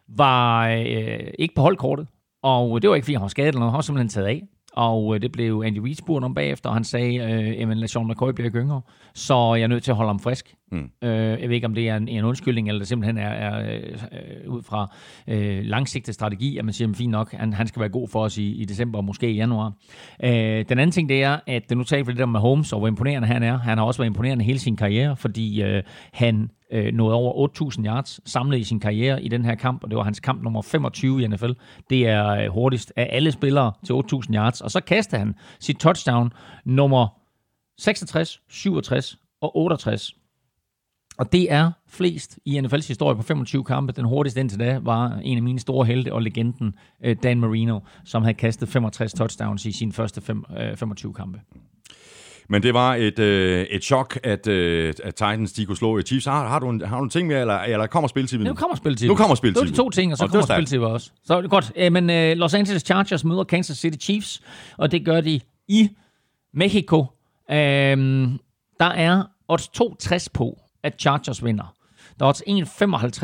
var 0.07 0.67
øh, 0.69 1.19
ikke 1.39 1.55
på 1.55 1.61
holdkortet, 1.61 2.07
og 2.43 2.81
det 2.81 2.89
var 2.89 2.95
ikke, 2.95 3.05
fordi 3.05 3.13
han 3.13 3.21
var 3.21 3.27
skadet 3.27 3.47
eller 3.47 3.59
noget, 3.59 3.71
han 3.71 3.77
var 3.77 3.81
simpelthen 3.81 4.09
taget 4.09 4.27
af. 4.27 4.43
Og 4.73 5.15
øh, 5.15 5.21
det 5.21 5.31
blev 5.31 5.63
Andy 5.65 5.77
Reid 5.77 5.95
spurgt 5.95 6.25
om 6.25 6.33
bagefter, 6.33 6.69
og 6.69 6.75
han 6.75 6.83
sagde, 6.83 7.15
øh, 7.15 7.69
at 7.71 7.77
LeSean 7.77 8.07
McCoy 8.07 8.31
bliver 8.31 8.47
ikke 8.47 8.59
yngre, 8.59 8.81
så 9.15 9.55
jeg 9.55 9.63
er 9.63 9.67
nødt 9.67 9.83
til 9.83 9.91
at 9.91 9.97
holde 9.97 10.09
ham 10.09 10.19
frisk. 10.19 10.55
Mm. 10.71 10.89
Øh, 11.01 11.41
jeg 11.41 11.49
ved 11.49 11.55
ikke, 11.55 11.67
om 11.67 11.73
det 11.73 11.89
er 11.89 11.95
en, 11.95 12.07
en 12.07 12.23
undskyldning, 12.23 12.67
eller 12.67 12.79
det 12.79 12.87
simpelthen 12.87 13.17
er, 13.17 13.29
er 13.29 13.73
øh, 13.73 14.51
ud 14.51 14.61
fra 14.61 14.95
øh, 15.27 15.63
langsigtet 15.63 16.15
strategi, 16.15 16.57
at 16.57 16.65
man 16.65 16.73
siger, 16.73 16.89
at 16.89 16.95
fint 16.95 17.11
nok, 17.11 17.31
han, 17.31 17.53
han 17.53 17.67
skal 17.67 17.79
være 17.79 17.89
god 17.89 18.07
for 18.07 18.23
os 18.23 18.37
i, 18.37 18.51
i 18.51 18.65
december 18.65 18.99
og 18.99 19.05
måske 19.05 19.31
i 19.31 19.35
januar. 19.35 19.73
Øh, 20.23 20.31
den 20.69 20.79
anden 20.79 20.91
ting, 20.91 21.09
det 21.09 21.23
er, 21.23 21.39
at 21.47 21.71
nu 21.71 21.83
taler 21.83 22.03
vi 22.03 22.11
lidt 22.11 22.21
om 22.21 22.29
Mahomes, 22.29 22.73
og 22.73 22.79
hvor 22.79 22.87
imponerende 22.87 23.27
han 23.27 23.43
er. 23.43 23.57
Han 23.57 23.77
har 23.77 23.85
også 23.85 23.97
været 23.97 24.09
imponerende 24.09 24.45
hele 24.45 24.59
sin 24.59 24.75
karriere, 24.75 25.17
fordi 25.17 25.61
øh, 25.61 25.83
han 26.13 26.49
øh, 26.71 26.93
nåede 26.93 27.15
over 27.15 27.47
8.000 27.77 27.85
yards 27.85 28.31
samlet 28.31 28.59
i 28.59 28.63
sin 28.63 28.79
karriere 28.79 29.23
i 29.23 29.27
den 29.27 29.45
her 29.45 29.55
kamp, 29.55 29.83
og 29.83 29.89
det 29.89 29.97
var 29.97 30.03
hans 30.03 30.19
kamp 30.19 30.43
nummer 30.43 30.61
25 30.61 31.23
i 31.23 31.27
NFL. 31.27 31.51
Det 31.89 32.07
er 32.07 32.27
øh, 32.27 32.47
hurtigst 32.47 32.93
af 32.95 33.07
alle 33.11 33.31
spillere 33.31 33.73
til 33.85 33.93
8.000 33.93 34.35
yards, 34.35 34.61
og 34.61 34.71
så 34.71 34.79
kastede 34.79 35.19
han 35.19 35.35
sit 35.59 35.77
touchdown 35.77 36.33
nummer 36.65 37.07
66, 37.77 38.41
67 38.49 39.17
og 39.41 39.57
68. 39.57 40.20
Og 41.21 41.31
det 41.31 41.51
er 41.51 41.71
flest 41.89 42.39
i 42.45 42.59
NFL's 42.59 42.87
historie 42.87 43.15
på 43.15 43.21
25 43.21 43.63
kampe. 43.63 43.93
Den 43.93 44.05
hurtigste 44.05 44.39
indtil 44.39 44.59
da 44.59 44.79
var 44.83 45.19
en 45.23 45.37
af 45.37 45.43
mine 45.43 45.59
store 45.59 45.85
helte 45.85 46.13
og 46.13 46.21
legenden, 46.21 46.73
øh, 47.05 47.15
Dan 47.23 47.39
Marino, 47.39 47.79
som 48.05 48.23
havde 48.23 48.33
kastet 48.33 48.69
65 48.69 49.13
touchdowns 49.13 49.65
i 49.65 49.71
sine 49.71 49.93
første 49.93 50.21
fem, 50.21 50.43
øh, 50.57 50.77
25 50.77 51.13
kampe. 51.13 51.39
Men 52.49 52.63
det 52.63 52.73
var 52.73 52.95
et, 52.95 53.19
øh, 53.19 53.65
et 53.65 53.83
chok, 53.83 54.19
at, 54.23 54.47
øh, 54.47 54.93
at 55.03 55.15
Titans 55.15 55.53
de 55.53 55.65
kunne 55.65 55.77
slå 55.77 55.97
i 55.97 56.01
Chiefs. 56.01 56.25
Har, 56.25 56.47
har, 56.47 56.59
du 56.59 56.69
en, 56.69 56.81
har 56.81 56.97
du 56.97 57.03
en 57.03 57.09
ting 57.09 57.27
med, 57.27 57.41
eller, 57.41 57.59
eller 57.59 57.87
kommer 57.87 58.07
spiltipet 58.07 58.47
Nu 58.47 58.53
kommer 58.53 58.75
spiltid. 58.75 59.07
Nu 59.07 59.15
kommer 59.15 59.35
Det 59.35 59.43
var 59.43 59.49
de 59.49 59.55
spiltipet. 59.55 59.77
to 59.77 59.89
ting, 59.89 60.11
og 60.11 60.17
så 60.17 60.23
Og 60.23 60.29
kommer 60.29 60.45
spiltid 60.45 60.79
også. 60.79 61.11
Så 61.23 61.35
er 61.37 61.41
det 61.41 61.49
godt. 61.49 61.71
Øh, 61.75 61.91
Men 61.91 62.09
øh, 62.09 62.37
Los 62.37 62.53
Angeles 62.53 62.81
Chargers 62.81 63.23
møder 63.25 63.43
Kansas 63.43 63.77
City 63.77 64.05
Chiefs, 64.05 64.41
og 64.77 64.91
det 64.91 65.05
gør 65.05 65.21
de 65.21 65.39
i 65.67 65.89
Mexico. 66.53 67.05
Øhm, 67.51 68.39
der 68.79 68.85
er 68.85 69.23
odds 69.47 69.67
62 69.67 70.29
på, 70.29 70.60
at 70.83 70.95
Chargers 70.99 71.43
vinder. 71.43 71.73
Der 72.19 72.25
er 72.25 72.29
odds 72.29 72.43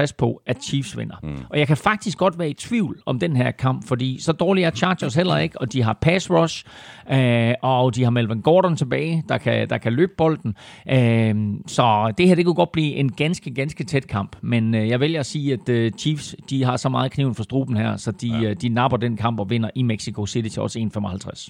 1,55 0.08 0.16
på, 0.18 0.42
at 0.46 0.64
Chiefs 0.64 0.98
vinder. 0.98 1.16
Mm. 1.24 1.38
Og 1.50 1.60
jeg 1.60 1.68
kan 1.68 1.78
faktisk 1.78 2.18
godt 2.18 2.40
være 2.40 2.50
i 2.50 2.54
tvivl 2.54 3.02
om 3.06 3.20
den 3.20 3.36
her 3.36 3.52
kamp, 3.52 3.88
fordi 3.88 4.22
så 4.22 4.32
dårlige 4.32 4.66
er 4.66 4.72
Chargers 4.72 5.16
heller 5.16 5.38
ikke, 5.38 5.62
og 5.62 5.74
de 5.74 5.84
har 5.84 5.98
pass 6.02 6.30
rush, 6.30 6.66
øh, 7.12 7.54
og 7.62 7.96
de 7.96 8.04
har 8.04 8.10
Melvin 8.10 8.42
Gordon 8.42 8.76
tilbage, 8.76 9.24
der 9.30 9.38
kan, 9.38 9.70
der 9.70 9.78
kan 9.78 9.94
løbe 9.94 10.12
bolden. 10.18 10.56
Øh, 10.92 11.36
så 11.68 12.14
det 12.18 12.28
her, 12.28 12.36
det 12.36 12.46
kunne 12.46 12.56
godt 12.56 12.72
blive 12.72 12.96
en 12.96 13.12
ganske, 13.12 13.54
ganske 13.54 13.84
tæt 13.84 14.08
kamp. 14.08 14.36
Men 14.42 14.76
øh, 14.76 14.90
jeg 14.90 15.00
vælger 15.00 15.20
at 15.20 15.26
sige, 15.26 15.54
at 15.54 15.70
øh, 15.70 15.92
Chiefs, 15.92 16.36
de 16.50 16.64
har 16.64 16.78
så 16.78 16.90
meget 16.90 17.12
kniven 17.12 17.36
for 17.36 17.44
struben 17.44 17.78
her, 17.78 17.98
så 17.98 18.12
de, 18.12 18.28
ja. 18.28 18.50
øh, 18.50 18.56
de 18.62 18.70
napper 18.70 18.98
den 18.98 19.18
kamp 19.18 19.40
og 19.40 19.50
vinder 19.50 19.70
i 19.76 19.84
Mexico 19.84 20.26
City 20.26 20.50
til 20.50 20.62
også 20.62 20.80
1,55. 20.80 21.50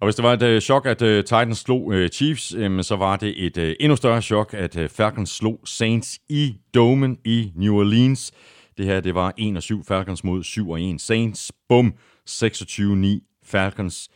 Og 0.00 0.06
hvis 0.06 0.14
det 0.14 0.22
var 0.22 0.32
et 0.32 0.42
øh, 0.42 0.60
chok, 0.60 0.86
at 0.86 1.02
øh, 1.02 1.24
Titans 1.24 1.58
slog 1.58 1.94
øh, 1.94 2.08
Chiefs, 2.08 2.54
øh, 2.54 2.82
så 2.82 2.96
var 2.96 3.16
det 3.16 3.46
et 3.46 3.56
øh, 3.56 3.76
endnu 3.80 3.96
større 3.96 4.22
chok, 4.22 4.54
at 4.54 4.76
øh, 4.76 4.88
Falcons 4.88 5.30
slog 5.30 5.60
Saints 5.64 6.18
i 6.28 6.56
Domen 6.74 7.18
i 7.24 7.52
New 7.56 7.74
Orleans. 7.74 8.32
Det 8.78 8.86
her, 8.86 9.00
det 9.00 9.14
var 9.14 9.32
1 9.38 9.56
og 9.56 9.62
7 9.62 9.84
Falcons 9.84 10.24
mod 10.24 10.42
7 10.42 10.70
og 10.70 10.82
1 10.82 11.00
Saints. 11.00 11.52
Bum, 11.68 11.94
26-9 12.30 13.40
Falcons. 13.44 14.08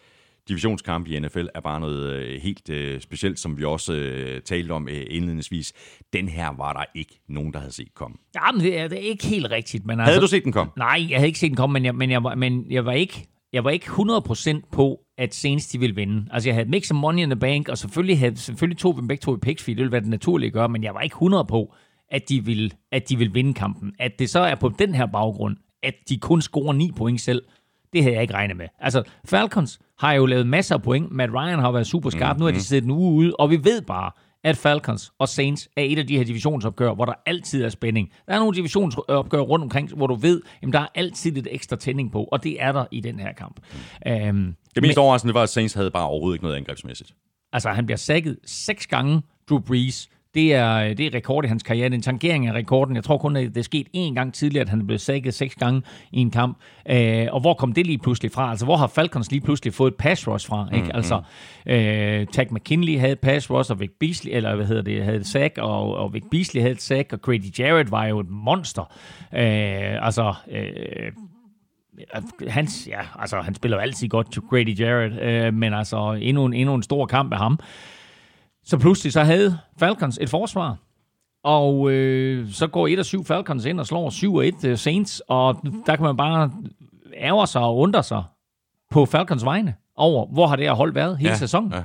Divisionskamp 0.48 1.06
i 1.06 1.18
NFL 1.18 1.46
er 1.54 1.60
bare 1.60 1.80
noget 1.80 2.12
øh, 2.12 2.40
helt 2.42 2.70
øh, 2.70 3.00
specielt, 3.00 3.38
som 3.38 3.58
vi 3.58 3.64
også 3.64 3.92
øh, 3.92 4.42
talte 4.42 4.72
om 4.72 4.88
øh, 4.88 5.06
indledningsvis. 5.10 5.72
Den 6.12 6.28
her 6.28 6.54
var 6.56 6.72
der 6.72 6.84
ikke 6.94 7.20
nogen, 7.28 7.52
der 7.52 7.58
havde 7.58 7.72
set 7.72 7.94
komme. 7.94 8.16
Ja, 8.34 8.52
men 8.52 8.60
det 8.60 8.78
er, 8.78 8.88
det 8.88 8.98
er 8.98 9.02
ikke 9.02 9.26
helt 9.26 9.50
rigtigt. 9.50 9.86
Men 9.86 9.98
Havde 9.98 10.08
altså, 10.08 10.20
du 10.20 10.26
set 10.26 10.44
den 10.44 10.52
komme? 10.52 10.72
Nej, 10.76 11.06
jeg 11.10 11.18
havde 11.18 11.26
ikke 11.26 11.38
set 11.38 11.48
den 11.48 11.56
komme, 11.56 11.72
men 11.72 11.84
jeg, 11.84 11.94
men 11.94 12.10
jeg, 12.10 12.24
var, 12.24 12.34
men 12.34 12.66
jeg 12.70 12.84
var 12.84 12.92
ikke 12.92 13.26
jeg 13.52 13.64
var 13.64 13.70
ikke 13.70 13.86
100% 13.86 14.70
på, 14.72 15.00
at 15.18 15.34
Saints 15.34 15.66
de 15.68 15.78
ville 15.78 15.96
vinde. 15.96 16.26
Altså, 16.30 16.48
jeg 16.48 16.54
havde 16.54 16.68
mix 16.68 16.86
some 16.86 17.00
money 17.00 17.22
in 17.22 17.30
the 17.30 17.40
bank, 17.40 17.68
og 17.68 17.78
selvfølgelig, 17.78 18.18
havde, 18.18 18.36
selvfølgelig 18.36 18.78
tog 18.78 18.96
vi 18.96 19.06
begge 19.06 19.20
to 19.20 19.36
i 19.36 19.38
picks, 19.38 19.62
fordi 19.62 19.74
det 19.74 19.78
ville 19.78 19.92
være 19.92 20.00
det 20.00 20.08
naturlige 20.08 20.46
at 20.46 20.52
gøre, 20.52 20.68
men 20.68 20.84
jeg 20.84 20.94
var 20.94 21.00
ikke 21.00 21.14
100 21.14 21.44
på, 21.44 21.74
at 22.10 22.28
de 22.28 22.44
ville, 22.44 22.70
at 22.92 23.08
de 23.08 23.18
ville 23.18 23.32
vinde 23.32 23.54
kampen. 23.54 23.92
At 23.98 24.12
det 24.18 24.30
så 24.30 24.40
er 24.40 24.54
på 24.54 24.72
den 24.78 24.94
her 24.94 25.06
baggrund, 25.06 25.56
at 25.82 25.94
de 26.08 26.18
kun 26.18 26.42
scorer 26.42 26.72
9 26.72 26.90
point 26.96 27.20
selv, 27.20 27.42
det 27.92 28.02
havde 28.02 28.14
jeg 28.14 28.22
ikke 28.22 28.34
regnet 28.34 28.56
med. 28.56 28.66
Altså, 28.80 29.02
Falcons 29.24 29.78
har 29.98 30.12
jo 30.12 30.26
lavet 30.26 30.46
masser 30.46 30.74
af 30.74 30.82
point. 30.82 31.12
Matt 31.12 31.32
Ryan 31.32 31.58
har 31.58 31.72
været 31.72 31.86
super 31.86 32.10
skarp. 32.10 32.36
Mm-hmm. 32.36 32.40
Nu 32.40 32.44
har 32.44 32.52
de 32.52 32.62
siddet 32.62 32.84
en 32.84 32.90
uge 32.90 33.12
ude, 33.12 33.36
og 33.36 33.50
vi 33.50 33.64
ved 33.64 33.82
bare, 33.82 34.10
at 34.44 34.56
Falcons 34.56 35.12
og 35.18 35.28
Saints 35.28 35.68
er 35.76 35.82
et 35.82 35.98
af 35.98 36.06
de 36.06 36.16
her 36.16 36.24
divisionsopgør, 36.24 36.94
hvor 36.94 37.04
der 37.04 37.12
altid 37.26 37.64
er 37.64 37.68
spænding. 37.68 38.12
Der 38.26 38.34
er 38.34 38.38
nogle 38.38 38.56
divisionsopgør 38.56 39.40
rundt 39.40 39.62
omkring, 39.62 39.94
hvor 39.96 40.06
du 40.06 40.14
ved, 40.14 40.42
at 40.62 40.72
der 40.72 40.80
er 40.80 40.86
altid 40.94 41.32
lidt 41.32 41.48
ekstra 41.50 41.76
tænding 41.76 42.12
på, 42.12 42.24
og 42.24 42.44
det 42.44 42.62
er 42.62 42.72
der 42.72 42.84
i 42.90 43.00
den 43.00 43.20
her 43.20 43.32
kamp. 43.32 43.60
Um, 44.06 44.56
Det 44.74 44.82
mest 44.82 44.98
overraskende 44.98 45.34
var, 45.34 45.42
at 45.42 45.48
Saints 45.48 45.74
havde 45.74 45.90
bare 45.90 46.06
overhovedet 46.06 46.36
ikke 46.36 46.44
noget 46.44 46.56
angrebsmæssigt. 46.56 47.12
Altså, 47.52 47.68
han 47.70 47.86
bliver 47.86 47.96
sækket 47.96 48.38
seks 48.44 48.86
gange, 48.86 49.22
Drew 49.48 49.58
Brees. 49.58 50.08
Det 50.38 50.54
er, 50.54 50.94
det 50.94 51.06
er 51.06 51.14
rekord 51.14 51.44
i 51.44 51.48
hans 51.48 51.62
karriere. 51.62 51.84
Det 51.84 51.94
er 51.94 51.98
en 51.98 52.02
tangering 52.02 52.46
af 52.46 52.52
rekorden. 52.52 52.96
Jeg 52.96 53.04
tror 53.04 53.18
kun, 53.18 53.36
at 53.36 53.48
det 53.48 53.56
er 53.56 53.62
sket 53.62 53.86
én 53.96 54.14
gang 54.14 54.34
tidligere, 54.34 54.62
at 54.62 54.68
han 54.68 54.80
er 54.80 54.84
blevet 54.84 55.00
sækket 55.00 55.34
seks 55.34 55.54
gange 55.54 55.82
i 56.12 56.20
en 56.20 56.30
kamp. 56.30 56.58
Øh, 56.90 57.26
og 57.32 57.40
hvor 57.40 57.54
kom 57.54 57.72
det 57.72 57.86
lige 57.86 57.98
pludselig 57.98 58.32
fra? 58.32 58.50
Altså, 58.50 58.64
hvor 58.64 58.76
har 58.76 58.86
Falcons 58.86 59.30
lige 59.30 59.40
pludselig 59.40 59.74
fået 59.74 59.90
et 59.90 59.96
pass 59.96 60.28
rush 60.28 60.48
fra? 60.48 60.68
Ikke? 60.74 60.96
Altså, 60.96 61.22
øh, 61.66 62.26
Tag 62.26 62.46
McKinley 62.50 62.98
havde 62.98 63.12
et 63.12 63.18
pass 63.18 63.50
rush, 63.50 63.70
og 63.70 63.80
Vic 63.80 63.90
Beasley, 64.00 64.32
eller 64.36 64.56
hvad 64.56 64.66
hedder 64.66 64.82
det, 64.82 65.04
havde 65.04 65.16
et 65.16 65.26
sack, 65.26 65.58
og, 65.58 65.94
og 65.94 66.14
Vic 66.14 66.24
Beasley 66.30 66.60
havde 66.60 66.72
et 66.72 66.82
sack, 66.82 67.12
og 67.12 67.22
Grady 67.22 67.58
Jarrett 67.58 67.90
var 67.90 68.06
jo 68.06 68.20
et 68.20 68.30
monster. 68.30 68.82
Øh, 69.34 70.06
altså, 70.06 70.34
øh, 70.50 71.12
hans, 72.48 72.88
ja, 72.90 73.00
altså, 73.18 73.40
han 73.40 73.54
spiller 73.54 73.76
jo 73.76 73.80
altid 73.80 74.08
godt 74.08 74.32
til 74.32 74.42
Grady 74.50 74.80
Jarrett, 74.80 75.20
øh, 75.22 75.54
men 75.54 75.74
altså 75.74 76.18
endnu 76.20 76.44
en, 76.44 76.52
endnu 76.52 76.74
en 76.74 76.82
stor 76.82 77.06
kamp 77.06 77.32
af 77.32 77.38
ham. 77.38 77.58
Så 78.68 78.78
pludselig 78.78 79.12
så 79.12 79.22
havde 79.22 79.58
Falcons 79.78 80.18
et 80.22 80.30
forsvar, 80.30 80.76
og 81.44 81.90
øh, 81.90 82.50
så 82.50 82.66
går 82.66 82.88
1 82.88 82.98
og 82.98 83.04
7 83.04 83.24
Falcons 83.24 83.64
ind 83.64 83.80
og 83.80 83.86
slår 83.86 84.10
7 84.10 84.34
og 84.34 84.46
1 84.46 84.64
uh, 84.64 84.76
Saints, 84.78 85.22
og 85.28 85.60
der 85.86 85.96
kan 85.96 86.04
man 86.04 86.16
bare 86.16 86.52
ærge 87.14 87.46
sig 87.46 87.60
og 87.62 87.76
undre 87.78 88.02
sig 88.02 88.22
på 88.90 89.06
Falcons 89.06 89.44
vegne 89.44 89.74
over, 89.96 90.26
hvor 90.26 90.46
har 90.46 90.56
det 90.56 90.64
her 90.64 90.72
hold 90.72 90.92
været 90.92 91.18
hele 91.18 91.30
Ja, 91.30 91.36
sæsonen. 91.36 91.72
ja. 91.72 91.84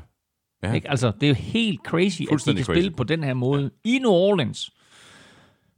Ja. 0.64 0.73
Ikke? 0.73 0.89
Altså, 0.89 1.11
det 1.22 1.23
er 1.23 1.27
jo 1.27 1.34
helt 1.35 1.80
crazy, 1.85 2.22
at 2.22 2.27
de 2.27 2.27
kan 2.27 2.39
crazy. 2.39 2.61
spille 2.64 2.91
på 2.91 3.03
den 3.03 3.23
her 3.23 3.34
måde 3.34 3.72
i 3.84 3.99
New 4.01 4.11
Orleans. 4.11 4.72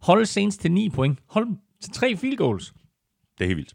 Hold 0.01 0.25
Saints 0.25 0.57
til 0.57 0.71
9 0.71 0.89
point. 0.89 1.19
Hold 1.29 1.45
dem 1.45 1.57
til 1.81 1.91
3 1.91 2.17
field 2.17 2.37
goals. 2.37 2.73
Det 3.37 3.43
er 3.43 3.47
helt 3.47 3.57
vildt. 3.57 3.73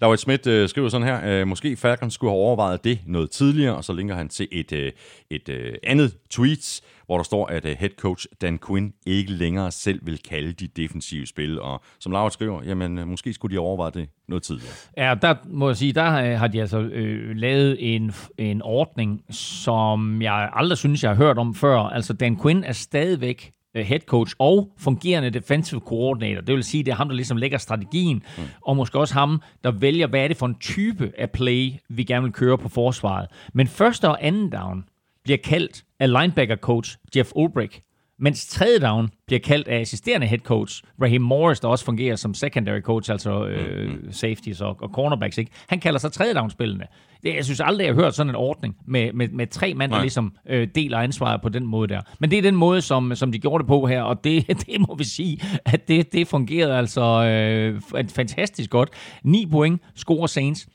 Laurits 0.00 0.22
Schmidt 0.22 0.46
øh, 0.46 0.68
skriver 0.68 0.88
sådan 0.88 1.06
her, 1.06 1.40
øh, 1.40 1.46
måske 1.46 1.76
Falcons 1.76 2.14
skulle 2.14 2.30
have 2.30 2.40
overvejet 2.40 2.84
det 2.84 2.98
noget 3.06 3.30
tidligere, 3.30 3.76
og 3.76 3.84
så 3.84 3.92
linker 3.92 4.14
han 4.14 4.28
til 4.28 4.48
et, 4.52 4.72
øh, 4.72 4.92
et 5.30 5.48
øh, 5.48 5.74
andet 5.82 6.16
tweet, 6.30 6.80
hvor 7.06 7.16
der 7.16 7.24
står, 7.24 7.46
at 7.46 7.64
øh, 7.64 7.76
head 7.78 7.90
coach 7.98 8.26
Dan 8.40 8.58
Quinn 8.66 8.92
ikke 9.06 9.32
længere 9.32 9.70
selv 9.70 10.06
vil 10.06 10.18
kalde 10.18 10.52
de 10.52 10.66
defensive 10.66 11.26
spil, 11.26 11.60
og 11.60 11.82
som 11.98 12.12
Laurits 12.12 12.34
skriver, 12.34 12.62
jamen 12.62 12.98
øh, 12.98 13.08
måske 13.08 13.32
skulle 13.32 13.50
de 13.50 13.60
have 13.60 13.66
overvejet 13.66 13.94
det 13.94 14.08
noget 14.28 14.42
tidligere. 14.42 14.72
Ja, 14.96 15.14
der 15.22 15.34
må 15.44 15.68
jeg 15.68 15.76
sige, 15.76 15.92
der 15.92 16.32
øh, 16.32 16.38
har 16.38 16.48
de 16.48 16.60
altså 16.60 16.80
øh, 16.80 17.36
lavet 17.36 17.94
en, 17.94 18.12
en 18.38 18.62
ordning, 18.62 19.24
som 19.30 20.22
jeg 20.22 20.50
aldrig 20.52 20.78
synes, 20.78 21.02
jeg 21.02 21.10
har 21.10 21.16
hørt 21.16 21.38
om 21.38 21.54
før. 21.54 21.78
Altså, 21.78 22.12
Dan 22.12 22.40
Quinn 22.42 22.64
er 22.64 22.72
stadigvæk 22.72 23.52
head 23.74 24.00
coach 24.00 24.34
og 24.38 24.72
fungerende 24.78 25.30
defensive 25.30 25.80
coordinator. 25.80 26.40
Det 26.40 26.54
vil 26.54 26.64
sige, 26.64 26.84
det 26.84 26.90
er 26.90 26.96
ham, 26.96 27.08
der 27.08 27.14
ligesom 27.14 27.36
lægger 27.36 27.58
strategien, 27.58 28.22
mm. 28.38 28.42
og 28.66 28.76
måske 28.76 28.98
også 28.98 29.14
ham, 29.14 29.42
der 29.64 29.70
vælger, 29.70 30.06
hvad 30.06 30.20
er 30.20 30.28
det 30.28 30.36
for 30.36 30.46
en 30.46 30.54
type 30.54 31.12
af 31.18 31.30
play, 31.30 31.72
vi 31.88 32.04
gerne 32.04 32.22
vil 32.22 32.32
køre 32.32 32.58
på 32.58 32.68
forsvaret. 32.68 33.28
Men 33.54 33.66
første 33.66 34.08
og 34.08 34.26
anden 34.26 34.50
down 34.50 34.84
bliver 35.24 35.38
kaldt 35.44 35.84
af 36.00 36.12
linebacker 36.12 36.56
coach 36.56 36.96
Jeff 37.16 37.32
Ulbrich, 37.34 37.80
mens 38.20 38.46
tredje 38.46 38.78
down 38.78 39.08
bliver 39.26 39.40
kaldt 39.40 39.68
af 39.68 39.80
assisterende 39.80 40.26
head 40.26 40.38
coach 40.38 40.82
Raheem 41.02 41.22
Morris, 41.22 41.60
der 41.60 41.68
også 41.68 41.84
fungerer 41.84 42.16
som 42.16 42.34
secondary 42.34 42.80
coach, 42.80 43.10
altså 43.10 43.46
øh, 43.46 43.94
safeties 44.10 44.60
og, 44.60 44.76
og 44.80 44.88
cornerbacks. 44.88 45.38
Ikke? 45.38 45.50
Han 45.68 45.80
kalder 45.80 45.98
sig 45.98 46.12
tredje 46.12 46.34
down 46.34 46.50
spillende. 46.50 46.86
Det, 47.22 47.34
jeg 47.34 47.44
synes 47.44 47.60
aldrig, 47.60 47.84
jeg 47.84 47.94
har 47.94 48.02
hørt 48.02 48.14
sådan 48.14 48.30
en 48.30 48.36
ordning 48.36 48.76
med, 48.86 49.12
med, 49.12 49.28
med 49.28 49.46
tre 49.46 49.74
mand, 49.74 49.90
der 49.90 49.96
Nej. 49.96 50.04
ligesom 50.04 50.34
øh, 50.48 50.68
deler 50.74 50.98
ansvaret 50.98 51.42
på 51.42 51.48
den 51.48 51.66
måde 51.66 51.88
der. 51.88 52.00
Men 52.20 52.30
det 52.30 52.38
er 52.38 52.42
den 52.42 52.56
måde, 52.56 52.82
som, 52.82 53.14
som 53.14 53.32
de 53.32 53.38
gjorde 53.38 53.62
det 53.62 53.68
på 53.68 53.86
her, 53.86 54.02
og 54.02 54.24
det, 54.24 54.46
det 54.66 54.80
må 54.88 54.94
vi 54.98 55.04
sige, 55.04 55.40
at 55.64 55.88
det, 55.88 56.12
det 56.12 56.28
fungerede 56.28 56.76
altså 56.76 57.24
øh, 57.24 57.80
fantastisk 58.08 58.70
godt. 58.70 58.90
9 59.24 59.46
point 59.46 59.82
scorer 59.94 60.26
Saints. 60.26 60.68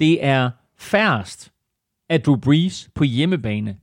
Det 0.00 0.24
er 0.24 0.50
færrest 0.78 1.52
af 2.10 2.20
Drew 2.20 2.36
Brees 2.36 2.88
på 2.94 3.04
hjemmebane 3.04 3.76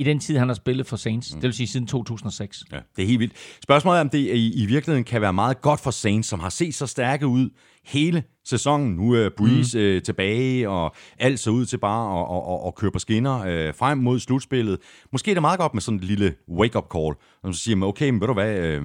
i 0.00 0.02
den 0.02 0.18
tid, 0.18 0.38
han 0.38 0.48
har 0.48 0.54
spillet 0.54 0.86
for 0.86 0.96
Saints. 0.96 1.28
Det 1.28 1.42
vil 1.42 1.52
sige 1.52 1.66
siden 1.66 1.86
2006. 1.86 2.64
Ja, 2.72 2.78
det 2.96 3.02
er 3.02 3.06
helt 3.06 3.20
vildt. 3.20 3.32
Spørgsmålet 3.62 3.96
er, 3.96 4.00
om 4.00 4.08
det 4.08 4.18
i, 4.18 4.62
i 4.62 4.66
virkeligheden 4.66 5.04
kan 5.04 5.20
være 5.20 5.32
meget 5.32 5.60
godt 5.60 5.80
for 5.80 5.90
Saints, 5.90 6.28
som 6.28 6.40
har 6.40 6.48
set 6.48 6.74
så 6.74 6.86
stærke 6.86 7.26
ud 7.26 7.50
hele 7.84 8.22
sæsonen. 8.44 8.96
Nu 8.96 9.12
er 9.14 9.28
Breeze 9.36 9.78
mm. 9.78 9.84
øh, 9.84 10.02
tilbage, 10.02 10.68
og 10.68 10.94
alt 11.18 11.40
ser 11.40 11.50
ud 11.50 11.66
til 11.66 11.78
bare 11.78 12.20
at, 12.20 12.36
at, 12.36 12.54
at, 12.54 12.66
at 12.66 12.74
køre 12.74 12.90
på 12.90 12.98
skinner 12.98 13.40
øh, 13.40 13.74
frem 13.74 13.98
mod 13.98 14.18
slutspillet. 14.18 14.78
Måske 15.12 15.30
er 15.30 15.34
det 15.34 15.42
meget 15.42 15.60
godt 15.60 15.74
med 15.74 15.82
sådan 15.82 15.98
et 15.98 16.04
lille 16.04 16.34
wake-up 16.48 16.86
call, 16.92 17.14
og 17.42 17.54
så 17.54 17.60
siger 17.60 17.76
man, 17.76 17.88
okay, 17.88 18.10
men 18.10 18.20
ved 18.20 18.26
du 18.28 18.34
hvad, 18.34 18.58
øh, 18.58 18.82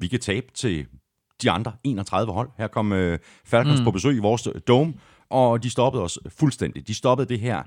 vi 0.00 0.08
kan 0.08 0.20
tabe 0.20 0.46
til 0.54 0.86
de 1.42 1.50
andre 1.50 1.72
31 1.84 2.32
hold. 2.32 2.50
Her 2.58 2.66
kom 2.66 2.92
øh, 2.92 3.18
Falcons 3.44 3.80
mm. 3.80 3.84
på 3.84 3.90
besøg 3.90 4.16
i 4.16 4.20
vores 4.20 4.48
dome, 4.68 4.94
og 5.30 5.62
de 5.62 5.70
stoppede 5.70 6.04
os 6.04 6.18
fuldstændig. 6.28 6.88
De 6.88 6.94
stoppede 6.94 7.28
det 7.28 7.40
her 7.40 7.62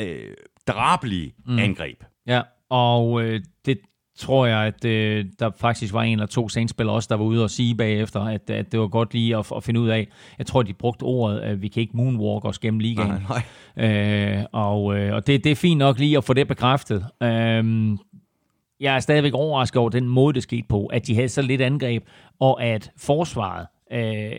øh, 0.00 0.34
drabelige 0.66 1.34
mm. 1.46 1.58
angreb. 1.58 2.02
Ja, 2.28 2.40
og 2.70 3.22
øh, 3.22 3.40
det 3.66 3.78
tror 4.18 4.46
jeg, 4.46 4.58
at 4.58 4.84
øh, 4.84 5.24
der 5.38 5.50
faktisk 5.56 5.94
var 5.94 6.02
en 6.02 6.12
eller 6.12 6.26
to 6.26 6.48
Saints-spillere 6.48 6.96
også, 6.96 7.06
der 7.10 7.16
var 7.16 7.24
ude 7.24 7.44
og 7.44 7.50
sige 7.50 7.74
bagefter, 7.74 8.20
at, 8.20 8.50
at 8.50 8.72
det 8.72 8.80
var 8.80 8.86
godt 8.86 9.14
lige 9.14 9.36
at, 9.36 9.52
at 9.56 9.64
finde 9.64 9.80
ud 9.80 9.88
af. 9.88 10.08
Jeg 10.38 10.46
tror, 10.46 10.62
de 10.62 10.72
brugte 10.72 11.02
ordet, 11.02 11.40
at 11.40 11.62
vi 11.62 11.68
kan 11.68 11.80
ikke 11.80 11.96
moonwalk 11.96 12.44
os 12.44 12.58
gennem 12.58 12.80
ligaen. 12.80 13.08
Nej, 13.08 13.42
nej. 13.76 14.38
Øh, 14.38 14.44
og 14.52 14.98
øh, 14.98 15.14
og 15.14 15.26
det, 15.26 15.44
det 15.44 15.52
er 15.52 15.56
fint 15.56 15.78
nok 15.78 15.98
lige 15.98 16.16
at 16.16 16.24
få 16.24 16.32
det 16.32 16.48
bekræftet. 16.48 17.06
Øh, 17.22 17.96
jeg 18.80 18.94
er 18.96 19.00
stadigvæk 19.00 19.34
overrasket 19.34 19.80
over 19.80 19.90
den 19.90 20.08
måde, 20.08 20.34
det 20.34 20.42
skete 20.42 20.66
på, 20.68 20.86
at 20.86 21.06
de 21.06 21.14
havde 21.14 21.28
så 21.28 21.42
lidt 21.42 21.60
angreb, 21.60 22.04
og 22.40 22.62
at 22.64 22.92
forsvaret, 22.96 23.66
øh, 23.92 24.32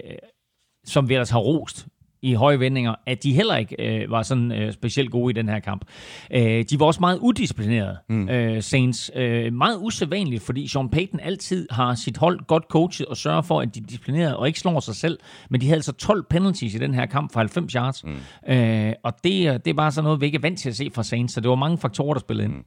som 0.85 1.09
vi 1.09 1.13
ellers 1.13 1.29
har 1.29 1.39
rost 1.39 1.87
i 2.21 2.33
høje 2.33 2.59
vendinger, 2.59 2.95
at 3.05 3.23
de 3.23 3.33
heller 3.33 3.57
ikke 3.57 4.01
øh, 4.01 4.11
var 4.11 4.23
sådan 4.23 4.51
øh, 4.51 4.73
specielt 4.73 5.11
gode 5.11 5.31
i 5.31 5.33
den 5.33 5.49
her 5.49 5.59
kamp. 5.59 5.85
Øh, 6.31 6.65
de 6.69 6.79
var 6.79 6.85
også 6.85 6.99
meget 6.99 7.17
udisciplinerede, 7.17 7.97
mm. 8.09 8.29
øh, 8.29 8.63
Saints. 8.63 9.11
Øh, 9.15 9.53
meget 9.53 9.77
usædvanligt, 9.81 10.43
fordi 10.43 10.67
Sean 10.67 10.89
Payton 10.89 11.19
altid 11.19 11.67
har 11.71 11.95
sit 11.95 12.17
hold 12.17 12.39
godt 12.47 12.63
coachet 12.69 13.05
og 13.05 13.17
sørger 13.17 13.41
for, 13.41 13.61
at 13.61 13.75
de 13.75 13.79
er 13.79 13.83
disciplinerede 13.83 14.37
og 14.37 14.47
ikke 14.47 14.59
slår 14.59 14.79
sig 14.79 14.95
selv. 14.95 15.19
Men 15.49 15.61
de 15.61 15.65
havde 15.65 15.77
altså 15.77 15.91
12 15.91 16.25
penalties 16.29 16.75
i 16.75 16.77
den 16.77 16.93
her 16.93 17.05
kamp 17.05 17.33
for 17.33 17.39
90 17.39 17.73
yards. 17.73 18.03
Mm. 18.03 18.53
Øh, 18.53 18.93
og 19.03 19.13
det, 19.23 19.65
det 19.65 19.71
er 19.71 19.73
bare 19.73 19.91
sådan 19.91 20.03
noget, 20.03 20.21
vi 20.21 20.25
ikke 20.25 20.35
er 20.35 20.41
vant 20.41 20.59
til 20.59 20.69
at 20.69 20.75
se 20.75 20.91
fra 20.93 21.03
Saints, 21.03 21.33
så 21.33 21.41
det 21.41 21.49
var 21.49 21.55
mange 21.55 21.77
faktorer, 21.77 22.13
der 22.13 22.19
spillede 22.19 22.47
ind. 22.47 22.55
Mm. 22.55 22.63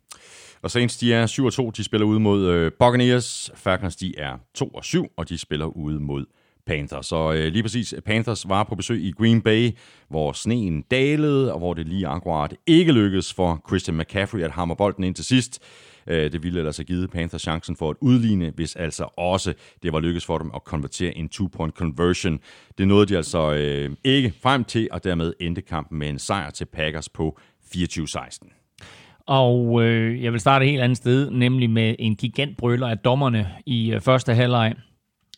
Og 0.63 0.71
Saints, 0.71 0.97
de 0.97 1.15
er 1.15 1.27
7 1.27 1.45
og 1.45 1.53
2, 1.53 1.71
de 1.71 1.85
spiller 1.85 2.07
ude 2.07 2.21
mod 2.21 2.47
øh, 2.47 2.73
Buccaneers. 2.79 3.51
Falcons, 3.55 3.97
de 3.97 4.19
er 4.19 4.33
2 4.55 4.69
og 4.69 4.85
7, 4.85 5.07
og 5.17 5.29
de 5.29 5.39
spiller 5.39 5.67
ude 5.67 6.01
mod 6.01 6.27
Panthers. 6.67 7.07
Så 7.07 7.33
øh, 7.33 7.53
lige 7.53 7.63
præcis, 7.63 7.95
Panthers 8.07 8.49
var 8.49 8.65
på 8.65 8.75
besøg 8.75 9.05
i 9.05 9.11
Green 9.11 9.41
Bay, 9.41 9.71
hvor 10.09 10.33
sneen 10.33 10.83
dalede, 10.83 11.53
og 11.53 11.59
hvor 11.59 11.75
det 11.75 11.89
lige 11.89 12.07
akkurat 12.07 12.55
ikke 12.67 12.93
lykkedes 12.93 13.35
for 13.35 13.65
Christian 13.69 13.97
McCaffrey 13.97 14.43
at 14.43 14.51
hamre 14.51 14.77
bolden 14.77 15.05
ind 15.05 15.15
til 15.15 15.25
sidst. 15.25 15.63
Øh, 16.07 16.33
det 16.33 16.43
ville 16.43 16.59
ellers 16.59 16.77
have 16.77 16.85
givet 16.85 17.11
Panthers 17.11 17.43
chancen 17.43 17.77
for 17.77 17.91
at 17.91 17.97
udligne, 18.01 18.53
hvis 18.55 18.77
altså 18.77 19.05
også 19.17 19.55
det 19.83 19.93
var 19.93 20.01
lykkedes 20.01 20.27
for 20.27 20.39
dem 20.39 20.51
at 20.55 20.65
konvertere 20.65 21.17
en 21.17 21.29
two-point 21.29 21.75
conversion. 21.75 22.39
Det 22.79 22.89
nåede 22.89 23.07
de 23.07 23.17
altså 23.17 23.53
øh, 23.53 23.91
ikke 24.05 24.33
frem 24.43 24.65
til, 24.65 24.89
og 24.93 25.05
dermed 25.05 25.33
endte 25.41 25.63
kampen 25.63 25.99
med 25.99 26.09
en 26.09 26.19
sejr 26.19 26.51
til 26.51 26.65
Packers 26.65 27.09
på 27.09 27.39
24-16. 27.77 28.59
Og 29.27 29.83
øh, 29.83 30.23
jeg 30.23 30.33
vil 30.33 30.41
starte 30.41 30.65
et 30.65 30.71
helt 30.71 30.83
andet 30.83 30.97
sted, 30.97 31.31
nemlig 31.31 31.71
med 31.71 31.95
en 31.99 32.17
gigantbrøler 32.17 32.89
af 32.89 32.99
dommerne 32.99 33.49
i 33.67 33.93
øh, 33.93 34.01
første 34.01 34.35
halvleg. 34.35 34.75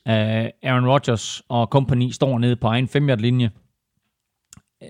Uh, 0.09 0.15
Aaron 0.63 0.87
Rodgers 0.87 1.43
og 1.49 1.71
kompagni 1.71 2.13
står 2.13 2.39
nede 2.39 2.57
på 2.57 2.67
egen 2.67 2.89
5 2.89 3.07
linje 3.19 3.51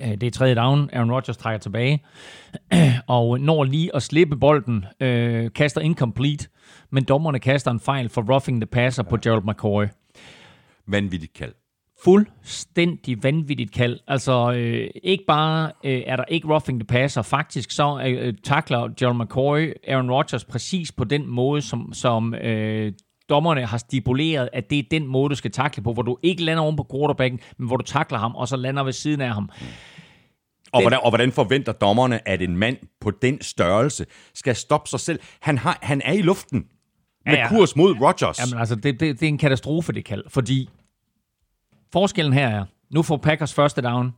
Uh, 0.02 0.10
Det 0.10 0.22
er 0.22 0.30
tredje 0.30 0.54
down. 0.54 0.90
Aaron 0.92 1.12
Rodgers 1.12 1.36
trækker 1.36 1.58
tilbage 1.58 2.04
og 3.06 3.40
når 3.40 3.64
lige 3.64 3.96
at 3.96 4.02
slippe 4.02 4.36
bolden, 4.36 4.76
uh, 5.00 5.52
kaster 5.54 5.80
incomplete, 5.80 6.48
men 6.90 7.04
dommerne 7.04 7.38
kaster 7.38 7.70
en 7.70 7.80
fejl 7.80 8.08
for 8.08 8.22
roughing 8.22 8.60
the 8.60 8.66
passer 8.66 9.02
på 9.02 9.16
Gerald 9.16 9.42
McCoy 9.44 9.84
Vanvittigt 10.86 11.32
kald. 11.32 11.52
fuldstændig 12.04 13.22
vanvittigt 13.22 13.72
kald. 13.72 14.00
Altså, 14.06 14.52
øh, 14.52 14.90
ikke 15.02 15.24
bare 15.26 15.72
øh, 15.84 16.02
er 16.06 16.16
der 16.16 16.24
ikke 16.28 16.48
roughing 16.48 16.80
the 16.80 16.86
passer, 16.86 17.22
faktisk 17.22 17.70
så 17.70 18.02
øh, 18.06 18.34
takler 18.44 18.88
John 19.02 19.18
McCoy 19.18 19.72
Aaron 19.88 20.10
Rodgers 20.10 20.44
præcis 20.44 20.92
på 20.92 21.04
den 21.04 21.26
måde, 21.26 21.62
som, 21.62 21.92
som 21.92 22.34
øh, 22.34 22.92
dommerne 23.28 23.66
har 23.66 23.78
stipuleret, 23.78 24.48
at 24.52 24.70
det 24.70 24.78
er 24.78 24.82
den 24.90 25.06
måde, 25.06 25.30
du 25.30 25.34
skal 25.34 25.50
takle 25.50 25.82
på, 25.82 25.92
hvor 25.92 26.02
du 26.02 26.16
ikke 26.22 26.42
lander 26.42 26.62
oven 26.62 26.76
på 26.76 26.86
quarterbacken, 26.92 27.40
men 27.58 27.66
hvor 27.66 27.76
du 27.76 27.84
takler 27.84 28.18
ham, 28.18 28.34
og 28.34 28.48
så 28.48 28.56
lander 28.56 28.82
ved 28.82 28.92
siden 28.92 29.20
af 29.20 29.34
ham. 29.34 29.50
Og 30.72 30.80
hvordan, 30.80 31.00
og 31.02 31.10
hvordan 31.10 31.32
forventer 31.32 31.72
dommerne, 31.72 32.28
at 32.28 32.42
en 32.42 32.56
mand 32.56 32.76
på 33.00 33.10
den 33.10 33.42
størrelse 33.42 34.06
skal 34.34 34.56
stoppe 34.56 34.88
sig 34.88 35.00
selv? 35.00 35.20
Han, 35.40 35.58
har, 35.58 35.78
han 35.82 36.02
er 36.04 36.12
i 36.12 36.22
luften 36.22 36.66
med 37.26 37.34
Ja, 37.34 37.40
ja, 37.40 37.48
kurs 37.48 37.76
mod 37.76 37.94
Rodgers. 38.00 38.38
Jamen 38.40 38.60
altså, 38.60 38.74
det, 38.74 39.00
det, 39.00 39.20
det 39.20 39.22
er 39.22 39.28
en 39.28 39.38
katastrofe, 39.38 39.92
det 39.92 40.04
kald, 40.04 40.24
fordi 40.28 40.68
forskellen 41.92 42.32
her 42.32 42.48
er, 42.48 42.64
nu 42.90 43.02
får 43.02 43.16
Packers 43.16 43.54
første 43.54 43.82
down, 43.82 44.14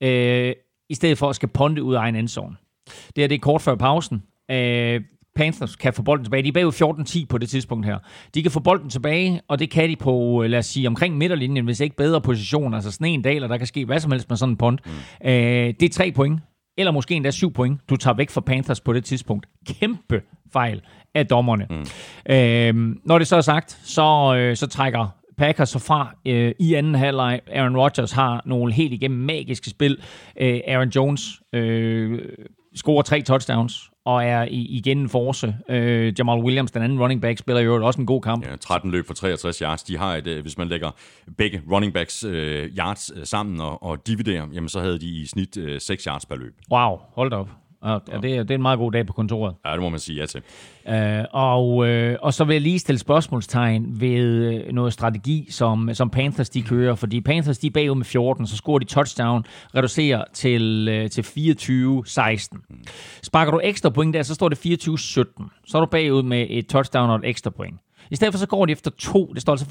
øh, 0.00 0.54
i 0.88 0.94
stedet 0.94 1.18
for 1.18 1.28
at 1.28 1.36
skal 1.36 1.48
ponde 1.48 1.82
ud 1.82 1.94
af 1.94 1.98
egen 1.98 2.16
endzone. 2.16 2.56
Det 2.86 3.22
her 3.22 3.28
det 3.28 3.34
er 3.34 3.38
kort 3.38 3.62
før 3.62 3.74
pausen. 3.74 4.22
Øh, 4.50 5.00
Panthers 5.36 5.76
kan 5.76 5.92
få 5.92 6.02
bolden 6.02 6.24
tilbage. 6.24 6.42
De 6.42 6.48
er 6.48 6.52
bagud 6.52 7.22
14-10 7.22 7.26
på 7.26 7.38
det 7.38 7.48
tidspunkt 7.48 7.86
her. 7.86 7.98
De 8.34 8.42
kan 8.42 8.50
få 8.50 8.60
bolden 8.60 8.90
tilbage, 8.90 9.40
og 9.48 9.58
det 9.58 9.70
kan 9.70 9.88
de 9.88 9.96
på, 9.96 10.42
øh, 10.42 10.50
lad 10.50 10.58
os 10.58 10.66
sige, 10.66 10.88
omkring 10.88 11.16
midterlinjen, 11.16 11.64
hvis 11.64 11.80
ikke 11.80 11.96
bedre 11.96 12.20
position. 12.20 12.74
Altså 12.74 12.90
sneen 12.90 13.22
daler, 13.22 13.48
der 13.48 13.56
kan 13.56 13.66
ske 13.66 13.84
hvad 13.84 14.00
som 14.00 14.12
helst 14.12 14.28
med 14.28 14.36
sådan 14.36 14.52
en 14.52 14.56
punt. 14.56 14.80
Mm. 14.86 15.28
Øh, 15.28 15.74
det 15.80 15.82
er 15.82 15.88
tre 15.92 16.12
point, 16.12 16.40
eller 16.78 16.92
måske 16.92 17.14
endda 17.14 17.30
syv 17.30 17.52
point, 17.52 17.80
du 17.90 17.96
tager 17.96 18.14
væk 18.14 18.30
fra 18.30 18.40
Panthers 18.40 18.80
på 18.80 18.92
det 18.92 19.04
tidspunkt. 19.04 19.46
Kæmpe 19.66 20.22
fejl 20.52 20.82
af 21.14 21.26
dommerne. 21.26 21.66
Mm. 21.70 21.86
Øh, 22.34 22.96
når 23.04 23.18
det 23.18 23.26
så 23.26 23.36
er 23.36 23.40
sagt, 23.40 23.80
så, 23.82 24.34
øh, 24.36 24.56
så 24.56 24.66
trækker 24.66 25.08
Packers 25.38 25.68
så 25.68 25.78
fra 25.78 26.14
øh, 26.26 26.52
i 26.60 26.74
anden 26.74 26.94
halvleg. 26.94 27.40
Aaron 27.52 27.76
Rodgers 27.76 28.12
har 28.12 28.42
nogle 28.46 28.72
helt 28.72 28.92
igennem 28.92 29.20
magiske 29.20 29.70
spil. 29.70 29.98
Øh, 30.40 30.60
Aaron 30.66 30.88
Jones 30.88 31.42
øh, 31.52 32.18
scorer 32.74 33.02
tre 33.02 33.22
touchdowns 33.22 33.90
og 34.04 34.24
er 34.24 34.46
igen 34.50 34.98
en 34.98 35.08
force. 35.08 35.56
Øh, 35.68 36.12
Jamal 36.18 36.38
Williams, 36.38 36.70
den 36.70 36.82
anden 36.82 37.00
running 37.00 37.20
back, 37.22 37.38
spiller 37.38 37.62
jo 37.62 37.86
også 37.86 38.00
en 38.00 38.06
god 38.06 38.22
kamp. 38.22 38.46
Ja, 38.46 38.56
13 38.56 38.90
løb 38.90 39.06
for 39.06 39.14
63 39.14 39.58
yards. 39.58 39.82
De 39.82 39.98
har 39.98 40.16
et, 40.16 40.26
øh, 40.26 40.42
hvis 40.42 40.58
man 40.58 40.68
lægger 40.68 40.90
begge 41.38 41.62
running 41.72 41.92
backs 41.94 42.24
øh, 42.24 42.70
yards 42.78 43.12
øh, 43.16 43.26
sammen 43.26 43.60
og, 43.60 43.82
og 43.82 44.06
dividerer, 44.06 44.46
jamen 44.52 44.68
så 44.68 44.80
havde 44.80 44.98
de 44.98 45.06
i 45.06 45.26
snit 45.26 45.56
øh, 45.56 45.80
6 45.80 46.04
yards 46.04 46.26
per 46.26 46.36
løb. 46.36 46.54
Wow, 46.70 46.98
hold 47.14 47.30
da 47.30 47.36
op. 47.36 47.48
Og 47.84 48.02
ja. 48.12 48.18
det, 48.18 48.36
er, 48.36 48.42
det 48.42 48.50
er 48.50 48.54
en 48.54 48.62
meget 48.62 48.78
god 48.78 48.92
dag 48.92 49.06
på 49.06 49.12
kontoret. 49.12 49.54
Ja, 49.66 49.72
det 49.72 49.80
må 49.80 49.88
man 49.88 49.98
sige 49.98 50.20
ja 50.20 50.26
til. 50.26 50.42
Øh, 50.88 51.24
og, 51.32 51.88
øh, 51.88 52.16
og 52.22 52.34
så 52.34 52.44
vil 52.44 52.54
jeg 52.54 52.60
lige 52.60 52.78
stille 52.78 52.98
spørgsmålstegn 52.98 54.00
ved 54.00 54.18
øh, 54.18 54.72
noget 54.72 54.92
strategi, 54.92 55.46
som, 55.50 55.94
som 55.94 56.10
Panthers 56.10 56.50
de 56.50 56.62
kører. 56.62 56.94
Fordi 56.94 57.20
Panthers 57.20 57.58
de 57.58 57.66
er 57.66 57.70
bagud 57.70 57.94
med 57.94 58.04
14, 58.04 58.46
så 58.46 58.56
scorer 58.56 58.78
de 58.78 58.84
touchdown, 58.84 59.44
reducerer 59.74 60.24
til, 60.32 60.88
øh, 60.88 61.10
til 61.10 61.22
24-16. 61.22 63.20
Sparker 63.22 63.52
du 63.52 63.60
ekstra 63.64 63.90
point 63.90 64.14
der, 64.14 64.22
så 64.22 64.34
står 64.34 64.48
det 64.48 64.56
24-17. 64.56 65.50
Så 65.66 65.78
er 65.78 65.80
du 65.80 65.86
bagud 65.86 66.22
med 66.22 66.46
et 66.50 66.66
touchdown 66.66 67.10
og 67.10 67.16
et 67.16 67.24
ekstra 67.24 67.50
point. 67.50 67.80
I 68.10 68.16
stedet 68.16 68.34
for 68.34 68.38
så 68.38 68.46
går 68.46 68.66
de 68.66 68.72
efter 68.72 68.90
to, 68.98 69.32
det 69.34 69.42
står 69.42 69.52
altså 69.52 69.66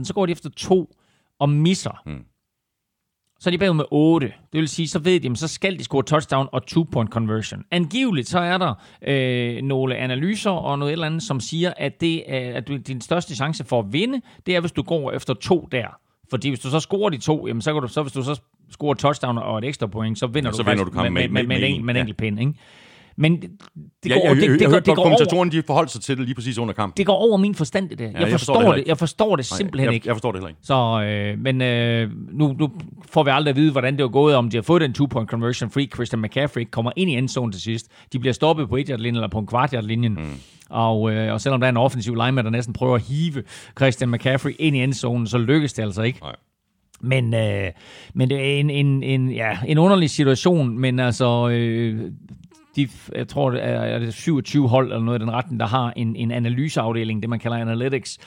24-16, 0.00 0.04
så 0.04 0.14
går 0.14 0.26
de 0.26 0.32
efter 0.32 0.50
to 0.56 0.94
og 1.38 1.48
misser. 1.50 2.02
Mm. 2.06 2.24
Så 3.40 3.48
er 3.48 3.50
de 3.50 3.58
bagud 3.58 3.74
med 3.74 3.84
8. 3.90 4.26
Det 4.52 4.58
vil 4.60 4.68
sige, 4.68 4.88
så 4.88 4.98
ved 4.98 5.20
de, 5.20 5.30
at 5.30 5.38
så 5.38 5.48
skal 5.48 5.78
de 5.78 5.84
score 5.84 6.02
touchdown 6.02 6.48
og 6.52 6.62
two-point 6.70 7.08
conversion. 7.10 7.64
Angiveligt 7.70 8.28
så 8.28 8.38
er 8.38 8.58
der 8.58 8.74
øh, 9.06 9.62
nogle 9.62 9.96
analyser 9.96 10.50
og 10.50 10.78
noget 10.78 10.92
eller 10.92 11.06
andet, 11.06 11.22
som 11.22 11.40
siger, 11.40 11.72
at, 11.76 12.00
det 12.00 12.34
er, 12.34 12.56
at 12.56 12.70
din 12.86 13.00
største 13.00 13.34
chance 13.36 13.64
for 13.64 13.78
at 13.78 13.92
vinde, 13.92 14.20
det 14.46 14.56
er, 14.56 14.60
hvis 14.60 14.72
du 14.72 14.82
går 14.82 15.12
efter 15.12 15.34
to 15.34 15.68
der. 15.72 15.86
Fordi 16.30 16.48
hvis 16.48 16.60
du 16.60 16.70
så 16.70 16.80
scorer 16.80 17.10
de 17.10 17.18
to, 17.18 17.46
jamen 17.46 17.62
så, 17.62 17.72
kan 17.72 17.82
du, 17.82 17.88
så 17.88 18.02
hvis 18.02 18.12
du 18.12 18.22
så 18.22 18.40
scorer 18.70 18.94
touchdown 18.94 19.38
og 19.38 19.58
et 19.58 19.64
ekstra 19.64 19.86
point, 19.86 20.18
så 20.18 20.26
vinder 20.26 20.48
Ja, 20.50 20.52
så 20.52 20.62
du, 20.62 20.68
vinder 20.70 20.84
faktisk 20.84 20.96
du 20.98 21.02
med, 21.02 21.10
med- 21.10 21.28
med, 21.28 21.42
med, 21.42 21.58
med 21.60 21.68
en, 21.70 21.86
med 21.86 21.94
en 21.94 22.00
enkelt 22.00 22.16
pind. 22.16 22.40
Ikke? 22.40 22.52
Men 23.18 23.42
det, 23.42 23.50
det 24.02 24.10
Ja, 24.10 24.14
går, 24.14 24.26
jeg, 24.26 24.36
det, 24.36 24.42
jeg, 24.42 24.50
det, 24.50 24.60
jeg 24.60 24.70
det, 24.70 24.70
godt 24.70 24.84
går 24.84 24.96
over, 24.96 25.02
kommentatorerne, 25.02 25.50
de 25.50 25.62
forholdt 25.62 25.90
sig 25.90 26.00
til 26.00 26.16
det 26.16 26.24
lige 26.24 26.34
præcis 26.34 26.58
under 26.58 26.74
kampen. 26.74 26.96
det 26.96 27.06
går 27.06 27.14
over 27.14 27.36
min 27.36 27.54
forstand, 27.54 27.88
det 27.88 27.98
der. 27.98 28.04
Jeg, 28.04 28.20
jeg 28.20 28.30
forstår, 28.30 28.54
forstår 28.54 28.72
det 28.72 28.80
det, 28.84 28.88
jeg 28.88 28.98
forstår 28.98 29.36
det 29.36 29.50
Nej, 29.50 29.56
simpelthen 29.56 29.86
jeg, 29.86 29.94
ikke. 29.94 30.08
Jeg 30.08 30.14
forstår 30.14 30.32
det 30.32 30.38
heller 30.38 30.48
ikke. 30.48 30.60
Så, 30.62 31.02
øh, 31.02 31.38
men 31.38 31.62
øh, 31.62 32.10
nu, 32.32 32.56
nu 32.58 32.70
får 33.08 33.22
vi 33.22 33.30
aldrig 33.30 33.50
at 33.50 33.56
vide, 33.56 33.72
hvordan 33.72 33.96
det 33.96 34.02
var 34.02 34.08
gået, 34.08 34.34
om 34.34 34.50
de 34.50 34.56
har 34.56 34.62
fået 34.62 34.80
den 34.82 34.94
two-point 34.98 35.26
conversion, 35.26 35.70
fordi 35.70 35.90
Christian 35.94 36.22
McCaffrey 36.22 36.64
kommer 36.70 36.92
ind 36.96 37.10
i 37.10 37.14
endzone 37.14 37.52
til 37.52 37.60
sidst. 37.60 37.86
De 38.12 38.18
bliver 38.18 38.32
stoppet 38.32 38.68
på 38.68 38.76
et 38.76 38.88
linjen 38.88 39.14
eller 39.14 39.28
på 39.28 39.38
en 39.38 39.46
kvart 39.46 39.84
linjen 39.84 40.12
mm. 40.12 40.40
og, 40.70 41.12
øh, 41.12 41.32
og 41.32 41.40
selvom 41.40 41.60
der 41.60 41.66
er 41.66 41.70
en 41.70 41.76
offensiv 41.76 42.14
lineman, 42.14 42.44
der 42.44 42.50
næsten 42.50 42.72
prøver 42.72 42.94
at 42.94 43.02
hive 43.02 43.42
Christian 43.78 44.10
McCaffrey 44.10 44.56
ind 44.58 44.76
i 44.76 44.82
endzonen, 44.82 45.26
så 45.26 45.38
lykkes 45.38 45.72
det 45.72 45.82
altså 45.82 46.02
ikke. 46.02 46.20
Nej. 46.20 46.36
Men, 47.00 47.34
øh, 47.34 47.70
men 48.14 48.30
det 48.30 48.38
er 48.38 48.60
en, 48.60 48.70
en, 48.70 49.02
en, 49.02 49.30
ja, 49.30 49.58
en 49.66 49.78
underlig 49.78 50.10
situation, 50.10 50.78
men 50.78 50.98
altså... 51.00 51.48
Øh, 51.48 52.12
de, 52.78 52.88
jeg 53.14 53.28
tror, 53.28 53.50
det 53.50 53.64
er, 53.64 53.68
er 53.68 53.98
det 53.98 54.14
27 54.14 54.68
hold 54.68 54.86
eller 54.86 55.04
noget 55.04 55.18
i 55.18 55.22
den 55.22 55.32
retning, 55.32 55.60
der 55.60 55.66
har 55.66 55.92
en, 55.96 56.16
en 56.16 56.30
analyseafdeling, 56.30 57.22
det 57.22 57.30
man 57.30 57.38
kalder 57.38 57.56
analytics, 57.56 58.18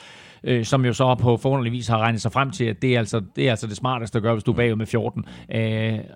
øh, 0.44 0.64
som 0.64 0.84
jo 0.84 0.92
så 0.92 1.14
på 1.14 1.36
forunderlig 1.36 1.72
vis 1.72 1.88
har 1.88 1.98
regnet 1.98 2.22
sig 2.22 2.32
frem 2.32 2.50
til, 2.50 2.64
at 2.64 2.82
det 2.82 2.94
er 2.94 2.98
altså 2.98 3.22
det, 3.36 3.46
er 3.46 3.50
altså 3.50 3.66
det 3.66 3.76
smarteste 3.76 4.18
at 4.18 4.22
gøre, 4.22 4.32
hvis 4.32 4.44
du 4.44 4.52
er 4.52 4.56
bagud 4.56 4.76
med 4.76 4.86
14. 4.86 5.24
Øh, 5.54 5.60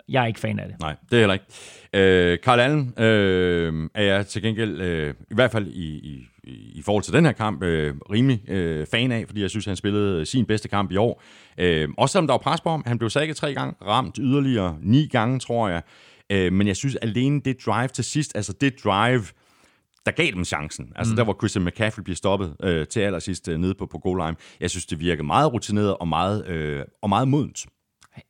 jeg 0.08 0.22
er 0.22 0.26
ikke 0.26 0.40
fan 0.40 0.58
af 0.58 0.68
det. 0.68 0.80
Nej, 0.80 0.94
det 1.10 1.16
er 1.16 1.20
heller 1.20 1.34
ikke. 1.34 1.46
Øh, 1.92 2.38
Carl 2.38 2.60
Allen 2.60 2.94
øh, 2.98 3.88
er 3.94 4.02
jeg 4.02 4.26
til 4.26 4.42
gengæld, 4.42 4.80
øh, 4.80 5.14
i 5.30 5.34
hvert 5.34 5.50
fald 5.50 5.66
i, 5.66 5.86
i, 5.86 6.26
i 6.74 6.82
forhold 6.84 7.02
til 7.02 7.12
den 7.12 7.24
her 7.24 7.32
kamp, 7.32 7.62
øh, 7.62 7.94
rimelig 8.12 8.50
øh, 8.50 8.86
fan 8.90 9.12
af, 9.12 9.24
fordi 9.26 9.42
jeg 9.42 9.50
synes, 9.50 9.66
han 9.66 9.76
spillede 9.76 10.26
sin 10.26 10.44
bedste 10.44 10.68
kamp 10.68 10.92
i 10.92 10.96
år. 10.96 11.22
Øh, 11.58 11.88
også 11.98 12.12
selvom 12.12 12.26
der 12.26 12.34
var 12.34 12.38
pres 12.38 12.60
på 12.60 12.70
ham. 12.70 12.82
Han 12.86 12.98
blev 12.98 13.10
sækket 13.10 13.36
tre 13.36 13.54
gange, 13.54 13.74
ramt 13.86 14.18
yderligere 14.20 14.76
ni 14.82 15.06
gange, 15.06 15.38
tror 15.38 15.68
jeg. 15.68 15.82
Øh, 16.32 16.52
men 16.52 16.66
jeg 16.66 16.76
synes 16.76 16.96
alene 16.96 17.40
det 17.40 17.56
drive 17.66 17.88
til 17.88 18.04
sidst, 18.04 18.36
altså 18.36 18.52
det 18.52 18.84
drive, 18.84 19.24
der 20.06 20.12
gav 20.12 20.30
dem 20.34 20.44
chancen. 20.44 20.92
Altså 20.96 21.12
mm. 21.12 21.16
der, 21.16 21.24
hvor 21.24 21.36
Christian 21.40 21.64
McCaffrey 21.64 22.02
bliver 22.02 22.16
stoppet 22.16 22.56
øh, 22.62 22.86
til 22.86 23.00
allersidst 23.00 23.48
øh, 23.48 23.58
nede 23.58 23.74
på, 23.74 23.86
på 23.86 23.98
goal 23.98 24.26
line. 24.26 24.36
Jeg 24.60 24.70
synes, 24.70 24.86
det 24.86 25.00
virker 25.00 25.22
meget 25.22 25.52
rutineret 25.52 25.96
og 25.96 26.08
meget, 26.08 26.46
øh, 26.46 26.84
og 27.02 27.08
meget 27.08 27.28
modent. 27.28 27.66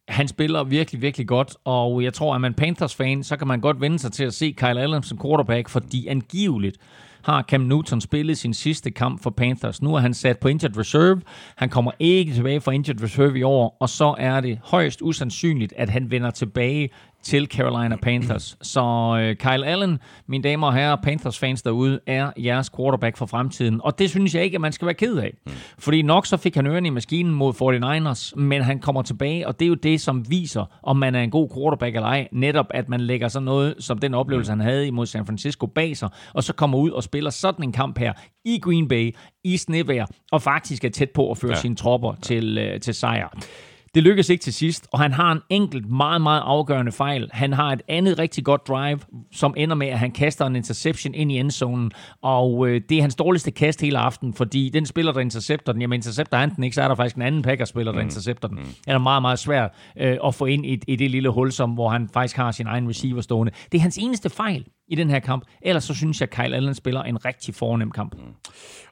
Han 0.09 0.29
spiller 0.29 0.65
virkelig, 0.65 1.03
virkelig 1.03 1.29
godt, 1.29 1.57
og 1.65 2.03
jeg 2.03 2.15
tror, 2.15 2.35
at 2.35 2.41
man 2.41 2.55
Panthers-fan, 2.55 3.25
så 3.25 3.37
kan 3.37 3.47
man 3.47 3.61
godt 3.61 3.81
vende 3.81 3.99
sig 3.99 4.13
til 4.13 4.25
at 4.25 4.35
se 4.35 4.53
Kyle 4.53 4.81
Allen 4.81 5.03
som 5.03 5.19
quarterback, 5.19 5.69
fordi 5.69 6.07
angiveligt 6.07 6.79
har 7.23 7.43
Cam 7.43 7.61
Newton 7.61 8.01
spillet 8.01 8.39
sin 8.39 8.55
sidste 8.55 8.91
kamp 8.91 9.23
for 9.23 9.31
Panthers. 9.31 9.83
Nu 9.83 9.95
er 9.95 9.99
han 9.99 10.15
sat 10.15 10.39
på 10.39 10.49
injured 10.49 10.79
reserve. 10.79 11.21
Han 11.57 11.69
kommer 11.69 11.93
ikke 11.99 12.35
tilbage 12.35 12.61
fra 12.61 12.73
injured 12.73 13.03
reserve 13.03 13.39
i 13.39 13.43
år, 13.43 13.77
og 13.81 13.89
så 13.89 14.15
er 14.19 14.41
det 14.41 14.59
højst 14.65 15.03
usandsynligt, 15.03 15.73
at 15.77 15.91
han 15.91 16.11
vender 16.11 16.31
tilbage 16.31 16.89
til 17.27 17.47
Carolina 17.47 17.97
Panthers. 17.97 18.57
Så 18.63 18.81
øh, 19.21 19.37
Kyle 19.37 19.67
Allen, 19.67 19.99
mine 20.27 20.43
damer 20.43 20.67
og 20.67 20.75
herrer, 20.75 20.97
Panthers-fans 20.97 21.63
derude, 21.63 22.01
er 22.07 22.31
jeres 22.39 22.71
quarterback 22.77 23.17
for 23.17 23.27
fremtiden. 23.27 23.81
Og 23.85 23.99
det 23.99 24.11
synes 24.11 24.35
jeg 24.35 24.45
ikke, 24.45 24.55
at 24.55 24.61
man 24.61 24.73
skal 24.73 24.87
være 24.87 24.95
ked 24.95 25.17
af. 25.17 25.33
Mm. 25.47 25.53
Fordi 25.79 26.03
nok 26.03 26.27
så 26.27 26.37
fik 26.37 26.55
han 26.55 26.67
ørerne 26.67 26.87
i 26.87 26.91
maskinen 26.91 27.35
mod 27.35 27.53
49ers, 27.53 28.41
men 28.41 28.63
han 28.63 28.79
kommer 28.79 29.03
tilbage, 29.03 29.49
og 29.49 29.59
det 29.59 29.65
er 29.65 29.69
jo 29.69 29.75
det, 29.75 30.01
som 30.01 30.31
viser, 30.31 30.65
om 30.83 30.97
man 30.97 31.15
er 31.15 31.21
en 31.21 31.31
god 31.31 31.49
quarterback 31.57 31.95
eller 31.97 32.09
ej. 32.09 32.29
Netop, 32.33 32.67
at 32.71 32.89
man 32.89 33.01
lægger 33.01 33.29
sådan 33.29 33.45
noget, 33.45 33.75
som 33.79 33.99
den 33.99 34.15
oplevelse, 34.15 34.53
han 34.53 34.61
havde 34.61 34.87
imod 34.87 35.07
San 35.07 35.27
Francisco 35.27 35.67
bag 35.67 35.97
sig, 35.97 36.09
og 36.35 36.45
så 36.45 36.53
kommer 36.53 36.79
ud 36.79 36.91
og 36.91 37.03
spiller 37.03 37.31
sådan 37.31 37.65
en 37.65 37.73
kamp 37.73 37.99
her 37.99 38.13
i 38.45 38.59
Green 38.59 38.89
Bay, 38.89 39.15
i 39.45 39.57
snevejr, 39.57 40.07
og 40.33 40.43
faktisk 40.43 40.85
er 40.85 40.89
tæt 40.89 41.11
på 41.11 41.31
at 41.31 41.39
føre 41.39 41.51
ja. 41.51 41.61
sine 41.61 41.77
tropper 41.77 42.15
til, 42.23 42.59
øh, 42.59 42.81
til 42.81 42.95
sejr. 42.95 43.29
Det 43.97 44.05
lykkes 44.05 44.31
ikke 44.31 44.43
til 44.43 44.53
sidst, 44.53 44.89
og 44.93 45.01
han 45.01 45.13
har 45.13 45.33
en 45.33 45.41
enkelt 45.51 45.91
meget, 45.91 46.21
meget 46.21 46.43
afgørende 46.45 46.93
fejl. 46.93 47.29
Han 47.33 47.53
har 47.53 47.73
et 47.73 47.83
andet 47.89 48.19
rigtig 48.19 48.45
godt 48.45 48.69
drive, 48.69 48.99
som 49.33 49.55
ender 49.57 49.75
med, 49.75 49.87
at 49.87 49.99
han 49.99 50.11
kaster 50.11 50.47
en 50.47 50.57
interception 50.57 51.15
ind 51.15 51.33
i 51.33 51.39
endzonen, 51.39 51.93
og 52.23 52.69
øh, 52.69 52.81
det 52.89 52.99
er 52.99 53.01
hans 53.03 53.15
dårligste 53.15 53.51
kast 53.51 53.81
hele 53.81 53.99
aften, 53.99 54.35
fordi 54.35 54.69
den 54.69 54.87
spiller, 54.87 55.13
der 55.13 55.21
intercepter 55.21 55.73
den, 55.73 55.81
jamen 55.81 55.97
intercepter 55.97 56.37
han 56.39 56.55
den 56.57 56.65
ikke, 56.65 56.75
så 56.75 56.83
er 56.83 56.89
der 56.89 56.95
faktisk 56.95 57.17
en 57.17 57.23
anden 57.23 57.43
Packers-spiller, 57.43 57.93
der 57.93 58.01
mm. 58.01 58.07
intercepter 58.07 58.49
den. 58.49 58.59
Det 58.59 58.75
er 58.87 58.99
meget, 58.99 59.23
meget 59.23 59.39
svært 59.39 59.71
øh, 60.01 60.17
at 60.25 60.35
få 60.35 60.45
ind 60.45 60.67
i, 60.67 60.81
i 60.87 60.97
det 60.97 61.11
lille 61.11 61.29
hul, 61.29 61.53
som, 61.53 61.71
hvor 61.71 61.89
han 61.89 62.09
faktisk 62.13 62.37
har 62.37 62.51
sin 62.53 62.67
egen 62.67 62.89
receiver 62.89 63.21
stående. 63.21 63.53
Det 63.73 63.79
er 63.79 63.83
hans 63.83 63.99
eneste 63.99 64.31
fejl 64.31 64.65
i 64.89 64.95
den 64.95 65.11
her 65.11 65.19
kamp. 65.19 65.45
Ellers 65.63 65.85
så 65.85 65.95
synes 65.95 66.21
jeg, 66.21 66.29
at 66.33 66.37
Kyle 66.37 66.57
Allen 66.57 66.75
spiller 66.75 67.03
en 67.03 67.25
rigtig 67.25 67.55
fornem 67.55 67.91
kamp. 67.91 68.15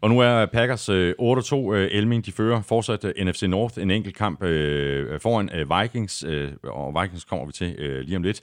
Og 0.01 0.11
nu 0.11 0.21
er 0.21 0.47
Packers 0.47 0.89
øh, 0.89 1.15
8-2. 1.21 1.73
Øh, 1.73 1.89
Elming, 1.93 2.27
de 2.27 2.33
fører 2.33 2.63
fortsat 2.63 3.05
øh, 3.05 3.27
NFC 3.27 3.43
North. 3.43 3.79
En 3.83 3.91
enkelt 3.91 4.17
kamp 4.17 4.43
øh, 4.43 5.21
foran 5.21 5.51
øh, 5.55 5.81
Vikings, 5.81 6.25
øh, 6.29 6.53
og 6.65 7.03
Vikings 7.03 7.25
kommer 7.25 7.47
vi 7.47 7.53
til 7.53 7.75
øh, 7.79 8.01
lige 8.01 8.17
om 8.17 8.23
lidt. 8.23 8.41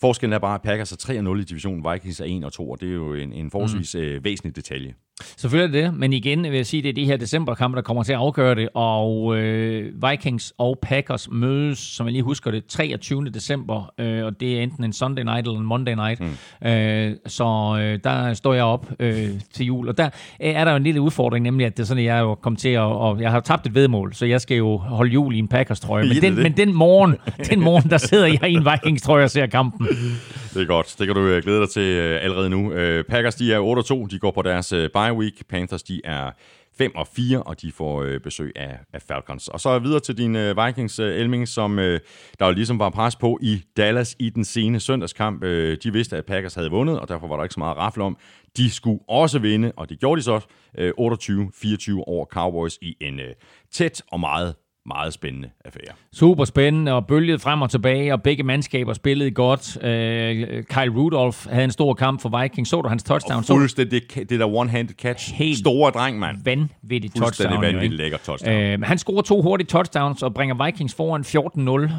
Forskellen 0.00 0.32
er 0.32 0.38
bare, 0.38 0.54
at 0.54 0.62
Packers 0.62 0.92
er 0.92 0.96
3-0 1.36 1.40
i 1.40 1.44
divisionen, 1.44 1.92
Vikings 1.92 2.20
er 2.20 2.50
1-2, 2.58 2.60
og 2.60 2.80
det 2.80 2.88
er 2.88 2.92
jo 2.94 3.14
en, 3.14 3.32
en 3.32 3.50
forholdsvis 3.50 3.94
øh, 3.94 4.24
væsentlig 4.24 4.56
detalje. 4.56 4.94
Selvfølgelig 5.36 5.78
er 5.78 5.82
det, 5.86 5.98
men 5.98 6.12
igen 6.12 6.42
vil 6.42 6.52
jeg 6.52 6.66
sige, 6.66 6.82
det 6.82 6.88
er 6.88 6.92
de 6.92 7.04
her 7.04 7.16
decemberkampe, 7.16 7.76
der 7.76 7.82
kommer 7.82 8.02
til 8.02 8.12
at 8.12 8.18
afgøre 8.18 8.54
det, 8.54 8.68
og 8.74 9.36
øh, 9.36 9.92
Vikings 10.10 10.52
og 10.58 10.78
Packers 10.82 11.28
mødes, 11.30 11.78
som 11.78 12.06
jeg 12.06 12.12
lige 12.12 12.22
husker 12.22 12.50
det, 12.50 12.66
23. 12.66 13.24
december, 13.24 13.92
øh, 13.98 14.24
og 14.24 14.40
det 14.40 14.58
er 14.58 14.62
enten 14.62 14.84
en 14.84 14.92
Sunday 14.92 15.22
night 15.22 15.46
eller 15.46 15.60
en 15.60 15.66
Monday 15.66 15.94
night, 15.94 16.20
mm. 16.20 16.68
øh, 16.68 17.16
så 17.26 17.78
øh, 17.80 17.98
der 18.04 18.34
står 18.34 18.54
jeg 18.54 18.64
op 18.64 18.92
øh, 18.98 19.30
til 19.52 19.66
jul, 19.66 19.88
og 19.88 19.98
der 19.98 20.04
øh, 20.06 20.10
er 20.40 20.64
der 20.64 20.70
jo 20.70 20.76
en 20.76 20.82
lille 20.82 21.00
udfordring, 21.00 21.42
nemlig 21.42 21.66
at 21.66 21.76
det 21.76 21.82
er 21.82 21.86
sådan, 21.86 22.04
at 22.04 22.06
jeg 22.06 22.20
jo 22.20 22.34
kommet 22.34 22.60
til 22.60 22.68
at, 22.68 22.80
og 22.80 23.20
jeg 23.20 23.30
har 23.30 23.40
tabt 23.40 23.66
et 23.66 23.74
vedmål, 23.74 24.14
så 24.14 24.26
jeg 24.26 24.40
skal 24.40 24.56
jo 24.56 24.76
holde 24.76 25.12
jul 25.12 25.34
i 25.34 25.38
en 25.38 25.48
Packers 25.48 25.80
trøje, 25.80 26.08
men, 26.08 26.22
den, 26.22 26.34
men 26.34 26.56
den 26.56 26.74
morgen, 26.74 27.16
den 27.50 27.60
morgen, 27.60 27.90
der 27.90 27.98
sidder 27.98 28.26
jeg 28.26 28.50
i 28.50 28.54
en 28.54 28.66
Vikings 28.72 29.02
trøje 29.02 29.24
og 29.24 29.30
ser 29.30 29.46
kampen. 29.46 29.88
Det 30.56 30.62
er 30.62 30.66
godt. 30.66 30.96
Det 30.98 31.06
kan 31.06 31.16
du 31.16 31.22
øh, 31.22 31.42
glæde 31.42 31.60
dig 31.60 31.70
til 31.70 31.82
øh, 31.82 32.24
allerede 32.24 32.50
nu. 32.50 32.72
Øh, 32.72 33.04
Packers, 33.04 33.34
de 33.34 33.52
er 33.52 34.04
8-2. 34.04 34.08
De 34.10 34.18
går 34.18 34.30
på 34.30 34.42
deres 34.42 34.68
bye 34.68 35.12
week. 35.12 35.48
Panthers, 35.48 35.82
de 35.82 36.00
er 36.04 36.30
5 36.78 36.94
og 36.94 37.06
4, 37.06 37.42
og 37.42 37.62
de 37.62 37.72
får 37.72 38.02
øh, 38.02 38.20
besøg 38.20 38.52
af, 38.56 38.78
af 38.92 39.02
Falcons. 39.02 39.48
Og 39.48 39.60
så 39.60 39.78
videre 39.78 40.00
til 40.00 40.18
din 40.18 40.36
øh, 40.36 40.66
Vikings, 40.66 40.98
øh, 40.98 41.16
Elming, 41.20 41.48
som 41.48 41.78
øh, 41.78 42.00
der 42.38 42.46
jo 42.46 42.52
ligesom 42.52 42.78
var 42.78 42.90
pres 42.90 43.16
på 43.16 43.38
i 43.42 43.62
Dallas 43.76 44.16
i 44.18 44.30
den 44.30 44.44
sene 44.44 44.80
søndagskamp. 44.80 45.44
Øh, 45.44 45.78
de 45.82 45.92
vidste, 45.92 46.16
at 46.16 46.24
Packers 46.26 46.54
havde 46.54 46.70
vundet, 46.70 47.00
og 47.00 47.08
derfor 47.08 47.26
var 47.26 47.36
der 47.36 47.42
ikke 47.42 47.54
så 47.54 47.60
meget 47.60 47.96
at 47.96 48.02
om. 48.02 48.16
De 48.56 48.70
skulle 48.70 49.00
også 49.08 49.38
vinde, 49.38 49.72
og 49.76 49.88
det 49.88 50.00
gjorde 50.00 50.18
de 50.18 50.22
så 50.22 50.40
øh, 50.78 50.92
28-24 51.00 52.02
over 52.06 52.24
Cowboys 52.24 52.78
i 52.82 52.96
en 53.00 53.20
øh, 53.20 53.34
tæt 53.72 54.02
og 54.12 54.20
meget, 54.20 54.54
meget 54.86 55.12
spændende 55.12 55.48
affære. 55.64 55.94
Super 56.12 56.44
spændende 56.44 56.92
og 56.92 57.06
bølget 57.06 57.40
frem 57.40 57.62
og 57.62 57.70
tilbage, 57.70 58.12
og 58.12 58.22
begge 58.22 58.42
mandskaber 58.42 58.92
spillede 58.92 59.30
godt. 59.30 59.84
Øh, 59.84 60.64
Kyle 60.64 60.90
Rudolph 60.96 61.50
havde 61.50 61.64
en 61.64 61.70
stor 61.70 61.94
kamp 61.94 62.20
for 62.22 62.42
Vikings. 62.42 62.70
Så 62.70 62.80
du 62.82 62.88
hans 62.88 63.02
touchdown? 63.02 63.42
Du 63.42 63.46
Fuldstændig 63.46 64.02
det, 64.14 64.30
det 64.30 64.40
der 64.40 64.46
one-handed 64.46 64.94
catch. 64.94 65.34
Helt 65.34 65.58
Store 65.58 65.90
dreng, 65.90 66.18
mand. 66.18 66.36
vanvittigt 66.44 67.14
touchdown. 67.14 67.52
Fuldstændig 67.52 67.82
ikke? 67.82 67.96
lækker 67.96 68.18
touchdown. 68.18 68.56
Øh, 68.56 68.82
han 68.82 68.98
scorer 68.98 69.22
to 69.22 69.42
hurtige 69.42 69.66
touchdowns 69.66 70.22
og 70.22 70.34
bringer 70.34 70.64
Vikings 70.64 70.94
foran 70.94 71.22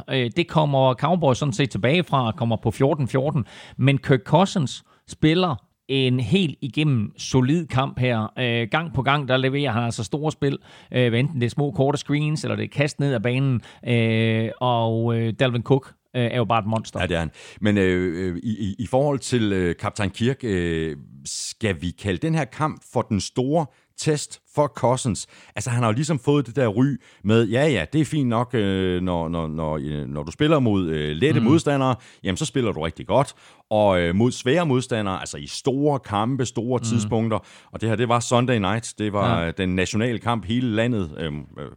14-0. 0.10 0.14
Øh, 0.16 0.32
det 0.38 0.48
kommer 0.48 0.94
Cowboys 0.94 1.38
sådan 1.38 1.54
set 1.54 1.70
tilbage 1.70 2.04
fra 2.04 2.28
og 2.28 2.36
kommer 2.36 2.56
på 2.56 2.70
14-14. 2.70 3.44
Men 3.78 3.98
Kirk 3.98 4.20
Cousins 4.26 4.84
spiller 5.08 5.67
en 5.88 6.20
helt 6.20 6.58
igennem 6.62 7.14
solid 7.18 7.68
kamp 7.68 8.00
her. 8.00 8.34
Øh, 8.40 8.68
gang 8.72 8.94
på 8.94 9.02
gang, 9.02 9.28
der 9.28 9.38
leverer 9.38 9.72
han 9.72 9.84
altså 9.84 10.04
store 10.04 10.32
spil, 10.32 10.58
øh, 10.94 11.20
enten 11.20 11.42
det 11.42 11.46
er 11.46 11.50
små 11.50 11.72
korte 11.72 11.98
screens, 11.98 12.44
eller 12.44 12.56
det 12.56 12.64
er 12.64 12.70
kast 12.70 13.00
ned 13.00 13.14
ad 13.14 13.20
banen, 13.20 13.62
øh, 13.88 14.50
og 14.62 15.18
øh, 15.18 15.34
Dalvin 15.40 15.64
Cook 15.64 15.94
øh, 16.16 16.22
er 16.22 16.38
jo 16.38 16.46
bare 16.46 16.60
et 16.60 16.66
monster. 16.66 17.00
Ja, 17.00 17.08
det 17.08 17.16
er 17.16 17.20
han. 17.20 17.32
Men 17.62 17.78
øh, 17.78 18.30
øh 18.30 18.38
i, 18.44 18.50
i, 18.50 18.76
i 18.80 18.88
forhold 18.88 19.20
til 19.20 19.54
øh, 19.54 19.76
kaptajn 19.76 20.10
Kirk, 20.10 20.44
øh, 20.44 20.98
skal 21.26 21.82
vi 21.82 21.90
kalde 21.90 22.18
den 22.18 22.36
her 22.36 22.46
kamp 22.46 22.82
for 22.94 23.02
den 23.02 23.20
store 23.20 23.66
test 23.98 24.42
for 24.56 24.68
Cousins. 24.68 25.28
Altså, 25.56 25.70
han 25.70 25.84
har 25.84 25.90
jo 25.90 25.96
ligesom 25.96 26.20
fået 26.20 26.48
det 26.48 26.56
der 26.56 26.68
ry 26.68 26.86
med, 27.24 27.48
ja, 27.48 27.68
ja, 27.68 27.86
det 27.94 28.02
er 28.02 28.06
fint 28.06 28.30
nok, 28.30 28.50
øh, 28.54 29.02
når, 29.02 29.28
når, 29.28 29.48
når, 29.48 29.80
øh, 29.82 30.08
når 30.08 30.24
du 30.24 30.32
spiller 30.32 30.60
mod 30.60 30.90
øh, 30.90 31.16
lette 31.16 31.40
mm. 31.40 31.46
modstandere, 31.46 31.96
jamen, 32.24 32.38
så 32.38 32.46
spiller 32.46 32.72
du 32.72 32.82
rigtig 32.82 33.08
godt. 33.08 33.34
Og 33.70 34.02
øh, 34.02 34.16
mod 34.16 34.32
svære 34.32 34.66
modstandere, 34.66 35.20
altså 35.20 35.38
i 35.38 35.48
store 35.48 36.00
kampe, 36.00 36.46
store 36.46 36.78
mm. 36.78 36.84
tidspunkter, 36.84 37.40
og 37.72 37.82
det 37.82 37.90
her, 37.90 37.96
det 37.96 38.10
var 38.10 38.20
Sunday 38.20 38.58
Night, 38.58 38.94
det 38.98 39.14
var 39.14 39.42
ja. 39.42 39.52
den 39.52 39.76
nationale 39.76 40.20
kamp, 40.20 40.46
hele 40.46 40.76
landet, 40.76 41.12
øh, 41.18 41.34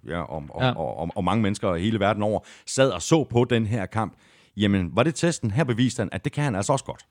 ja, 0.09 0.21
og, 0.21 0.43
og, 0.51 0.63
ja. 0.63 0.73
Og, 0.73 0.99
og, 0.99 1.09
og 1.17 1.25
mange 1.25 1.43
mennesker 1.43 1.75
hele 1.75 2.01
verden 2.01 2.23
over, 2.23 2.41
sad 2.67 2.91
og 2.91 3.03
så 3.03 3.25
på 3.25 3.45
den 3.45 3.67
her 3.67 3.87
kamp. 3.87 4.15
Jamen, 4.57 4.91
var 4.95 5.03
det 5.03 5.15
testen? 5.15 5.51
Her 5.51 5.65
beviste 5.65 6.01
han, 6.01 6.09
at 6.13 6.25
det 6.25 6.33
kan 6.33 6.45
han 6.45 6.55
altså 6.55 6.73
også 6.73 6.85
godt 6.85 7.03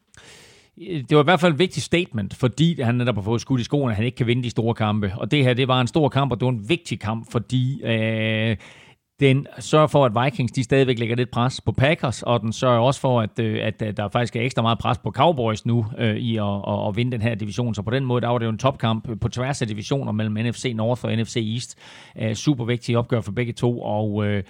det 0.79 1.15
var 1.17 1.23
i 1.23 1.23
hvert 1.23 1.39
fald 1.39 1.53
et 1.53 1.59
vigtigt 1.59 1.85
statement, 1.85 2.35
fordi 2.35 2.81
han 2.81 2.95
netop 2.95 3.15
har 3.15 3.21
fået 3.21 3.41
skudt 3.41 3.61
i 3.61 3.63
skoene, 3.63 3.91
at 3.91 3.95
han 3.95 4.05
ikke 4.05 4.15
kan 4.15 4.27
vinde 4.27 4.43
de 4.43 4.49
store 4.49 4.73
kampe. 4.73 5.13
Og 5.17 5.31
det 5.31 5.43
her, 5.43 5.53
det 5.53 5.67
var 5.67 5.81
en 5.81 5.87
stor 5.87 6.09
kamp, 6.09 6.31
og 6.31 6.39
det 6.39 6.45
var 6.45 6.51
en 6.51 6.69
vigtig 6.69 6.99
kamp, 6.99 7.31
fordi 7.31 7.81
øh, 7.83 8.57
den 9.19 9.47
sørger 9.59 9.87
for, 9.87 10.05
at 10.05 10.25
Vikings 10.25 10.51
de 10.51 10.63
stadigvæk 10.63 10.99
lægger 10.99 11.15
lidt 11.15 11.31
pres 11.31 11.61
på 11.61 11.71
Packers, 11.71 12.23
og 12.23 12.41
den 12.41 12.53
sørger 12.53 12.79
også 12.79 12.99
for, 12.99 13.21
at, 13.21 13.39
øh, 13.39 13.65
at, 13.65 13.81
at 13.81 13.97
der 13.97 14.09
faktisk 14.09 14.35
er 14.35 14.41
ekstra 14.41 14.61
meget 14.61 14.79
pres 14.79 14.97
på 14.97 15.11
Cowboys 15.11 15.65
nu 15.65 15.85
øh, 15.97 16.15
i 16.15 16.37
at, 16.37 16.43
at, 16.43 16.87
at 16.87 16.95
vinde 16.95 17.11
den 17.11 17.21
her 17.21 17.35
division. 17.35 17.75
Så 17.75 17.81
på 17.81 17.91
den 17.91 18.05
måde, 18.05 18.21
der 18.21 18.27
var 18.27 18.37
det 18.37 18.45
jo 18.45 18.51
en 18.51 18.57
topkamp 18.57 19.19
på 19.21 19.29
tværs 19.29 19.61
af 19.61 19.67
divisioner 19.67 20.11
mellem 20.11 20.37
NFC 20.47 20.71
North 20.75 21.05
og 21.05 21.15
NFC 21.15 21.35
East. 21.53 21.77
Øh, 22.21 22.33
super 22.33 22.65
vigtige 22.65 22.97
opgør 22.97 23.21
for 23.21 23.31
begge 23.31 23.53
to, 23.53 23.81
og 23.81 24.25
øh, 24.25 24.43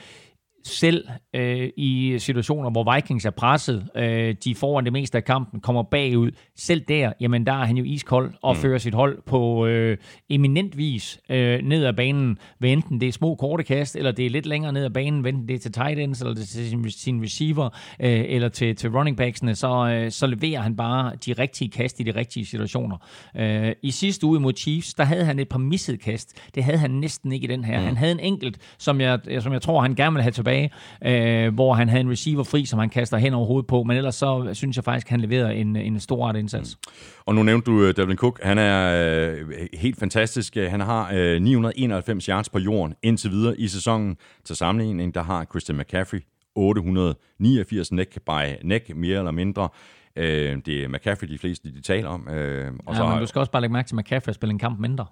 selv 0.70 1.08
øh, 1.36 1.70
i 1.78 2.16
situationer, 2.20 2.70
hvor 2.70 2.96
Vikings 2.96 3.26
er 3.26 3.30
presset, 3.30 3.90
øh, 3.96 4.36
de 4.44 4.56
foran 4.56 4.86
det 4.86 4.94
meste 4.94 5.18
af 5.18 5.24
kampen, 5.24 5.60
kommer 5.60 5.84
bagud, 5.84 6.32
selv 6.56 6.82
der, 6.88 7.14
jamen 7.22 7.46
der 7.46 7.54
er 7.54 7.66
han 7.66 7.78
jo 7.78 7.84
iskold 7.84 8.34
og 8.42 8.56
mm. 8.56 8.62
fører 8.62 8.78
sit 8.78 8.94
hold 8.94 9.22
på 9.26 9.66
øh, 9.66 9.98
eminent 10.30 10.78
vis 10.78 11.20
øh, 11.30 11.62
ned 11.62 11.86
ad 11.86 11.94
banen, 11.94 12.38
hvad 12.60 12.70
enten 12.70 13.02
det 13.02 13.08
er 13.08 13.12
små 13.12 13.36
korte 13.36 13.64
kast, 13.64 13.96
eller 13.96 14.12
det 14.12 14.26
er 14.26 14.30
lidt 14.30 14.46
længere 14.46 14.74
ned 14.74 14.86
ad 14.86 14.90
banen, 14.90 15.26
enten 15.26 15.48
det 15.48 15.56
er 15.56 15.60
til 15.60 15.72
tight 15.72 16.00
ends, 16.00 16.22
eller 16.22 16.34
det 16.34 16.42
er 16.42 16.48
til 16.48 16.70
sin, 16.70 16.92
sin 16.92 17.24
receiver, 17.24 17.70
øh, 18.00 18.26
eller 18.28 18.50
til, 18.50 18.76
til 18.76 18.90
running 18.90 19.18
backsene, 19.18 19.56
så, 19.56 19.90
øh, 19.90 20.12
så 20.12 20.28
leverer 20.28 20.62
han 20.62 20.76
bare 20.76 21.16
de 21.26 21.34
rigtige 21.34 21.72
kast 21.72 22.00
i 22.00 22.04
de 22.04 22.12
rigtige 22.16 22.46
situationer. 22.46 22.98
Øh, 23.38 23.72
I 23.84 23.92
sidste 23.92 24.26
uge 24.26 24.40
mod 24.40 24.54
Chiefs, 24.58 24.94
der 24.94 25.04
havde 25.04 25.26
han 25.26 25.40
et 25.40 25.50
par 25.50 25.58
missede 25.58 25.98
kast. 25.98 26.42
Det 26.56 26.64
havde 26.64 26.78
han 26.78 26.92
næsten 26.92 27.32
ikke 27.32 27.44
i 27.44 27.48
den 27.48 27.64
her. 27.64 27.80
Mm. 27.80 27.86
Han 27.86 27.98
havde 27.98 28.12
en 28.12 28.20
enkelt, 28.20 28.58
som 28.78 29.02
jeg, 29.02 29.20
som 29.40 29.54
jeg 29.54 29.62
tror, 29.62 29.82
han 29.82 29.96
gerne 29.96 30.14
vil 30.14 30.22
have 30.22 30.32
tilbage 30.32 30.59
tilbage, 30.68 31.46
øh, 31.46 31.54
hvor 31.54 31.74
han 31.74 31.90
havde 31.90 32.02
en 32.02 32.12
receiver 32.12 32.44
fri, 32.44 32.66
som 32.66 32.80
han 32.80 32.90
kaster 32.90 33.18
hen 33.18 33.34
over 33.34 33.46
hovedet 33.46 33.68
på, 33.68 33.84
men 33.84 33.98
ellers 33.98 34.16
så 34.16 34.50
synes 34.54 34.76
jeg 34.76 34.84
faktisk, 34.84 35.08
at 35.08 35.12
han 35.12 35.22
leverede 35.22 35.56
en, 35.56 35.76
en 35.76 36.00
stor 36.00 36.28
art 36.28 36.36
indsats. 36.36 36.78
Mm. 36.88 36.92
Og 37.26 37.36
nu 37.36 37.44
nævnte 37.44 37.72
du 37.72 37.78
uh, 37.78 37.90
Devlin 37.90 38.18
Cook, 38.18 38.40
han 38.44 38.58
er 38.58 39.34
uh, 39.44 39.52
helt 39.74 40.00
fantastisk. 40.00 40.56
Han 40.56 40.80
har 40.80 41.12
uh, 41.12 41.42
991 41.42 42.26
yards 42.26 42.50
på 42.50 42.60
jorden 42.60 42.96
indtil 43.04 43.32
videre 43.32 43.60
i 43.60 43.68
sæsonen. 43.68 44.18
Til 44.46 44.56
sammenligning, 44.56 45.16
der 45.16 45.24
har 45.24 45.46
Christian 45.46 45.78
McCaffrey 45.78 46.20
889 46.56 47.92
neck 47.92 48.18
by 48.26 48.64
neck, 48.64 48.96
mere 48.96 49.18
eller 49.18 49.32
mindre. 49.32 49.70
Uh, 50.18 50.24
det 50.66 50.68
er 50.84 50.88
McCaffrey, 50.88 51.28
de 51.28 51.38
fleste 51.38 51.72
de 51.72 51.82
taler 51.82 52.10
om. 52.10 52.22
Uh, 52.22 52.34
og 52.34 52.34
ja, 52.36 52.96
så, 52.96 53.08
men 53.08 53.20
du 53.20 53.26
skal 53.26 53.40
også 53.40 53.52
bare 53.52 53.62
lægge 53.62 53.74
mærke 53.74 53.88
til, 53.88 53.96
at 53.96 53.98
McCaffrey 53.98 54.34
spiller 54.34 54.52
en 54.54 54.60
kamp 54.60 54.80
mindre. 54.80 55.06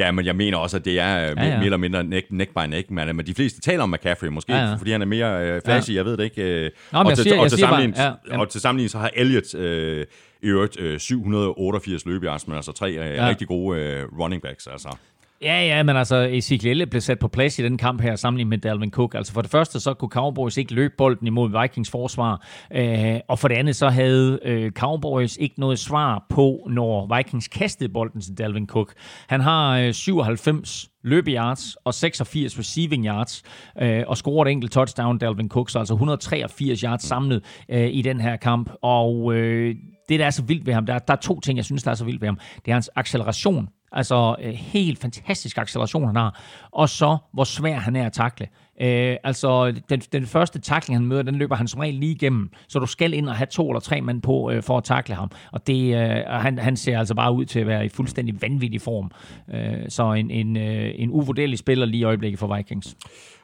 Ja, 0.00 0.10
men 0.10 0.24
jeg 0.24 0.36
mener 0.36 0.58
også, 0.58 0.76
at 0.76 0.84
det 0.84 1.00
er 1.00 1.16
ja, 1.16 1.28
ja. 1.28 1.34
mere 1.34 1.64
eller 1.64 1.76
mindre 1.76 2.04
neck, 2.04 2.26
neck 2.30 2.50
by 2.50 2.66
neck, 2.68 2.90
men, 2.90 3.16
men 3.16 3.26
de 3.26 3.34
fleste 3.34 3.60
taler 3.60 3.82
om 3.82 3.90
McCaffrey, 3.90 4.28
måske 4.28 4.52
ja, 4.52 4.68
ja. 4.68 4.74
fordi 4.74 4.92
han 4.92 5.02
er 5.02 5.06
mere 5.06 5.46
øh, 5.46 5.60
flashy, 5.64 5.90
ja. 5.90 5.96
jeg 5.96 6.04
ved 6.04 6.16
det 6.16 6.24
ikke. 6.24 6.42
Øh, 6.42 6.70
Nå, 6.92 6.98
og, 6.98 7.14
til, 7.14 7.22
siger, 7.24 7.40
og, 7.40 7.50
til 7.50 7.58
sammenligning, 7.58 7.96
bare, 7.96 8.16
ja, 8.28 8.34
ja. 8.34 8.40
og 8.40 8.48
til 8.48 8.60
sammenligning 8.60 8.90
så 8.90 8.98
har 8.98 9.10
Elliot 9.14 9.54
øh, 9.54 10.06
i 10.42 10.46
øvrigt 10.46 10.80
øh, 10.80 11.00
788 11.00 12.06
løbejards, 12.06 12.46
men 12.46 12.56
altså 12.56 12.72
tre 12.72 12.90
øh, 12.90 13.16
ja. 13.16 13.28
rigtig 13.28 13.48
gode 13.48 13.80
øh, 13.80 14.06
running 14.18 14.42
backs, 14.42 14.66
altså. 14.66 14.96
Ja, 15.42 15.66
ja, 15.66 15.82
men 15.82 15.96
altså 15.96 16.16
Ezekiel 16.16 16.86
blev 16.86 17.00
sat 17.00 17.18
på 17.18 17.28
plads 17.28 17.58
i 17.58 17.62
den 17.62 17.78
kamp 17.78 18.00
her 18.00 18.16
sammenlignet 18.16 18.48
med 18.48 18.58
Dalvin 18.58 18.90
Cook. 18.90 19.14
Altså 19.14 19.32
for 19.32 19.42
det 19.42 19.50
første, 19.50 19.80
så 19.80 19.94
kunne 19.94 20.08
Cowboys 20.08 20.56
ikke 20.56 20.74
løbe 20.74 20.94
bolden 20.98 21.26
imod 21.26 21.62
Vikings 21.62 21.90
forsvar, 21.90 22.46
øh, 22.72 23.20
og 23.28 23.38
for 23.38 23.48
det 23.48 23.54
andet, 23.54 23.76
så 23.76 23.88
havde 23.88 24.38
øh, 24.42 24.72
Cowboys 24.72 25.36
ikke 25.36 25.60
noget 25.60 25.78
svar 25.78 26.26
på, 26.30 26.68
når 26.70 27.16
Vikings 27.16 27.48
kastede 27.48 27.92
bolden 27.92 28.20
til 28.20 28.38
Dalvin 28.38 28.66
Cook. 28.66 28.92
Han 29.28 29.40
har 29.40 29.78
øh, 29.78 29.94
97 29.94 30.88
løbeyards 31.04 31.76
og 31.84 31.94
86 31.94 32.58
receiving 32.58 33.06
yards, 33.06 33.42
øh, 33.82 34.04
og 34.06 34.16
scoret 34.16 34.48
et 34.48 34.52
enkelt 34.52 34.72
touchdown, 34.72 35.18
Dalvin 35.18 35.48
Cook, 35.48 35.70
så 35.70 35.78
altså 35.78 35.94
183 35.94 36.80
yards 36.80 37.02
samlet 37.02 37.44
øh, 37.68 37.88
i 37.92 38.02
den 38.02 38.20
her 38.20 38.36
kamp, 38.36 38.70
og 38.82 39.34
øh, 39.34 39.74
det, 40.08 40.20
der 40.20 40.26
er 40.26 40.30
så 40.30 40.42
vildt 40.42 40.66
ved 40.66 40.74
ham, 40.74 40.86
der, 40.86 40.98
der 40.98 41.14
er 41.14 41.18
to 41.18 41.40
ting, 41.40 41.56
jeg 41.56 41.64
synes, 41.64 41.82
der 41.82 41.90
er 41.90 41.94
så 41.94 42.04
vildt 42.04 42.20
ved 42.20 42.28
ham. 42.28 42.38
Det 42.64 42.68
er 42.68 42.72
hans 42.72 42.90
acceleration 42.96 43.68
Altså 43.92 44.36
øh, 44.42 44.54
helt 44.54 44.98
fantastisk 44.98 45.58
acceleration, 45.58 46.06
han 46.06 46.16
har. 46.16 46.40
Og 46.70 46.88
så, 46.88 47.16
hvor 47.32 47.44
svær 47.44 47.78
han 47.78 47.96
er 47.96 48.06
at 48.06 48.12
takle. 48.12 48.48
Øh, 48.80 49.16
altså, 49.24 49.74
den, 49.88 50.00
den 50.00 50.26
første 50.26 50.58
takling, 50.58 50.98
han 50.98 51.06
møder, 51.06 51.22
den 51.22 51.34
løber 51.34 51.56
han 51.56 51.68
som 51.68 51.80
regel 51.80 51.94
lige 51.94 52.12
igennem. 52.12 52.50
Så 52.68 52.78
du 52.78 52.86
skal 52.86 53.14
ind 53.14 53.28
og 53.28 53.34
have 53.34 53.46
to 53.46 53.70
eller 53.70 53.80
tre 53.80 54.00
mand 54.00 54.22
på 54.22 54.50
øh, 54.50 54.62
for 54.62 54.78
at 54.78 54.84
takle 54.84 55.14
ham. 55.14 55.30
Og 55.52 55.66
det, 55.66 55.94
øh, 55.94 56.24
han, 56.26 56.58
han 56.58 56.76
ser 56.76 56.98
altså 56.98 57.14
bare 57.14 57.32
ud 57.32 57.44
til 57.44 57.60
at 57.60 57.66
være 57.66 57.84
i 57.84 57.88
fuldstændig 57.88 58.42
vanvittig 58.42 58.80
form. 58.80 59.10
Øh, 59.54 59.88
så 59.88 60.12
en, 60.12 60.30
en, 60.30 60.56
øh, 60.56 60.90
en 60.94 61.10
uvurderlig 61.10 61.58
spiller 61.58 61.86
lige 61.86 62.00
i 62.00 62.04
øjeblikket 62.04 62.38
for 62.38 62.56
Vikings. 62.56 62.96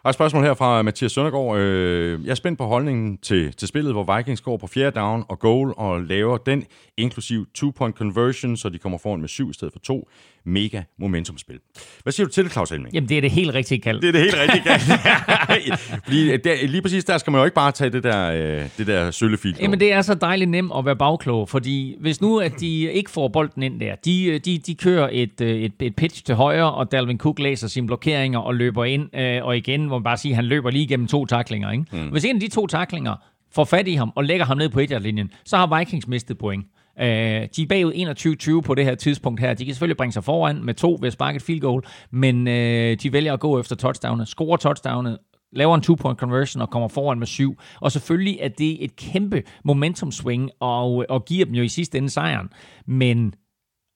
Og 0.07 0.11
et 0.11 0.15
spørgsmål 0.15 0.45
her 0.45 0.55
fra 0.55 0.83
Mathias 0.83 1.13
Søndergaard. 1.13 1.59
Øh, 1.59 2.25
jeg 2.25 2.31
er 2.31 2.35
spændt 2.35 2.59
på 2.59 2.67
holdningen 2.67 3.19
til, 3.19 3.53
til 3.53 3.69
spillet, 3.69 3.93
hvor 3.93 4.17
Vikings 4.17 4.41
går 4.41 4.57
på 4.57 4.67
fjerde 4.67 5.01
down 5.01 5.25
og 5.29 5.39
goal 5.39 5.75
og 5.77 6.03
laver 6.03 6.37
den, 6.37 6.65
inklusiv 6.97 7.47
two-point 7.59 7.93
conversion, 7.93 8.57
så 8.57 8.69
de 8.69 8.79
kommer 8.79 8.99
foran 8.99 9.21
med 9.21 9.29
syv 9.29 9.51
i 9.51 9.53
stedet 9.53 9.73
for 9.73 9.79
to. 9.79 10.09
Mega 10.45 10.83
momentumspil. 10.99 11.59
Hvad 12.03 12.13
siger 12.13 12.27
du 12.27 12.33
til 12.33 12.45
det, 12.45 12.53
Claus 12.53 12.71
Helming? 12.71 12.95
Jamen, 12.95 13.09
det 13.09 13.17
er 13.17 13.21
det 13.21 13.31
helt 13.31 13.55
rigtige 13.55 13.81
kald. 13.81 14.01
Det 14.01 14.09
er 14.09 14.13
det 14.13 14.21
helt 14.21 14.37
rigtige 14.37 14.63
kald. 14.63 14.81
lige, 16.13 16.37
der, 16.37 16.67
lige 16.67 16.83
præcis 16.83 17.05
der 17.05 17.19
skal 17.19 17.31
man 17.31 17.39
jo 17.39 17.45
ikke 17.45 17.55
bare 17.55 17.73
tage 17.73 17.91
det 17.91 18.03
der, 18.03 18.31
øh, 18.33 18.69
det 18.79 18.87
der 18.87 19.11
søllefil. 19.11 19.57
Jamen, 19.61 19.81
det 19.81 19.93
er 19.93 20.03
så 20.03 20.15
dejligt 20.15 20.51
nemt 20.51 20.73
at 20.79 20.85
være 20.85 20.97
bagklog, 20.97 21.49
fordi 21.49 21.97
hvis 22.01 22.21
nu, 22.21 22.39
at 22.39 22.61
de 22.61 22.83
ikke 22.83 23.11
får 23.11 23.29
bolden 23.29 23.63
ind 23.63 23.81
der, 23.81 23.95
de, 23.95 24.39
de, 24.39 24.59
de 24.59 24.75
kører 24.75 25.09
et, 25.13 25.41
øh, 25.41 25.61
et, 25.61 25.73
et 25.81 25.97
pitch 25.97 26.25
til 26.25 26.35
højre, 26.35 26.73
og 26.73 26.93
Dalvin 26.93 27.19
Cook 27.19 27.39
læser 27.39 27.69
sine 27.69 27.87
blokeringer 27.87 28.39
og 28.39 28.55
løber 28.55 28.85
ind, 28.85 29.17
øh, 29.17 29.45
og 29.45 29.57
igen, 29.57 29.87
hvor 29.87 29.99
man 29.99 30.05
bare 30.05 30.17
sige, 30.17 30.33
at 30.33 30.37
han 30.37 30.45
løber 30.45 30.71
lige 30.71 30.87
gennem 30.87 31.07
to 31.07 31.27
taklinger. 31.27 31.71
Ikke? 31.71 31.85
Mm. 31.93 32.09
Hvis 32.09 32.25
en 32.25 32.37
af 32.37 32.41
de 32.41 32.49
to 32.49 32.67
taklinger 32.67 33.15
får 33.55 33.65
fat 33.65 33.89
i 33.89 33.95
ham 33.95 34.13
og 34.15 34.25
lægger 34.25 34.47
ham 34.47 34.57
ned 34.57 34.69
på 34.69 34.81
et 34.81 35.03
linjen 35.03 35.31
så 35.45 35.57
har 35.57 35.79
Vikings 35.79 36.09
mistet 36.09 36.39
point. 36.39 36.67
Øh, 37.01 37.49
de 37.57 37.63
er 37.63 37.67
bagud 37.69 38.59
21-20 38.59 38.61
på 38.61 38.75
det 38.75 38.85
her 38.85 38.95
tidspunkt 38.95 39.41
her. 39.41 39.55
De 39.55 39.65
kan 39.65 39.75
selvfølgelig 39.75 39.97
bringe 39.97 40.13
sig 40.13 40.25
foran 40.25 40.65
med 40.65 40.75
to 40.75 40.99
ved 41.01 41.07
at 41.07 41.13
sparke 41.13 41.37
et 41.37 41.43
field 41.43 41.61
goal, 41.61 41.83
men 42.11 42.49
øh, 42.49 42.97
de 43.03 43.13
vælger 43.13 43.33
at 43.33 43.41
gå 43.41 43.61
efter 43.61 43.77
touchdownet, 43.77 44.29
score 44.29 44.59
touchdownet, 44.59 45.19
laver 45.53 45.75
en 45.75 45.83
two-point 45.83 46.19
conversion 46.19 46.63
og 46.63 46.71
kommer 46.71 46.89
foran 46.89 47.19
med 47.19 47.27
syv. 47.27 47.59
Og 47.81 47.93
selvfølgelig 47.93 48.39
er 48.41 48.49
det 48.49 48.85
et 48.85 48.97
kæmpe 48.97 49.43
momentum 49.65 50.13
swing 50.13 50.51
og, 50.61 51.05
og 51.09 51.25
giver 51.25 51.45
dem 51.45 51.55
jo 51.55 51.63
i 51.63 51.69
sidste 51.69 51.99
ende 51.99 52.11
sejren. 52.11 52.49
Men 52.87 53.35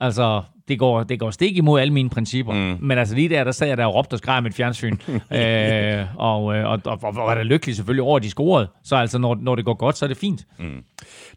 altså, 0.00 0.42
det 0.70 0.78
går, 0.78 1.02
det 1.02 1.20
går 1.20 1.30
stik 1.30 1.56
imod 1.56 1.80
alle 1.80 1.92
mine 1.92 2.10
principper. 2.10 2.52
Mm. 2.52 2.76
Men 2.80 2.98
altså 2.98 3.14
lige 3.14 3.28
der, 3.28 3.44
der 3.44 3.52
sad 3.52 3.68
jeg 3.68 3.76
der 3.76 3.84
og 3.84 3.94
råbte 3.94 4.14
og 4.14 4.18
skreg 4.18 4.42
med 4.42 4.50
et 4.50 4.56
fjernsyn. 4.56 4.96
øh, 5.08 6.06
og, 6.16 6.44
og, 6.44 6.54
og, 6.64 6.80
og, 6.84 6.98
og 7.02 7.16
var 7.16 7.34
da 7.34 7.42
lykkelig 7.42 7.76
selvfølgelig 7.76 8.02
over, 8.02 8.16
at 8.16 8.22
de 8.22 8.30
scorede. 8.30 8.68
Så 8.84 8.96
altså, 8.96 9.18
når, 9.18 9.38
når 9.40 9.54
det 9.54 9.64
går 9.64 9.74
godt, 9.74 9.98
så 9.98 10.04
er 10.04 10.08
det 10.08 10.16
fint. 10.16 10.46
Mm. 10.58 10.82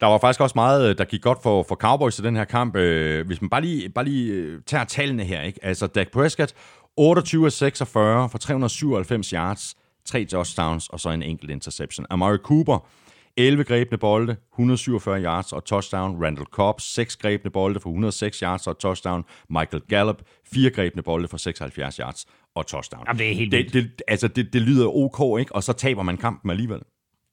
Der 0.01 0.07
var 0.07 0.17
faktisk 0.17 0.41
også 0.41 0.53
meget, 0.55 0.97
der 0.97 1.05
gik 1.05 1.21
godt 1.21 1.37
for, 1.43 1.65
for 1.67 1.75
Cowboys 1.75 2.19
i 2.19 2.21
den 2.21 2.35
her 2.35 2.45
kamp. 2.45 2.75
Øh, 2.75 3.27
hvis 3.27 3.41
man 3.41 3.49
bare 3.49 3.61
lige, 3.61 3.89
bare 3.89 4.05
lige 4.05 4.33
øh, 4.33 4.61
tager 4.65 4.83
tallene 4.83 5.23
her. 5.23 5.41
Ikke? 5.41 5.59
Altså, 5.63 5.87
Dak 5.87 6.07
Prescott, 6.13 6.53
28 6.97 7.45
af 7.45 7.51
46 7.51 8.29
for 8.29 8.37
397 8.37 9.29
yards, 9.29 9.75
tre 10.05 10.25
touchdowns 10.25 10.89
og 10.89 10.99
så 10.99 11.09
en 11.09 11.23
enkelt 11.23 11.51
interception. 11.51 12.05
Amari 12.09 12.37
Cooper, 12.37 12.87
11 13.37 13.63
grebne 13.63 13.97
bolde, 13.97 14.35
147 14.53 15.23
yards 15.23 15.53
og 15.53 15.65
touchdown. 15.65 16.23
Randall 16.23 16.45
Cobb, 16.45 16.81
6 16.81 17.17
grebne 17.17 17.51
bolde 17.51 17.79
for 17.79 17.89
106 17.89 18.39
yards 18.39 18.67
og 18.67 18.79
touchdown. 18.79 19.23
Michael 19.49 19.83
Gallup, 19.89 20.21
4 20.53 20.69
grebne 20.69 21.01
bolde 21.01 21.27
for 21.27 21.37
76 21.37 21.95
yards 21.95 22.25
og 22.55 22.67
touchdown. 22.67 23.03
Jamen, 23.07 23.19
det 23.19 23.31
er 23.31 23.35
helt 23.35 23.51
det, 23.51 23.73
det, 23.73 24.01
altså, 24.07 24.27
det, 24.27 24.53
det 24.53 24.61
lyder 24.61 24.87
ok, 24.87 25.39
ikke? 25.39 25.55
Og 25.55 25.63
så 25.63 25.73
taber 25.73 26.03
man 26.03 26.17
kampen 26.17 26.51
alligevel. 26.51 26.79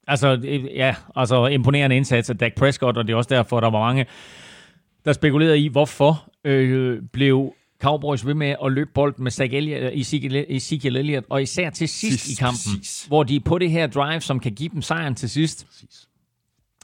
Altså, 0.06 0.40
ja, 0.74 0.94
altså 1.16 1.46
imponerende 1.46 1.96
indsats 1.96 2.30
af 2.30 2.38
Dak 2.38 2.54
Prescott, 2.54 2.96
og 2.96 3.06
det 3.06 3.12
er 3.12 3.16
også 3.16 3.34
derfor, 3.34 3.60
der 3.60 3.70
var 3.70 3.80
mange, 3.80 4.06
der 5.04 5.12
spekulerede 5.12 5.58
i, 5.58 5.68
hvorfor 5.68 6.30
øh, 6.44 7.02
blev 7.12 7.54
Cowboys 7.82 8.26
ved 8.26 8.34
med 8.34 8.54
at 8.64 8.72
løbe 8.72 8.90
bolden 8.94 9.22
med 9.24 9.30
Zach 9.30 9.54
Elliott, 9.54 9.94
Ezekiel, 9.94 10.44
Ezekiel 10.48 10.96
Elliott, 10.96 11.26
og 11.30 11.42
især 11.42 11.70
til 11.70 11.88
sidst, 11.88 12.24
sidst 12.24 12.38
i 12.40 12.42
kampen, 12.42 12.58
præcis. 12.78 13.04
hvor 13.08 13.22
de 13.22 13.36
er 13.36 13.40
på 13.40 13.58
det 13.58 13.70
her 13.70 13.86
drive, 13.86 14.20
som 14.20 14.40
kan 14.40 14.52
give 14.52 14.68
dem 14.68 14.82
sejren 14.82 15.14
til 15.14 15.30
sidst. 15.30 15.66
Præcis. 15.66 16.08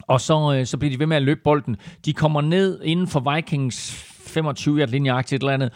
Og 0.02 0.20
så, 0.20 0.55
øh, 0.59 0.66
så 0.66 0.78
bliver 0.78 0.90
de 0.93 0.98
ved 0.98 1.06
med 1.06 1.16
at 1.16 1.23
løbe 1.23 1.40
bolden. 1.44 1.77
De 2.05 2.12
kommer 2.12 2.40
ned 2.40 2.81
inden 2.85 3.09
for 3.09 3.35
Vikings 3.35 3.93
25 4.27 4.78
yard 4.78 4.89
linje 4.89 5.20
et 5.20 5.32
eller 5.32 5.52
andet, 5.52 5.73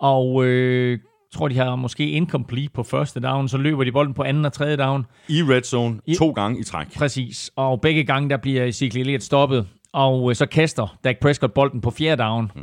og 0.00 0.44
øh, 0.44 0.98
tror, 1.34 1.48
de 1.48 1.56
har 1.56 1.76
måske 1.76 2.10
incomplete 2.10 2.70
på 2.74 2.82
første 2.82 3.20
down, 3.20 3.48
så 3.48 3.56
løber 3.58 3.84
de 3.84 3.92
bolden 3.92 4.14
på 4.14 4.22
anden 4.22 4.44
og 4.44 4.52
tredje 4.52 4.76
down. 4.76 5.06
I 5.28 5.42
red 5.42 5.62
zone 5.62 6.00
I- 6.06 6.14
to 6.14 6.30
gange 6.30 6.60
i 6.60 6.62
træk. 6.62 6.94
Præcis. 6.96 7.50
Og 7.56 7.80
begge 7.80 8.04
gange, 8.04 8.30
der 8.30 8.36
bliver 8.36 8.64
Ezekiel 8.64 9.00
Elliott 9.00 9.22
stoppet. 9.22 9.68
Og 9.92 10.30
øh, 10.30 10.36
så 10.36 10.46
kaster 10.46 10.96
Dak 11.04 11.16
Prescott 11.20 11.54
bolden 11.54 11.80
på 11.80 11.90
fjerde 11.90 12.22
down 12.22 12.52
mm. 12.54 12.62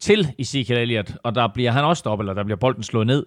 Til 0.00 0.34
Ezekiel 0.38 0.78
Elliott. 0.78 1.16
Og 1.22 1.34
der 1.34 1.48
bliver 1.54 1.70
han 1.70 1.84
også 1.84 2.00
stoppet, 2.00 2.22
eller 2.22 2.34
der 2.34 2.44
bliver 2.44 2.56
bolden 2.56 2.82
slået 2.82 3.06
ned. 3.06 3.26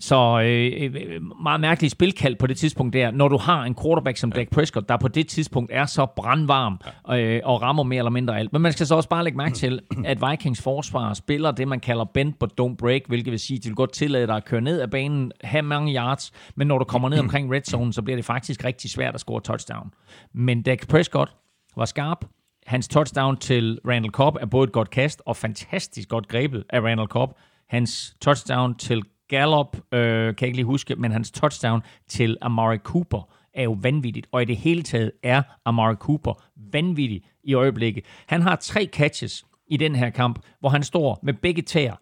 Så 0.00 0.40
øh, 0.40 0.90
øh, 0.94 1.22
meget 1.42 1.60
mærkeligt 1.60 1.92
spilkald 1.92 2.36
på 2.36 2.46
det 2.46 2.56
tidspunkt 2.56 2.92
der, 2.92 3.10
når 3.10 3.28
du 3.28 3.36
har 3.36 3.64
en 3.64 3.76
quarterback 3.82 4.16
som 4.16 4.32
Dak 4.32 4.50
Prescott, 4.50 4.88
der 4.88 4.96
på 4.96 5.08
det 5.08 5.28
tidspunkt 5.28 5.70
er 5.74 5.86
så 5.86 6.06
brandvarm 6.06 6.80
øh, 7.10 7.40
og 7.44 7.62
rammer 7.62 7.82
mere 7.82 7.98
eller 7.98 8.10
mindre 8.10 8.38
alt. 8.38 8.52
Men 8.52 8.62
man 8.62 8.72
skal 8.72 8.86
så 8.86 8.94
også 8.94 9.08
bare 9.08 9.24
lægge 9.24 9.36
mærke 9.36 9.54
til, 9.54 9.80
at 10.04 10.18
Vikings 10.30 10.62
forsvar 10.62 11.14
spiller 11.14 11.50
det, 11.50 11.68
man 11.68 11.80
kalder 11.80 12.04
bend 12.04 12.32
but 12.40 12.52
don't 12.60 12.76
break, 12.76 13.02
hvilket 13.08 13.30
vil 13.30 13.40
sige, 13.40 13.56
at 13.56 13.64
de 13.64 13.68
vil 13.68 13.76
godt 13.76 13.92
tillade 13.92 14.26
dig 14.26 14.36
at 14.36 14.44
køre 14.44 14.60
ned 14.60 14.80
ad 14.80 14.88
banen, 14.88 15.32
have 15.40 15.62
mange 15.62 15.94
yards, 15.94 16.32
men 16.56 16.66
når 16.66 16.78
du 16.78 16.84
kommer 16.84 17.08
ned 17.08 17.18
omkring 17.18 17.52
red 17.52 17.62
zone, 17.62 17.92
så 17.92 18.02
bliver 18.02 18.16
det 18.16 18.24
faktisk 18.24 18.64
rigtig 18.64 18.90
svært 18.90 19.14
at 19.14 19.20
score 19.20 19.40
touchdown. 19.40 19.90
Men 20.32 20.62
Dak 20.62 20.88
Prescott 20.88 21.30
var 21.76 21.84
skarp, 21.84 22.24
Hans 22.66 22.88
touchdown 22.88 23.36
til 23.36 23.78
Randall 23.88 24.12
Cobb 24.12 24.36
er 24.40 24.46
både 24.46 24.64
et 24.64 24.72
godt 24.72 24.90
kast 24.90 25.22
og 25.26 25.36
fantastisk 25.36 26.08
godt 26.08 26.28
grebet 26.28 26.64
af 26.70 26.80
Randall 26.80 27.08
Cobb. 27.08 27.32
Hans 27.68 28.16
touchdown 28.20 28.74
til 28.74 29.02
Gallup, 29.28 29.76
øh, 29.76 29.82
kan 29.92 30.34
jeg 30.40 30.42
ikke 30.42 30.56
lige 30.56 30.64
huske, 30.64 30.96
men 30.96 31.12
hans 31.12 31.30
touchdown 31.30 31.82
til 32.08 32.36
Amari 32.40 32.78
Cooper 32.78 33.34
er 33.54 33.62
jo 33.62 33.78
vanvittigt. 33.82 34.26
Og 34.32 34.42
i 34.42 34.44
det 34.44 34.56
hele 34.56 34.82
taget 34.82 35.12
er 35.22 35.42
Amari 35.64 35.94
Cooper 35.94 36.42
vanvittig 36.72 37.24
i 37.44 37.54
øjeblikket. 37.54 38.04
Han 38.26 38.42
har 38.42 38.56
tre 38.56 38.88
catches 38.92 39.44
i 39.66 39.76
den 39.76 39.96
her 39.96 40.10
kamp, 40.10 40.38
hvor 40.60 40.68
han 40.68 40.82
står 40.82 41.20
med 41.22 41.34
begge 41.34 41.62
tæer, 41.62 41.96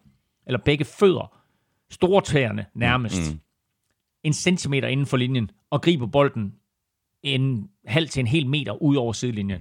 eller 0.47 0.59
begge 0.65 0.85
fødder, 0.85 1.39
store 1.91 2.23
tæerne 2.23 2.67
nærmest, 2.75 3.33
mm. 3.33 3.41
en 4.25 4.33
centimeter 4.33 4.89
inden 4.89 5.07
for 5.07 5.17
linjen, 5.17 5.51
og 5.71 5.83
griber 5.83 6.07
bolden 6.07 6.55
en 7.23 7.71
halv 7.87 8.09
til 8.09 8.21
en 8.21 8.27
hel 8.27 8.47
meter 8.47 8.83
ud 8.83 8.97
over 8.97 9.13
sidelinjen. 9.13 9.61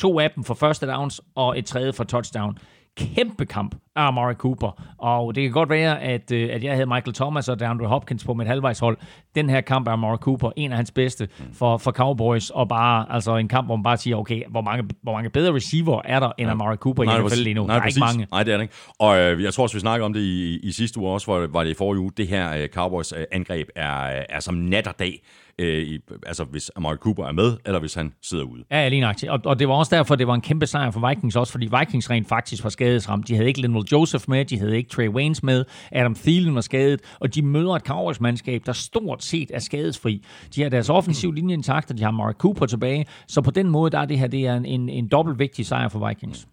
To 0.00 0.20
af 0.20 0.30
dem 0.30 0.44
for 0.44 0.54
første 0.54 0.86
downs, 0.86 1.20
og 1.34 1.58
et 1.58 1.66
tredje 1.66 1.92
for 1.92 2.04
touchdown. 2.04 2.58
Kæmpe 2.96 3.46
kamp 3.46 3.74
Amari 4.00 4.34
Cooper. 4.34 4.82
Og 4.98 5.34
det 5.34 5.42
kan 5.42 5.52
godt 5.52 5.70
være, 5.70 6.00
at, 6.02 6.32
øh, 6.32 6.48
at 6.52 6.64
jeg 6.64 6.72
havde 6.72 6.86
Michael 6.86 7.14
Thomas 7.14 7.48
og 7.48 7.60
DeAndre 7.60 7.86
Hopkins 7.86 8.24
på 8.24 8.34
mit 8.34 8.46
halvvejshold. 8.46 8.98
Den 9.34 9.50
her 9.50 9.60
kamp 9.60 9.88
er 9.88 9.92
Amari 9.92 10.16
Cooper 10.16 10.50
en 10.56 10.70
af 10.70 10.76
hans 10.76 10.90
bedste 10.90 11.28
for, 11.52 11.78
for 11.78 11.90
Cowboys. 11.90 12.50
Og 12.50 12.68
bare 12.68 13.06
altså 13.12 13.36
en 13.36 13.48
kamp, 13.48 13.66
hvor 13.68 13.76
man 13.76 13.82
bare 13.82 13.96
siger, 13.96 14.16
okay, 14.16 14.42
hvor 14.50 14.60
mange, 14.60 14.88
hvor 15.02 15.12
mange 15.12 15.30
bedre 15.30 15.54
receiver 15.54 16.00
er 16.04 16.20
der 16.20 16.32
end 16.38 16.50
Amari 16.50 16.76
Cooper 16.76 17.02
i 17.02 17.06
det 17.06 17.14
var 17.14 17.28
NFL 17.28 17.38
lige 17.38 17.54
nu? 17.54 17.66
Nej, 17.66 17.74
der 17.74 17.80
er 17.80 17.84
præcis. 17.84 17.96
ikke 17.96 18.06
mange. 18.06 18.26
Nej, 18.30 18.42
det 18.42 18.52
er 18.52 18.56
det 18.56 18.62
ikke. 18.62 18.74
Og 18.98 19.18
øh, 19.18 19.42
jeg 19.42 19.54
tror 19.54 19.62
også, 19.62 19.76
vi 19.76 19.80
snakkede 19.80 20.04
om 20.04 20.12
det 20.12 20.20
i, 20.20 20.58
i 20.62 20.72
sidste 20.72 21.00
uge 21.00 21.10
også, 21.10 21.26
hvor 21.26 21.46
var 21.46 21.64
det 21.64 21.70
i 21.70 21.74
forrige 21.74 22.00
uge. 22.00 22.12
Det 22.16 22.28
her 22.28 22.56
øh, 22.56 22.68
Cowboys 22.68 23.12
øh, 23.12 23.24
angreb 23.32 23.68
er, 23.76 24.24
er 24.28 24.40
som 24.40 24.54
nat 24.54 24.86
og 24.86 24.98
dag. 24.98 25.22
Øh, 25.60 25.82
i, 25.82 25.98
altså 26.26 26.44
hvis 26.44 26.70
Amari 26.76 26.96
Cooper 26.96 27.24
er 27.24 27.32
med, 27.32 27.56
eller 27.66 27.80
hvis 27.80 27.94
han 27.94 28.12
sidder 28.22 28.44
ude. 28.44 28.64
Ja, 28.70 28.88
lige 28.88 29.00
nøjagtigt. 29.00 29.32
Og, 29.32 29.40
og 29.44 29.58
det 29.58 29.68
var 29.68 29.74
også 29.74 29.96
derfor, 29.96 30.16
det 30.16 30.26
var 30.26 30.34
en 30.34 30.40
kæmpe 30.40 30.66
sejr 30.66 30.90
for 30.90 31.08
Vikings 31.08 31.36
også, 31.36 31.52
fordi 31.52 31.68
Vikings 31.78 32.10
rent 32.10 32.28
faktisk 32.28 32.64
var 32.64 32.70
skadesramt. 32.70 33.28
De 33.28 33.34
havde 33.34 33.48
ikke 33.48 33.60
Lindell 33.60 33.84
Joseph 33.92 34.24
med, 34.28 34.44
de 34.44 34.58
havde 34.58 34.76
ikke 34.76 34.90
Trey 34.90 35.08
Waynes 35.08 35.42
med, 35.42 35.64
Adam 35.92 36.14
Thielen 36.14 36.54
var 36.54 36.60
skadet, 36.60 37.00
og 37.20 37.34
de 37.34 37.42
møder 37.42 37.72
et 37.72 37.82
Cowboys-mandskab, 37.82 38.62
der 38.66 38.72
stort 38.72 39.24
set 39.24 39.50
er 39.54 39.58
skadesfri. 39.58 40.24
De 40.54 40.62
har 40.62 40.68
deres 40.68 40.88
offensiv 40.88 41.32
linje 41.32 41.54
intakt, 41.54 41.90
og 41.90 41.98
de 41.98 42.02
har 42.02 42.10
Mark 42.10 42.36
Cooper 42.36 42.66
tilbage, 42.66 43.06
så 43.28 43.40
på 43.40 43.50
den 43.50 43.70
måde, 43.70 43.90
der 43.90 43.98
er 43.98 44.04
det 44.04 44.18
her 44.18 44.26
det 44.26 44.46
er 44.46 44.56
en, 44.56 44.64
en, 44.64 44.88
en 44.88 45.08
dobbelt 45.08 45.38
vigtig 45.38 45.66
sejr 45.66 45.88
for 45.88 46.08
Vikings. 46.08 46.46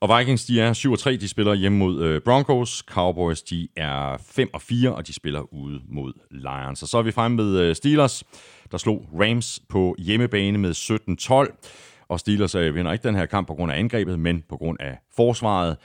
Og 0.00 0.18
Vikings, 0.18 0.44
de 0.44 0.60
er 0.60 0.72
7-3, 1.08 1.10
de 1.10 1.28
spiller 1.28 1.54
hjemme 1.54 1.78
mod 1.78 2.02
øh, 2.02 2.20
Broncos. 2.20 2.84
Cowboys, 2.86 3.42
de 3.42 3.68
er 3.76 4.16
5-4, 4.16 4.88
og 4.88 5.06
de 5.06 5.12
spiller 5.12 5.54
ude 5.54 5.80
mod 5.88 6.12
Lions. 6.30 6.82
Og 6.82 6.88
så 6.88 6.98
er 6.98 7.02
vi 7.02 7.10
fremme 7.10 7.36
med 7.36 7.58
øh, 7.58 7.74
Steelers, 7.76 8.24
der 8.72 8.78
slog 8.78 9.08
Rams 9.20 9.62
på 9.68 9.96
hjemmebane 9.98 10.58
med 10.58 10.70
17-12. 10.70 12.06
Og 12.08 12.20
Steelers 12.20 12.54
øh, 12.54 12.74
vinder 12.74 12.92
ikke 12.92 13.08
den 13.08 13.14
her 13.14 13.26
kamp 13.26 13.46
på 13.46 13.54
grund 13.54 13.72
af 13.72 13.78
angrebet, 13.78 14.18
men 14.18 14.42
på 14.48 14.56
grund 14.56 14.76
af 14.80 14.98
forsvaret. 15.16 15.76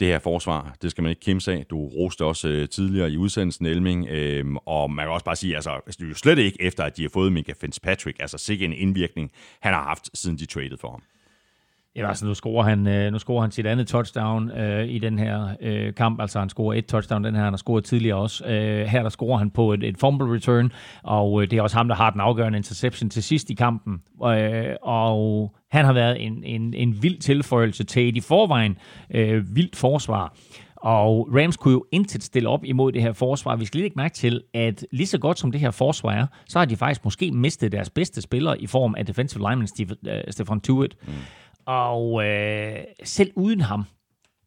Det 0.00 0.08
her 0.08 0.18
forsvar, 0.18 0.76
det 0.82 0.90
skal 0.90 1.02
man 1.02 1.10
ikke 1.10 1.20
kimse 1.20 1.52
af. 1.52 1.66
Du 1.70 1.86
roste 1.86 2.24
også 2.24 2.48
øh, 2.48 2.68
tidligere 2.68 3.10
i 3.10 3.16
udsendelsen, 3.16 3.66
Elming. 3.66 4.08
Øh, 4.08 4.44
og 4.66 4.90
man 4.90 5.04
kan 5.04 5.12
også 5.12 5.24
bare 5.24 5.36
sige, 5.36 5.54
altså, 5.54 5.70
altså, 5.70 5.96
det 5.98 6.04
er 6.04 6.08
jo 6.08 6.14
slet 6.14 6.38
ikke 6.38 6.62
efter, 6.62 6.84
at 6.84 6.96
de 6.96 7.02
har 7.02 7.08
fået 7.08 7.32
Mika 7.32 7.52
Fitzpatrick. 7.60 8.20
Altså, 8.20 8.38
sikke 8.38 8.64
en 8.64 8.72
indvirkning, 8.72 9.30
han 9.60 9.74
har 9.74 9.82
haft, 9.82 10.10
siden 10.14 10.38
de 10.38 10.46
traded 10.46 10.78
for 10.78 10.90
ham. 10.90 11.02
Ja, 11.96 12.08
altså 12.08 12.26
nu 12.26 12.34
scorer 12.34 12.64
han, 12.64 12.86
øh, 12.86 13.12
nu 13.12 13.18
scorer 13.18 13.40
han 13.40 13.50
sit 13.50 13.66
andet 13.66 13.86
touchdown 13.86 14.50
øh, 14.50 14.88
i 14.88 14.98
den 14.98 15.18
her 15.18 15.48
øh, 15.60 15.94
kamp. 15.94 16.20
Altså 16.20 16.38
han 16.38 16.48
scorer 16.48 16.78
et 16.78 16.86
touchdown, 16.86 17.24
den 17.24 17.34
her 17.34 17.42
han 17.42 17.52
har 17.52 17.56
scoret 17.56 17.84
tidligere 17.84 18.16
også. 18.16 18.44
Øh, 18.46 18.86
her 18.86 19.02
der 19.02 19.08
scorer 19.08 19.38
han 19.38 19.50
på 19.50 19.72
et, 19.72 19.84
et 19.84 19.98
fumble 19.98 20.34
return, 20.34 20.72
og 21.02 21.42
øh, 21.42 21.50
det 21.50 21.58
er 21.58 21.62
også 21.62 21.76
ham, 21.76 21.88
der 21.88 21.94
har 21.94 22.10
den 22.10 22.20
afgørende 22.20 22.56
interception 22.56 23.10
til 23.10 23.22
sidst 23.22 23.50
i 23.50 23.54
kampen. 23.54 24.02
Øh, 24.24 24.76
og 24.82 25.54
han 25.70 25.84
har 25.84 25.92
været 25.92 26.26
en, 26.26 26.44
en, 26.44 26.74
en 26.74 27.02
vild 27.02 27.18
tilføjelse 27.18 27.84
til 27.84 28.08
et 28.08 28.16
i 28.16 28.20
forvejen 28.20 28.76
øh, 29.14 29.56
vildt 29.56 29.76
forsvar. 29.76 30.34
Og 30.76 31.28
Rams 31.34 31.56
kunne 31.56 31.72
jo 31.72 31.84
intet 31.92 32.22
stille 32.22 32.48
op 32.48 32.64
imod 32.64 32.92
det 32.92 33.02
her 33.02 33.12
forsvar. 33.12 33.56
Vi 33.56 33.64
skal 33.64 33.78
lige 33.78 33.84
lægge 33.84 33.96
mærke 33.96 34.14
til, 34.14 34.42
at 34.54 34.86
lige 34.92 35.06
så 35.06 35.18
godt 35.18 35.38
som 35.38 35.52
det 35.52 35.60
her 35.60 35.70
forsvar 35.70 36.12
er, 36.12 36.26
så 36.48 36.58
har 36.58 36.66
de 36.66 36.76
faktisk 36.76 37.04
måske 37.04 37.30
mistet 37.32 37.72
deres 37.72 37.90
bedste 37.90 38.22
spiller 38.22 38.54
i 38.58 38.66
form 38.66 38.94
af 38.98 39.06
defensive 39.06 39.50
lineman 39.50 39.66
Steve, 39.66 39.96
øh, 40.06 40.14
uh, 40.14 40.20
Stefan 40.30 40.60
Tuitt. 40.60 40.96
Mm. 41.06 41.12
Og 41.66 42.24
øh, 42.24 42.76
selv 43.04 43.30
uden 43.34 43.60
ham, 43.60 43.84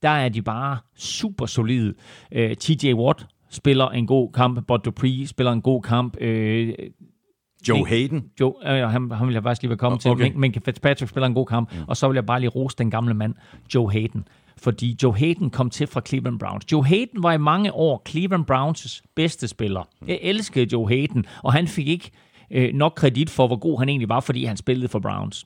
der 0.02 0.10
er 0.10 0.30
de 0.30 0.42
bare 0.42 0.78
super 0.98 1.46
solide. 1.46 1.94
Øh, 2.32 2.56
TJ 2.56 2.94
Watt 2.94 3.26
spiller 3.50 3.90
en 3.90 4.08
god 4.08 4.32
kamp, 4.32 4.68
Bud 4.68 4.80
Dupree 4.80 5.28
spiller 5.28 5.52
en 5.52 5.62
god 5.62 5.82
kamp, 5.82 6.22
øh, 6.22 6.74
Joe 7.68 7.88
Hayden, 7.88 8.26
Joe, 8.40 8.54
øh, 8.66 8.90
han, 8.90 9.12
han 9.12 9.28
vil 9.28 9.34
jeg 9.34 9.44
faktisk 9.44 9.62
lige 9.62 9.70
være 9.70 9.78
kommet 9.78 10.06
Okay. 10.06 10.30
til, 10.30 10.38
men, 10.38 10.54
Fitzpatrick 10.66 11.10
spiller 11.10 11.28
en 11.28 11.34
god 11.34 11.46
kamp, 11.46 11.74
mm. 11.74 11.80
og 11.88 11.98
så 11.98 12.08
vil 12.08 12.16
jeg 12.16 12.26
bare 12.26 12.40
lige 12.40 12.50
rose 12.50 12.76
den 12.78 12.92
gamle 12.92 13.14
mand, 13.14 13.34
Joe 13.76 13.92
Hayden. 13.92 14.28
Fordi 14.58 14.98
Joe 15.04 15.16
Hayden 15.18 15.50
kom 15.50 15.70
til 15.70 15.88
fra 15.88 16.02
Cleveland 16.08 16.40
Browns. 16.40 16.72
Joe 16.72 16.86
Hayden 16.86 17.24
var 17.24 17.34
i 17.34 17.38
mange 17.38 17.74
år 17.74 18.02
Cleveland 18.10 18.46
Browns 18.46 19.04
bedste 19.16 19.48
spiller. 19.48 19.84
Jeg 20.08 20.20
elskede 20.22 20.68
Joe 20.74 20.88
Hayden, 20.90 21.26
og 21.44 21.54
han 21.54 21.68
fik 21.68 21.88
ikke 21.88 22.12
øh, 22.52 22.74
nok 22.74 22.94
kredit 22.96 23.30
for, 23.30 23.48
hvor 23.48 23.56
god 23.56 23.80
han 23.80 23.90
egentlig 23.90 24.10
var, 24.10 24.20
fordi 24.20 24.46
han 24.46 24.58
spillede 24.58 24.88
for 24.88 25.00
Browns. 25.00 25.46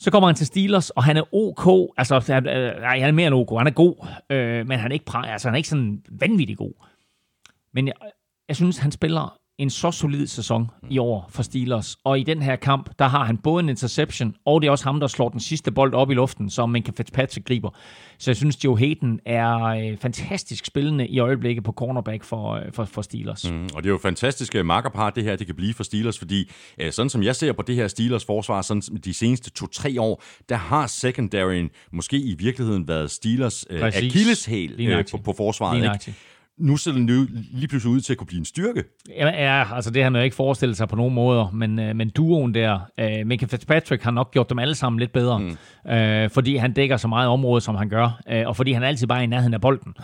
Så 0.00 0.10
kommer 0.10 0.28
han 0.28 0.36
til 0.36 0.46
Steelers, 0.46 0.90
og 0.90 1.04
han 1.04 1.16
er 1.16 1.34
ok. 1.34 1.92
Altså, 1.96 2.32
han, 2.32 2.42
nej, 2.42 2.98
han 2.98 3.08
er 3.08 3.12
mere 3.12 3.26
end 3.26 3.34
ok. 3.34 3.58
Han 3.58 3.66
er 3.66 3.70
god, 3.70 4.06
øh, 4.30 4.66
men 4.66 4.78
han 4.78 4.90
er, 4.90 4.94
ikke, 4.94 5.10
altså, 5.14 5.48
han 5.48 5.54
er 5.54 5.56
ikke 5.56 5.68
sådan 5.68 6.02
vanvittig 6.10 6.56
god. 6.56 6.72
Men 7.74 7.86
jeg, 7.86 7.94
jeg 8.48 8.56
synes, 8.56 8.78
han 8.78 8.92
spiller 8.92 9.39
en 9.60 9.70
så 9.70 9.90
solid 9.90 10.26
sæson 10.26 10.70
i 10.90 10.98
år 10.98 11.30
for 11.30 11.42
Steelers. 11.42 11.96
Og 12.04 12.18
i 12.18 12.22
den 12.22 12.42
her 12.42 12.56
kamp, 12.56 12.90
der 12.98 13.08
har 13.08 13.24
han 13.24 13.36
både 13.36 13.62
en 13.62 13.68
interception, 13.68 14.34
og 14.44 14.62
det 14.62 14.66
er 14.66 14.70
også 14.70 14.84
ham, 14.84 15.00
der 15.00 15.06
slår 15.06 15.28
den 15.28 15.40
sidste 15.40 15.72
bold 15.72 15.94
op 15.94 16.10
i 16.10 16.14
luften, 16.14 16.50
som 16.50 16.70
Minka 16.70 16.92
Fitzpatrick 16.96 17.46
griber. 17.46 17.70
Så 18.18 18.30
jeg 18.30 18.36
synes, 18.36 18.64
Joe 18.64 18.78
Hayden 18.78 19.20
er 19.26 19.62
øh, 19.62 19.96
fantastisk 19.96 20.66
spillende 20.66 21.06
i 21.06 21.18
øjeblikket 21.18 21.64
på 21.64 21.72
cornerback 21.72 22.24
for, 22.24 22.54
øh, 22.54 22.62
for, 22.72 22.84
for 22.84 23.02
Steelers. 23.02 23.50
Mm. 23.50 23.68
Og 23.74 23.82
det 23.82 23.88
er 23.88 23.92
jo 23.92 23.98
fantastiske 23.98 24.62
makkerpar, 24.62 25.10
det 25.10 25.24
her 25.24 25.36
det 25.36 25.46
kan 25.46 25.56
blive 25.56 25.74
for 25.74 25.82
Steelers, 25.82 26.18
fordi 26.18 26.50
øh, 26.78 26.92
sådan 26.92 27.10
som 27.10 27.22
jeg 27.22 27.36
ser 27.36 27.52
på 27.52 27.62
det 27.62 27.76
her 27.76 27.88
Steelers 27.88 28.24
forsvar, 28.24 28.62
sådan 28.62 28.82
de 29.04 29.14
seneste 29.14 29.50
to-tre 29.50 30.00
år, 30.00 30.22
der 30.48 30.56
har 30.56 30.86
secondaryen 30.86 31.70
måske 31.92 32.16
i 32.16 32.34
virkeligheden 32.38 32.88
været 32.88 33.10
Steelers 33.10 33.64
øh, 33.70 33.82
akilleshæl 33.82 34.88
øh, 34.88 35.04
på, 35.10 35.16
på 35.16 35.34
forsvaret. 35.36 35.76
Ikke? 35.76 36.14
Nu 36.60 36.76
ser 36.76 36.92
det 36.92 37.00
nu 37.00 37.26
lige 37.52 37.68
pludselig 37.68 37.94
ud 37.94 38.00
til 38.00 38.12
at 38.12 38.16
kunne 38.16 38.26
blive 38.26 38.38
en 38.38 38.44
styrke. 38.44 38.84
Ja, 39.08 39.26
ja, 39.28 39.74
altså 39.74 39.90
det 39.90 40.02
har 40.02 40.10
man 40.10 40.20
jo 40.20 40.24
ikke 40.24 40.36
forestillet 40.36 40.76
sig 40.76 40.88
på 40.88 40.96
nogen 40.96 41.14
måder, 41.14 41.50
men, 41.50 41.78
øh, 41.78 41.96
men 41.96 42.10
duoen 42.10 42.54
der, 42.54 42.80
øh, 43.00 43.26
Minka 43.26 43.46
Fitzpatrick 43.46 44.02
har 44.02 44.10
nok 44.10 44.30
gjort 44.30 44.50
dem 44.50 44.58
alle 44.58 44.74
sammen 44.74 45.00
lidt 45.00 45.12
bedre, 45.12 45.38
mm. 45.38 45.90
øh, 45.92 46.30
fordi 46.30 46.56
han 46.56 46.72
dækker 46.72 46.96
så 46.96 47.08
meget 47.08 47.28
område, 47.28 47.60
som 47.60 47.74
han 47.74 47.88
gør, 47.88 48.20
øh, 48.30 48.46
og 48.46 48.56
fordi 48.56 48.72
han 48.72 48.82
altid 48.82 49.06
bare 49.06 49.18
er 49.18 49.22
i 49.22 49.26
nærheden 49.26 49.54
af 49.54 49.60
bolden. 49.60 49.94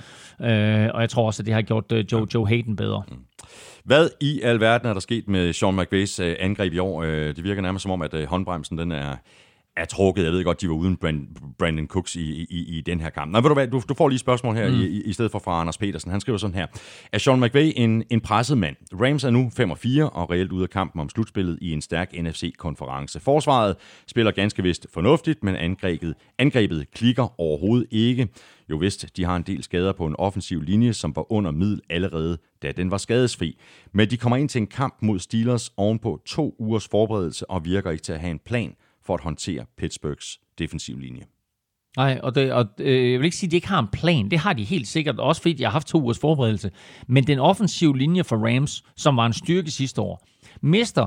Øh, 0.40 0.88
og 0.94 1.00
jeg 1.00 1.10
tror 1.10 1.26
også, 1.26 1.42
at 1.42 1.46
det 1.46 1.54
har 1.54 1.62
gjort 1.62 1.92
øh, 1.92 2.04
Joe, 2.12 2.26
Joe 2.34 2.48
Hayden 2.48 2.76
bedre. 2.76 3.02
Hvad 3.84 4.08
i 4.20 4.40
alverden 4.40 4.88
er 4.88 4.92
der 4.92 5.00
sket 5.00 5.28
med 5.28 5.52
Sean 5.52 5.76
McVays 5.76 6.20
øh, 6.20 6.36
angreb 6.40 6.72
i 6.72 6.78
år? 6.78 7.02
Øh, 7.02 7.36
det 7.36 7.44
virker 7.44 7.62
nærmest 7.62 7.82
som 7.82 7.90
om, 7.90 8.02
at 8.02 8.14
øh, 8.14 8.26
håndbremsen 8.28 8.78
den 8.78 8.92
er, 8.92 9.16
er 9.76 9.84
trukket. 9.84 10.24
Jeg 10.24 10.32
ved 10.32 10.44
godt, 10.44 10.60
de 10.60 10.68
var 10.68 10.74
uden 10.74 10.96
Brand, 10.96 11.26
Brandon 11.58 11.86
Cooks 11.86 12.16
i, 12.16 12.46
i, 12.50 12.76
i 12.76 12.80
den 12.80 13.00
her 13.00 13.10
kamp. 13.10 13.32
Nej, 13.32 13.40
ved 13.40 13.48
du 13.48 13.54
hvad, 13.54 13.68
du, 13.68 13.82
du 13.88 13.94
får 13.94 14.08
lige 14.08 14.16
et 14.16 14.20
spørgsmål 14.20 14.54
her 14.54 14.68
mm. 14.68 14.80
i, 14.80 14.86
i 14.86 15.12
stedet 15.12 15.32
for 15.32 15.38
fra 15.38 15.60
Anders 15.60 15.78
Petersen. 15.78 16.10
Han 16.10 16.20
skriver 16.20 16.38
sådan 16.38 16.54
her. 16.54 16.66
Er 17.12 17.18
Sean 17.18 17.40
McVay 17.40 17.72
en, 17.76 18.04
en 18.10 18.20
presset 18.20 18.58
mand? 18.58 18.76
Rams 18.92 19.24
er 19.24 19.30
nu 19.30 19.50
5 19.56 19.70
og 19.70 19.78
4 19.78 20.10
og 20.10 20.30
reelt 20.30 20.52
ude 20.52 20.62
af 20.62 20.70
kampen 20.70 21.00
om 21.00 21.08
slutspillet 21.08 21.58
i 21.60 21.72
en 21.72 21.82
stærk 21.82 22.12
NFC-konference. 22.22 23.20
Forsvaret 23.20 23.76
spiller 24.06 24.32
ganske 24.32 24.62
vist 24.62 24.86
fornuftigt, 24.94 25.44
men 25.44 25.56
angrebet, 25.56 26.14
angrebet 26.38 26.90
klikker 26.90 27.40
overhovedet 27.40 27.86
ikke. 27.90 28.28
Jo 28.70 28.76
vist, 28.76 29.16
de 29.16 29.24
har 29.24 29.36
en 29.36 29.42
del 29.42 29.62
skader 29.62 29.92
på 29.92 30.06
en 30.06 30.16
offensiv 30.18 30.62
linje, 30.62 30.92
som 30.92 31.16
var 31.16 31.32
under 31.32 31.50
middel 31.50 31.80
allerede, 31.90 32.38
da 32.62 32.72
den 32.72 32.90
var 32.90 32.98
skadesfri. 32.98 33.58
Men 33.92 34.10
de 34.10 34.16
kommer 34.16 34.36
ind 34.36 34.48
til 34.48 34.60
en 34.60 34.66
kamp 34.66 34.96
mod 35.00 35.18
Steelers 35.18 35.72
ovenpå 35.76 36.20
to 36.26 36.54
ugers 36.58 36.88
forberedelse 36.88 37.50
og 37.50 37.64
virker 37.64 37.90
ikke 37.90 38.02
til 38.02 38.12
at 38.12 38.20
have 38.20 38.30
en 38.30 38.40
plan 38.46 38.76
for 39.06 39.14
at 39.14 39.20
håndtere 39.20 39.64
Pittsburghs 39.78 40.38
defensiv 40.58 40.98
linje. 40.98 41.22
Nej, 41.96 42.20
og, 42.22 42.34
det, 42.34 42.52
og 42.52 42.66
øh, 42.78 43.12
jeg 43.12 43.20
vil 43.20 43.24
ikke 43.24 43.36
sige, 43.36 43.48
at 43.48 43.50
de 43.50 43.56
ikke 43.56 43.68
har 43.68 43.78
en 43.78 43.88
plan. 43.88 44.30
Det 44.30 44.38
har 44.38 44.52
de 44.52 44.64
helt 44.64 44.88
sikkert, 44.88 45.18
også 45.18 45.42
fordi 45.42 45.54
de 45.54 45.64
har 45.64 45.70
haft 45.70 45.86
to 45.86 46.00
ugers 46.00 46.18
forberedelse. 46.18 46.70
Men 47.06 47.26
den 47.26 47.38
offensive 47.38 47.98
linje 47.98 48.24
for 48.24 48.36
Rams, 48.36 48.84
som 48.96 49.16
var 49.16 49.26
en 49.26 49.32
styrke 49.32 49.70
sidste 49.70 50.00
år, 50.00 50.26
mister 50.60 51.06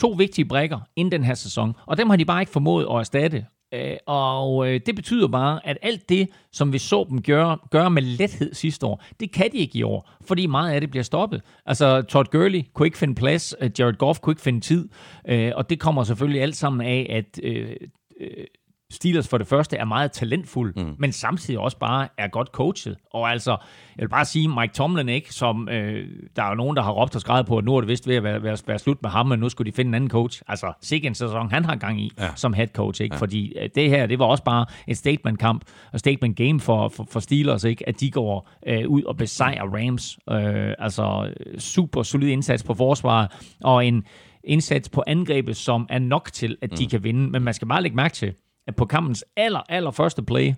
to 0.00 0.08
vigtige 0.10 0.44
brækker 0.44 0.80
inden 0.96 1.12
den 1.12 1.24
her 1.24 1.34
sæson, 1.34 1.74
og 1.86 1.96
dem 1.98 2.10
har 2.10 2.16
de 2.16 2.24
bare 2.24 2.42
ikke 2.42 2.52
formået 2.52 2.86
at 2.90 2.96
erstatte. 2.96 3.46
Øh, 3.72 3.96
og 4.06 4.68
øh, 4.68 4.80
det 4.86 4.96
betyder 4.96 5.28
bare, 5.28 5.66
at 5.66 5.78
alt 5.82 6.08
det, 6.08 6.28
som 6.52 6.72
vi 6.72 6.78
så 6.78 7.06
dem 7.10 7.22
gøre, 7.22 7.58
gøre 7.70 7.90
med 7.90 8.02
lethed 8.02 8.54
sidste 8.54 8.86
år, 8.86 9.04
det 9.20 9.32
kan 9.32 9.52
de 9.52 9.58
ikke 9.58 9.78
i 9.78 9.82
år, 9.82 10.10
fordi 10.26 10.46
meget 10.46 10.72
af 10.72 10.80
det 10.80 10.90
bliver 10.90 11.02
stoppet. 11.02 11.42
Altså, 11.66 12.02
Todd 12.02 12.26
Gurley 12.30 12.62
kunne 12.74 12.86
ikke 12.86 12.98
finde 12.98 13.14
plads, 13.14 13.54
øh, 13.60 13.70
Jared 13.78 13.94
Goff 13.94 14.20
kunne 14.20 14.32
ikke 14.32 14.42
finde 14.42 14.60
tid, 14.60 14.88
øh, 15.28 15.52
og 15.54 15.70
det 15.70 15.80
kommer 15.80 16.04
selvfølgelig 16.04 16.42
alt 16.42 16.56
sammen 16.56 16.86
af, 16.86 17.06
at 17.10 17.40
øh, 17.42 17.76
øh 18.20 18.44
Steelers 18.92 19.28
for 19.28 19.38
det 19.38 19.46
første 19.46 19.76
er 19.76 19.84
meget 19.84 20.12
talentfuld, 20.12 20.74
mm. 20.76 20.94
men 20.98 21.12
samtidig 21.12 21.60
også 21.60 21.78
bare 21.78 22.08
er 22.18 22.28
godt 22.28 22.48
coachet. 22.48 22.96
Og 23.10 23.30
altså, 23.30 23.50
jeg 23.96 24.02
vil 24.02 24.08
bare 24.08 24.24
sige, 24.24 24.48
Mike 24.48 24.74
Tomlin 24.74 25.08
ikke, 25.08 25.34
som 25.34 25.68
øh, 25.68 26.08
der 26.36 26.42
er 26.42 26.48
jo 26.48 26.54
nogen, 26.54 26.76
der 26.76 26.82
har 26.82 26.92
råbt 26.92 27.14
og 27.14 27.20
skrevet 27.20 27.46
på, 27.46 27.58
at 27.58 27.64
nu 27.64 27.76
er 27.76 27.80
det 27.80 27.88
vist 27.88 28.08
ved 28.08 28.16
at 28.16 28.22
være, 28.22 28.42
være, 28.42 28.56
være 28.66 28.78
slut 28.78 29.02
med 29.02 29.10
ham, 29.10 29.26
men 29.26 29.38
nu 29.38 29.48
skulle 29.48 29.70
de 29.70 29.76
finde 29.76 29.88
en 29.88 29.94
anden 29.94 30.10
coach. 30.10 30.42
Altså, 30.48 30.72
sikke 30.82 31.06
en 31.06 31.14
sæson, 31.14 31.50
han 31.50 31.64
har 31.64 31.76
gang 31.76 32.00
i 32.00 32.12
ja. 32.18 32.28
som 32.36 32.52
head 32.52 32.68
coach, 32.68 33.02
ikke? 33.02 33.14
Ja. 33.14 33.20
Fordi 33.20 33.52
øh, 33.58 33.68
det 33.74 33.90
her, 33.90 34.06
det 34.06 34.18
var 34.18 34.24
også 34.24 34.44
bare 34.44 34.66
et 34.86 34.96
statement-kamp 34.96 35.64
og 35.92 35.98
statement 35.98 36.36
game 36.36 36.60
for, 36.60 36.88
for, 36.88 37.06
for 37.10 37.20
Steelers, 37.20 37.64
ikke? 37.64 37.88
At 37.88 38.00
de 38.00 38.10
går 38.10 38.50
øh, 38.66 38.88
ud 38.88 39.02
og 39.02 39.16
besejrer 39.16 39.64
Rams. 39.64 40.18
Øh, 40.30 40.74
altså, 40.78 41.32
super 41.58 42.02
solid 42.02 42.28
indsats 42.28 42.62
på 42.62 42.74
forsvaret, 42.74 43.28
og 43.64 43.86
en 43.86 44.04
indsats 44.44 44.88
på 44.88 45.02
angrebet, 45.06 45.56
som 45.56 45.86
er 45.90 45.98
nok 45.98 46.32
til, 46.32 46.56
at 46.62 46.78
de 46.78 46.84
mm. 46.84 46.90
kan 46.90 47.04
vinde. 47.04 47.30
Men 47.30 47.42
man 47.42 47.54
skal 47.54 47.68
bare 47.68 47.82
lægge 47.82 47.96
mærke 47.96 48.14
til, 48.14 48.34
at 48.68 48.76
på 48.76 48.84
kampens 48.84 49.24
aller, 49.36 49.60
aller 49.68 49.90
første 49.90 50.22
play, 50.22 50.54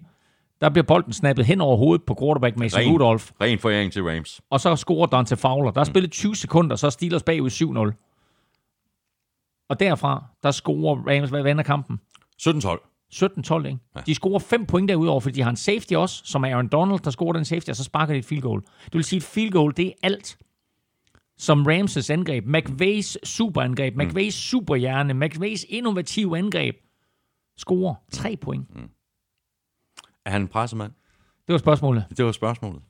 der 0.61 0.69
bliver 0.71 0.85
bolden 0.85 1.13
snappet 1.13 1.47
hen 1.47 1.61
over 1.61 1.77
hovedet 1.77 2.07
på 2.07 2.17
quarterback 2.21 2.57
Mason 2.57 2.81
Ren, 2.81 2.93
Rudolph, 2.93 3.25
ren 3.41 3.59
foræring 3.59 3.93
til 3.93 4.03
Rams. 4.03 4.41
og 4.51 4.61
så 4.61 4.77
scorer 4.77 5.07
Dante 5.07 5.37
Fowler. 5.37 5.71
Der 5.71 5.81
er 5.81 5.85
spillet 5.85 6.11
20 6.13 6.37
sekunder, 6.37 6.77
så 6.77 6.87
er 6.87 6.91
Steelers 6.91 7.23
bagud 7.23 7.51
7-0. 7.51 7.93
Og 9.69 9.81
derfra, 9.81 10.25
der 10.43 10.51
scorer 10.51 10.97
Rams, 11.07 11.31
hvad 11.31 11.43
vender 11.43 11.65
kampen? 11.65 12.01
17-12. 12.43 12.87
17-12, 13.15 13.67
ikke? 13.67 13.79
Ja. 13.97 14.01
De 14.07 14.15
scorer 14.15 14.39
5 14.39 14.67
point 14.67 14.89
derudover, 14.89 15.21
fordi 15.21 15.35
de 15.35 15.43
har 15.43 15.51
en 15.51 15.57
safety 15.57 15.93
også, 15.93 16.23
som 16.25 16.45
er 16.45 16.49
Aaron 16.49 16.69
Donald, 16.69 17.01
der 17.01 17.11
scorer 17.11 17.33
den 17.33 17.45
safety, 17.45 17.71
og 17.71 17.77
så 17.77 17.85
sparker 17.85 18.15
de 18.15 18.19
et 18.19 18.25
field 18.25 18.43
goal. 18.43 18.61
Det 18.85 18.95
vil 18.95 19.05
sige, 19.05 19.17
et 19.17 19.23
field 19.23 19.53
goal, 19.53 19.73
det 19.77 19.87
er 19.87 19.93
alt, 20.03 20.39
som 21.39 21.67
Ramses 21.67 22.11
angreb, 22.11 22.47
McVays 22.47 23.19
superangreb, 23.29 23.95
Mm. 23.97 24.03
McVays 24.03 24.35
superhjerne, 24.35 25.15
McVays 25.15 25.65
innovative 25.69 26.39
angreb, 26.39 26.77
scorer 27.61 27.95
3 28.13 28.37
point. 28.37 28.75
Mm. 28.77 28.91
Er 30.27 30.31
han 30.31 30.43
en 30.43 30.49
pressemand? 30.49 30.93
Det 31.47 31.53
var 31.53 31.59
spørgsmålet. 31.59 32.05
Det 32.17 32.25
var 32.25 32.33
spørgsmålet. 32.33 32.83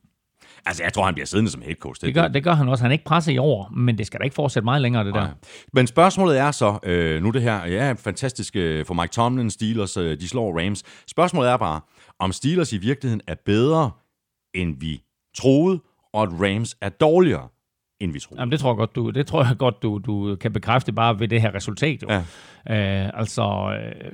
Altså, 0.67 0.83
jeg 0.83 0.93
tror, 0.93 1.05
han 1.05 1.15
bliver 1.15 1.27
siddende 1.27 1.51
som 1.51 1.63
head 1.63 1.75
coach. 1.75 2.01
Det 2.01 2.15
gør, 2.15 2.29
det 2.29 2.45
gør 2.45 2.53
han 2.53 2.69
også. 2.69 2.85
Han 2.85 2.91
er 2.91 2.93
ikke 2.93 3.05
presset 3.05 3.33
i 3.33 3.39
år, 3.39 3.69
men 3.77 3.99
det 3.99 4.07
skal 4.07 4.21
da 4.21 4.25
ikke 4.25 4.35
fortsætte 4.35 4.65
meget 4.65 4.83
længere, 4.83 5.05
det 5.05 5.15
der. 5.15 5.21
Nej. 5.21 5.35
Men 5.73 5.87
spørgsmålet 5.87 6.39
er 6.39 6.51
så, 6.51 6.79
øh, 6.83 7.23
nu 7.23 7.31
det 7.31 7.43
her, 7.43 7.67
ja, 7.67 7.93
fantastisk 7.93 8.57
øh, 8.57 8.87
for 8.87 8.95
Mike 8.95 9.13
Tomlin, 9.13 9.51
Steelers, 9.51 9.97
øh, 9.97 10.21
de 10.21 10.29
slår 10.29 10.61
Rams. 10.61 10.83
Spørgsmålet 11.07 11.51
er 11.51 11.57
bare, 11.57 11.81
om 12.19 12.33
Steelers 12.33 12.73
i 12.73 12.79
virkeligheden 12.79 13.21
er 13.27 13.35
bedre, 13.45 13.91
end 14.55 14.81
vi 14.81 15.03
troede, 15.37 15.81
og 16.13 16.23
at 16.23 16.29
Rams 16.33 16.77
er 16.81 16.89
dårligere, 16.89 17.49
end 18.01 18.13
vi 18.13 18.21
troede. 18.21 18.41
Jamen, 18.41 18.53
det 18.53 18.61
tror 18.61 18.71
jeg 18.71 18.77
godt, 18.77 18.95
du, 18.95 19.11
det 19.11 19.27
tror 19.27 19.45
jeg 19.45 19.57
godt, 19.59 19.83
du, 19.83 19.99
du 19.99 20.37
kan 20.37 20.53
bekræfte 20.53 20.93
bare 20.93 21.21
ved 21.21 21.29
det 21.29 21.41
her 21.41 21.55
resultat. 21.55 22.03
Jo. 22.03 22.09
Ja. 22.11 23.05
Øh, 23.05 23.11
altså, 23.15 23.77
øh, 23.81 24.13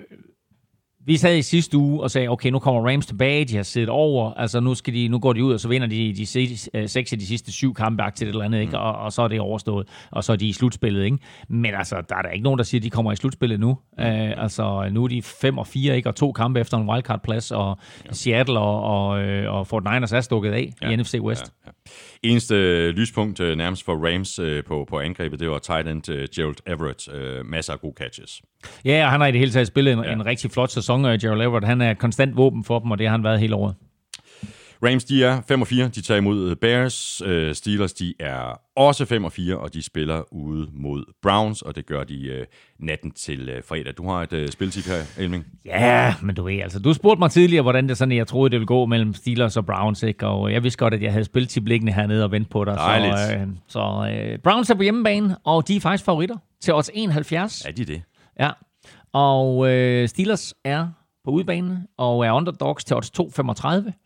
vi 1.06 1.16
sad 1.16 1.36
i 1.36 1.42
sidste 1.42 1.76
uge 1.76 2.02
og 2.02 2.10
sagde, 2.10 2.28
okay, 2.28 2.50
nu 2.50 2.58
kommer 2.58 2.90
Rams 2.90 3.06
tilbage, 3.06 3.44
de 3.44 3.56
har 3.56 3.62
siddet 3.62 3.88
over, 3.88 4.32
altså 4.32 4.60
nu, 4.60 4.74
skal 4.74 4.94
de, 4.94 5.08
nu 5.08 5.18
går 5.18 5.32
de 5.32 5.44
ud, 5.44 5.52
og 5.52 5.60
så 5.60 5.68
vinder 5.68 5.86
de 5.86 6.14
de 6.14 6.58
øh, 6.74 6.88
seks 6.88 7.12
af 7.12 7.18
de 7.18 7.26
sidste 7.26 7.52
syv 7.52 7.74
kampe 7.74 8.02
til 8.14 8.24
et 8.26 8.28
eller 8.28 8.44
andet, 8.44 8.60
ikke? 8.60 8.78
Og, 8.78 8.96
og, 8.96 9.12
så 9.12 9.22
er 9.22 9.28
det 9.28 9.40
overstået, 9.40 9.88
og 10.10 10.24
så 10.24 10.32
er 10.32 10.36
de 10.36 10.48
i 10.48 10.52
slutspillet. 10.52 11.04
Ikke? 11.04 11.18
Men 11.48 11.74
altså, 11.74 12.02
der 12.08 12.16
er 12.16 12.22
der 12.22 12.28
ikke 12.28 12.44
nogen, 12.44 12.58
der 12.58 12.64
siger, 12.64 12.78
at 12.78 12.82
de 12.82 12.90
kommer 12.90 13.12
i 13.12 13.16
slutspillet 13.16 13.60
nu. 13.60 13.78
Øh, 14.00 14.42
altså, 14.42 14.88
nu 14.92 15.04
er 15.04 15.08
de 15.08 15.22
5 15.22 15.58
og 15.58 15.66
4, 15.66 15.96
ikke? 15.96 16.08
og 16.08 16.16
to 16.16 16.32
kampe 16.32 16.60
efter 16.60 16.76
en 16.76 16.88
wildcard-plads, 16.88 17.50
og 17.50 17.78
ja. 18.06 18.12
Seattle 18.12 18.58
og, 18.58 18.82
og, 18.82 19.20
øh, 19.22 19.54
og 19.54 19.66
Fort 19.66 19.84
Niners 19.84 20.12
er 20.12 20.20
stukket 20.20 20.52
af 20.52 20.72
ja. 20.82 20.90
i 20.90 20.96
NFC 20.96 21.14
West. 21.20 21.52
Ja, 21.66 21.70
ja. 21.70 21.70
Eneste 22.22 22.90
lyspunkt 22.90 23.40
øh, 23.40 23.56
nærmest 23.56 23.84
for 23.84 24.06
Rams 24.06 24.38
øh, 24.38 24.64
på, 24.64 24.86
på 24.88 25.00
angrebet, 25.00 25.40
det 25.40 25.50
var 25.50 25.58
tight 25.58 25.88
end 25.88 26.08
øh, 26.08 26.28
Gerald 26.36 26.56
Everett. 26.66 27.14
Øh, 27.14 27.46
masser 27.46 27.72
af 27.72 27.80
gode 27.80 27.94
catches. 27.98 28.42
Ja, 28.84 29.04
og 29.04 29.10
han 29.10 29.20
har 29.20 29.28
i 29.28 29.32
det 29.32 29.38
hele 29.38 29.52
taget 29.52 29.66
spillet 29.66 29.92
en, 29.92 30.04
ja. 30.04 30.12
en 30.12 30.26
rigtig 30.26 30.50
flot 30.50 30.70
sæson, 30.70 31.04
og 31.04 31.18
Gerald 31.18 31.42
Everett, 31.42 31.66
han 31.66 31.80
er 31.80 31.94
konstant 31.94 32.36
våben 32.36 32.64
for 32.64 32.78
dem, 32.78 32.90
og 32.90 32.98
det 32.98 33.06
har 33.06 33.12
han 33.12 33.24
været 33.24 33.40
hele 33.40 33.54
året. 33.54 33.74
Rams, 34.84 35.04
de 35.04 35.24
er 35.24 35.40
5 35.48 35.60
og 35.60 35.66
4. 35.66 35.88
De 35.88 36.00
tager 36.00 36.18
imod 36.18 36.56
Bears. 36.56 37.22
Øh, 37.24 37.54
Steelers, 37.54 37.92
de 37.92 38.14
er 38.20 38.60
også 38.76 39.04
5 39.04 39.24
og 39.24 39.32
4, 39.32 39.58
og 39.58 39.74
de 39.74 39.82
spiller 39.82 40.22
ude 40.32 40.68
mod 40.72 41.04
Browns, 41.22 41.62
og 41.62 41.76
det 41.76 41.86
gør 41.86 42.04
de 42.04 42.26
øh, 42.26 42.46
natten 42.78 43.10
til 43.10 43.48
øh, 43.48 43.62
fredag. 43.64 43.92
Du 43.96 44.08
har 44.08 44.22
et 44.22 44.32
øh, 44.32 44.48
spiltip 44.48 44.84
her, 44.84 45.22
Elming. 45.22 45.46
Ja, 45.64 46.14
men 46.22 46.34
du 46.34 46.42
ved, 46.42 46.60
altså, 46.60 46.78
du 46.78 46.92
spurgte 46.92 47.18
mig 47.18 47.30
tidligere, 47.30 47.62
hvordan 47.62 47.88
det 47.88 47.96
sådan, 47.96 48.16
jeg 48.16 48.26
troede, 48.26 48.50
det 48.50 48.56
ville 48.56 48.66
gå 48.66 48.86
mellem 48.86 49.14
Steelers 49.14 49.56
og 49.56 49.66
Browns, 49.66 50.02
ikke? 50.02 50.26
og 50.26 50.52
jeg 50.52 50.62
vidste 50.62 50.78
godt, 50.78 50.94
at 50.94 51.02
jeg 51.02 51.12
havde 51.12 51.24
spiltip 51.24 51.66
liggende 51.66 51.92
hernede 51.92 52.24
og 52.24 52.30
vente 52.30 52.50
på 52.50 52.64
dig. 52.64 52.74
Dejligt. 52.74 53.18
Så, 53.18 53.34
øh, 53.34 53.48
så 53.68 54.12
øh, 54.12 54.38
Browns 54.38 54.70
er 54.70 54.74
på 54.74 54.82
hjemmebane, 54.82 55.36
og 55.44 55.68
de 55.68 55.76
er 55.76 55.80
faktisk 55.80 56.04
favoritter 56.04 56.36
til 56.60 56.74
odds 56.74 56.90
71. 56.94 57.64
Er 57.66 57.72
de 57.72 57.84
det? 57.84 58.02
Ja, 58.40 58.50
og 59.12 59.72
øh, 59.72 60.08
Steelers 60.08 60.54
er 60.64 60.88
på 61.24 61.30
udebane, 61.30 61.86
og 61.98 62.26
er 62.26 62.32
underdogs 62.32 62.84
til 62.84 62.96
odds 62.96 63.10
2,35. 63.20 64.05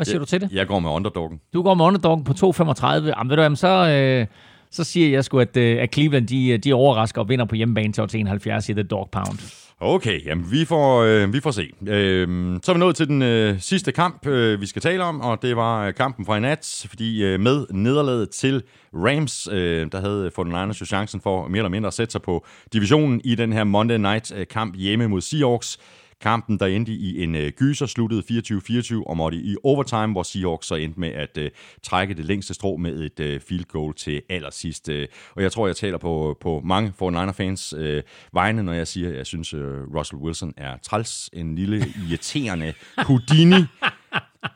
Hvad 0.00 0.06
siger 0.06 0.18
du 0.18 0.24
til 0.24 0.40
det? 0.40 0.52
Jeg 0.52 0.66
går 0.66 0.80
med 0.80 0.90
underdoggen. 0.90 1.40
Du 1.54 1.62
går 1.62 1.74
med 1.74 1.84
underdoggen 1.84 2.24
på 2.24 2.32
2,35. 2.32 2.86
Jamen, 2.86 3.30
ved 3.30 3.36
du, 3.36 3.42
jamen, 3.42 3.56
så, 3.56 3.88
øh, 3.88 4.26
så 4.70 4.84
siger 4.84 5.10
jeg 5.10 5.24
sgu, 5.24 5.38
at, 5.38 5.56
øh, 5.56 5.82
at 5.82 5.94
Cleveland 5.94 6.26
de, 6.26 6.58
de 6.58 6.72
overrasker 6.72 7.20
og 7.20 7.28
vinder 7.28 7.44
på 7.44 7.54
hjemmebane 7.54 7.92
til 7.92 8.02
odds 8.02 8.14
71 8.14 8.68
i 8.68 8.72
The 8.72 8.82
Dog 8.82 9.08
Pound. 9.12 9.38
Okay, 9.80 10.26
jamen 10.26 10.50
vi 10.50 10.64
får, 10.64 11.02
øh, 11.02 11.32
vi 11.32 11.40
får 11.40 11.50
se. 11.50 11.70
Øh, 11.86 12.58
så 12.62 12.72
er 12.72 12.74
vi 12.74 12.78
nået 12.78 12.96
til 12.96 13.08
den 13.08 13.22
øh, 13.22 13.60
sidste 13.60 13.92
kamp, 13.92 14.26
øh, 14.26 14.60
vi 14.60 14.66
skal 14.66 14.82
tale 14.82 15.04
om, 15.04 15.20
og 15.20 15.42
det 15.42 15.56
var 15.56 15.86
øh, 15.86 15.94
kampen 15.94 16.26
fra 16.26 16.36
i 16.36 16.40
nat, 16.40 16.86
fordi 16.88 17.24
øh, 17.24 17.40
med 17.40 17.66
nederlaget 17.70 18.30
til 18.30 18.62
Rams, 18.94 19.48
øh, 19.52 19.92
der 19.92 20.00
havde 20.00 20.30
49ers 20.38 20.80
jo 20.80 20.86
chancen 20.86 21.20
for 21.20 21.48
mere 21.48 21.58
eller 21.58 21.68
mindre 21.68 21.86
at 21.86 21.94
sætte 21.94 22.12
sig 22.12 22.22
på 22.22 22.46
divisionen 22.72 23.20
i 23.24 23.34
den 23.34 23.52
her 23.52 23.64
Monday 23.64 23.96
Night 23.96 24.32
øh, 24.36 24.46
kamp 24.46 24.76
hjemme 24.76 25.08
mod 25.08 25.20
Seahawks. 25.20 25.78
Kampen, 26.20 26.58
der 26.58 26.66
endte 26.66 26.92
i 26.92 27.22
en 27.22 27.34
øh, 27.34 27.52
gyser, 27.52 27.86
sluttede 27.86 28.22
24-24 28.22 29.02
og 29.06 29.16
måtte 29.16 29.38
i 29.38 29.56
overtime, 29.64 30.12
hvor 30.12 30.22
Seahawks 30.22 30.66
så 30.66 30.74
endte 30.74 31.00
med 31.00 31.08
at 31.08 31.38
øh, 31.38 31.50
trække 31.82 32.14
det 32.14 32.24
længste 32.24 32.54
strå 32.54 32.76
med 32.76 33.00
et 33.00 33.20
øh, 33.20 33.40
field 33.40 33.64
goal 33.64 33.94
til 33.94 34.22
allersidst. 34.28 34.88
Øh. 34.88 35.08
Og 35.36 35.42
jeg 35.42 35.52
tror, 35.52 35.66
jeg 35.66 35.76
taler 35.76 35.98
på, 35.98 36.36
på 36.40 36.60
mange 36.64 36.92
49er-fans 37.02 37.72
øh, 37.76 38.02
vegne, 38.32 38.62
når 38.62 38.72
jeg 38.72 38.86
siger, 38.86 39.08
at 39.08 39.16
jeg 39.16 39.26
synes, 39.26 39.54
øh, 39.54 39.94
Russell 39.96 40.22
Wilson 40.22 40.54
er 40.56 40.76
træls. 40.82 41.30
En 41.32 41.54
lille 41.54 41.86
irriterende 42.08 42.74
Houdini. 43.08 43.64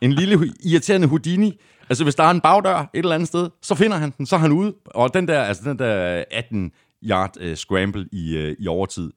En 0.01 0.13
lille 0.13 0.53
irriterende 0.65 1.09
Houdini. 1.09 1.61
Altså, 1.89 2.05
hvis 2.05 2.15
der 2.15 2.25
er 2.25 2.31
en 2.31 2.41
bagdør 2.41 2.79
et 2.79 2.89
eller 2.95 3.15
andet 3.15 3.29
sted, 3.29 3.51
så 3.63 3.75
finder 3.75 3.97
han 3.97 4.13
den, 4.19 4.27
så 4.27 4.37
er 4.37 4.41
han 4.41 4.53
ude. 4.53 4.75
Og 4.85 5.15
den 5.15 5.29
der, 5.29 5.43
altså, 5.43 5.71
den 5.71 5.79
der 5.79 6.25
18-yard 6.33 7.51
uh, 7.51 7.55
scramble 7.55 8.09
i, 8.13 8.39
uh, 8.39 8.53
i 8.59 8.67
overtid, 8.67 9.11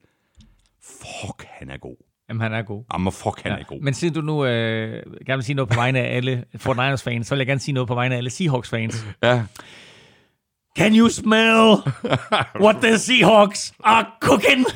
fuck, 0.82 1.44
han 1.48 1.70
er 1.70 1.76
god. 1.76 2.07
Jamen, 2.28 2.40
han 2.40 2.52
er 2.52 2.62
god. 2.62 2.84
Jamen, 2.92 3.12
fuck, 3.12 3.42
han 3.42 3.52
ja. 3.52 3.58
er 3.58 3.64
god. 3.64 3.80
Men 3.80 3.94
siden 3.94 4.14
du 4.14 4.20
nu 4.20 4.44
øh, 4.44 5.02
gerne 5.26 5.36
vil 5.36 5.44
sige 5.44 5.56
noget 5.56 5.68
på 5.68 5.74
vegne 5.74 6.00
af 6.00 6.16
alle 6.16 6.44
49ers-fans, 6.66 7.22
så 7.26 7.34
vil 7.34 7.38
jeg 7.38 7.46
gerne 7.46 7.60
sige 7.60 7.72
noget 7.74 7.88
på 7.88 7.94
vegne 7.94 8.14
af 8.14 8.18
alle 8.18 8.30
Seahawks-fans. 8.30 9.06
Ja. 9.22 9.42
Can 10.78 10.96
you 10.96 11.08
smell 11.08 11.76
what 12.64 12.76
the 12.82 12.98
Seahawks 12.98 13.72
are 13.84 14.06
cooking? 14.20 14.66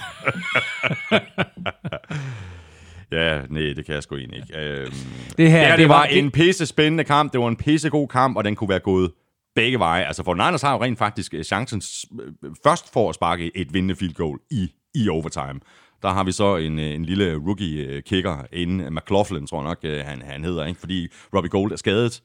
Ja, 3.12 3.40
nej, 3.50 3.62
det 3.76 3.86
kan 3.86 3.94
jeg 3.94 4.02
sgu 4.02 4.16
egentlig 4.16 4.38
ikke. 4.42 4.58
Øhm, 4.58 4.92
Det 5.38 5.50
her, 5.50 5.62
ja, 5.62 5.70
det, 5.70 5.78
det 5.78 5.88
var, 5.88 5.94
var- 5.94 6.04
en 6.04 6.30
pisse 6.30 6.66
spændende 6.66 7.04
kamp. 7.04 7.32
Det 7.32 7.40
var 7.40 7.48
en 7.48 7.56
pisse 7.56 7.90
god 7.90 8.08
kamp, 8.08 8.36
og 8.36 8.44
den 8.44 8.54
kunne 8.56 8.68
være 8.68 8.78
gået 8.80 9.10
begge 9.54 9.78
veje. 9.78 10.04
Altså, 10.04 10.24
for 10.24 10.34
Niners 10.34 10.62
har 10.62 10.72
jo 10.72 10.82
rent 10.82 10.98
faktisk 10.98 11.34
øh, 11.34 11.44
chancen 11.44 11.82
øh, 12.22 12.50
først 12.64 12.92
for 12.92 13.08
at 13.08 13.14
sparke 13.14 13.56
et 13.56 13.74
vindende 13.74 13.96
field 13.96 14.14
goal 14.14 14.38
i, 14.50 14.70
i 14.94 15.08
overtime. 15.08 15.60
Der 16.02 16.08
har 16.08 16.24
vi 16.24 16.32
så 16.32 16.56
en, 16.56 16.78
øh, 16.78 16.94
en 16.94 17.04
lille 17.04 17.34
rookie-kicker 17.46 18.36
inden 18.52 18.94
McLaughlin, 18.94 19.46
tror 19.46 19.58
jeg 19.62 19.68
nok, 19.68 19.78
øh, 19.82 20.04
han, 20.04 20.22
han 20.22 20.44
hedder, 20.44 20.66
ikke? 20.66 20.80
fordi 20.80 21.08
Robbie 21.34 21.50
Gold 21.50 21.72
er 21.72 21.76
skadet, 21.76 22.22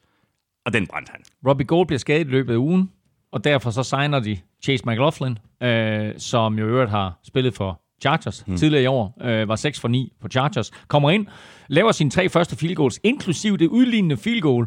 og 0.66 0.72
den 0.72 0.86
brændte 0.86 1.10
han. 1.10 1.20
Robbie 1.46 1.66
Gold 1.66 1.86
bliver 1.86 1.98
skadet 1.98 2.26
i 2.26 2.30
løbet 2.30 2.52
af 2.52 2.56
ugen, 2.56 2.90
og 3.32 3.44
derfor 3.44 3.70
så 3.70 3.82
signer 3.82 4.20
de 4.20 4.38
Chase 4.64 4.84
McLaughlin, 4.86 5.38
øh, 5.62 6.14
som 6.18 6.58
jo 6.58 6.66
i 6.66 6.68
øvrigt 6.68 6.90
har 6.90 7.20
spillet 7.24 7.54
for 7.54 7.80
Chargers 8.02 8.44
hmm. 8.46 8.56
tidligere 8.56 8.82
i 8.82 8.86
år, 8.86 9.18
øh, 9.22 9.48
var 9.48 9.56
6 9.56 9.80
for 9.80 9.88
9 9.88 10.12
på 10.20 10.28
Chargers, 10.28 10.70
kommer 10.88 11.10
ind, 11.10 11.26
laver 11.68 11.92
sine 11.92 12.10
tre 12.10 12.28
første 12.28 12.56
field 12.56 12.74
goals, 12.74 13.00
inklusiv 13.02 13.58
det 13.58 13.66
udlignende 13.66 14.16
field 14.16 14.40
goal, 14.40 14.66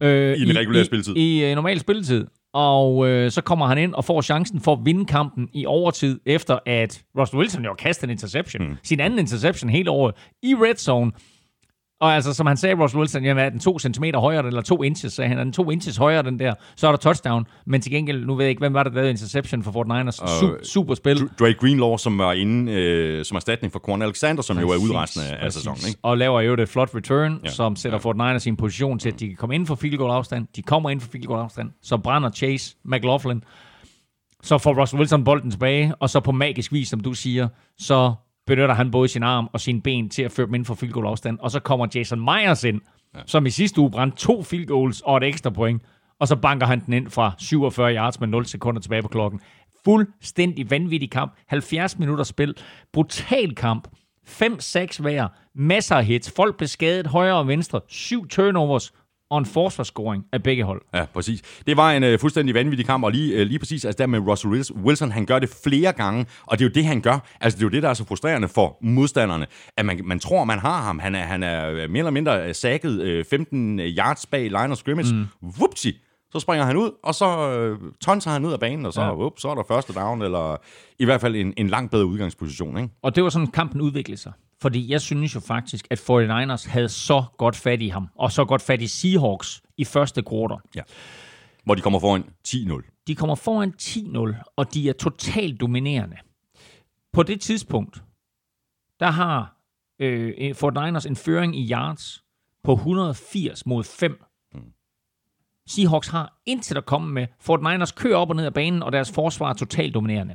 øh, 0.00 0.36
I 0.36 0.44
den 0.44 0.56
regulære 0.56 0.84
spilletid. 0.84 1.16
I, 1.16 1.40
i 1.40 1.50
øh, 1.50 1.54
normal 1.54 1.80
spilletid. 1.80 2.26
Og 2.54 3.08
øh, 3.08 3.30
så 3.30 3.40
kommer 3.40 3.66
han 3.66 3.78
ind 3.78 3.94
og 3.94 4.04
får 4.04 4.22
chancen 4.22 4.60
for 4.60 4.72
at 4.72 4.78
vinde 4.84 5.04
kampen 5.04 5.48
i 5.52 5.66
overtid, 5.66 6.20
efter 6.26 6.58
at 6.66 7.02
Russell 7.18 7.38
Wilson 7.40 7.64
jo 7.64 7.70
har 7.70 7.76
kastet 7.76 8.04
en 8.04 8.10
interception. 8.10 8.68
Mm. 8.68 8.76
Sin 8.82 9.00
anden 9.00 9.18
interception 9.18 9.70
hele 9.70 9.90
året 9.90 10.14
i 10.42 10.54
red 10.54 10.76
zone. 10.76 11.12
Og 12.04 12.14
altså, 12.14 12.34
som 12.34 12.46
han 12.46 12.56
sagde, 12.56 12.82
Russell 12.82 12.98
Wilson, 13.00 13.24
jamen 13.24 13.44
er 13.44 13.48
den 13.50 13.60
to 13.60 13.78
centimeter 13.78 14.18
højere, 14.18 14.46
eller 14.46 14.62
to 14.62 14.82
inches, 14.82 15.12
sagde 15.12 15.28
han, 15.28 15.38
er 15.38 15.44
den 15.44 15.52
to 15.52 15.70
inches 15.70 15.96
højere, 15.96 16.22
den 16.22 16.38
der, 16.38 16.54
så 16.76 16.86
er 16.86 16.92
der 16.92 16.96
touchdown. 16.96 17.46
Men 17.66 17.80
til 17.80 17.92
gengæld, 17.92 18.26
nu 18.26 18.34
ved 18.34 18.44
jeg 18.44 18.50
ikke, 18.50 18.60
hvem 18.60 18.74
var 18.74 18.82
det, 18.82 18.92
der 18.92 18.96
lavede 18.96 19.10
interception 19.10 19.62
for 19.62 19.72
Fort 19.72 19.86
Niners. 19.88 20.20
Su- 20.20 20.64
super 20.64 20.94
spil. 20.94 21.16
Dr- 21.16 21.36
Drake 21.38 21.54
Greenlaw, 21.54 21.96
som 21.96 22.18
var 22.18 22.32
inde 22.32 22.72
øh, 22.72 23.24
som 23.24 23.36
erstatning 23.36 23.72
for 23.72 23.80
Quan 23.88 24.02
Alexander, 24.02 24.42
som 24.42 24.58
jo 24.58 24.68
er 24.70 24.76
udrejsende 24.76 25.26
af, 25.26 25.32
af 25.32 25.38
Præcis. 25.40 25.54
sæsonen. 25.54 25.80
Ikke? 25.88 25.98
Og 26.02 26.18
laver 26.18 26.40
jo 26.40 26.52
et 26.54 26.68
flot 26.68 26.90
return, 26.94 27.40
ja. 27.44 27.50
Som 27.50 27.76
sætter 27.76 27.98
ja. 27.98 28.00
Fort 28.00 28.16
Niners 28.16 28.46
i 28.46 28.48
en 28.48 28.56
position 28.56 28.98
til, 28.98 29.08
at 29.08 29.20
de 29.20 29.28
kan 29.28 29.36
komme 29.36 29.54
inden 29.54 29.66
for 29.66 29.74
field 29.74 29.96
goal 29.96 30.10
afstand. 30.10 30.46
De 30.56 30.62
kommer 30.62 30.90
inden 30.90 31.00
for 31.04 31.10
field 31.10 31.26
goal 31.26 31.40
afstand. 31.40 31.70
Så 31.82 31.96
brænder 31.96 32.30
Chase 32.30 32.76
McLaughlin. 32.84 33.42
Så 34.42 34.58
får 34.58 34.80
Russell 34.80 35.00
Wilson 35.00 35.24
bolden 35.24 35.50
tilbage, 35.50 35.94
og 36.00 36.10
så 36.10 36.20
på 36.20 36.32
magisk 36.32 36.72
vis, 36.72 36.88
som 36.88 37.00
du 37.00 37.12
siger, 37.14 37.48
så 37.78 38.14
benytter 38.46 38.74
han 38.74 38.90
både 38.90 39.08
sin 39.08 39.22
arm 39.22 39.48
og 39.52 39.60
sine 39.60 39.82
ben 39.82 40.08
til 40.08 40.22
at 40.22 40.32
føre 40.32 40.46
dem 40.46 40.54
inden 40.54 40.66
for 40.66 40.74
field 40.74 40.92
goal 40.92 41.06
afstand. 41.06 41.38
Og 41.38 41.50
så 41.50 41.60
kommer 41.60 41.86
Jason 41.94 42.20
Myers 42.20 42.64
ind, 42.64 42.80
ja. 43.14 43.20
som 43.26 43.46
i 43.46 43.50
sidste 43.50 43.80
uge 43.80 43.90
brændte 43.90 44.16
to 44.16 44.42
field 44.42 44.66
goals 44.66 45.00
og 45.00 45.16
et 45.16 45.22
ekstra 45.22 45.50
point. 45.50 45.82
Og 46.20 46.28
så 46.28 46.36
banker 46.36 46.66
han 46.66 46.80
den 46.86 46.94
ind 46.94 47.10
fra 47.10 47.32
47 47.38 47.94
yards 47.94 48.20
med 48.20 48.28
0 48.28 48.46
sekunder 48.46 48.80
tilbage 48.80 49.02
på 49.02 49.08
klokken. 49.08 49.40
Fuldstændig 49.84 50.70
vanvittig 50.70 51.10
kamp. 51.10 51.32
70 51.46 51.98
minutter 51.98 52.24
spil. 52.24 52.54
Brutal 52.92 53.54
kamp. 53.54 53.88
5-6 54.28 55.02
hver. 55.02 55.28
Masser 55.54 55.96
af 55.96 56.04
hits. 56.04 56.32
Folk 56.36 56.56
blev 56.56 56.68
skadet 56.68 57.06
højre 57.06 57.34
og 57.34 57.48
venstre. 57.48 57.80
Syv 57.88 58.28
turnovers 58.28 58.92
og 59.30 59.38
en 59.38 59.46
forsvarsscoring 59.46 60.24
af 60.32 60.42
begge 60.42 60.64
hold. 60.64 60.82
Ja, 60.94 61.04
præcis. 61.14 61.42
Det 61.66 61.76
var 61.76 61.92
en 61.92 62.02
øh, 62.02 62.18
fuldstændig 62.18 62.54
vanvittig 62.54 62.86
kamp, 62.86 63.04
og 63.04 63.12
lige, 63.12 63.34
øh, 63.34 63.46
lige 63.46 63.58
præcis 63.58 63.84
altså 63.84 63.98
der 63.98 64.06
med 64.06 64.18
Russell 64.18 64.64
Wilson, 64.84 65.10
han 65.10 65.26
gør 65.26 65.38
det 65.38 65.48
flere 65.64 65.92
gange, 65.92 66.26
og 66.46 66.58
det 66.58 66.64
er 66.64 66.68
jo 66.68 66.72
det, 66.74 66.84
han 66.84 67.00
gør. 67.00 67.18
Altså, 67.40 67.56
det 67.56 67.62
er 67.62 67.66
jo 67.66 67.70
det, 67.70 67.82
der 67.82 67.88
er 67.88 67.94
så 67.94 68.04
frustrerende 68.04 68.48
for 68.48 68.78
modstanderne, 68.82 69.46
at 69.76 69.86
man, 69.86 70.00
man 70.04 70.18
tror, 70.18 70.44
man 70.44 70.58
har 70.58 70.82
ham. 70.82 70.98
Han 70.98 71.14
er, 71.14 71.22
han 71.22 71.42
er 71.42 71.70
øh, 71.70 71.76
mere 71.76 71.98
eller 71.98 72.10
mindre 72.10 72.48
øh, 72.48 72.54
sækket 72.54 73.00
øh, 73.00 73.24
15 73.30 73.78
yards 73.80 74.26
bag 74.26 74.42
line 74.42 74.70
of 74.70 74.76
scrimmage. 74.76 75.14
Mm. 75.14 75.48
Whoopsie! 75.58 75.92
Så 76.32 76.40
springer 76.40 76.64
han 76.64 76.76
ud, 76.76 76.90
og 77.02 77.14
så 77.14 77.50
øh, 77.50 77.78
tonser 78.00 78.30
han 78.30 78.44
ud 78.44 78.52
af 78.52 78.60
banen, 78.60 78.86
og 78.86 78.92
så, 78.92 79.02
ja. 79.02 79.14
up, 79.14 79.38
så 79.38 79.48
er 79.48 79.54
der 79.54 79.62
første 79.68 79.92
down, 79.92 80.22
eller 80.22 80.56
i 80.98 81.04
hvert 81.04 81.20
fald 81.20 81.36
en, 81.36 81.54
en 81.56 81.68
langt 81.68 81.90
bedre 81.90 82.06
udgangsposition. 82.06 82.76
Ikke? 82.76 82.88
Og 83.02 83.16
det 83.16 83.24
var 83.24 83.30
sådan, 83.30 83.46
kampen 83.46 83.80
udviklede 83.80 84.20
sig. 84.20 84.32
Fordi 84.64 84.92
jeg 84.92 85.00
synes 85.00 85.34
jo 85.34 85.40
faktisk, 85.40 85.86
at 85.90 86.00
49ers 86.00 86.70
havde 86.70 86.88
så 86.88 87.24
godt 87.38 87.56
fat 87.56 87.82
i 87.82 87.88
ham, 87.88 88.08
og 88.14 88.32
så 88.32 88.44
godt 88.44 88.62
fat 88.62 88.82
i 88.82 88.86
Seahawks 88.86 89.62
i 89.76 89.84
første 89.84 90.22
kvartal. 90.22 90.58
Ja. 90.74 90.82
Hvor 91.64 91.74
de 91.74 91.80
kommer 91.80 92.00
foran 92.00 92.24
10-0. 92.48 93.04
De 93.06 93.14
kommer 93.14 93.34
foran 93.34 93.74
10-0, 93.82 94.52
og 94.56 94.74
de 94.74 94.88
er 94.88 94.92
totalt 94.92 95.60
dominerende. 95.60 96.16
På 97.12 97.22
det 97.22 97.40
tidspunkt, 97.40 98.02
der 99.00 99.10
har 99.10 99.56
øh, 99.98 100.54
Fort 100.54 100.74
Niners 100.74 101.06
en 101.06 101.16
føring 101.16 101.56
i 101.56 101.70
yards 101.70 102.24
på 102.62 102.72
180 102.72 103.66
mod 103.66 103.84
5. 103.84 104.24
Seahawks 105.66 106.08
har 106.08 106.40
intet 106.46 106.76
at 106.76 106.86
komme 106.86 107.12
med. 107.12 107.26
Fort 107.40 107.60
Niners 107.60 107.92
kører 107.92 108.16
op 108.16 108.30
og 108.30 108.36
ned 108.36 108.44
af 108.46 108.54
banen, 108.54 108.82
og 108.82 108.92
deres 108.92 109.12
forsvar 109.12 109.50
er 109.50 109.54
totalt 109.54 109.94
dominerende. 109.94 110.34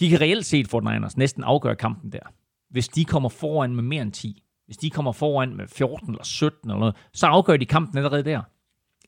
De 0.00 0.10
kan 0.10 0.20
reelt 0.20 0.46
set, 0.46 0.68
Fort 0.68 0.84
Niners, 0.84 1.16
næsten 1.16 1.44
afgøre 1.44 1.76
kampen 1.76 2.12
der. 2.12 2.32
Hvis 2.70 2.88
de 2.88 3.04
kommer 3.04 3.28
foran 3.28 3.74
med 3.74 3.82
mere 3.82 4.02
end 4.02 4.12
10, 4.12 4.42
hvis 4.66 4.76
de 4.76 4.90
kommer 4.90 5.12
foran 5.12 5.56
med 5.56 5.68
14 5.68 6.10
eller 6.10 6.24
17 6.24 6.70
eller 6.70 6.78
noget, 6.78 6.96
så 7.12 7.26
afgør 7.26 7.56
de 7.56 7.66
kampen 7.66 7.98
allerede 7.98 8.22
der. 8.22 8.40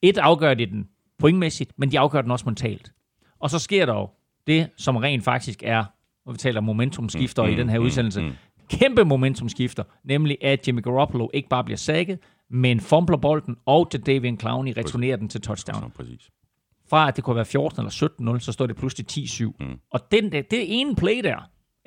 Et 0.02 0.18
afgør 0.18 0.54
de 0.54 0.66
den 0.66 0.88
pointmæssigt, 1.18 1.72
men 1.78 1.90
de 1.90 1.98
afgør 1.98 2.22
den 2.22 2.30
også 2.30 2.44
mentalt. 2.44 2.92
Og 3.38 3.50
så 3.50 3.58
sker 3.58 3.86
der 3.86 3.94
jo 3.94 4.08
det, 4.46 4.70
som 4.76 4.96
rent 4.96 5.24
faktisk 5.24 5.62
er, 5.62 5.84
når 6.26 6.32
vi 6.32 6.38
taler 6.38 6.60
momentumskifter 6.60 7.42
mm, 7.44 7.50
i 7.50 7.54
den 7.54 7.68
her 7.68 7.78
udsendelse, 7.78 8.22
mm, 8.22 8.32
kæmpe 8.68 9.04
momentumskifter, 9.04 9.84
nemlig 10.04 10.38
at 10.42 10.68
Jimmy 10.68 10.82
Garoppolo 10.82 11.28
ikke 11.34 11.48
bare 11.48 11.64
bliver 11.64 11.76
sækket, 11.78 12.18
men 12.50 12.80
fumbler 12.80 13.16
bolden, 13.16 13.56
og 13.66 13.90
til 13.90 14.00
Davian 14.00 14.40
Clowney 14.40 14.72
returnerer 14.76 15.16
den 15.16 15.28
til 15.28 15.40
touchdown. 15.40 15.90
Præcis. 15.90 16.30
Fra 16.90 17.08
at 17.08 17.16
det 17.16 17.24
kunne 17.24 17.36
være 17.36 17.44
14 17.44 17.80
eller 17.80 18.34
17-0, 18.36 18.40
så 18.40 18.52
står 18.52 18.66
det 18.66 18.76
pludselig 18.76 19.06
10-7. 19.10 19.44
Mm. 19.60 19.78
Og 19.92 20.00
den 20.10 20.32
der, 20.32 20.42
det 20.42 20.80
ene 20.80 20.96
play 20.96 21.20
der, 21.24 21.36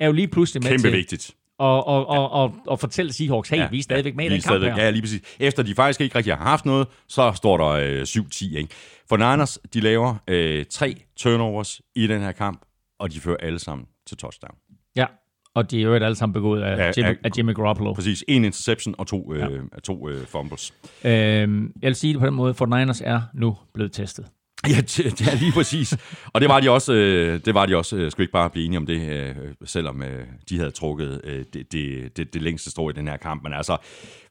er 0.00 0.06
jo 0.06 0.12
lige 0.12 0.28
pludselig 0.28 0.62
med 0.62 0.70
Kæmpe 0.70 0.82
til 0.88 0.92
vigtigt. 0.96 1.30
og, 1.58 1.86
og, 1.86 2.06
og, 2.06 2.30
og, 2.30 2.54
og 2.66 2.80
fortælle 2.80 3.12
Seahawks, 3.12 3.48
hey, 3.48 3.58
ja, 3.58 3.68
vi 3.70 3.78
er 3.78 3.82
stadigvæk 3.82 4.16
med 4.16 4.24
i 4.24 4.28
den 4.28 4.40
kamp 4.40 4.62
her. 4.62 4.76
Ja, 4.76 4.90
lige 4.90 5.02
præcis. 5.02 5.20
Efter 5.40 5.62
de 5.62 5.74
faktisk 5.74 6.00
ikke 6.00 6.16
rigtig 6.18 6.34
har 6.36 6.44
haft 6.44 6.66
noget, 6.66 6.88
så 7.08 7.32
står 7.36 7.56
der 7.56 7.66
øh, 7.66 8.02
7-10. 8.02 8.56
Ikke? 8.58 8.68
For 9.08 9.16
Niners, 9.16 9.58
de 9.74 9.80
laver 9.80 10.14
øh, 10.28 10.64
tre 10.70 10.94
turnovers 11.16 11.80
i 11.94 12.06
den 12.06 12.20
her 12.20 12.32
kamp, 12.32 12.62
og 12.98 13.12
de 13.12 13.20
fører 13.20 13.36
alle 13.36 13.58
sammen 13.58 13.86
til 14.06 14.16
touchdown. 14.16 14.54
Ja, 14.96 15.06
og 15.54 15.70
de 15.70 15.78
er 15.78 15.82
jo 15.82 15.94
alle 15.94 16.14
sammen 16.14 16.32
begået 16.32 16.62
af, 16.62 16.76
Ja, 16.76 16.84
ja, 16.84 16.92
Jimmy, 16.96 17.08
ja. 17.08 17.14
af 17.24 17.30
Jimmy 17.38 17.54
Garoppolo. 17.54 17.92
Præcis. 17.92 18.24
En 18.28 18.44
interception 18.44 18.94
og 18.98 19.06
to, 19.06 19.34
øh, 19.34 19.40
ja. 19.40 19.80
to 19.84 20.08
øh, 20.08 20.26
fumbles. 20.26 20.74
Øhm, 21.04 21.72
jeg 21.82 21.86
vil 21.88 21.94
sige 21.94 22.12
det 22.12 22.20
på 22.20 22.26
den 22.26 22.34
måde, 22.34 22.54
for 22.54 22.66
Niners 22.66 23.00
er 23.00 23.20
nu 23.34 23.56
blevet 23.74 23.92
testet. 23.92 24.26
Ja, 24.68 24.80
det, 24.80 25.20
er 25.20 25.38
lige 25.38 25.52
præcis. 25.52 25.96
Og 26.32 26.40
det 26.40 26.48
var 26.48 26.60
de 26.60 26.70
også, 26.70 26.92
øh, 26.92 27.40
det 27.44 27.54
var 27.54 27.66
de 27.66 27.76
også, 27.76 27.96
øh, 27.96 28.10
skulle 28.10 28.24
ikke 28.24 28.32
bare 28.32 28.50
blive 28.50 28.66
enige 28.66 28.78
om 28.78 28.86
det, 28.86 29.08
øh, 29.08 29.34
selvom 29.64 30.02
øh, 30.02 30.26
de 30.48 30.58
havde 30.58 30.70
trukket 30.70 31.20
øh, 31.24 31.44
det, 31.52 31.72
det, 31.72 32.16
det, 32.16 32.34
det 32.34 32.42
længste 32.42 32.70
strå 32.70 32.90
i 32.90 32.92
den 32.92 33.08
her 33.08 33.16
kamp. 33.16 33.42
Men 33.42 33.52
altså, 33.52 33.76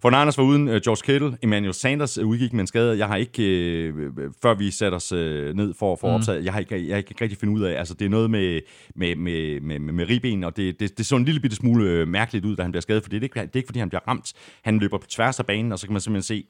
for 0.01 0.09
Niners 0.09 0.37
var 0.37 0.43
uden 0.43 0.67
øh, 0.67 0.81
George 0.81 1.01
Kittle, 1.05 1.37
Emmanuel 1.43 1.73
Sanders 1.73 2.17
øh, 2.17 2.27
udgik 2.27 2.53
med 2.53 2.61
en 2.61 2.67
skade. 2.67 2.97
Jeg 2.97 3.07
har 3.07 3.15
ikke, 3.15 3.43
øh, 3.43 4.11
før 4.41 4.53
vi 4.53 4.71
satte 4.71 4.95
os 4.95 5.11
øh, 5.11 5.55
ned 5.55 5.73
for, 5.79 5.93
at 5.93 6.03
optage, 6.03 6.43
jeg 6.43 6.53
har 6.53 6.59
ikke, 6.59 6.87
jeg 6.87 6.93
har 6.93 6.97
ikke 6.97 7.15
rigtig 7.21 7.37
finde 7.39 7.53
ud 7.53 7.61
af, 7.61 7.79
altså 7.79 7.93
det 7.93 8.05
er 8.05 8.09
noget 8.09 8.31
med, 8.31 8.61
med, 8.95 9.15
med, 9.15 9.61
med, 9.61 9.79
med, 9.79 9.93
med 9.93 10.09
ribben, 10.09 10.43
og 10.43 10.57
det, 10.57 10.79
det, 10.79 10.97
det 10.97 11.05
så 11.05 11.15
en 11.15 11.25
lille 11.25 11.41
bitte 11.41 11.55
smule 11.55 11.89
øh, 11.89 12.07
mærkeligt 12.07 12.45
ud, 12.45 12.55
da 12.55 12.61
han 12.61 12.71
bliver 12.71 12.81
skadet, 12.81 13.03
for 13.03 13.09
det 13.09 13.17
er 13.17 13.23
ikke, 13.23 13.39
det 13.39 13.45
er 13.45 13.49
ikke 13.55 13.67
fordi, 13.67 13.79
han 13.79 13.89
bliver 13.89 14.07
ramt. 14.07 14.33
Han 14.63 14.79
løber 14.79 14.97
på 14.97 15.07
tværs 15.07 15.39
af 15.39 15.45
banen, 15.45 15.71
og 15.71 15.79
så 15.79 15.87
kan 15.87 15.93
man 15.93 16.01
simpelthen 16.01 16.23
se, 16.23 16.45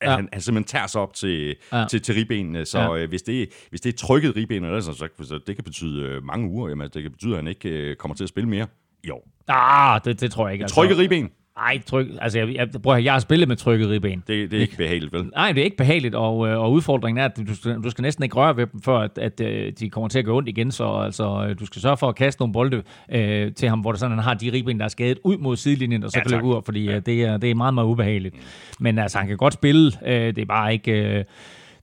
at 0.00 0.10
Ja. 0.10 0.16
han, 0.16 0.28
han 0.32 0.42
simpelthen 0.42 0.68
tager 0.68 0.86
sig 0.86 1.00
op 1.00 1.14
til, 1.14 1.56
Ja. 1.72 1.84
til, 1.90 2.02
til 2.02 2.14
ribbenene. 2.14 2.64
Så 2.66 2.80
Ja. 2.80 2.96
øh, 2.96 3.08
hvis, 3.08 3.22
det, 3.22 3.48
hvis 3.70 3.80
det 3.80 3.92
er 3.94 3.96
trykket 3.98 4.36
ribben, 4.36 4.64
eller 4.64 4.80
så, 4.80 4.92
så, 4.92 5.08
så 5.22 5.40
det 5.46 5.56
kan 5.56 5.64
betyde 5.64 6.02
øh, 6.02 6.24
mange 6.24 6.48
uger. 6.48 6.68
Jamen, 6.68 6.90
det 6.94 7.02
kan 7.02 7.10
betyde, 7.12 7.30
at 7.32 7.36
han 7.36 7.46
ikke 7.46 7.68
øh, 7.68 7.96
kommer 7.96 8.14
til 8.14 8.24
at 8.24 8.28
spille 8.28 8.48
mere 8.48 8.66
i 9.04 9.10
år. 9.10 9.28
Ah, 9.48 10.00
det, 10.04 10.20
det 10.20 10.30
tror 10.32 10.48
jeg 10.48 10.52
ikke. 10.54 10.66
Trykket 10.66 10.98
ribben, 10.98 11.30
Nej, 11.60 11.80
tryk, 11.86 12.06
altså 12.20 12.38
jeg, 12.38 12.54
jeg, 12.54 12.68
prøv 12.82 12.96
at, 12.96 13.04
jeg 13.04 13.12
har 13.12 13.20
spillet 13.20 13.48
med 13.48 13.56
trykket 13.56 13.88
ribben. 13.88 14.22
det, 14.26 14.50
det 14.50 14.56
er 14.56 14.60
ikke 14.60 14.76
behageligt, 14.76 15.12
vel? 15.12 15.24
Nej, 15.36 15.52
det 15.52 15.60
er 15.60 15.64
ikke 15.64 15.76
behageligt, 15.76 16.14
og, 16.14 16.48
øh, 16.48 16.58
og 16.58 16.72
udfordringen 16.72 17.20
er, 17.20 17.24
at 17.24 17.36
du 17.48 17.54
skal, 17.54 17.76
du 17.84 17.90
skal 17.90 18.02
næsten 18.02 18.24
ikke 18.24 18.36
røre 18.36 18.56
ved 18.56 18.66
dem, 18.66 18.82
før 18.82 18.98
at, 18.98 19.18
at 19.18 19.40
øh, 19.40 19.72
de 19.80 19.90
kommer 19.90 20.08
til 20.08 20.18
at 20.18 20.24
gå 20.24 20.36
ondt 20.36 20.48
igen. 20.48 20.70
Så 20.70 20.84
altså, 20.84 21.46
øh, 21.48 21.58
du 21.60 21.66
skal 21.66 21.82
sørge 21.82 21.96
for 21.96 22.08
at 22.08 22.14
kaste 22.16 22.42
nogle 22.42 22.52
bolde 22.52 22.82
øh, 23.12 23.52
til 23.52 23.68
ham, 23.68 23.80
hvor 23.80 23.92
det 23.92 24.00
sådan, 24.00 24.16
han 24.16 24.24
har 24.24 24.34
de 24.34 24.52
ribben, 24.52 24.78
der 24.78 24.84
er 24.84 24.88
skadet 24.88 25.18
ud 25.24 25.38
mod 25.38 25.56
sidelinjen, 25.56 26.04
og 26.04 26.10
så 26.10 26.18
Ja, 26.18 26.22
kan 26.22 26.30
løbe 26.30 26.46
ud, 26.46 26.62
fordi 26.64 26.88
øh, 26.88 27.02
det, 27.06 27.22
er, 27.22 27.36
det 27.36 27.50
er 27.50 27.54
meget, 27.54 27.74
meget 27.74 27.86
ubehageligt. 27.86 28.34
Men 28.80 28.98
altså, 28.98 29.18
han 29.18 29.28
kan 29.28 29.36
godt 29.36 29.54
spille. 29.54 29.92
Øh, 30.06 30.12
det 30.14 30.38
er 30.38 30.46
bare 30.46 30.72
ikke... 30.72 30.92
Øh, 30.92 31.24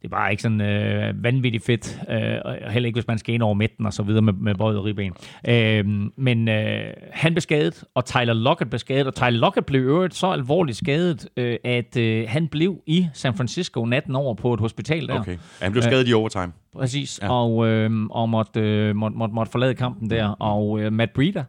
det 0.01 0.05
er 0.05 0.09
bare 0.09 0.31
ikke 0.31 0.43
sådan 0.43 0.61
øh, 0.61 1.23
vanvittigt 1.23 1.65
fedt, 1.65 1.99
øh, 2.09 2.17
og 2.45 2.71
heller 2.71 2.87
ikke 2.87 2.97
hvis 2.97 3.07
man 3.07 3.17
skal 3.17 3.35
ind 3.35 3.43
over 3.43 3.53
midten 3.53 3.85
og 3.85 3.93
så 3.93 4.03
videre 4.03 4.21
med, 4.21 4.33
med 4.33 4.55
bøjet 4.55 4.83
ribben. 4.83 5.13
Øh, 5.47 5.85
men 6.17 6.49
øh, 6.49 6.93
han 7.11 7.33
blev 7.33 7.41
skadet, 7.41 7.83
og 7.95 8.05
Tyler 8.05 8.33
Lockett 8.33 8.69
blev 8.69 8.79
skadet, 8.79 9.07
og 9.07 9.15
Tyler 9.15 9.29
Lockett 9.29 9.65
blev 9.65 9.81
øvrigt 9.81 10.15
så 10.15 10.27
alvorligt 10.27 10.77
skadet, 10.77 11.29
øh, 11.37 11.57
at 11.63 11.97
øh, 11.97 12.25
han 12.27 12.47
blev 12.47 12.81
i 12.85 13.07
San 13.13 13.33
Francisco 13.33 13.85
natten 13.85 14.15
over 14.15 14.33
på 14.33 14.53
et 14.53 14.59
hospital 14.59 15.07
der. 15.07 15.19
Okay. 15.19 15.31
Ja, 15.31 15.37
han 15.61 15.71
blev 15.71 15.83
skadet 15.83 16.09
i 16.09 16.13
overtime. 16.13 16.51
Præcis, 16.77 17.19
ja. 17.21 17.25
Ja. 17.25 17.31
og, 17.31 17.67
øh, 17.67 18.05
og 18.09 18.29
måtte, 18.29 18.59
øh, 18.59 18.95
måtte, 18.95 19.17
måtte, 19.17 19.35
måtte 19.35 19.51
forlade 19.51 19.75
kampen 19.75 20.09
der, 20.09 20.27
og 20.27 20.79
øh, 20.79 20.93
Matt 20.93 21.13
Breida 21.13 21.43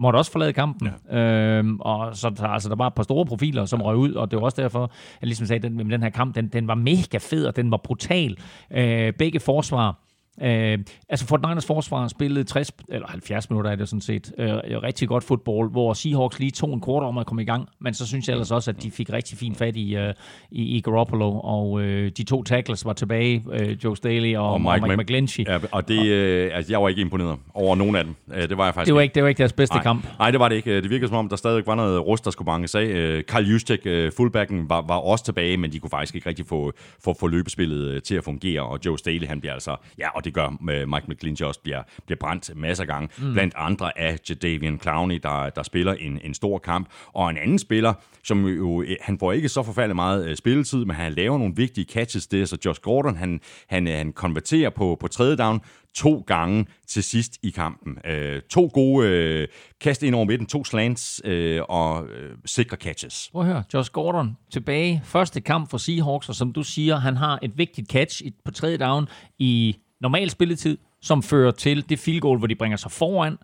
måtte 0.00 0.16
også 0.16 0.32
forlade 0.32 0.52
kampen. 0.52 0.88
Ja. 1.10 1.18
Øhm, 1.18 1.80
og 1.80 2.16
så 2.16 2.30
der, 2.30 2.46
altså, 2.46 2.68
der 2.68 2.76
var 2.76 2.86
et 2.86 2.94
par 2.94 3.02
store 3.02 3.26
profiler, 3.26 3.64
som 3.64 3.82
røg 3.82 3.96
ud, 3.96 4.12
og 4.12 4.30
det 4.30 4.36
var 4.36 4.44
også 4.44 4.62
derfor, 4.62 4.90
jeg 5.20 5.26
ligesom 5.26 5.46
sagde, 5.46 5.66
at 5.66 5.72
den, 5.72 5.90
den 5.90 6.02
her 6.02 6.10
kamp, 6.10 6.34
den, 6.34 6.48
den 6.48 6.68
var 6.68 6.74
mega 6.74 7.18
fed, 7.18 7.46
og 7.46 7.56
den 7.56 7.70
var 7.70 7.76
brutal. 7.76 8.36
Øh, 8.70 9.12
begge 9.12 9.40
forsvar. 9.40 10.09
Øh, 10.42 10.78
altså 11.08 11.26
Fort 11.26 11.40
Niners 11.48 11.66
forsvar 11.66 12.08
spillede 12.08 12.44
60, 12.44 12.72
eller 12.88 13.06
70 13.08 13.50
minutter 13.50 13.70
er 13.70 13.76
det 13.76 13.88
sådan 13.88 14.00
set, 14.00 14.32
øh, 14.38 14.52
rigtig 14.82 15.08
godt 15.08 15.24
fodbold, 15.24 15.70
hvor 15.70 15.92
Seahawks 15.92 16.38
lige 16.38 16.50
tog 16.50 16.72
en 16.74 16.80
kort 16.80 17.02
om 17.02 17.18
at 17.18 17.26
komme 17.26 17.42
i 17.42 17.44
gang, 17.44 17.68
men 17.80 17.94
så 17.94 18.06
synes 18.06 18.26
jeg 18.28 18.32
ellers 18.32 18.50
også, 18.50 18.70
at 18.70 18.82
de 18.82 18.90
fik 18.90 19.12
rigtig 19.12 19.38
fint 19.38 19.56
fat 19.58 19.76
i, 19.76 19.96
øh, 19.96 20.14
i, 20.50 20.62
i 20.76 20.80
Garoppolo, 20.80 21.40
og 21.40 21.80
øh, 21.82 22.10
de 22.16 22.22
to 22.22 22.42
tackles 22.42 22.84
var 22.84 22.92
tilbage, 22.92 23.44
øh, 23.52 23.76
Joe 23.84 23.96
Staley 23.96 24.36
og, 24.36 24.52
og 24.52 24.60
Mike, 24.60 24.80
Mike 24.80 24.94
Mc- 24.94 24.96
McGlinchey. 25.00 25.44
Ja, 25.46 25.58
og 25.72 25.88
det, 25.88 26.06
øh, 26.06 26.50
altså, 26.54 26.72
jeg 26.72 26.82
var 26.82 26.88
ikke 26.88 27.00
imponeret 27.00 27.36
over 27.54 27.76
nogen 27.76 27.96
af 27.96 28.04
dem. 28.04 28.14
Øh, 28.34 28.48
det 28.48 28.56
var 28.58 28.64
jeg 28.64 28.74
faktisk 28.74 28.86
Det 28.86 28.94
var 28.94 29.00
ikke, 29.00 29.14
det 29.14 29.22
var 29.22 29.28
ikke 29.28 29.38
deres 29.38 29.52
bedste 29.52 29.76
Nej, 29.76 29.82
kamp. 29.82 30.06
Nej, 30.18 30.30
det 30.30 30.40
var 30.40 30.48
det 30.48 30.56
ikke. 30.56 30.82
Det 30.82 30.90
virkede 30.90 31.08
som 31.08 31.16
om, 31.16 31.28
der 31.28 31.36
stadig 31.36 31.66
var 31.66 31.74
noget 31.74 32.06
rust, 32.06 32.24
der 32.24 32.30
skulle 32.30 32.46
banges 32.46 32.74
af. 32.74 32.84
Øh, 32.84 33.24
Karl 33.24 33.44
Juszczyk, 33.44 33.80
øh, 33.84 34.12
fullbacken, 34.16 34.68
var, 34.68 34.80
var 34.86 34.96
også 34.96 35.24
tilbage, 35.24 35.56
men 35.56 35.72
de 35.72 35.78
kunne 35.78 35.90
faktisk 35.90 36.14
ikke 36.14 36.28
rigtig 36.28 36.46
få, 36.46 36.72
få, 37.04 37.16
få 37.20 37.26
løbespillet 37.26 38.02
til 38.04 38.14
at 38.14 38.24
fungere. 38.24 38.62
Og 38.62 38.78
Joe 38.86 38.98
Staley, 38.98 39.26
han 39.28 39.40
bliver 39.40 39.52
altså... 39.52 39.76
Ja, 39.98 40.08
og 40.16 40.24
det 40.24 40.29
det 40.30 40.34
gør 40.34 40.56
med 40.60 40.86
Mike 40.86 41.06
McGlinchey 41.08 41.46
også, 41.46 41.60
bliver, 41.60 41.82
bliver 42.06 42.18
brændt 42.18 42.56
masser 42.56 42.84
af 42.84 42.88
gange. 42.88 43.08
Mm. 43.18 43.32
Blandt 43.32 43.54
andre 43.56 43.98
af 43.98 44.18
Jadavian 44.28 44.80
Clowney, 44.80 45.20
der, 45.22 45.50
der 45.50 45.62
spiller 45.62 45.92
en, 45.94 46.20
en 46.24 46.34
stor 46.34 46.58
kamp. 46.58 46.88
Og 47.12 47.30
en 47.30 47.36
anden 47.36 47.58
spiller, 47.58 47.94
som 48.24 48.46
jo, 48.46 48.84
han 49.00 49.18
får 49.18 49.32
ikke 49.32 49.48
så 49.48 49.62
forfærdeligt 49.62 49.96
meget 49.96 50.28
øh, 50.28 50.36
spilletid, 50.36 50.84
men 50.84 50.96
han 50.96 51.12
laver 51.12 51.38
nogle 51.38 51.54
vigtige 51.56 51.86
catches. 51.92 52.26
Det 52.26 52.40
er 52.40 52.44
så 52.44 52.58
Josh 52.64 52.80
Gordon, 52.80 53.16
han, 53.16 53.40
han, 53.68 53.86
han 53.86 54.12
konverterer 54.12 54.70
på, 54.70 54.96
på 55.00 55.08
tredje 55.08 55.36
down 55.36 55.60
to 55.94 56.24
gange 56.26 56.66
til 56.86 57.02
sidst 57.02 57.38
i 57.42 57.50
kampen. 57.50 57.98
Øh, 58.04 58.42
to 58.50 58.70
gode 58.74 59.08
øh, 59.08 59.48
kast 59.80 60.02
ind 60.02 60.14
over 60.14 60.24
midten, 60.24 60.46
to 60.46 60.64
slants 60.64 61.22
øh, 61.24 61.60
og 61.68 62.06
øh, 62.06 62.36
sikre 62.46 62.76
catches. 62.76 63.28
Prøv 63.32 63.42
at 63.42 63.48
høre, 63.48 63.62
Josh 63.74 63.90
Gordon 63.92 64.36
tilbage. 64.52 65.02
Første 65.04 65.40
kamp 65.40 65.70
for 65.70 65.78
Seahawks, 65.78 66.28
og 66.28 66.34
som 66.34 66.52
du 66.52 66.62
siger, 66.62 66.96
han 66.96 67.16
har 67.16 67.38
et 67.42 67.58
vigtigt 67.58 67.90
catch 67.90 68.22
på 68.44 68.50
tredje 68.50 68.76
down 68.76 69.08
i 69.38 69.76
normal 70.00 70.30
spilletid, 70.30 70.78
som 71.02 71.22
fører 71.22 71.50
til 71.50 71.88
det 71.88 71.98
field 71.98 72.20
goal, 72.20 72.38
hvor 72.38 72.46
de 72.46 72.54
bringer 72.54 72.76
sig 72.76 72.90
foran. 72.90 73.38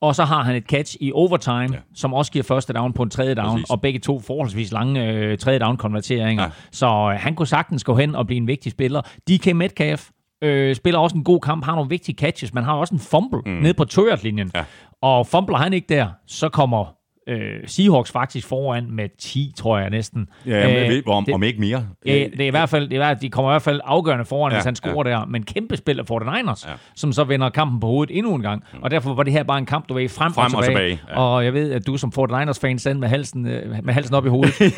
Og 0.00 0.14
så 0.14 0.24
har 0.24 0.42
han 0.42 0.56
et 0.56 0.64
catch 0.64 0.96
i 1.00 1.12
overtime, 1.12 1.68
ja. 1.72 1.78
som 1.94 2.14
også 2.14 2.32
giver 2.32 2.42
første 2.42 2.72
down 2.72 2.92
på 2.92 3.02
en 3.02 3.10
tredje 3.10 3.34
down, 3.34 3.50
Præcis. 3.50 3.70
og 3.70 3.80
begge 3.80 3.98
to 3.98 4.20
forholdsvis 4.20 4.72
lange 4.72 5.12
øh, 5.12 5.38
tredje 5.38 5.58
down 5.58 5.76
konverteringer. 5.76 6.44
Ja. 6.44 6.50
Så 6.72 6.86
øh, 6.86 7.20
han 7.20 7.34
kunne 7.34 7.46
sagtens 7.46 7.84
gå 7.84 7.96
hen 7.96 8.14
og 8.14 8.26
blive 8.26 8.36
en 8.36 8.46
vigtig 8.46 8.72
spiller. 8.72 9.00
DK 9.30 9.56
Metcalf 9.56 10.08
øh, 10.42 10.76
spiller 10.76 10.98
også 11.00 11.16
en 11.16 11.24
god 11.24 11.40
kamp, 11.40 11.64
har 11.64 11.74
nogle 11.74 11.90
vigtige 11.90 12.16
catches, 12.16 12.54
men 12.54 12.64
har 12.64 12.74
også 12.74 12.94
en 12.94 13.00
fumble 13.00 13.40
mm. 13.46 13.52
nede 13.52 13.74
på 13.74 13.84
linjen 14.22 14.50
Ja. 14.54 14.64
Og 15.02 15.26
fumbler 15.26 15.56
han 15.56 15.72
ikke 15.72 15.86
der, 15.94 16.08
så 16.26 16.48
kommer 16.48 16.95
øh, 17.26 17.38
Seahawks 17.66 18.12
faktisk 18.12 18.48
foran 18.48 18.86
med 18.90 19.08
10, 19.18 19.52
tror 19.56 19.78
jeg 19.78 19.90
næsten. 19.90 20.28
Ja, 20.46 20.86
Øh, 20.90 20.96
øh, 20.96 21.02
om, 21.06 21.24
det- 21.24 21.34
om 21.34 21.42
ikke 21.42 21.60
mere. 21.60 21.86
Ja, 22.06 22.12
det 22.12 22.40
er 22.40 22.46
i 22.46 22.50
hvert 22.50 22.68
fald, 22.68 22.88
det 22.88 22.98
er, 22.98 23.14
de 23.14 23.30
kommer 23.30 23.50
i 23.50 23.52
hvert 23.52 23.62
fald 23.62 23.80
afgørende 23.84 24.24
foran, 24.24 24.52
Ja, 24.52 24.56
hvis 24.58 24.64
han 24.64 24.74
scorer 24.76 25.08
ja. 25.10 25.14
der. 25.16 25.24
Men 25.26 25.42
kæmpe 25.42 25.76
spil 25.76 26.00
af 26.00 26.04
49ers, 26.10 26.68
Ja. 26.68 26.72
som 26.96 27.12
så 27.12 27.24
vender 27.24 27.48
kampen 27.50 27.80
på 27.80 27.86
hovedet 27.86 28.16
endnu 28.18 28.34
en 28.34 28.42
gang. 28.42 28.64
Og 28.82 28.90
derfor 28.90 29.14
var 29.14 29.22
det 29.22 29.32
her 29.32 29.42
bare 29.42 29.58
en 29.58 29.66
kamp, 29.66 29.88
du 29.88 29.94
ved, 29.94 30.08
frem, 30.08 30.32
Frem 30.32 30.54
og 30.54 30.58
og 30.58 30.64
tilbage. 30.64 30.90
tilbage, 30.90 31.12
ja. 31.14 31.20
Og 31.20 31.44
jeg 31.44 31.54
ved, 31.54 31.72
at 31.72 31.86
du 31.86 31.96
som 31.96 32.12
49ers-fan 32.18 32.78
sendte 32.78 33.00
med 33.00 33.08
halsen, 33.08 33.46
øh, 33.46 33.84
med 33.84 33.94
halsen 33.94 34.14
op 34.14 34.26
i 34.26 34.28
hovedet. 34.28 34.54
med, 34.60 34.70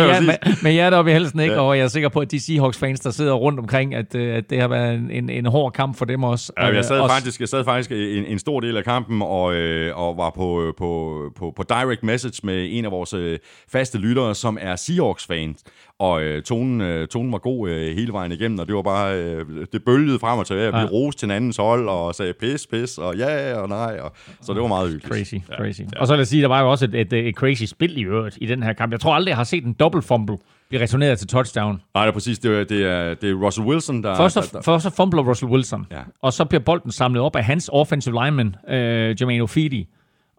jer, 0.00 0.20
med, 0.20 0.34
med 0.62 0.72
hjertet 0.72 0.98
op 0.98 1.08
i 1.08 1.10
halsen, 1.10 1.40
ikke? 1.40 1.54
Ja. 1.54 1.60
Og 1.60 1.76
jeg 1.78 1.84
er 1.84 1.88
sikker 1.88 2.08
på, 2.08 2.20
at 2.20 2.30
de 2.30 2.40
Seahawks-fans, 2.40 3.00
der 3.00 3.10
sidder 3.10 3.32
rundt 3.32 3.58
omkring, 3.58 3.94
at, 3.94 4.14
øh, 4.14 4.36
at 4.36 4.50
det 4.50 4.60
har 4.60 4.68
været 4.68 4.94
en, 4.94 5.10
en, 5.10 5.30
en 5.30 5.46
hård 5.46 5.72
kamp 5.72 5.96
for 5.98 6.04
dem 6.04 6.24
også. 6.24 6.52
Ja, 6.58 6.66
jeg 6.66 6.84
sad 6.84 7.00
også- 7.00 7.14
faktisk, 7.14 7.40
jeg 7.40 7.48
sad 7.48 7.64
faktisk 7.64 7.90
en, 7.92 8.24
en 8.24 8.38
stor 8.38 8.60
del 8.60 8.76
af 8.76 8.84
kampen 8.84 9.22
og, 9.22 9.54
øh, 9.54 9.98
og 9.98 10.16
var 10.20 10.30
på, 10.30 10.72
på, 10.78 11.20
på, 11.36 11.52
på 11.56 11.62
direct 11.62 12.02
message 12.02 12.40
med 12.46 12.68
en 12.70 12.84
af 12.84 12.90
vores 12.90 13.14
øh, 13.14 13.38
faste 13.72 13.98
lyttere, 13.98 14.34
som 14.34 14.58
er 14.60 14.76
Seahawks-fan. 14.76 15.56
Og 15.98 16.22
øh, 16.22 16.42
tonen, 16.42 16.80
øh, 16.80 17.08
tonen 17.08 17.32
var 17.32 17.38
god 17.38 17.68
øh, 17.70 17.96
hele 17.96 18.12
vejen 18.12 18.32
igennem, 18.32 18.58
og 18.58 18.66
det 18.66 18.74
var 18.74 18.82
bare, 18.82 19.16
øh, 19.16 19.44
det 19.72 19.84
bølgede 19.84 20.18
frem 20.18 20.38
og 20.38 20.46
tilbage, 20.46 20.68
og 20.68 20.74
vi 20.74 20.78
Ja. 20.78 20.86
roste 20.86 21.20
til 21.20 21.26
hinandens 21.26 21.56
hold, 21.56 21.88
og 21.88 22.14
sagde 22.14 22.32
pis, 22.40 22.66
pis, 22.66 22.98
og 22.98 23.16
ja, 23.16 23.54
og 23.58 23.68
nej, 23.68 23.98
og, 24.02 24.12
så 24.40 24.52
det 24.54 24.62
var 24.62 24.68
meget 24.68 24.90
hyggeligt. 24.90 25.14
Crazy, 25.16 25.34
Ja, 25.50 25.56
crazy. 25.56 25.80
Ja. 25.80 26.00
Og 26.00 26.06
så 26.06 26.12
vil 26.12 26.18
jeg 26.18 26.26
sige, 26.26 26.42
der 26.42 26.48
var 26.48 26.60
jo 26.62 26.70
også 26.70 26.84
et, 26.84 26.94
et, 26.94 27.12
et 27.12 27.34
crazy 27.34 27.64
spil 27.64 27.98
i 27.98 28.02
øvrigt 28.04 28.38
i 28.40 28.46
den 28.46 28.62
her 28.62 28.72
kamp. 28.72 28.92
Jeg 28.92 29.00
tror 29.00 29.14
aldrig, 29.14 29.30
jeg 29.30 29.36
har 29.36 29.44
set 29.44 29.64
en 29.64 29.72
double 29.72 30.02
fumble 30.02 30.36
blive 30.68 30.82
returneret 30.82 31.18
til 31.18 31.28
touchdown. 31.28 31.80
Nej, 31.94 32.04
det 32.04 32.08
er 32.08 32.12
præcis, 32.12 32.38
det 32.38 32.58
er, 32.60 32.64
det 32.64 32.84
er, 32.86 33.14
det 33.14 33.30
er 33.30 33.34
Russell 33.34 33.66
Wilson, 33.68 34.02
der... 34.02 34.16
Først 34.16 34.34
der, 34.34 34.42
så, 34.42 34.62
først 34.64 34.82
så 34.82 34.90
fumbler 34.90 35.22
Russell 35.22 35.50
Wilson, 35.52 35.86
Ja. 35.90 35.96
og 36.22 36.32
så 36.32 36.44
bliver 36.44 36.60
bolden 36.62 36.90
samlet 36.92 37.22
op 37.22 37.36
af 37.36 37.44
hans 37.44 37.70
offensive 37.72 38.24
lineman, 38.24 38.56
øh, 38.68 38.76
Jermaine 39.20 39.42
Ofidi. 39.42 39.88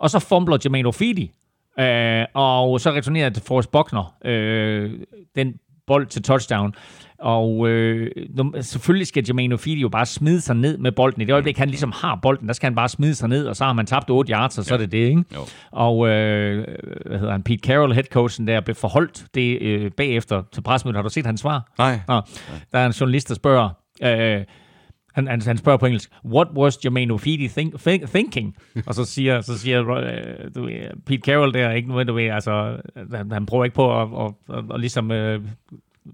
Og 0.02 0.10
så 0.10 0.20
fumbler 0.20 0.58
Jermaine 0.66 0.88
Ofidi, 0.88 1.32
øh, 1.80 2.26
og 2.34 2.82
så 2.82 2.92
returnerer 2.92 3.30
det 3.30 3.44
Forrest 3.44 3.72
Buckner 3.72 4.16
øh, 4.26 4.92
den 5.36 5.54
bold 5.88 6.08
til 6.08 6.24
touchdown. 6.24 6.76
Og 7.20 7.70
øh, 7.70 8.12
selvfølgelig 8.62 9.08
skal 9.08 9.24
Jermaine 9.28 9.54
Ofidi 9.54 9.82
jo 9.82 9.90
bare 9.90 10.06
smide 10.06 10.42
sig 10.42 10.56
ned 10.56 10.78
med 10.78 10.92
bolden. 10.92 11.22
I 11.22 11.26
det 11.26 11.34
øjeblik, 11.34 11.58
han 11.58 11.68
ligesom 11.70 11.94
har 11.96 12.20
bolden, 12.22 12.48
der 12.48 12.54
skal 12.54 12.66
han 12.68 12.76
bare 12.76 12.90
smide 12.90 13.16
sig 13.16 13.30
ned, 13.30 13.48
og 13.48 13.56
så 13.56 13.66
har 13.66 13.74
man 13.74 13.86
tabt 13.86 14.10
8 14.10 14.34
yards, 14.34 14.58
og 14.58 14.66
så 14.66 14.74
er 14.74 14.78
det 14.78 14.92
det, 14.92 14.98
ikke? 14.98 15.24
Jo. 15.36 15.40
Og 15.72 16.08
øh, 16.08 16.68
hvad 17.06 17.20
hedder 17.20 17.32
han, 17.32 17.44
Pete 17.44 17.68
Carroll, 17.68 17.94
headcoachen 17.94 18.48
der, 18.48 18.62
blev 18.62 18.76
forholdt 18.76 19.26
det 19.36 19.62
øh, 19.62 19.92
bagefter 19.92 20.44
til 20.54 20.62
pressemødet. 20.62 20.96
Har 20.96 21.04
du 21.04 21.10
set 21.10 21.26
hans 21.26 21.42
svar? 21.42 21.72
Nej. 21.78 22.00
Nå, 22.08 22.22
der 22.72 22.80
er 22.80 22.86
en 22.86 22.92
journalist, 22.92 23.30
der 23.30 23.36
spørger, 23.36 23.70
øh, 24.04 24.44
han, 25.14 25.28
han, 25.28 25.42
han 25.42 25.58
spørger 25.58 25.78
på 25.78 25.86
engelsk, 25.86 26.12
what 26.26 26.48
was 26.56 26.78
Jermaine 26.86 27.14
Ofidi 27.14 27.48
think, 27.48 27.80
think, 27.80 28.10
thinking? 28.10 28.56
Og 28.86 28.96
så 28.96 29.06
siger, 29.06 29.42
så 29.42 29.58
siger 29.58 29.90
øh, 29.90 30.56
du, 30.56 30.70
Pete 31.06 31.22
Carroll 31.22 31.54
der, 31.54 31.72
ikke 31.72 31.90
noget, 31.90 32.08
du 32.08 32.14
ved, 32.14 32.28
altså, 32.28 32.78
han, 33.14 33.32
han 33.32 33.46
prøver 33.46 33.64
ikke 33.64 33.76
på 33.76 34.02
at, 34.02 34.08
at, 34.26 34.58
at, 34.58 34.64
at 34.74 34.80
ligesom 34.80 35.12
øh, 35.12 35.42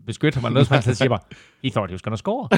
beskytte 0.06 0.36
ham, 0.40 0.46
eller 0.46 0.54
noget, 0.54 0.68
som 0.68 0.74
han 0.86 0.96
siger 0.96 1.10
bare, 1.10 1.20
he 1.64 1.70
thought 1.70 1.92
he 1.92 1.94
was 1.94 2.02
gonna 2.02 2.18
score. 2.18 2.48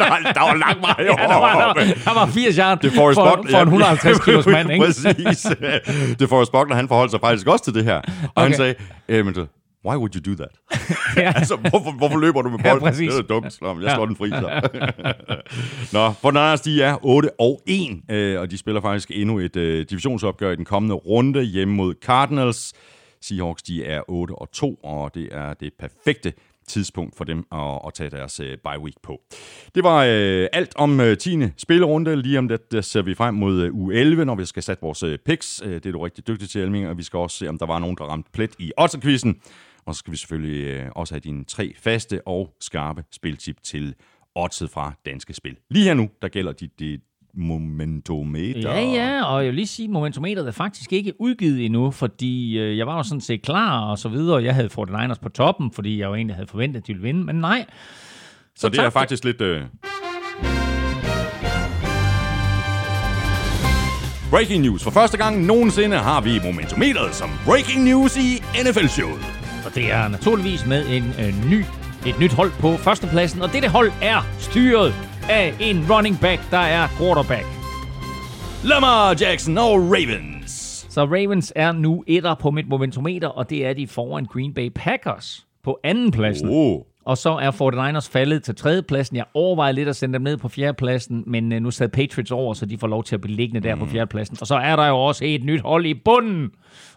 der, 0.00 0.08
var, 0.08 0.32
der 0.34 0.40
var 0.40 0.54
langt 0.54 0.80
vej 0.82 0.94
ja, 0.98 1.04
der, 1.04 1.38
var, 1.38 1.58
der, 1.58 1.66
var, 1.66 1.74
der 2.04 2.14
var 2.14 2.26
80 2.26 2.56
yards 2.56 2.80
Det 2.80 2.92
for, 2.92 3.06
Buckner. 3.06 3.50
for 3.50 3.58
en 3.58 3.68
150 3.68 4.20
kilos 4.24 4.46
mand, 4.46 4.70
ikke? 4.72 4.84
Præcis. 4.84 5.46
Det 6.18 6.28
Forrest 6.28 6.52
Buckner, 6.52 6.76
han 6.76 6.88
forholdt 6.88 7.10
sig 7.10 7.20
faktisk 7.20 7.46
også 7.46 7.64
til 7.64 7.74
det 7.74 7.84
her. 7.84 7.96
Og 7.96 8.02
okay. 8.34 8.42
han 8.42 8.56
sagde, 8.56 8.74
men, 9.08 9.34
why 9.86 9.96
would 9.96 10.14
you 10.16 10.32
do 10.34 10.44
that? 10.44 10.52
Ja. 11.16 11.32
altså, 11.36 11.56
hvorfor, 11.56 11.92
hvorfor 11.98 12.18
løber 12.18 12.42
du 12.42 12.48
med 12.50 12.58
Ja, 12.64 12.70
bolden? 12.72 12.88
præcis. 12.88 13.12
det 13.14 13.18
er 13.18 13.26
dumt. 13.26 13.60
Nå, 13.62 13.74
jeg 13.74 13.82
Ja. 13.82 13.94
slår 13.94 14.06
den 14.06 14.16
fri, 14.16 14.28
så. 14.30 14.70
Nå, 15.98 16.12
for 16.12 16.30
Niners, 16.30 16.60
de 16.60 16.82
er 16.82 16.96
8 17.02 17.40
og 17.40 17.62
1, 17.66 18.00
øh, 18.10 18.40
og 18.40 18.50
de 18.50 18.58
spiller 18.58 18.80
faktisk 18.80 19.10
endnu 19.14 19.38
et 19.38 19.56
øh, 19.56 19.86
divisionsopgør 19.90 20.50
i 20.50 20.56
den 20.56 20.64
kommende 20.64 20.94
runde 20.94 21.42
hjemme 21.42 21.74
mod 21.74 21.94
Cardinals. 22.02 22.72
Seahawks, 23.22 23.62
de 23.62 23.84
er 23.84 24.02
8 24.08 24.32
og 24.32 24.50
2, 24.52 24.74
og 24.74 25.14
det 25.14 25.28
er 25.32 25.54
det 25.54 25.72
perfekte 25.78 26.32
tidspunkt 26.68 27.16
for 27.16 27.24
dem 27.24 27.44
at, 27.52 27.78
at 27.86 27.94
tage 27.94 28.10
deres 28.10 28.40
øh, 28.40 28.58
bye 28.64 28.80
week 28.82 28.94
på. 29.02 29.20
Det 29.74 29.84
var 29.84 30.04
øh, 30.08 30.46
alt 30.52 30.72
om 30.76 31.00
øh, 31.00 31.16
10. 31.18 31.38
spillerunde. 31.56 32.16
Lige 32.22 32.38
om 32.38 32.48
det, 32.48 32.72
der 32.72 32.80
ser 32.80 33.02
vi 33.02 33.14
frem 33.14 33.34
mod 33.34 33.60
øh, 33.62 33.74
uge 33.74 33.94
11, 33.94 34.24
når 34.24 34.34
vi 34.34 34.44
skal 34.44 34.62
sætte 34.62 34.80
vores 34.82 35.02
øh, 35.02 35.18
picks. 35.26 35.62
Øh, 35.64 35.74
det 35.74 35.86
er 35.86 35.92
du 35.92 35.98
rigtig 35.98 36.26
dygtig 36.28 36.50
til, 36.50 36.60
Elming, 36.60 36.88
og 36.88 36.98
vi 36.98 37.02
skal 37.02 37.16
også 37.18 37.36
se, 37.36 37.48
om 37.48 37.58
der 37.58 37.66
var 37.66 37.78
nogen, 37.78 37.96
der 37.96 38.04
ramte 38.04 38.30
plet 38.32 38.50
i 38.58 38.72
Otterquizzen. 38.78 39.36
Og 39.86 39.94
så 39.94 39.98
skal 39.98 40.12
vi 40.12 40.16
selvfølgelig 40.16 40.64
øh, 40.64 40.86
også 40.96 41.14
have 41.14 41.20
dine 41.20 41.44
tre 41.44 41.72
faste 41.78 42.20
og 42.26 42.54
skarpe 42.60 43.04
spiltip 43.12 43.56
til 43.62 43.94
oddset 44.34 44.70
fra 44.70 44.92
Danske 45.06 45.34
Spil. 45.34 45.56
Lige 45.70 45.84
her 45.84 45.94
nu, 45.94 46.08
der 46.22 46.28
gælder 46.28 46.52
dit, 46.52 46.78
dit 46.78 47.00
momentometer. 47.34 48.72
Ja, 48.72 48.80
ja, 48.80 49.24
og 49.24 49.40
jeg 49.40 49.46
vil 49.46 49.54
lige 49.54 49.66
sige, 49.66 49.84
at 49.84 49.90
momentometeret 49.90 50.48
er 50.48 50.52
faktisk 50.52 50.92
ikke 50.92 51.20
udgivet 51.20 51.64
endnu, 51.64 51.90
fordi 51.90 52.58
øh, 52.58 52.78
jeg 52.78 52.86
var 52.86 52.96
jo 52.96 53.02
sådan 53.02 53.20
set 53.20 53.42
klar 53.42 53.90
og 53.90 53.98
så 53.98 54.08
videre. 54.08 54.42
Jeg 54.42 54.54
havde 54.54 54.68
49ers 54.78 55.20
på 55.22 55.28
toppen, 55.28 55.72
fordi 55.72 55.98
jeg 55.98 56.06
jo 56.06 56.14
egentlig 56.14 56.36
havde 56.36 56.46
forventet, 56.46 56.80
at 56.80 56.86
de 56.86 56.92
ville 56.92 57.06
vinde, 57.06 57.24
men 57.24 57.36
nej. 57.36 57.66
Så 58.56 58.68
det 58.68 58.78
er 58.78 58.82
tak 58.82 58.92
faktisk 58.92 59.24
lidt... 59.24 59.40
Øh... 59.40 59.62
Breaking 64.30 64.62
news. 64.62 64.82
For 64.82 64.90
første 64.90 65.16
gang 65.18 65.46
nogensinde 65.46 65.96
har 65.96 66.20
vi 66.20 66.40
momentometeret 66.44 67.14
som 67.14 67.30
breaking 67.46 67.84
news 67.84 68.16
i 68.16 68.42
NFL-showet. 68.64 69.39
Og 69.70 69.76
det 69.76 69.92
er 69.92 70.08
naturligvis 70.08 70.66
med 70.66 70.86
en 70.86 71.04
øh, 71.04 71.50
ny, 71.50 71.64
et 72.06 72.20
nyt 72.20 72.32
hold 72.32 72.50
på 72.60 72.76
førstepladsen, 72.76 73.42
og 73.42 73.52
dette 73.52 73.68
hold 73.68 73.90
er 74.02 74.26
styret 74.38 74.94
af 75.30 75.54
en 75.60 75.86
running 75.90 76.20
back, 76.20 76.50
der 76.50 76.58
er 76.58 76.88
quarterback. 76.98 77.46
Lamar 78.64 79.16
Jackson 79.20 79.58
og 79.58 79.74
Ravens. 79.74 80.86
Så 80.88 81.04
Ravens 81.04 81.52
er 81.56 81.72
nu 81.72 82.04
etter 82.06 82.34
på 82.34 82.50
mit 82.50 82.68
momentometer, 82.68 83.28
og 83.28 83.50
det 83.50 83.66
er 83.66 83.72
de 83.72 83.86
foran 83.86 84.24
Green 84.24 84.54
Bay 84.54 84.70
Packers 84.74 85.46
på 85.64 85.78
anden 85.84 86.10
pladsen. 86.10 86.48
Oh. 86.50 86.80
Og 87.04 87.18
så 87.18 87.30
er 87.30 87.50
49ers 87.50 88.12
faldet 88.12 88.42
til 88.42 88.54
tredjepladsen. 88.54 89.16
Jeg 89.16 89.24
overvejer 89.34 89.72
lidt 89.72 89.88
at 89.88 89.96
sende 89.96 90.12
dem 90.12 90.22
ned 90.22 90.36
på 90.36 90.48
fjerdepladsen, 90.48 91.24
men 91.26 91.52
øh, 91.52 91.60
nu 91.60 91.70
sad 91.70 91.88
Patriots 91.88 92.30
over, 92.30 92.54
så 92.54 92.66
de 92.66 92.78
får 92.78 92.86
lov 92.86 93.04
til 93.04 93.14
at 93.14 93.20
blive 93.20 93.36
liggende 93.36 93.68
der 93.68 93.74
mm. 93.74 93.80
på 93.80 93.86
fjerdepladsen. 93.86 94.36
Og 94.40 94.46
så 94.46 94.54
er 94.54 94.76
der 94.76 94.86
jo 94.86 94.96
også 94.96 95.24
et 95.24 95.44
nyt 95.44 95.60
hold 95.60 95.86
i 95.86 95.94
bunden, 95.94 96.50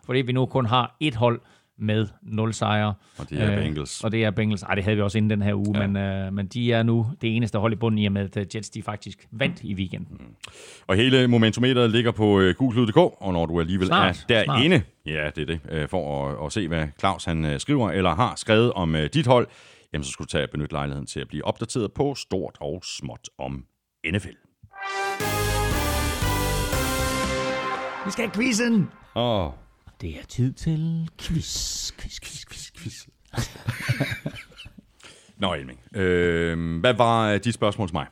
fordi 0.06 0.22
vi 0.22 0.32
nu 0.32 0.46
kun 0.46 0.66
har 0.66 0.96
et 1.00 1.16
hold 1.16 1.42
med 1.80 2.08
0 2.22 2.54
sejre. 2.54 2.94
Og 3.18 3.30
det 3.30 3.42
er 3.42 3.56
Bengals. 3.62 4.04
Og 4.04 4.12
det 4.12 4.24
er 4.24 4.32
Bengals. 4.32 4.64
Ej, 4.64 4.76
det 4.76 4.84
havde 4.84 4.96
vi 4.96 5.02
også 5.02 5.18
inden 5.18 5.30
den 5.30 5.42
her 5.42 5.54
uge, 5.54 5.80
ja. 5.80 5.88
men, 5.88 5.98
øh, 5.98 6.34
men 6.34 6.48
de 6.48 6.74
er 6.74 6.84
nu 6.84 7.08
det 7.22 7.36
eneste 7.36 7.58
hold 7.58 7.74
i 7.74 7.76
bunden 7.76 8.00
i 8.00 8.06
og 8.06 8.12
med, 8.12 8.22
at 8.22 8.38
øh, 8.38 8.46
Jets 8.56 8.70
de 8.70 8.84
faktisk 8.84 9.28
vandt 9.32 9.64
i 9.64 9.74
weekenden. 9.74 10.22
Og 10.88 10.96
hele 10.96 11.28
momentometeret 11.28 11.92
ligger 11.92 12.12
på 12.12 12.40
øh, 12.40 12.56
google.dk, 12.56 12.98
og 12.98 13.34
når 13.34 13.46
du 13.46 13.60
alligevel 13.60 13.88
Snart, 13.88 14.26
er 14.30 14.44
derinde, 14.46 14.82
ja, 15.06 15.30
det 15.36 15.42
er 15.42 15.46
det, 15.46 15.60
øh, 15.70 15.90
for 15.90 16.30
at, 16.30 16.46
at 16.46 16.52
se, 16.52 16.68
hvad 16.68 16.88
Claus 17.00 17.26
han 17.26 17.46
øh, 17.46 17.60
skriver 17.60 17.92
eller 17.92 18.16
har 18.16 18.34
skrevet 18.36 18.74
om 18.74 18.96
øh, 18.96 19.10
dit 19.14 19.28
hold, 19.28 19.48
jamen 19.94 20.04
så 20.04 20.12
skulle 20.12 20.26
du 20.26 20.32
tage 20.32 20.48
benytte 20.48 20.74
lejligheden 20.74 21.08
til 21.08 21.20
at 21.20 21.28
blive 21.28 21.46
opdateret 21.46 21.94
på 21.94 22.16
stort 22.16 22.58
og 22.60 22.84
småt 22.86 23.30
om 23.40 23.66
NFL. 24.14 24.30
Vi 28.06 28.12
skal 28.12 28.26
have 28.26 28.34
quizzen! 28.34 28.90
Åh, 29.16 29.50
Det 30.04 30.12
er 30.12 30.26
tid 30.28 30.54
til 30.54 31.10
quiz, 31.22 31.92
quiz, 31.92 32.20
quiz, 32.20 32.46
quiz, 32.46 32.72
quiz. 32.78 33.08
Nå, 35.42 35.54
Elming. 35.54 35.80
Øh, 35.96 36.80
hvad 36.80 36.94
var 36.94 37.32
øh, 37.32 37.40
dit 37.44 37.54
spørgsmål 37.54 37.88
til 37.88 37.96
mig? 37.96 38.06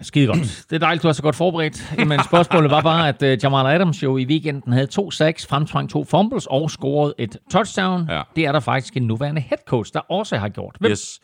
Skide 0.00 0.26
godt. 0.26 0.66
Det 0.70 0.76
er 0.76 0.78
dejligt, 0.78 1.02
du 1.02 1.08
er 1.08 1.12
så 1.12 1.22
godt 1.22 1.36
forberedt. 1.36 1.94
Men 2.06 2.20
spørgsmålet 2.24 2.70
var 2.70 2.80
bare, 2.80 3.08
at 3.08 3.22
uh, 3.22 3.44
Jamal 3.44 3.74
Adams 3.74 4.02
jo 4.02 4.16
i 4.16 4.24
weekenden 4.24 4.72
havde 4.72 4.86
to 4.86 5.10
sacks, 5.10 5.46
fremtvang 5.46 5.90
to 5.90 6.04
fumbles 6.04 6.46
og 6.46 6.70
scorede 6.70 7.14
et 7.18 7.36
touchdown. 7.50 8.10
Ja. 8.10 8.22
Det 8.36 8.46
er 8.46 8.52
der 8.52 8.60
faktisk 8.60 8.96
en 8.96 9.02
nuværende 9.02 9.40
head 9.40 9.58
coach, 9.66 9.92
der 9.92 10.00
også 10.00 10.36
har 10.36 10.48
gjort. 10.48 10.76
Hvem? 10.80 10.90
Yes. 10.90 11.20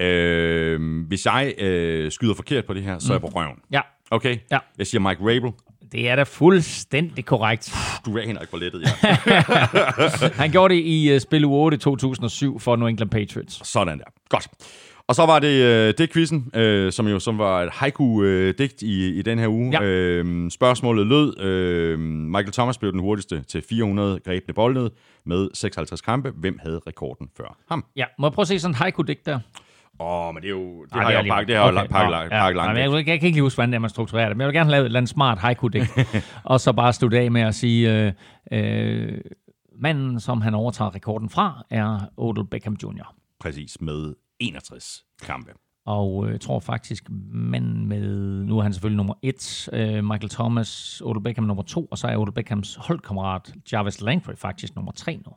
Øh, 0.00 1.06
hvis 1.08 1.26
jeg 1.26 1.54
øh, 1.58 2.12
skyder 2.12 2.34
forkert 2.34 2.66
på 2.66 2.74
det 2.74 2.82
her, 2.82 2.98
så 2.98 3.12
er 3.12 3.14
jeg 3.14 3.20
på 3.20 3.28
røven. 3.28 3.56
Ja, 3.72 3.80
Okay? 4.10 4.38
Ja. 4.50 4.58
Jeg 4.78 4.86
siger 4.86 5.00
Mike 5.00 5.20
Rabel. 5.20 5.52
Det 5.92 6.08
er 6.08 6.16
da 6.16 6.22
fuldstændig 6.22 7.24
korrekt. 7.24 7.74
Du 8.06 8.16
er 8.16 8.22
Henrik 8.22 8.48
for 8.48 8.56
lettet, 8.56 8.82
ja. 8.82 8.88
Han 10.42 10.50
gjorde 10.50 10.74
det 10.74 10.80
i 10.84 11.14
uh, 11.14 11.20
spil 11.20 11.44
uge 11.44 11.64
8 11.64 11.74
i 11.74 11.78
2007 11.78 12.58
for 12.58 12.76
New 12.76 12.88
England 12.88 13.10
Patriots. 13.10 13.68
Sådan 13.68 13.98
der. 13.98 14.04
Godt. 14.28 14.48
Og 15.08 15.14
så 15.14 15.26
var 15.26 15.38
det, 15.38 15.62
øh, 15.62 15.94
det 15.98 16.12
quizzen, 16.12 16.50
øh, 16.54 16.92
som 16.92 17.08
jo 17.08 17.18
som 17.18 17.38
var 17.38 17.62
et 17.62 17.70
haiku-digt 17.70 18.82
i, 18.82 19.18
i 19.18 19.22
den 19.22 19.38
her 19.38 19.48
uge. 19.48 19.70
Ja. 19.72 19.82
Øh, 19.82 20.50
spørgsmålet 20.50 21.06
lød, 21.06 21.40
øh, 21.40 21.98
Michael 21.98 22.52
Thomas 22.52 22.78
blev 22.78 22.92
den 22.92 23.00
hurtigste 23.00 23.42
til 23.42 23.62
400 23.68 24.20
grebne 24.24 24.54
boldned 24.54 24.90
med 25.24 25.48
56 25.54 26.00
kampe. 26.00 26.32
Hvem 26.36 26.58
havde 26.62 26.80
rekorden 26.86 27.28
før 27.36 27.56
ham? 27.68 27.84
Ja, 27.96 28.04
må 28.18 28.26
jeg 28.26 28.32
prøve 28.32 28.42
at 28.42 28.48
se 28.48 28.58
sådan 28.58 28.72
et 28.72 28.76
haiku-digt 28.76 29.26
der? 29.26 29.40
Åh, 30.00 30.34
men 30.34 30.42
det 30.42 30.48
er 30.48 30.52
jo, 30.52 30.84
det 30.84 30.92
Ej, 30.92 31.02
har 31.02 31.10
jeg 31.10 31.22
lige- 31.22 31.32
jo 31.32 31.34
pakket, 31.34 31.48
det 31.48 31.56
har 31.56 31.64
jeg 31.64 31.72
jo 31.74 31.78
Okay, 31.78 31.88
pakket, 31.88 32.10
nå, 32.10 32.16
pakket, 32.16 32.36
ja. 32.36 32.40
pakket 32.40 32.56
Nej, 32.56 32.66
langt 32.66 32.78
jeg, 32.80 32.90
jeg, 32.98 33.06
jeg 33.08 33.20
kan 33.20 33.26
ikke 33.26 33.40
huske, 33.40 33.56
hvordan 33.56 33.72
det 33.72 33.80
man 33.80 33.90
strukturerer 33.90 34.28
det, 34.28 34.36
men 34.36 34.40
jeg 34.40 34.48
vil 34.48 34.54
gerne 34.54 34.70
lavet 34.70 34.82
et 34.82 34.86
eller 34.86 34.98
andet 35.00 35.08
smart 35.10 35.38
haiku-digt. 35.38 35.90
og 36.44 36.60
så 36.60 36.72
bare 36.72 36.92
slutte 36.92 37.18
af 37.18 37.30
med 37.30 37.40
at 37.40 37.54
sige, 37.54 38.06
øh, 38.06 38.12
øh, 38.52 39.20
manden, 39.82 40.20
som 40.20 40.40
han 40.40 40.54
overtager 40.54 40.94
rekorden 40.94 41.30
fra, 41.30 41.64
er 41.70 42.00
Odell 42.16 42.46
Beckham 42.46 42.76
Jr. 42.82 43.14
Præcis, 43.40 43.80
med 43.80 44.14
61 44.40 45.04
kampe. 45.22 45.50
Og 45.86 46.26
øh, 46.26 46.32
jeg 46.32 46.40
tror 46.40 46.60
faktisk, 46.60 47.04
manden 47.32 47.86
med, 47.88 48.08
nu 48.44 48.58
er 48.58 48.62
han 48.62 48.72
selvfølgelig 48.72 48.96
nummer 48.96 49.14
et, 49.22 49.68
øh, 49.72 50.04
Michael 50.04 50.28
Thomas, 50.30 51.02
Odell 51.04 51.22
Beckham 51.24 51.44
nummer 51.44 51.62
to, 51.62 51.84
og 51.90 51.98
så 51.98 52.06
er 52.06 52.16
Odell 52.16 52.32
Beckhams 52.34 52.78
holdkammerat 52.80 53.52
Jarvis 53.72 54.00
Landry 54.00 54.32
faktisk 54.36 54.74
nummer 54.76 54.92
tre 54.92 55.16
nu. 55.26 55.32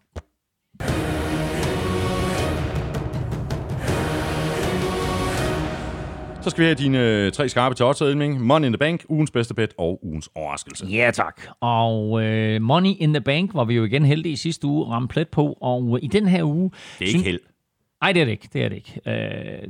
Så 6.50 6.52
skal 6.52 6.62
vi 6.62 6.66
have 6.66 6.76
dine 6.76 7.00
øh, 7.00 7.32
tre 7.32 7.50
skarpe 7.50 7.76
til 7.76 7.86
odds. 7.86 8.02
Money 8.40 8.66
in 8.66 8.72
the 8.72 8.78
Bank, 8.78 9.06
ugens 9.10 9.32
bedste 9.32 9.54
bet 9.54 9.74
og 9.78 10.00
ugens 10.04 10.30
overraskelse. 10.36 10.86
Ja, 10.86 11.12
tak. 11.14 11.42
Og 11.62 12.24
øh, 12.24 12.62
Money 12.62 12.90
in 13.00 13.14
the 13.14 13.22
Bank 13.22 13.54
var 13.54 13.64
vi 13.64 13.74
jo 13.74 13.84
igen 13.84 14.06
heldige 14.06 14.34
i 14.34 14.36
sidste 14.36 14.68
uge, 14.68 14.86
ramme 14.86 15.08
plet 15.08 15.28
på, 15.28 15.58
og 15.62 15.98
øh, 15.98 16.04
i 16.04 16.08
den 16.08 16.28
her 16.28 16.44
uge... 16.44 16.72
Det 17.00 17.06
er 17.06 17.08
ikke 17.08 17.20
held. 17.20 17.40
Nej, 18.02 18.12
det 18.12 18.22
er 18.22 18.26
det 18.26 18.32
ikke. 18.32 18.50
Det 18.54 18.64
er 18.64 18.70
det 18.70 18.76
ikke. 18.76 19.02
Øh, 19.06 19.68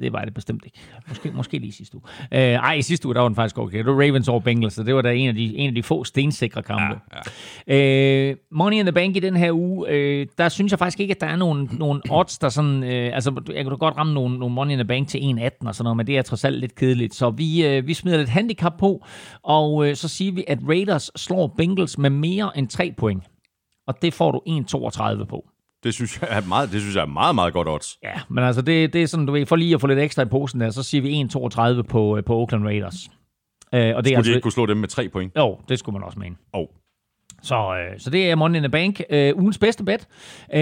det 0.00 0.12
var 0.12 0.24
det 0.24 0.34
bestemt 0.34 0.64
ikke. 0.64 0.78
Måske, 1.08 1.30
måske 1.30 1.58
lige 1.58 1.72
sidste 1.72 1.96
uge. 1.96 2.02
Øh, 2.32 2.40
ej, 2.40 2.80
sidste 2.80 3.06
uge, 3.06 3.14
der 3.14 3.20
var 3.20 3.28
den 3.28 3.36
faktisk 3.36 3.58
okay. 3.58 3.78
Det 3.78 3.86
var 3.86 3.92
Ravens 3.92 4.28
over 4.28 4.40
Bengals, 4.40 4.74
så 4.74 4.82
det 4.82 4.94
var 4.94 5.02
da 5.02 5.12
en 5.12 5.28
af 5.28 5.34
de, 5.34 5.56
en 5.56 5.68
af 5.68 5.74
de 5.74 5.82
få 5.82 6.04
stensikre 6.04 6.62
kampe. 6.62 7.00
Ja, 7.68 7.74
ja. 7.74 8.30
Øh, 8.30 8.36
Money 8.52 8.76
in 8.76 8.84
the 8.84 8.92
Bank 8.92 9.16
i 9.16 9.20
den 9.20 9.36
her 9.36 9.52
uge, 9.52 9.88
øh, 9.88 10.26
der 10.38 10.48
synes 10.48 10.72
jeg 10.72 10.78
faktisk 10.78 11.00
ikke, 11.00 11.14
at 11.14 11.20
der 11.20 11.26
er 11.26 11.36
nogen, 11.36 11.70
nogen 11.72 12.02
odds, 12.10 12.38
der 12.38 12.48
sådan... 12.48 12.84
Øh, 12.84 13.14
altså, 13.14 13.42
jeg 13.54 13.64
kunne 13.64 13.70
da 13.70 13.76
godt 13.76 13.96
ramme 13.96 14.14
nogle, 14.14 14.38
nogle 14.38 14.54
Money 14.54 14.72
in 14.72 14.78
the 14.78 14.88
Bank 14.88 15.08
til 15.08 15.18
1,18 15.18 15.68
og 15.68 15.74
sådan 15.74 15.84
noget, 15.84 15.96
men 15.96 16.06
det 16.06 16.18
er 16.18 16.22
trods 16.22 16.44
alt 16.44 16.60
lidt 16.60 16.74
kedeligt. 16.74 17.14
Så 17.14 17.30
vi, 17.30 17.66
øh, 17.66 17.86
vi 17.86 17.94
smider 17.94 18.18
lidt 18.18 18.28
handicap 18.28 18.72
på, 18.78 19.04
og 19.42 19.88
øh, 19.88 19.96
så 19.96 20.08
siger 20.08 20.32
vi, 20.32 20.44
at 20.48 20.58
Raiders 20.68 21.10
slår 21.16 21.54
Bengals 21.56 21.98
med 21.98 22.10
mere 22.10 22.58
end 22.58 22.68
3 22.68 22.92
point. 22.96 23.24
Og 23.86 24.02
det 24.02 24.14
får 24.14 24.32
du 24.32 24.40
1,32 24.48 25.24
på. 25.24 25.44
Det 25.84 25.94
synes 25.94 26.20
jeg 26.20 26.28
er 26.30 26.48
meget, 26.48 26.72
det 26.72 26.80
synes 26.80 26.96
jeg 26.96 27.02
er 27.02 27.06
meget, 27.06 27.34
meget 27.34 27.52
godt 27.52 27.68
odds. 27.68 27.98
Ja, 28.02 28.20
men 28.28 28.44
altså, 28.44 28.62
det, 28.62 28.92
det 28.92 29.02
er 29.02 29.06
sådan, 29.06 29.26
du 29.26 29.32
ved, 29.32 29.46
for 29.46 29.56
lige 29.56 29.74
at 29.74 29.80
få 29.80 29.86
lidt 29.86 29.98
ekstra 29.98 30.22
i 30.22 30.26
posen 30.26 30.60
der, 30.60 30.70
så 30.70 30.82
siger 30.82 31.02
vi 31.02 31.22
1,32 31.78 31.82
på, 31.82 32.16
øh, 32.16 32.24
på 32.24 32.36
Oakland 32.36 32.64
Raiders. 32.64 33.10
Øh, 33.74 33.80
og 33.80 33.80
det 33.80 33.86
er 33.86 33.94
Skulle 33.96 34.16
altså, 34.16 34.30
de 34.30 34.34
ikke 34.34 34.42
kunne 34.42 34.52
slå 34.52 34.66
dem 34.66 34.76
med 34.76 34.88
tre 34.88 35.08
point? 35.08 35.32
Jo, 35.36 35.58
det 35.68 35.78
skulle 35.78 35.92
man 35.92 36.02
også 36.02 36.18
mene. 36.18 36.36
Oh. 36.52 36.66
Så, 37.42 37.54
øh, 37.54 38.00
så 38.00 38.10
det 38.10 38.30
er 38.30 38.34
Money 38.34 38.56
in 38.56 38.62
the 38.62 38.70
Bank. 38.70 39.00
Øh, 39.10 39.36
ugens 39.36 39.58
bedste 39.58 39.84
bet. 39.84 40.08
Øh, 40.54 40.60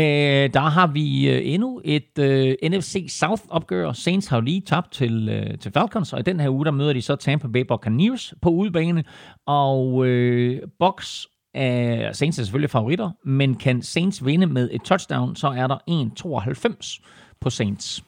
der 0.55 0.61
har 0.61 0.86
vi 0.86 1.31
øh, 1.31 1.40
endnu 1.44 1.81
et 1.85 2.19
øh, 2.19 2.55
NFC 2.62 3.07
South-opgør. 3.09 3.93
Saints 3.93 4.28
har 4.28 4.36
jo 4.36 4.40
lige 4.40 4.61
tabt 4.61 4.93
til, 4.93 5.28
øh, 5.28 5.59
til 5.59 5.73
Falcons, 5.73 6.12
og 6.12 6.20
i 6.20 6.23
den 6.23 6.40
her 6.40 6.49
uge, 6.49 6.65
der 6.65 6.70
møder 6.70 6.93
de 6.93 7.03
så 7.03 7.16
Tampa 7.16 7.49
Bay 7.49 7.65
Buccaneers 7.69 8.35
på 8.43 8.51
udebane. 8.51 9.05
Og 9.47 10.07
øh, 10.07 10.62
Bucks 10.78 11.27
er 11.55 12.12
Saints 12.12 12.39
er 12.39 12.43
selvfølgelig 12.43 12.70
favoritter, 12.70 13.11
men 13.24 13.55
kan 13.55 13.83
Saints 13.83 14.24
vinde 14.27 14.47
med 14.47 14.69
et 14.73 14.83
touchdown, 14.83 15.37
så 15.37 15.49
er 15.49 15.66
der 15.66 15.77
1,92 15.91 17.01
på 17.41 17.51
Saints. 17.51 18.05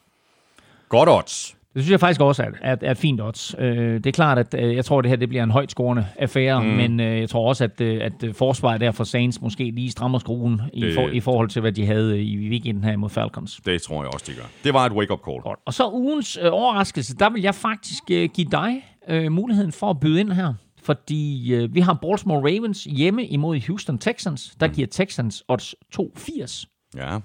Godt 0.89 1.09
odds. 1.09 1.55
Det 1.73 1.83
synes 1.83 1.91
jeg 1.91 1.99
faktisk 1.99 2.21
også 2.21 2.43
er, 2.43 2.47
er, 2.61 2.75
er 2.81 2.93
fint 2.93 3.21
odds. 3.21 3.55
Øh, 3.59 3.93
det 3.93 4.05
er 4.05 4.11
klart, 4.11 4.37
at 4.39 4.55
øh, 4.59 4.75
jeg 4.75 4.85
tror, 4.85 4.97
at 4.99 5.03
det 5.03 5.09
her 5.09 5.15
det 5.17 5.29
bliver 5.29 5.43
en 5.43 5.51
højt 5.51 5.71
scorende 5.71 6.07
affære, 6.19 6.61
mm. 6.63 6.67
men 6.69 6.99
øh, 6.99 7.19
jeg 7.19 7.29
tror 7.29 7.47
også, 7.49 7.63
at, 7.63 7.81
øh, 7.81 7.99
at 8.03 8.23
øh, 8.23 8.33
forsvaret 8.33 8.81
der 8.81 8.91
for 8.91 9.03
Saints 9.03 9.41
måske 9.41 9.71
lige 9.71 9.91
strammer 9.91 10.19
skruen 10.19 10.61
i, 10.73 10.81
Det- 10.81 10.93
for, 10.95 11.07
i 11.07 11.19
forhold 11.19 11.49
til, 11.49 11.59
hvad 11.61 11.71
de 11.71 11.85
havde 11.85 12.23
i 12.23 12.49
weekenden 12.49 12.83
her 12.83 12.97
mod 12.97 13.09
Falcons. 13.09 13.61
Det 13.65 13.81
tror 13.81 14.03
jeg 14.03 14.13
også, 14.13 14.25
de 14.31 14.35
gør. 14.35 14.43
Det 14.63 14.73
var 14.73 14.85
et 14.85 14.91
wake-up 14.91 15.19
call. 15.25 15.41
Godt. 15.41 15.59
Og 15.65 15.73
så 15.73 15.89
ugens 15.89 16.37
øh, 16.41 16.49
overraskelse, 16.51 17.15
der 17.15 17.29
vil 17.29 17.41
jeg 17.41 17.55
faktisk 17.55 18.03
øh, 18.11 18.29
give 18.33 18.47
dig 18.51 18.85
øh, 19.07 19.31
muligheden 19.31 19.71
for 19.71 19.89
at 19.89 19.99
byde 19.99 20.19
ind 20.19 20.31
her. 20.31 20.53
Fordi 20.85 21.53
øh, 21.53 21.75
vi 21.75 21.79
har 21.79 21.93
Baltimore 21.93 22.39
Ravens 22.39 22.83
hjemme 22.83 23.27
imod 23.27 23.67
Houston 23.67 23.97
Texans. 23.97 24.55
Der 24.59 24.67
giver 24.67 24.87
Texans 24.87 25.43
odds 25.47 25.75
2,80. 25.95 26.65
Ja. 26.95 27.19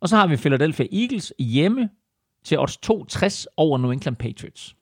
Og 0.00 0.08
så 0.08 0.16
har 0.16 0.26
vi 0.26 0.36
Philadelphia 0.36 0.86
Eagles 0.92 1.32
hjemme 1.38 1.90
til 2.44 2.58
odds 2.58 2.76
2,60 2.76 3.44
over 3.56 3.78
New 3.78 3.90
England 3.90 4.16
Patriots. 4.16 4.76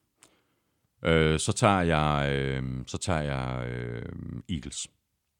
Øh, 1.04 1.38
så 1.38 1.52
tager 1.52 1.80
jeg, 1.80 2.32
øh, 2.32 2.62
så 2.86 2.98
tager 2.98 3.20
jeg 3.20 3.68
øh, 3.68 4.02
Eagles. 4.48 4.86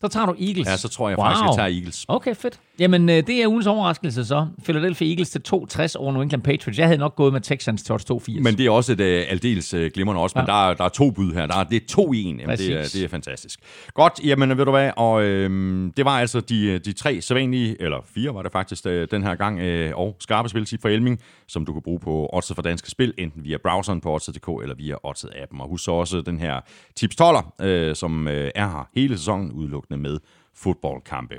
Så 0.01 0.09
tager 0.09 0.27
du 0.27 0.35
Eagles. 0.41 0.67
Ja, 0.69 0.77
så 0.77 0.89
tror 0.89 1.09
jeg 1.09 1.19
wow. 1.19 1.27
faktisk, 1.27 1.43
jeg 1.45 1.55
tager 1.57 1.69
Eagles. 1.79 2.05
Okay, 2.09 2.35
fedt. 2.35 2.61
Jamen, 2.79 3.09
øh, 3.09 3.17
det 3.17 3.31
er 3.43 3.49
ugens 3.49 3.67
overraskelse 3.67 4.25
så. 4.25 4.47
Philadelphia 4.65 5.09
Eagles 5.09 5.31
til 5.31 5.43
2,60 5.49 5.97
over 5.99 6.13
New 6.13 6.23
England 6.23 6.43
Patriots. 6.43 6.79
Jeg 6.79 6.87
havde 6.87 6.99
nok 6.99 7.17
gået 7.17 7.33
med 7.33 7.41
Texans 7.41 7.83
til 7.83 7.93
odds 7.95 8.05
2,80. 8.11 8.41
Men 8.41 8.59
det 8.59 8.67
er 8.67 8.71
også 8.71 8.93
et 8.93 9.01
uh, 9.01 9.07
aldeles 9.07 9.75
uh, 9.75 9.81
glimrende 9.95 10.23
også, 10.23 10.39
men 10.39 10.45
Ja. 10.49 10.53
der, 10.53 10.69
er- 10.71 10.75
der 10.75 10.85
er 10.85 10.89
to 10.89 11.11
bud 11.11 11.33
her. 11.35 11.47
Der 11.47 11.57
er, 11.57 11.65
det 11.65 11.83
er 11.83 11.87
to 11.89 12.13
i 12.13 12.23
en. 12.23 12.41
Jamen, 12.41 12.59
det, 12.59 12.73
er, 12.73 12.83
det 12.83 12.97
er 13.05 13.09
fantastisk. 13.09 13.61
Godt, 13.95 14.21
jamen 14.25 14.59
ved 14.59 14.65
du 14.65 14.71
hvad, 14.71 14.91
og 14.97 15.23
øhm, 15.23 15.93
det 15.97 16.05
var 16.05 16.19
altså 16.21 16.41
de, 16.41 16.79
de 16.79 16.93
tre 16.93 17.21
sædvanlige, 17.21 17.83
eller 17.83 17.99
fire 18.15 18.35
var 18.35 18.43
det 18.43 18.53
faktisk 18.53 18.87
øh, 18.87 19.09
den 19.11 19.23
her 19.23 19.35
gang, 19.35 19.61
øh, 19.61 19.93
og 19.97 20.17
skarpe 20.21 20.49
spiltip 20.49 20.83
for 20.83 20.89
Elming, 20.89 21.21
som 21.49 21.65
du 21.67 21.73
kan 21.73 21.83
bruge 21.83 22.01
på 22.01 22.31
Oddset 22.33 22.55
for 22.55 22.63
Danske 22.63 22.91
Spil, 22.91 23.15
enten 23.19 23.45
via 23.45 23.57
browseren 23.63 24.01
på 24.01 24.15
Oddset.dk 24.15 24.49
eller 24.63 24.75
via 24.75 24.95
Oddset-appen. 25.07 25.61
Og 25.63 25.69
husk 25.69 25.85
så 25.85 25.91
også 25.93 26.21
den 26.21 26.39
her 26.41 26.61
tips 26.97 27.17
12 27.17 27.37
øh, 27.63 27.97
som 27.97 28.29
øh, 28.29 28.51
er 28.55 28.69
her 28.69 28.89
hele 28.95 29.19
sæsonen, 29.19 29.51
udelukkende 29.87 30.09
med 30.09 30.19
fodboldkampe. 30.55 31.35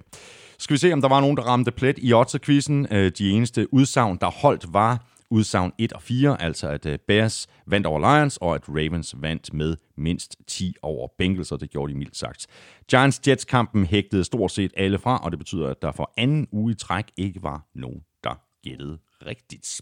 Skal 0.60 0.74
vi 0.74 0.78
se, 0.78 0.94
om 0.94 1.02
der 1.02 1.10
var 1.10 1.22
nogen, 1.22 1.38
der 1.38 1.44
ramte 1.44 1.72
plet 1.72 2.00
i 2.02 2.14
Oddset-quizzen. 2.14 2.88
Øh, 2.92 3.12
de 3.18 3.30
eneste 3.30 3.74
udsagn, 3.74 4.18
der 4.22 4.30
holdt, 4.30 4.74
var 4.74 5.06
udsagn 5.30 5.72
1 5.78 5.94
og 5.94 6.02
4, 6.02 6.42
altså 6.42 6.70
at 6.70 6.86
øh, 6.86 7.00
Bears 7.08 7.48
vandt 7.66 7.88
over 7.88 8.00
Lions, 8.00 8.38
og 8.38 8.56
at 8.56 8.70
Ravens 8.70 9.16
vandt 9.18 9.54
med 9.54 9.76
mindst 9.98 10.36
10 10.48 10.76
over 10.82 11.08
Bengals, 11.18 11.52
og 11.52 11.60
det 11.60 11.70
gjorde 11.70 11.94
de 11.94 11.98
mildt 11.98 12.18
sagt. 12.18 12.48
Giants-Jets-kampen 12.92 13.86
hægtede 13.86 14.24
stort 14.24 14.52
set 14.52 14.72
alle 14.78 15.00
fra, 15.00 15.18
og 15.24 15.32
det 15.32 15.40
betyder, 15.40 15.68
at 15.68 15.82
der 15.82 15.92
for 15.92 16.14
anden 16.18 16.48
uge 16.52 16.72
i 16.72 16.76
træk 16.76 17.06
ikke 17.18 17.44
var 17.44 17.68
nogen, 17.76 18.02
der 18.24 18.40
gættede 18.64 18.98
rigtigt. 19.26 19.82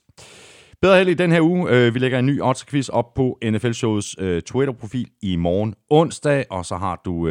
Bedre 0.82 0.98
held 0.98 1.10
i 1.10 1.14
den 1.14 1.32
her 1.32 1.42
uge. 1.42 1.70
Øh, 1.70 1.94
vi 1.94 2.00
lægger 2.00 2.20
en 2.20 2.26
ny 2.26 2.42
odds-quiz 2.42 2.90
op 2.90 3.14
på 3.14 3.40
NFL-shows 3.46 4.16
Twitter-profil 4.46 5.10
i 5.22 5.36
morgen 5.36 5.76
onsdag, 5.90 6.46
og 6.50 6.66
så 6.66 6.76
har 6.76 7.02
du 7.06 7.28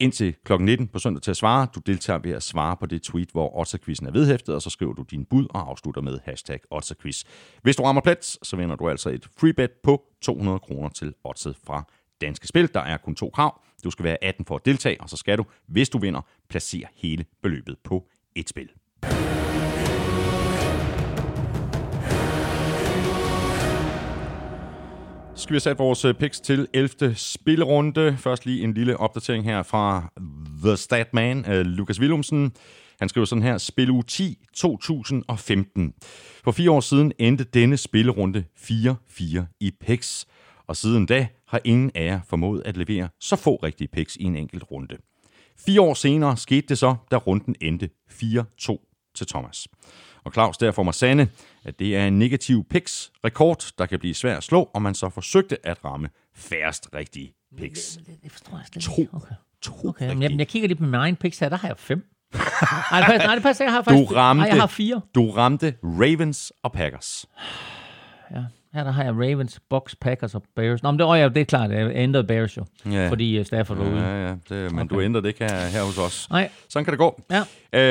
indtil 0.00 0.34
kl. 0.44 0.52
19 0.52 0.88
på 0.88 0.98
søndag 0.98 1.22
til 1.22 1.30
at 1.30 1.36
svare. 1.36 1.66
Du 1.74 1.80
deltager 1.86 2.18
ved 2.18 2.32
at 2.32 2.42
svare 2.42 2.76
på 2.76 2.86
det 2.86 3.02
tweet, 3.02 3.28
hvor 3.30 3.60
odds-quizzen 3.60 4.06
er 4.06 4.10
vedhæftet, 4.10 4.54
og 4.54 4.62
så 4.62 4.70
skriver 4.70 4.92
du 4.92 5.02
din 5.02 5.24
bud 5.24 5.46
og 5.50 5.70
afslutter 5.70 6.00
med 6.00 6.18
hashtag 6.24 6.60
Otterquiz. 6.70 7.24
Hvis 7.62 7.76
du 7.76 7.82
rammer 7.82 8.02
plet, 8.02 8.24
så 8.42 8.56
vinder 8.56 8.76
du 8.76 8.88
altså 8.88 9.10
et 9.10 9.28
free 9.38 9.52
bet 9.52 9.70
på 9.82 10.02
200 10.22 10.58
kroner 10.58 10.88
til 10.88 11.14
oddset 11.24 11.56
fra 11.66 11.84
Danske 12.20 12.48
Spil. 12.48 12.74
Der 12.74 12.80
er 12.80 12.96
kun 12.96 13.14
to 13.14 13.30
krav. 13.34 13.60
Du 13.84 13.90
skal 13.90 14.04
være 14.04 14.24
18 14.24 14.44
for 14.44 14.56
at 14.56 14.64
deltage, 14.64 15.00
og 15.00 15.08
så 15.08 15.16
skal 15.16 15.38
du, 15.38 15.44
hvis 15.66 15.88
du 15.88 15.98
vinder, 15.98 16.20
placere 16.48 16.86
hele 16.94 17.24
beløbet 17.42 17.76
på 17.84 18.06
et 18.34 18.48
spil. 18.48 18.68
Skal 25.36 25.52
vi 25.52 25.54
have 25.54 25.60
sat 25.60 25.78
vores 25.78 26.04
øh, 26.04 26.14
picks 26.14 26.40
til 26.40 26.68
11. 26.72 27.14
spillerunde. 27.14 28.16
Først 28.18 28.46
lige 28.46 28.64
en 28.64 28.74
lille 28.74 28.96
opdatering 28.96 29.44
her 29.44 29.62
fra 29.62 30.12
The 30.64 30.76
Statman, 30.76 31.50
øh, 31.50 31.66
Lukas 31.66 32.00
Willumsen. 32.00 32.52
Han 32.98 33.08
skriver 33.08 33.24
sådan 33.24 33.42
her, 33.42 33.58
spil 33.58 33.90
u 33.90 34.02
10 34.02 34.38
2015. 34.54 35.94
For 36.44 36.50
fire 36.50 36.70
år 36.70 36.80
siden 36.80 37.12
endte 37.18 37.44
denne 37.44 37.76
spillerunde 37.76 38.44
4-4 38.58 39.56
i 39.60 39.70
picks. 39.80 40.26
Og 40.66 40.76
siden 40.76 41.06
da 41.06 41.28
har 41.48 41.60
ingen 41.64 41.90
af 41.94 42.04
jer 42.04 42.20
formået 42.28 42.62
at 42.64 42.76
levere 42.76 43.08
så 43.20 43.36
få 43.36 43.56
rigtige 43.56 43.88
picks 43.88 44.16
i 44.16 44.24
en 44.24 44.36
enkelt 44.36 44.64
runde. 44.70 44.96
Fire 45.58 45.80
år 45.80 45.94
senere 45.94 46.36
skete 46.36 46.66
det 46.68 46.78
så, 46.78 46.94
da 47.10 47.16
runden 47.16 47.54
endte 47.60 47.90
4-2 48.12 49.12
til 49.14 49.26
Thomas. 49.26 49.68
Og 50.26 50.32
Claus 50.32 50.58
derfor 50.58 50.82
må 50.82 50.92
sande, 50.92 51.28
at 51.64 51.78
det 51.78 51.96
er 51.96 52.06
en 52.06 52.18
negativ 52.18 52.64
picks 52.70 53.12
rekord, 53.24 53.66
der 53.78 53.86
kan 53.86 53.98
blive 53.98 54.14
svær 54.14 54.36
at 54.36 54.42
slå, 54.42 54.70
og 54.74 54.82
man 54.82 54.94
så 54.94 55.08
forsøgte 55.08 55.66
at 55.66 55.84
ramme 55.84 56.08
færrest 56.34 56.88
rigtige 56.94 57.32
picks. 57.58 57.98
Det 58.22 58.32
forstår 58.32 58.56
jeg 58.56 58.66
slet 58.66 58.84
To. 58.84 58.92
ikke. 59.02 59.14
Okay. 59.14 59.34
To 59.62 59.88
Okay, 59.88 60.14
men 60.14 60.38
jeg 60.38 60.48
kigger 60.48 60.68
lige 60.68 60.78
på 60.78 60.84
min 60.84 60.94
egen 60.94 61.16
picks 61.16 61.38
her, 61.38 61.48
der 61.48 61.56
har 61.56 61.68
jeg 61.68 61.76
fem. 61.78 61.98
nej, 62.90 63.00
det 63.00 63.06
passer, 63.06 63.26
nej, 63.26 63.34
det 63.34 63.42
passer, 63.42 63.64
jeg 63.64 63.72
har 63.72 63.82
faktisk... 63.82 64.08
Du 64.08 64.14
ramte, 64.14 64.40
Nej, 64.40 64.48
jeg 64.48 64.60
har 64.60 64.66
fire. 64.66 65.00
du 65.14 65.30
ramte 65.30 65.74
Ravens 65.82 66.52
og 66.62 66.72
Packers. 66.72 67.26
ja. 68.30 68.44
Her 68.76 68.84
der 68.84 68.90
har 68.90 69.04
jeg 69.04 69.12
Ravens, 69.12 69.60
Bucks, 69.70 69.96
Packers 69.96 70.34
og 70.34 70.42
Bears. 70.56 70.82
Nå, 70.82 70.90
men 70.90 70.98
det, 70.98 71.06
oh, 71.06 71.18
ja, 71.18 71.28
det 71.28 71.36
er 71.36 71.44
klart, 71.44 71.70
jeg 71.70 71.92
ændrede 71.94 72.24
Bears 72.24 72.56
jo, 72.56 72.64
Ja. 72.90 73.08
fordi 73.10 73.40
uh, 73.40 73.46
Stafford 73.46 73.76
var 73.76 73.84
ude. 73.90 74.00
Ja, 74.00 74.26
ja, 74.28 74.34
det, 74.48 74.72
men 74.72 74.78
okay. 74.80 74.94
Du 74.96 75.00
ændrer 75.02 75.20
det 75.20 75.28
ikke 75.28 75.44
her, 75.44 75.66
her 75.66 75.82
hos 75.84 75.98
os. 75.98 76.30
Nej, 76.30 76.50
Sådan 76.68 76.84
kan 76.84 76.92
det 76.92 76.98
gå. 76.98 77.22
ja. 77.30 77.42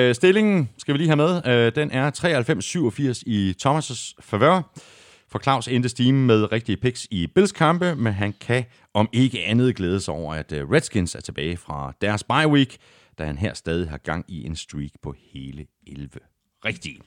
Øh, 0.09 0.15
stillingen 0.15 0.69
skal 0.77 0.93
vi 0.93 0.97
lige 0.97 1.07
have 1.07 1.15
med. 1.17 1.47
Øh, 1.47 1.71
den 1.75 1.91
er 1.91 2.11
93-87 3.19 3.23
i 3.25 3.55
Thomas' 3.67 4.13
favør. 4.21 4.61
For 5.29 5.39
Claus 5.39 5.67
endte 5.67 5.89
Steam 5.89 6.15
med 6.15 6.51
rigtige 6.51 6.77
picks 6.77 7.07
i 7.11 7.27
Bills 7.27 7.51
kampe, 7.51 7.95
men 7.95 8.13
han 8.13 8.33
kan 8.41 8.63
om 8.93 9.09
ikke 9.13 9.43
andet 9.45 9.75
glæde 9.75 9.99
sig 9.99 10.13
over, 10.13 10.33
at 10.33 10.51
øh, 10.51 10.69
Redskins 10.71 11.15
er 11.15 11.21
tilbage 11.21 11.57
fra 11.57 11.93
deres 12.01 12.23
bye 12.23 12.47
week, 12.47 12.77
da 13.19 13.25
han 13.25 13.37
her 13.37 13.53
stadig 13.53 13.89
har 13.89 13.97
gang 13.97 14.25
i 14.27 14.45
en 14.45 14.55
streak 14.55 14.89
på 15.03 15.15
hele 15.33 15.65
11 15.87 16.09
rigtige. 16.65 16.99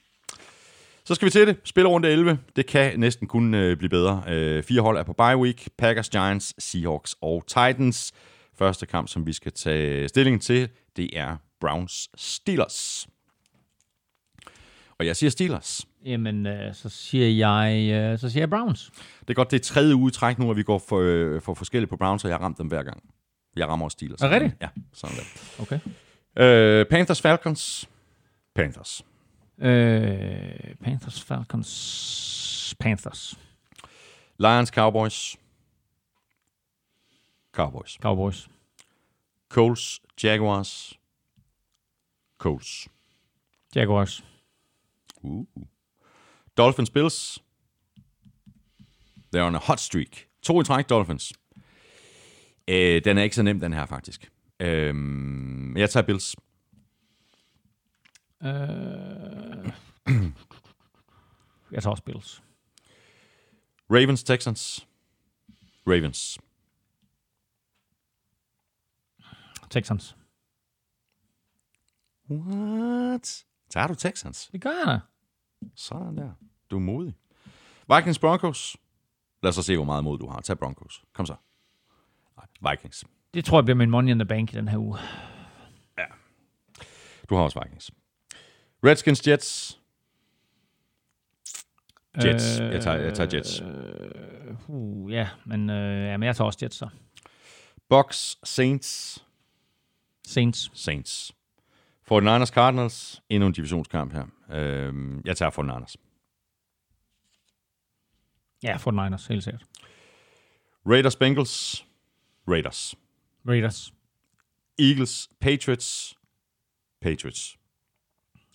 Så 1.09 1.15
skal 1.15 1.27
vi 1.27 1.31
til 1.31 1.47
det. 1.47 1.57
Spillerunde 1.65 2.09
11. 2.09 2.39
Det 2.57 2.67
kan 2.67 3.01
næsten 3.01 3.27
kun 3.27 3.55
øh, 3.55 3.77
blive 3.77 3.89
bedre. 3.89 4.23
Øh, 4.29 4.63
fire 4.63 4.81
hold 4.81 4.99
er 4.99 5.03
på 5.03 5.13
bye 5.13 5.37
week. 5.37 5.69
Packers, 5.79 6.09
Giants, 6.09 6.55
Seahawks 6.59 7.17
og 7.21 7.45
Titans. 7.47 8.13
Første 8.59 8.87
kamp, 8.87 9.09
som 9.09 9.27
vi 9.27 9.33
skal 9.33 9.53
tage 9.53 10.09
stilling 10.09 10.43
til, 10.43 10.69
det 10.97 11.11
er 11.13 11.37
Browns 11.61 12.09
Steelers. 12.17 13.09
Og 14.99 15.07
jeg 15.07 15.17
siger 15.17 15.31
Steelers. 15.31 15.87
Jamen, 16.05 16.47
øh, 16.47 16.75
så 16.75 16.89
siger 16.89 17.29
jeg, 17.29 17.91
øh, 17.93 18.19
så 18.19 18.31
siger 18.31 18.43
jeg 18.43 18.51
Browns. 18.51 18.91
Det 19.21 19.31
er 19.31 19.35
godt, 19.35 19.51
det 19.51 19.59
er 19.61 19.65
tredje 19.65 19.95
uge 19.95 20.11
træk 20.11 20.39
nu, 20.39 20.51
at 20.51 20.57
vi 20.57 20.63
går 20.63 20.83
for, 20.89 21.01
øh, 21.01 21.41
for 21.41 21.55
forskelligt 21.55 21.91
på 21.91 21.97
Browns, 21.97 22.25
og 22.25 22.31
jeg 22.31 22.37
har 22.39 22.45
ramt 22.45 22.59
dem 22.59 22.67
hver 22.67 22.83
gang. 22.83 23.03
Jeg 23.57 23.69
rammer 23.69 23.87
også 23.87 23.95
Steelers. 23.95 24.21
Er 24.21 24.31
rigtigt? 24.31 24.55
Ja, 24.61 24.69
sådan 24.93 25.17
der. 25.17 25.63
Okay. 25.63 25.79
Øh, 26.81 26.87
Panthers, 26.87 27.21
Falcons. 27.21 27.89
Panthers. 28.55 29.03
Øh, 29.61 30.75
Panthers, 30.85 31.23
Falcons, 31.23 32.75
Panthers, 32.81 33.39
Lions, 34.39 34.69
Cowboys. 34.69 35.37
Cowboys. 37.53 37.99
Cowboys, 38.03 38.49
Colts, 39.49 40.01
Jaguars. 40.25 40.99
Colts. 42.39 42.89
Jaguars, 43.77 44.25
Uh. 45.23 45.45
Dolphins, 46.57 46.91
Bills. 46.91 47.39
They're 49.35 49.43
on 49.47 49.55
a 49.55 49.59
hot 49.59 49.81
streak. 49.81 50.29
To 50.43 50.61
i 50.61 50.65
træk, 50.65 50.89
Dolphins. 50.89 51.33
Øh, 52.69 53.05
den 53.05 53.19
er 53.19 53.23
ikke 53.23 53.37
så 53.37 53.43
nem, 53.43 53.61
den 53.61 53.73
her, 53.73 53.87
faktisk. 53.87 54.31
Øhm, 54.61 55.77
jeg 55.77 55.91
tager 55.91 56.07
Bills. 56.07 56.37
Øh, 58.43 58.49
jeg 61.73 61.83
tager 61.83 61.91
også 61.91 62.03
Bills. 62.03 62.43
Ravens, 63.91 64.23
Texans. 64.25 64.89
Ravens. 65.87 66.39
Texans. 69.71 70.17
What? 72.31 73.45
Tager 73.71 73.87
du 73.87 73.95
Texans? 73.95 74.49
Det 74.53 74.61
gør 74.61 74.71
jeg 74.71 74.87
da. 74.87 75.01
Sådan 75.75 76.17
der. 76.17 76.33
Du 76.71 76.77
er 76.77 76.81
modig. 76.81 77.15
Vikings, 77.97 78.19
Broncos. 78.19 78.77
Lad 79.43 79.49
os 79.49 79.55
så 79.55 79.63
se, 79.63 79.77
hvor 79.77 79.85
meget 79.85 80.05
mod 80.05 80.19
du 80.19 80.29
har. 80.29 80.41
Tag 80.41 80.59
Broncos. 80.59 81.05
Kom 81.13 81.27
så. 81.27 81.37
Nej, 82.37 82.73
Vikings. 82.73 83.05
Det 83.35 83.45
tror 83.45 83.59
jeg 83.59 83.65
bliver 83.65 83.77
min 83.77 83.91
money 83.91 84.11
in 84.11 84.19
the 84.19 84.27
bank 84.27 84.53
i 84.53 84.57
den 84.57 84.69
her 84.69 84.79
uge. 84.79 84.99
Du 87.29 87.35
har 87.35 87.43
også 87.43 87.61
Vikings. 87.65 87.91
Redskins, 88.85 89.27
Jets. 89.27 89.81
Jets. 92.25 92.59
Jeg 92.59 92.83
tager, 92.83 92.97
jeg 92.97 93.15
tager 93.15 93.37
Jets. 93.37 93.61
Uh, 94.69 95.13
ja, 95.13 95.29
men, 95.47 95.71
øh, 95.71 96.05
ja, 96.07 96.17
men 96.17 96.27
jeg 96.27 96.37
tager 96.37 96.47
også 96.47 96.59
Jets 96.63 96.77
så. 96.77 96.89
Bucks, 97.89 98.39
Saints. 98.45 99.25
Saints. 100.27 100.71
Saints. 100.75 101.33
49ers, 102.13 102.47
Cardinals. 102.47 103.23
Endnu 103.29 103.47
en 103.47 103.53
divisionskamp 103.53 104.13
her. 104.13 104.27
Øhm, 104.51 105.23
jeg 105.25 105.37
tager 105.37 105.51
49ers. 105.51 105.95
Ja, 108.63 108.77
for 108.77 108.91
Niners, 108.91 109.27
helt 109.27 109.45
sikkert. 109.45 109.65
Raiders, 110.87 111.17
Bengals. 111.17 111.87
Raiders. 112.49 112.95
Raiders. 113.49 113.93
Eagles, 114.79 115.29
Patriots. 115.41 116.19
Patriots. 117.01 117.58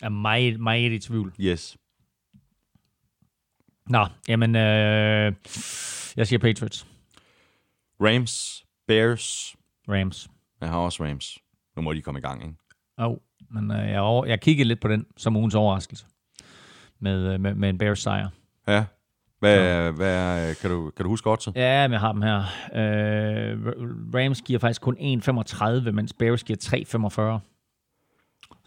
Er 0.03 0.09
meget, 0.09 0.59
meget 0.59 0.91
i 0.91 0.99
tvivl. 0.99 1.34
Yes. 1.39 1.77
Nå, 3.89 4.05
jamen, 4.27 4.55
øh, 4.55 5.34
jeg 6.17 6.27
siger 6.27 6.39
Patriots. 6.39 6.88
Rams, 8.01 8.65
Bears. 8.88 9.55
Rams. 9.89 10.30
Jeg 10.61 10.69
har 10.69 10.77
også 10.77 11.03
Rams. 11.03 11.38
Nu 11.75 11.81
må 11.81 11.93
de 11.93 12.01
komme 12.01 12.17
i 12.17 12.21
gang, 12.21 12.43
ikke? 12.43 12.55
Oh, 12.97 13.17
men 13.49 13.71
øh, 13.71 13.89
jeg, 13.89 14.01
over, 14.01 14.25
jeg 14.25 14.41
kiggede 14.41 14.67
lidt 14.67 14.80
på 14.80 14.88
den 14.88 15.05
som 15.17 15.35
ugens 15.35 15.55
overraskelse. 15.55 16.05
Med, 16.99 17.34
øh, 17.34 17.39
med, 17.39 17.55
med 17.55 17.69
en 17.69 17.77
Bears 17.77 17.99
sejr. 17.99 18.30
Ja. 18.67 18.85
Hvad, 19.39 19.91
hvad, 19.91 20.55
kan, 20.55 20.69
du, 20.69 20.91
kan 20.95 21.03
du 21.03 21.09
huske 21.09 21.30
oddset? 21.30 21.55
Ja, 21.55 21.88
men 21.88 21.93
jeg 21.93 21.99
har 21.99 22.11
dem 22.11 22.21
her. 22.21 22.38
Øh, 22.75 23.57
Rams 24.15 24.41
giver 24.41 24.59
faktisk 24.59 24.81
kun 24.81 24.97
1,35, 24.97 25.91
mens 25.91 26.13
Bears 26.13 26.43
giver 26.43 27.38
3,45. 27.39 27.52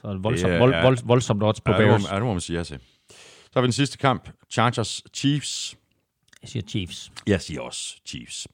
Så 0.07 0.11
et 0.13 0.25
voldsomt, 0.25 0.49
Det 0.51 0.55
er- 0.55 0.59
vold, 0.59 0.83
vold, 0.83 0.99
voldsomt 1.05 1.43
odds 1.43 1.61
på 1.61 1.73
Bears. 1.73 2.11
ja, 2.11 2.15
det 2.17 2.23
må 2.25 2.33
man 2.33 2.41
sige 2.41 2.57
ja 2.59 2.65
til. 2.65 2.79
Så 3.11 3.51
har 3.55 3.61
vi 3.61 3.67
den 3.67 3.73
sidste 3.73 3.99
kamp. 3.99 4.29
Chargers, 4.51 5.03
Chiefs. 5.15 5.77
Jeg 6.43 6.49
siger 6.51 6.63
Chiefs. 6.69 7.13
Jeg 7.27 7.41
siger 7.41 7.61
også 7.61 7.97
Chiefs. 8.07 8.49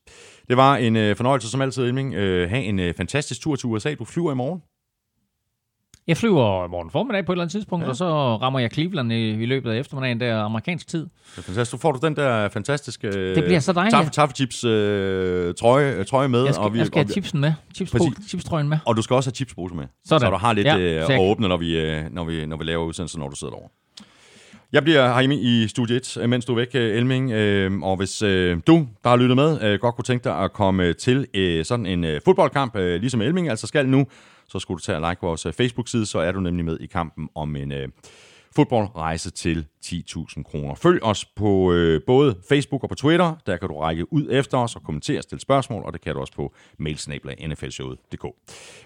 Det 0.49 0.57
var 0.57 0.77
en 0.77 0.97
øh, 0.97 1.17
fornøjelse 1.17 1.51
som 1.51 1.61
altid, 1.61 1.85
Elming. 1.85 2.15
Øh, 2.15 2.51
have 2.51 2.63
en 2.63 2.79
øh, 2.79 2.95
fantastisk 2.95 3.41
tur 3.41 3.57
til 3.57 3.67
USA. 3.67 3.95
Du 3.95 4.05
flyver 4.05 4.33
i 4.33 4.35
morgen. 4.35 4.63
Jeg 6.07 6.17
flyver 6.17 6.67
morgen 6.67 6.91
formiddag 6.91 7.27
på 7.27 7.33
et 7.33 7.35
eller 7.35 7.43
andet 7.43 7.53
tidspunkt, 7.53 7.85
ja. 7.85 7.89
og 7.89 7.97
så 7.97 8.37
rammer 8.37 8.59
jeg 8.61 8.71
Cleveland 8.73 9.13
i, 9.13 9.31
i 9.31 9.47
løbet 9.47 9.71
af 9.71 9.79
eftermiddagen, 9.79 10.21
der 10.21 10.39
amerikansk 10.39 10.89
tid. 10.89 11.01
Det 11.01 11.39
er 11.39 11.43
fantastisk. 11.43 11.73
Du 11.73 11.77
får 11.77 11.93
du 11.93 12.07
den 12.07 12.17
der 12.17 12.49
fantastiske 12.49 13.35
Det 13.35 13.45
bliver 13.45 13.61
så 13.61 13.73
dejligt. 13.73 13.95
Taffe, 13.95 14.11
taffe 14.11 14.35
chips 14.35 14.65
øh, 14.65 15.55
trøje, 15.55 15.95
øh, 15.95 16.07
trøje 16.07 16.29
med. 16.29 16.45
Jeg 16.45 16.55
skal, 16.55 16.65
og, 16.65 16.75
vi, 16.75 16.79
jeg 16.79 16.87
skal 16.87 16.99
og, 16.99 17.05
have 17.05 17.13
chipsen 17.13 17.41
med. 17.41 17.53
Chips 17.75 17.93
chipstrøjen 18.29 18.69
med. 18.69 18.79
og 18.87 18.97
du 18.97 19.03
skal 19.03 19.15
også 19.15 19.31
have 19.31 19.35
chipspose 19.35 19.75
med. 19.75 19.85
Sådan. 20.05 20.21
Så 20.21 20.31
du 20.31 20.37
har 20.37 20.53
lidt 20.53 20.67
Ja, 20.67 20.79
øh, 20.79 21.07
så 21.07 21.13
at 21.13 21.21
åbne, 21.21 21.49
når 21.49 21.57
vi, 21.57 21.81
øh, 21.81 22.05
når, 22.11 22.25
vi, 22.25 22.47
når 22.47 22.57
vi 22.57 22.65
laver 22.65 22.85
udsendelser, 22.85 23.19
når 23.19 23.29
du 23.29 23.37
sidder 23.37 23.51
derovre. 23.51 23.69
Jeg 24.73 24.83
bliver 24.83 25.15
herhjemme 25.15 25.37
i 25.37 25.69
Studie 25.69 25.97
1, 25.97 26.17
øh, 26.21 26.29
mens 26.29 26.45
du 26.45 26.53
er 26.53 26.57
væk, 26.57 26.69
øh, 26.75 26.97
Elming. 26.97 27.35
Og 27.85 27.97
hvis 27.97 28.19
du, 28.67 28.87
der 29.05 29.09
har 29.09 29.17
lyttet 29.17 29.37
med, 29.37 29.79
godt 29.79 29.95
kunne 29.95 30.05
tænke 30.05 30.25
dig 30.25 30.39
at 30.39 30.53
komme 30.53 30.93
til 30.93 31.27
sådan 31.65 31.87
en 31.87 32.05
fodboldkamp, 32.25 32.77
ligesom 32.77 33.21
Elming 33.21 33.49
altså 33.49 33.67
skal 33.67 33.89
nu, 33.89 34.07
så 34.49 34.59
skulle 34.59 34.79
du 34.79 34.83
tage 34.83 34.99
og 34.99 35.11
like 35.11 35.23
vores 35.23 35.47
øh, 35.47 35.53
Facebook-side, 35.53 36.07
så 36.07 36.19
er 36.19 36.33
du 36.33 36.41
nemlig 36.41 36.65
med 36.65 36.79
i 36.81 36.87
kampen 36.87 37.29
om 37.35 37.57
en 37.57 37.73
øh, 37.73 37.89
fodboldrejse 38.57 39.31
til 39.31 39.67
10.000 39.85 40.43
kroner. 40.43 40.75
Følg 40.75 41.03
os 41.03 41.25
på 41.25 41.73
øh, 41.73 42.01
både 42.07 42.37
Facebook 42.49 42.83
og 42.83 42.89
på 42.89 42.95
Twitter. 42.95 43.35
Der 43.47 43.57
kan 43.57 43.69
du 43.69 43.79
række 43.79 44.13
ud 44.13 44.27
efter 44.31 44.59
os 44.59 44.77
og 44.77 44.83
kommentere 44.83 45.19
og 45.19 45.23
stille 45.23 45.41
spørgsmål, 45.41 45.83
og 45.85 45.93
det 45.93 46.01
kan 46.01 46.15
du 46.15 46.21
også 46.21 46.33
på 46.33 46.55
mailsnabla.nflshowet.dk. 46.79 48.27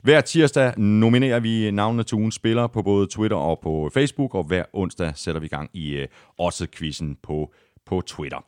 Hver 0.02 0.20
tirsdag 0.20 0.78
nominerer 0.78 1.40
vi 1.40 1.70
navnene 1.70 2.02
til 2.02 2.14
ugens 2.14 2.34
spillere 2.34 2.68
på 2.68 2.82
både 2.82 3.06
Twitter 3.06 3.36
og 3.36 3.60
på 3.62 3.90
Facebook, 3.94 4.34
og 4.34 4.44
hver 4.44 4.64
onsdag 4.72 5.12
sætter 5.14 5.40
vi 5.40 5.48
gang 5.48 5.70
i 5.72 5.90
øh, 5.90 6.08
også 6.38 6.66
quizzen 6.72 7.16
på 7.22 7.52
på 7.86 8.00
Twitter. 8.06 8.44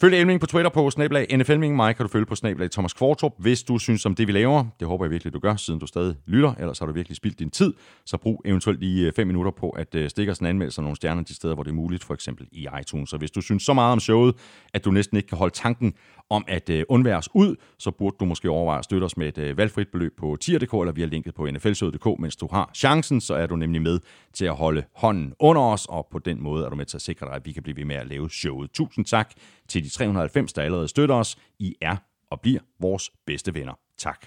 Følg 0.00 0.14
Elming 0.14 0.40
på 0.40 0.46
Twitter 0.46 0.70
på 0.70 0.90
snablag 0.90 1.36
NFLming. 1.38 1.76
Mig 1.76 1.96
kan 1.96 2.06
du 2.06 2.12
følge 2.12 2.26
på 2.26 2.34
snablag 2.34 2.70
Thomas 2.70 2.92
Kvartrup. 2.92 3.32
Hvis 3.38 3.62
du 3.62 3.78
synes 3.78 4.06
om 4.06 4.14
det, 4.14 4.26
vi 4.26 4.32
laver, 4.32 4.64
det 4.80 4.88
håber 4.88 5.04
jeg 5.04 5.10
virkelig, 5.10 5.32
du 5.32 5.38
gør, 5.38 5.56
siden 5.56 5.80
du 5.80 5.86
stadig 5.86 6.16
lytter, 6.26 6.54
ellers 6.54 6.78
har 6.78 6.86
du 6.86 6.92
virkelig 6.92 7.16
spildt 7.16 7.38
din 7.38 7.50
tid, 7.50 7.72
så 8.04 8.16
brug 8.16 8.42
eventuelt 8.44 8.80
lige 8.80 9.06
øh, 9.06 9.12
5 9.12 9.26
minutter 9.26 9.52
på 9.52 9.70
at 9.70 9.94
øh, 9.94 10.10
stikke 10.10 10.32
os 10.32 10.38
en 10.38 10.46
anmeldelse 10.46 10.80
af 10.80 10.82
nogle 10.82 10.96
stjerner 10.96 11.22
de 11.22 11.34
steder, 11.34 11.54
hvor 11.54 11.62
det 11.62 11.70
er 11.70 11.74
muligt, 11.74 12.04
for 12.04 12.14
eksempel 12.14 12.46
i 12.52 12.68
iTunes. 12.80 13.10
Så 13.10 13.16
hvis 13.16 13.30
du 13.30 13.40
synes 13.40 13.62
så 13.62 13.72
meget 13.72 13.92
om 13.92 14.00
showet, 14.00 14.34
at 14.74 14.84
du 14.84 14.90
næsten 14.90 15.16
ikke 15.16 15.28
kan 15.28 15.38
holde 15.38 15.54
tanken 15.54 15.94
om 16.30 16.44
at 16.48 16.70
øh, 16.70 16.84
undvære 16.88 17.16
os 17.16 17.28
ud, 17.34 17.56
så 17.78 17.90
burde 17.90 18.16
du 18.20 18.24
måske 18.24 18.50
overveje 18.50 18.78
at 18.78 18.84
støtte 18.84 19.04
os 19.04 19.16
med 19.16 19.38
et 19.38 19.56
valgfrit 19.56 19.88
beløb 19.88 20.12
på 20.18 20.36
tier.dk 20.40 20.74
eller 20.74 20.92
via 20.92 21.06
linket 21.06 21.34
på 21.34 21.46
nflshowet.dk, 21.50 22.20
mens 22.20 22.36
du 22.36 22.48
har 22.50 22.70
chancen, 22.74 23.20
så 23.20 23.34
er 23.34 23.46
du 23.46 23.56
nemlig 23.56 23.82
med 23.82 24.00
til 24.32 24.44
at 24.44 24.56
holde 24.56 24.84
hånden 24.94 25.32
under 25.38 25.62
os, 25.62 25.86
og 25.86 26.06
på 26.10 26.18
den 26.18 26.42
måde 26.42 26.64
er 26.64 26.68
du 26.68 26.76
med 26.76 26.86
til 26.86 26.96
at 26.96 27.02
sikre 27.02 27.26
dig, 27.26 27.34
at 27.34 27.46
vi 27.46 27.52
kan 27.52 27.62
blive 27.62 27.76
ved 27.76 27.84
med 27.84 27.96
at 27.96 28.06
lave 28.06 28.30
showet. 28.30 28.70
Tusind 28.70 29.04
tak 29.04 29.32
til 29.68 29.84
de 29.84 29.88
390, 29.88 30.52
der 30.52 30.62
allerede 30.62 30.88
støtter 30.88 31.14
os. 31.14 31.36
I 31.58 31.74
er 31.80 31.96
og 32.30 32.40
bliver 32.40 32.60
vores 32.80 33.10
bedste 33.26 33.54
venner. 33.54 33.72
Tak. 33.98 34.26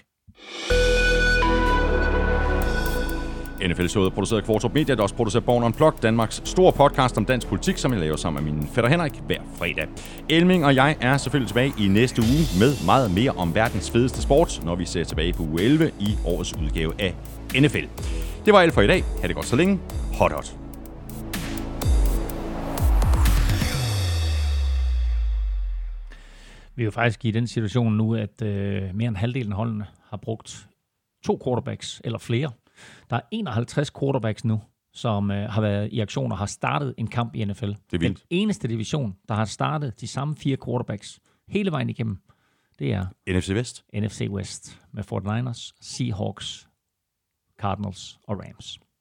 NFL-showet 3.68 4.06
er 4.06 4.14
produceret 4.14 4.40
af 4.40 4.46
Kvartrup 4.46 4.74
Media, 4.74 4.94
der 4.94 5.02
også 5.02 5.14
producerer 5.14 5.42
Born 5.42 5.62
Unplugged, 5.62 6.00
Danmarks 6.00 6.42
store 6.44 6.72
podcast 6.72 7.16
om 7.18 7.24
dansk 7.24 7.46
politik, 7.46 7.76
som 7.78 7.92
jeg 7.92 8.00
laver 8.00 8.16
sammen 8.16 8.44
med 8.44 8.52
min 8.52 8.68
fætter 8.68 8.90
Henrik 8.90 9.12
hver 9.26 9.40
fredag. 9.58 9.88
Elming 10.28 10.64
og 10.64 10.74
jeg 10.74 10.96
er 11.00 11.16
selvfølgelig 11.16 11.48
tilbage 11.48 11.72
i 11.78 11.88
næste 11.88 12.22
uge 12.22 12.58
med 12.58 12.86
meget 12.86 13.14
mere 13.14 13.30
om 13.30 13.54
verdens 13.54 13.90
fedeste 13.90 14.22
sport, 14.22 14.60
når 14.64 14.74
vi 14.74 14.84
ser 14.84 15.04
tilbage 15.04 15.32
på 15.32 15.42
uge 15.42 15.62
11 15.62 15.90
i 16.00 16.16
årets 16.26 16.54
udgave 16.62 16.92
af 16.98 17.14
NFL. 17.60 17.86
Det 18.46 18.52
var 18.52 18.60
alt 18.60 18.74
for 18.74 18.80
i 18.80 18.86
dag. 18.86 19.04
Ha' 19.20 19.28
det 19.28 19.34
godt 19.34 19.46
så 19.46 19.56
længe. 19.56 19.80
Hot 20.18 20.32
hot. 20.32 20.61
Vi 26.74 26.82
er 26.82 26.84
jo 26.84 26.90
faktisk 26.90 27.24
i 27.24 27.30
den 27.30 27.46
situation 27.46 27.96
nu, 27.96 28.14
at 28.14 28.42
øh, 28.42 28.94
mere 28.94 29.08
end 29.08 29.16
halvdelen 29.16 29.52
af 29.52 29.56
holdene 29.56 29.86
har 30.04 30.16
brugt 30.16 30.68
to 31.24 31.40
quarterbacks 31.44 32.00
eller 32.04 32.18
flere. 32.18 32.50
Der 33.10 33.16
er 33.16 33.20
51 33.30 33.92
quarterbacks 34.00 34.44
nu, 34.44 34.60
som 34.92 35.30
øh, 35.30 35.50
har 35.50 35.60
været 35.60 35.88
i 35.92 36.00
aktion 36.00 36.32
og 36.32 36.38
har 36.38 36.46
startet 36.46 36.94
en 36.98 37.06
kamp 37.06 37.34
i 37.34 37.44
NFL. 37.44 37.66
Det 37.66 37.76
er 37.92 37.98
vildt. 37.98 38.18
Den 38.18 38.26
eneste 38.30 38.68
division, 38.68 39.16
der 39.28 39.34
har 39.34 39.44
startet 39.44 40.00
de 40.00 40.06
samme 40.06 40.36
fire 40.36 40.56
quarterbacks 40.64 41.20
hele 41.48 41.70
vejen 41.70 41.90
igennem, 41.90 42.18
det 42.78 42.92
er 42.92 43.06
NFC 43.28 43.50
Vest. 43.50 43.84
NFC 43.94 44.26
West 44.30 44.80
med 44.92 45.04
49ers, 45.12 45.72
Seahawks, 45.80 46.68
Cardinals 47.58 48.18
og 48.28 48.38
Rams. 48.38 48.80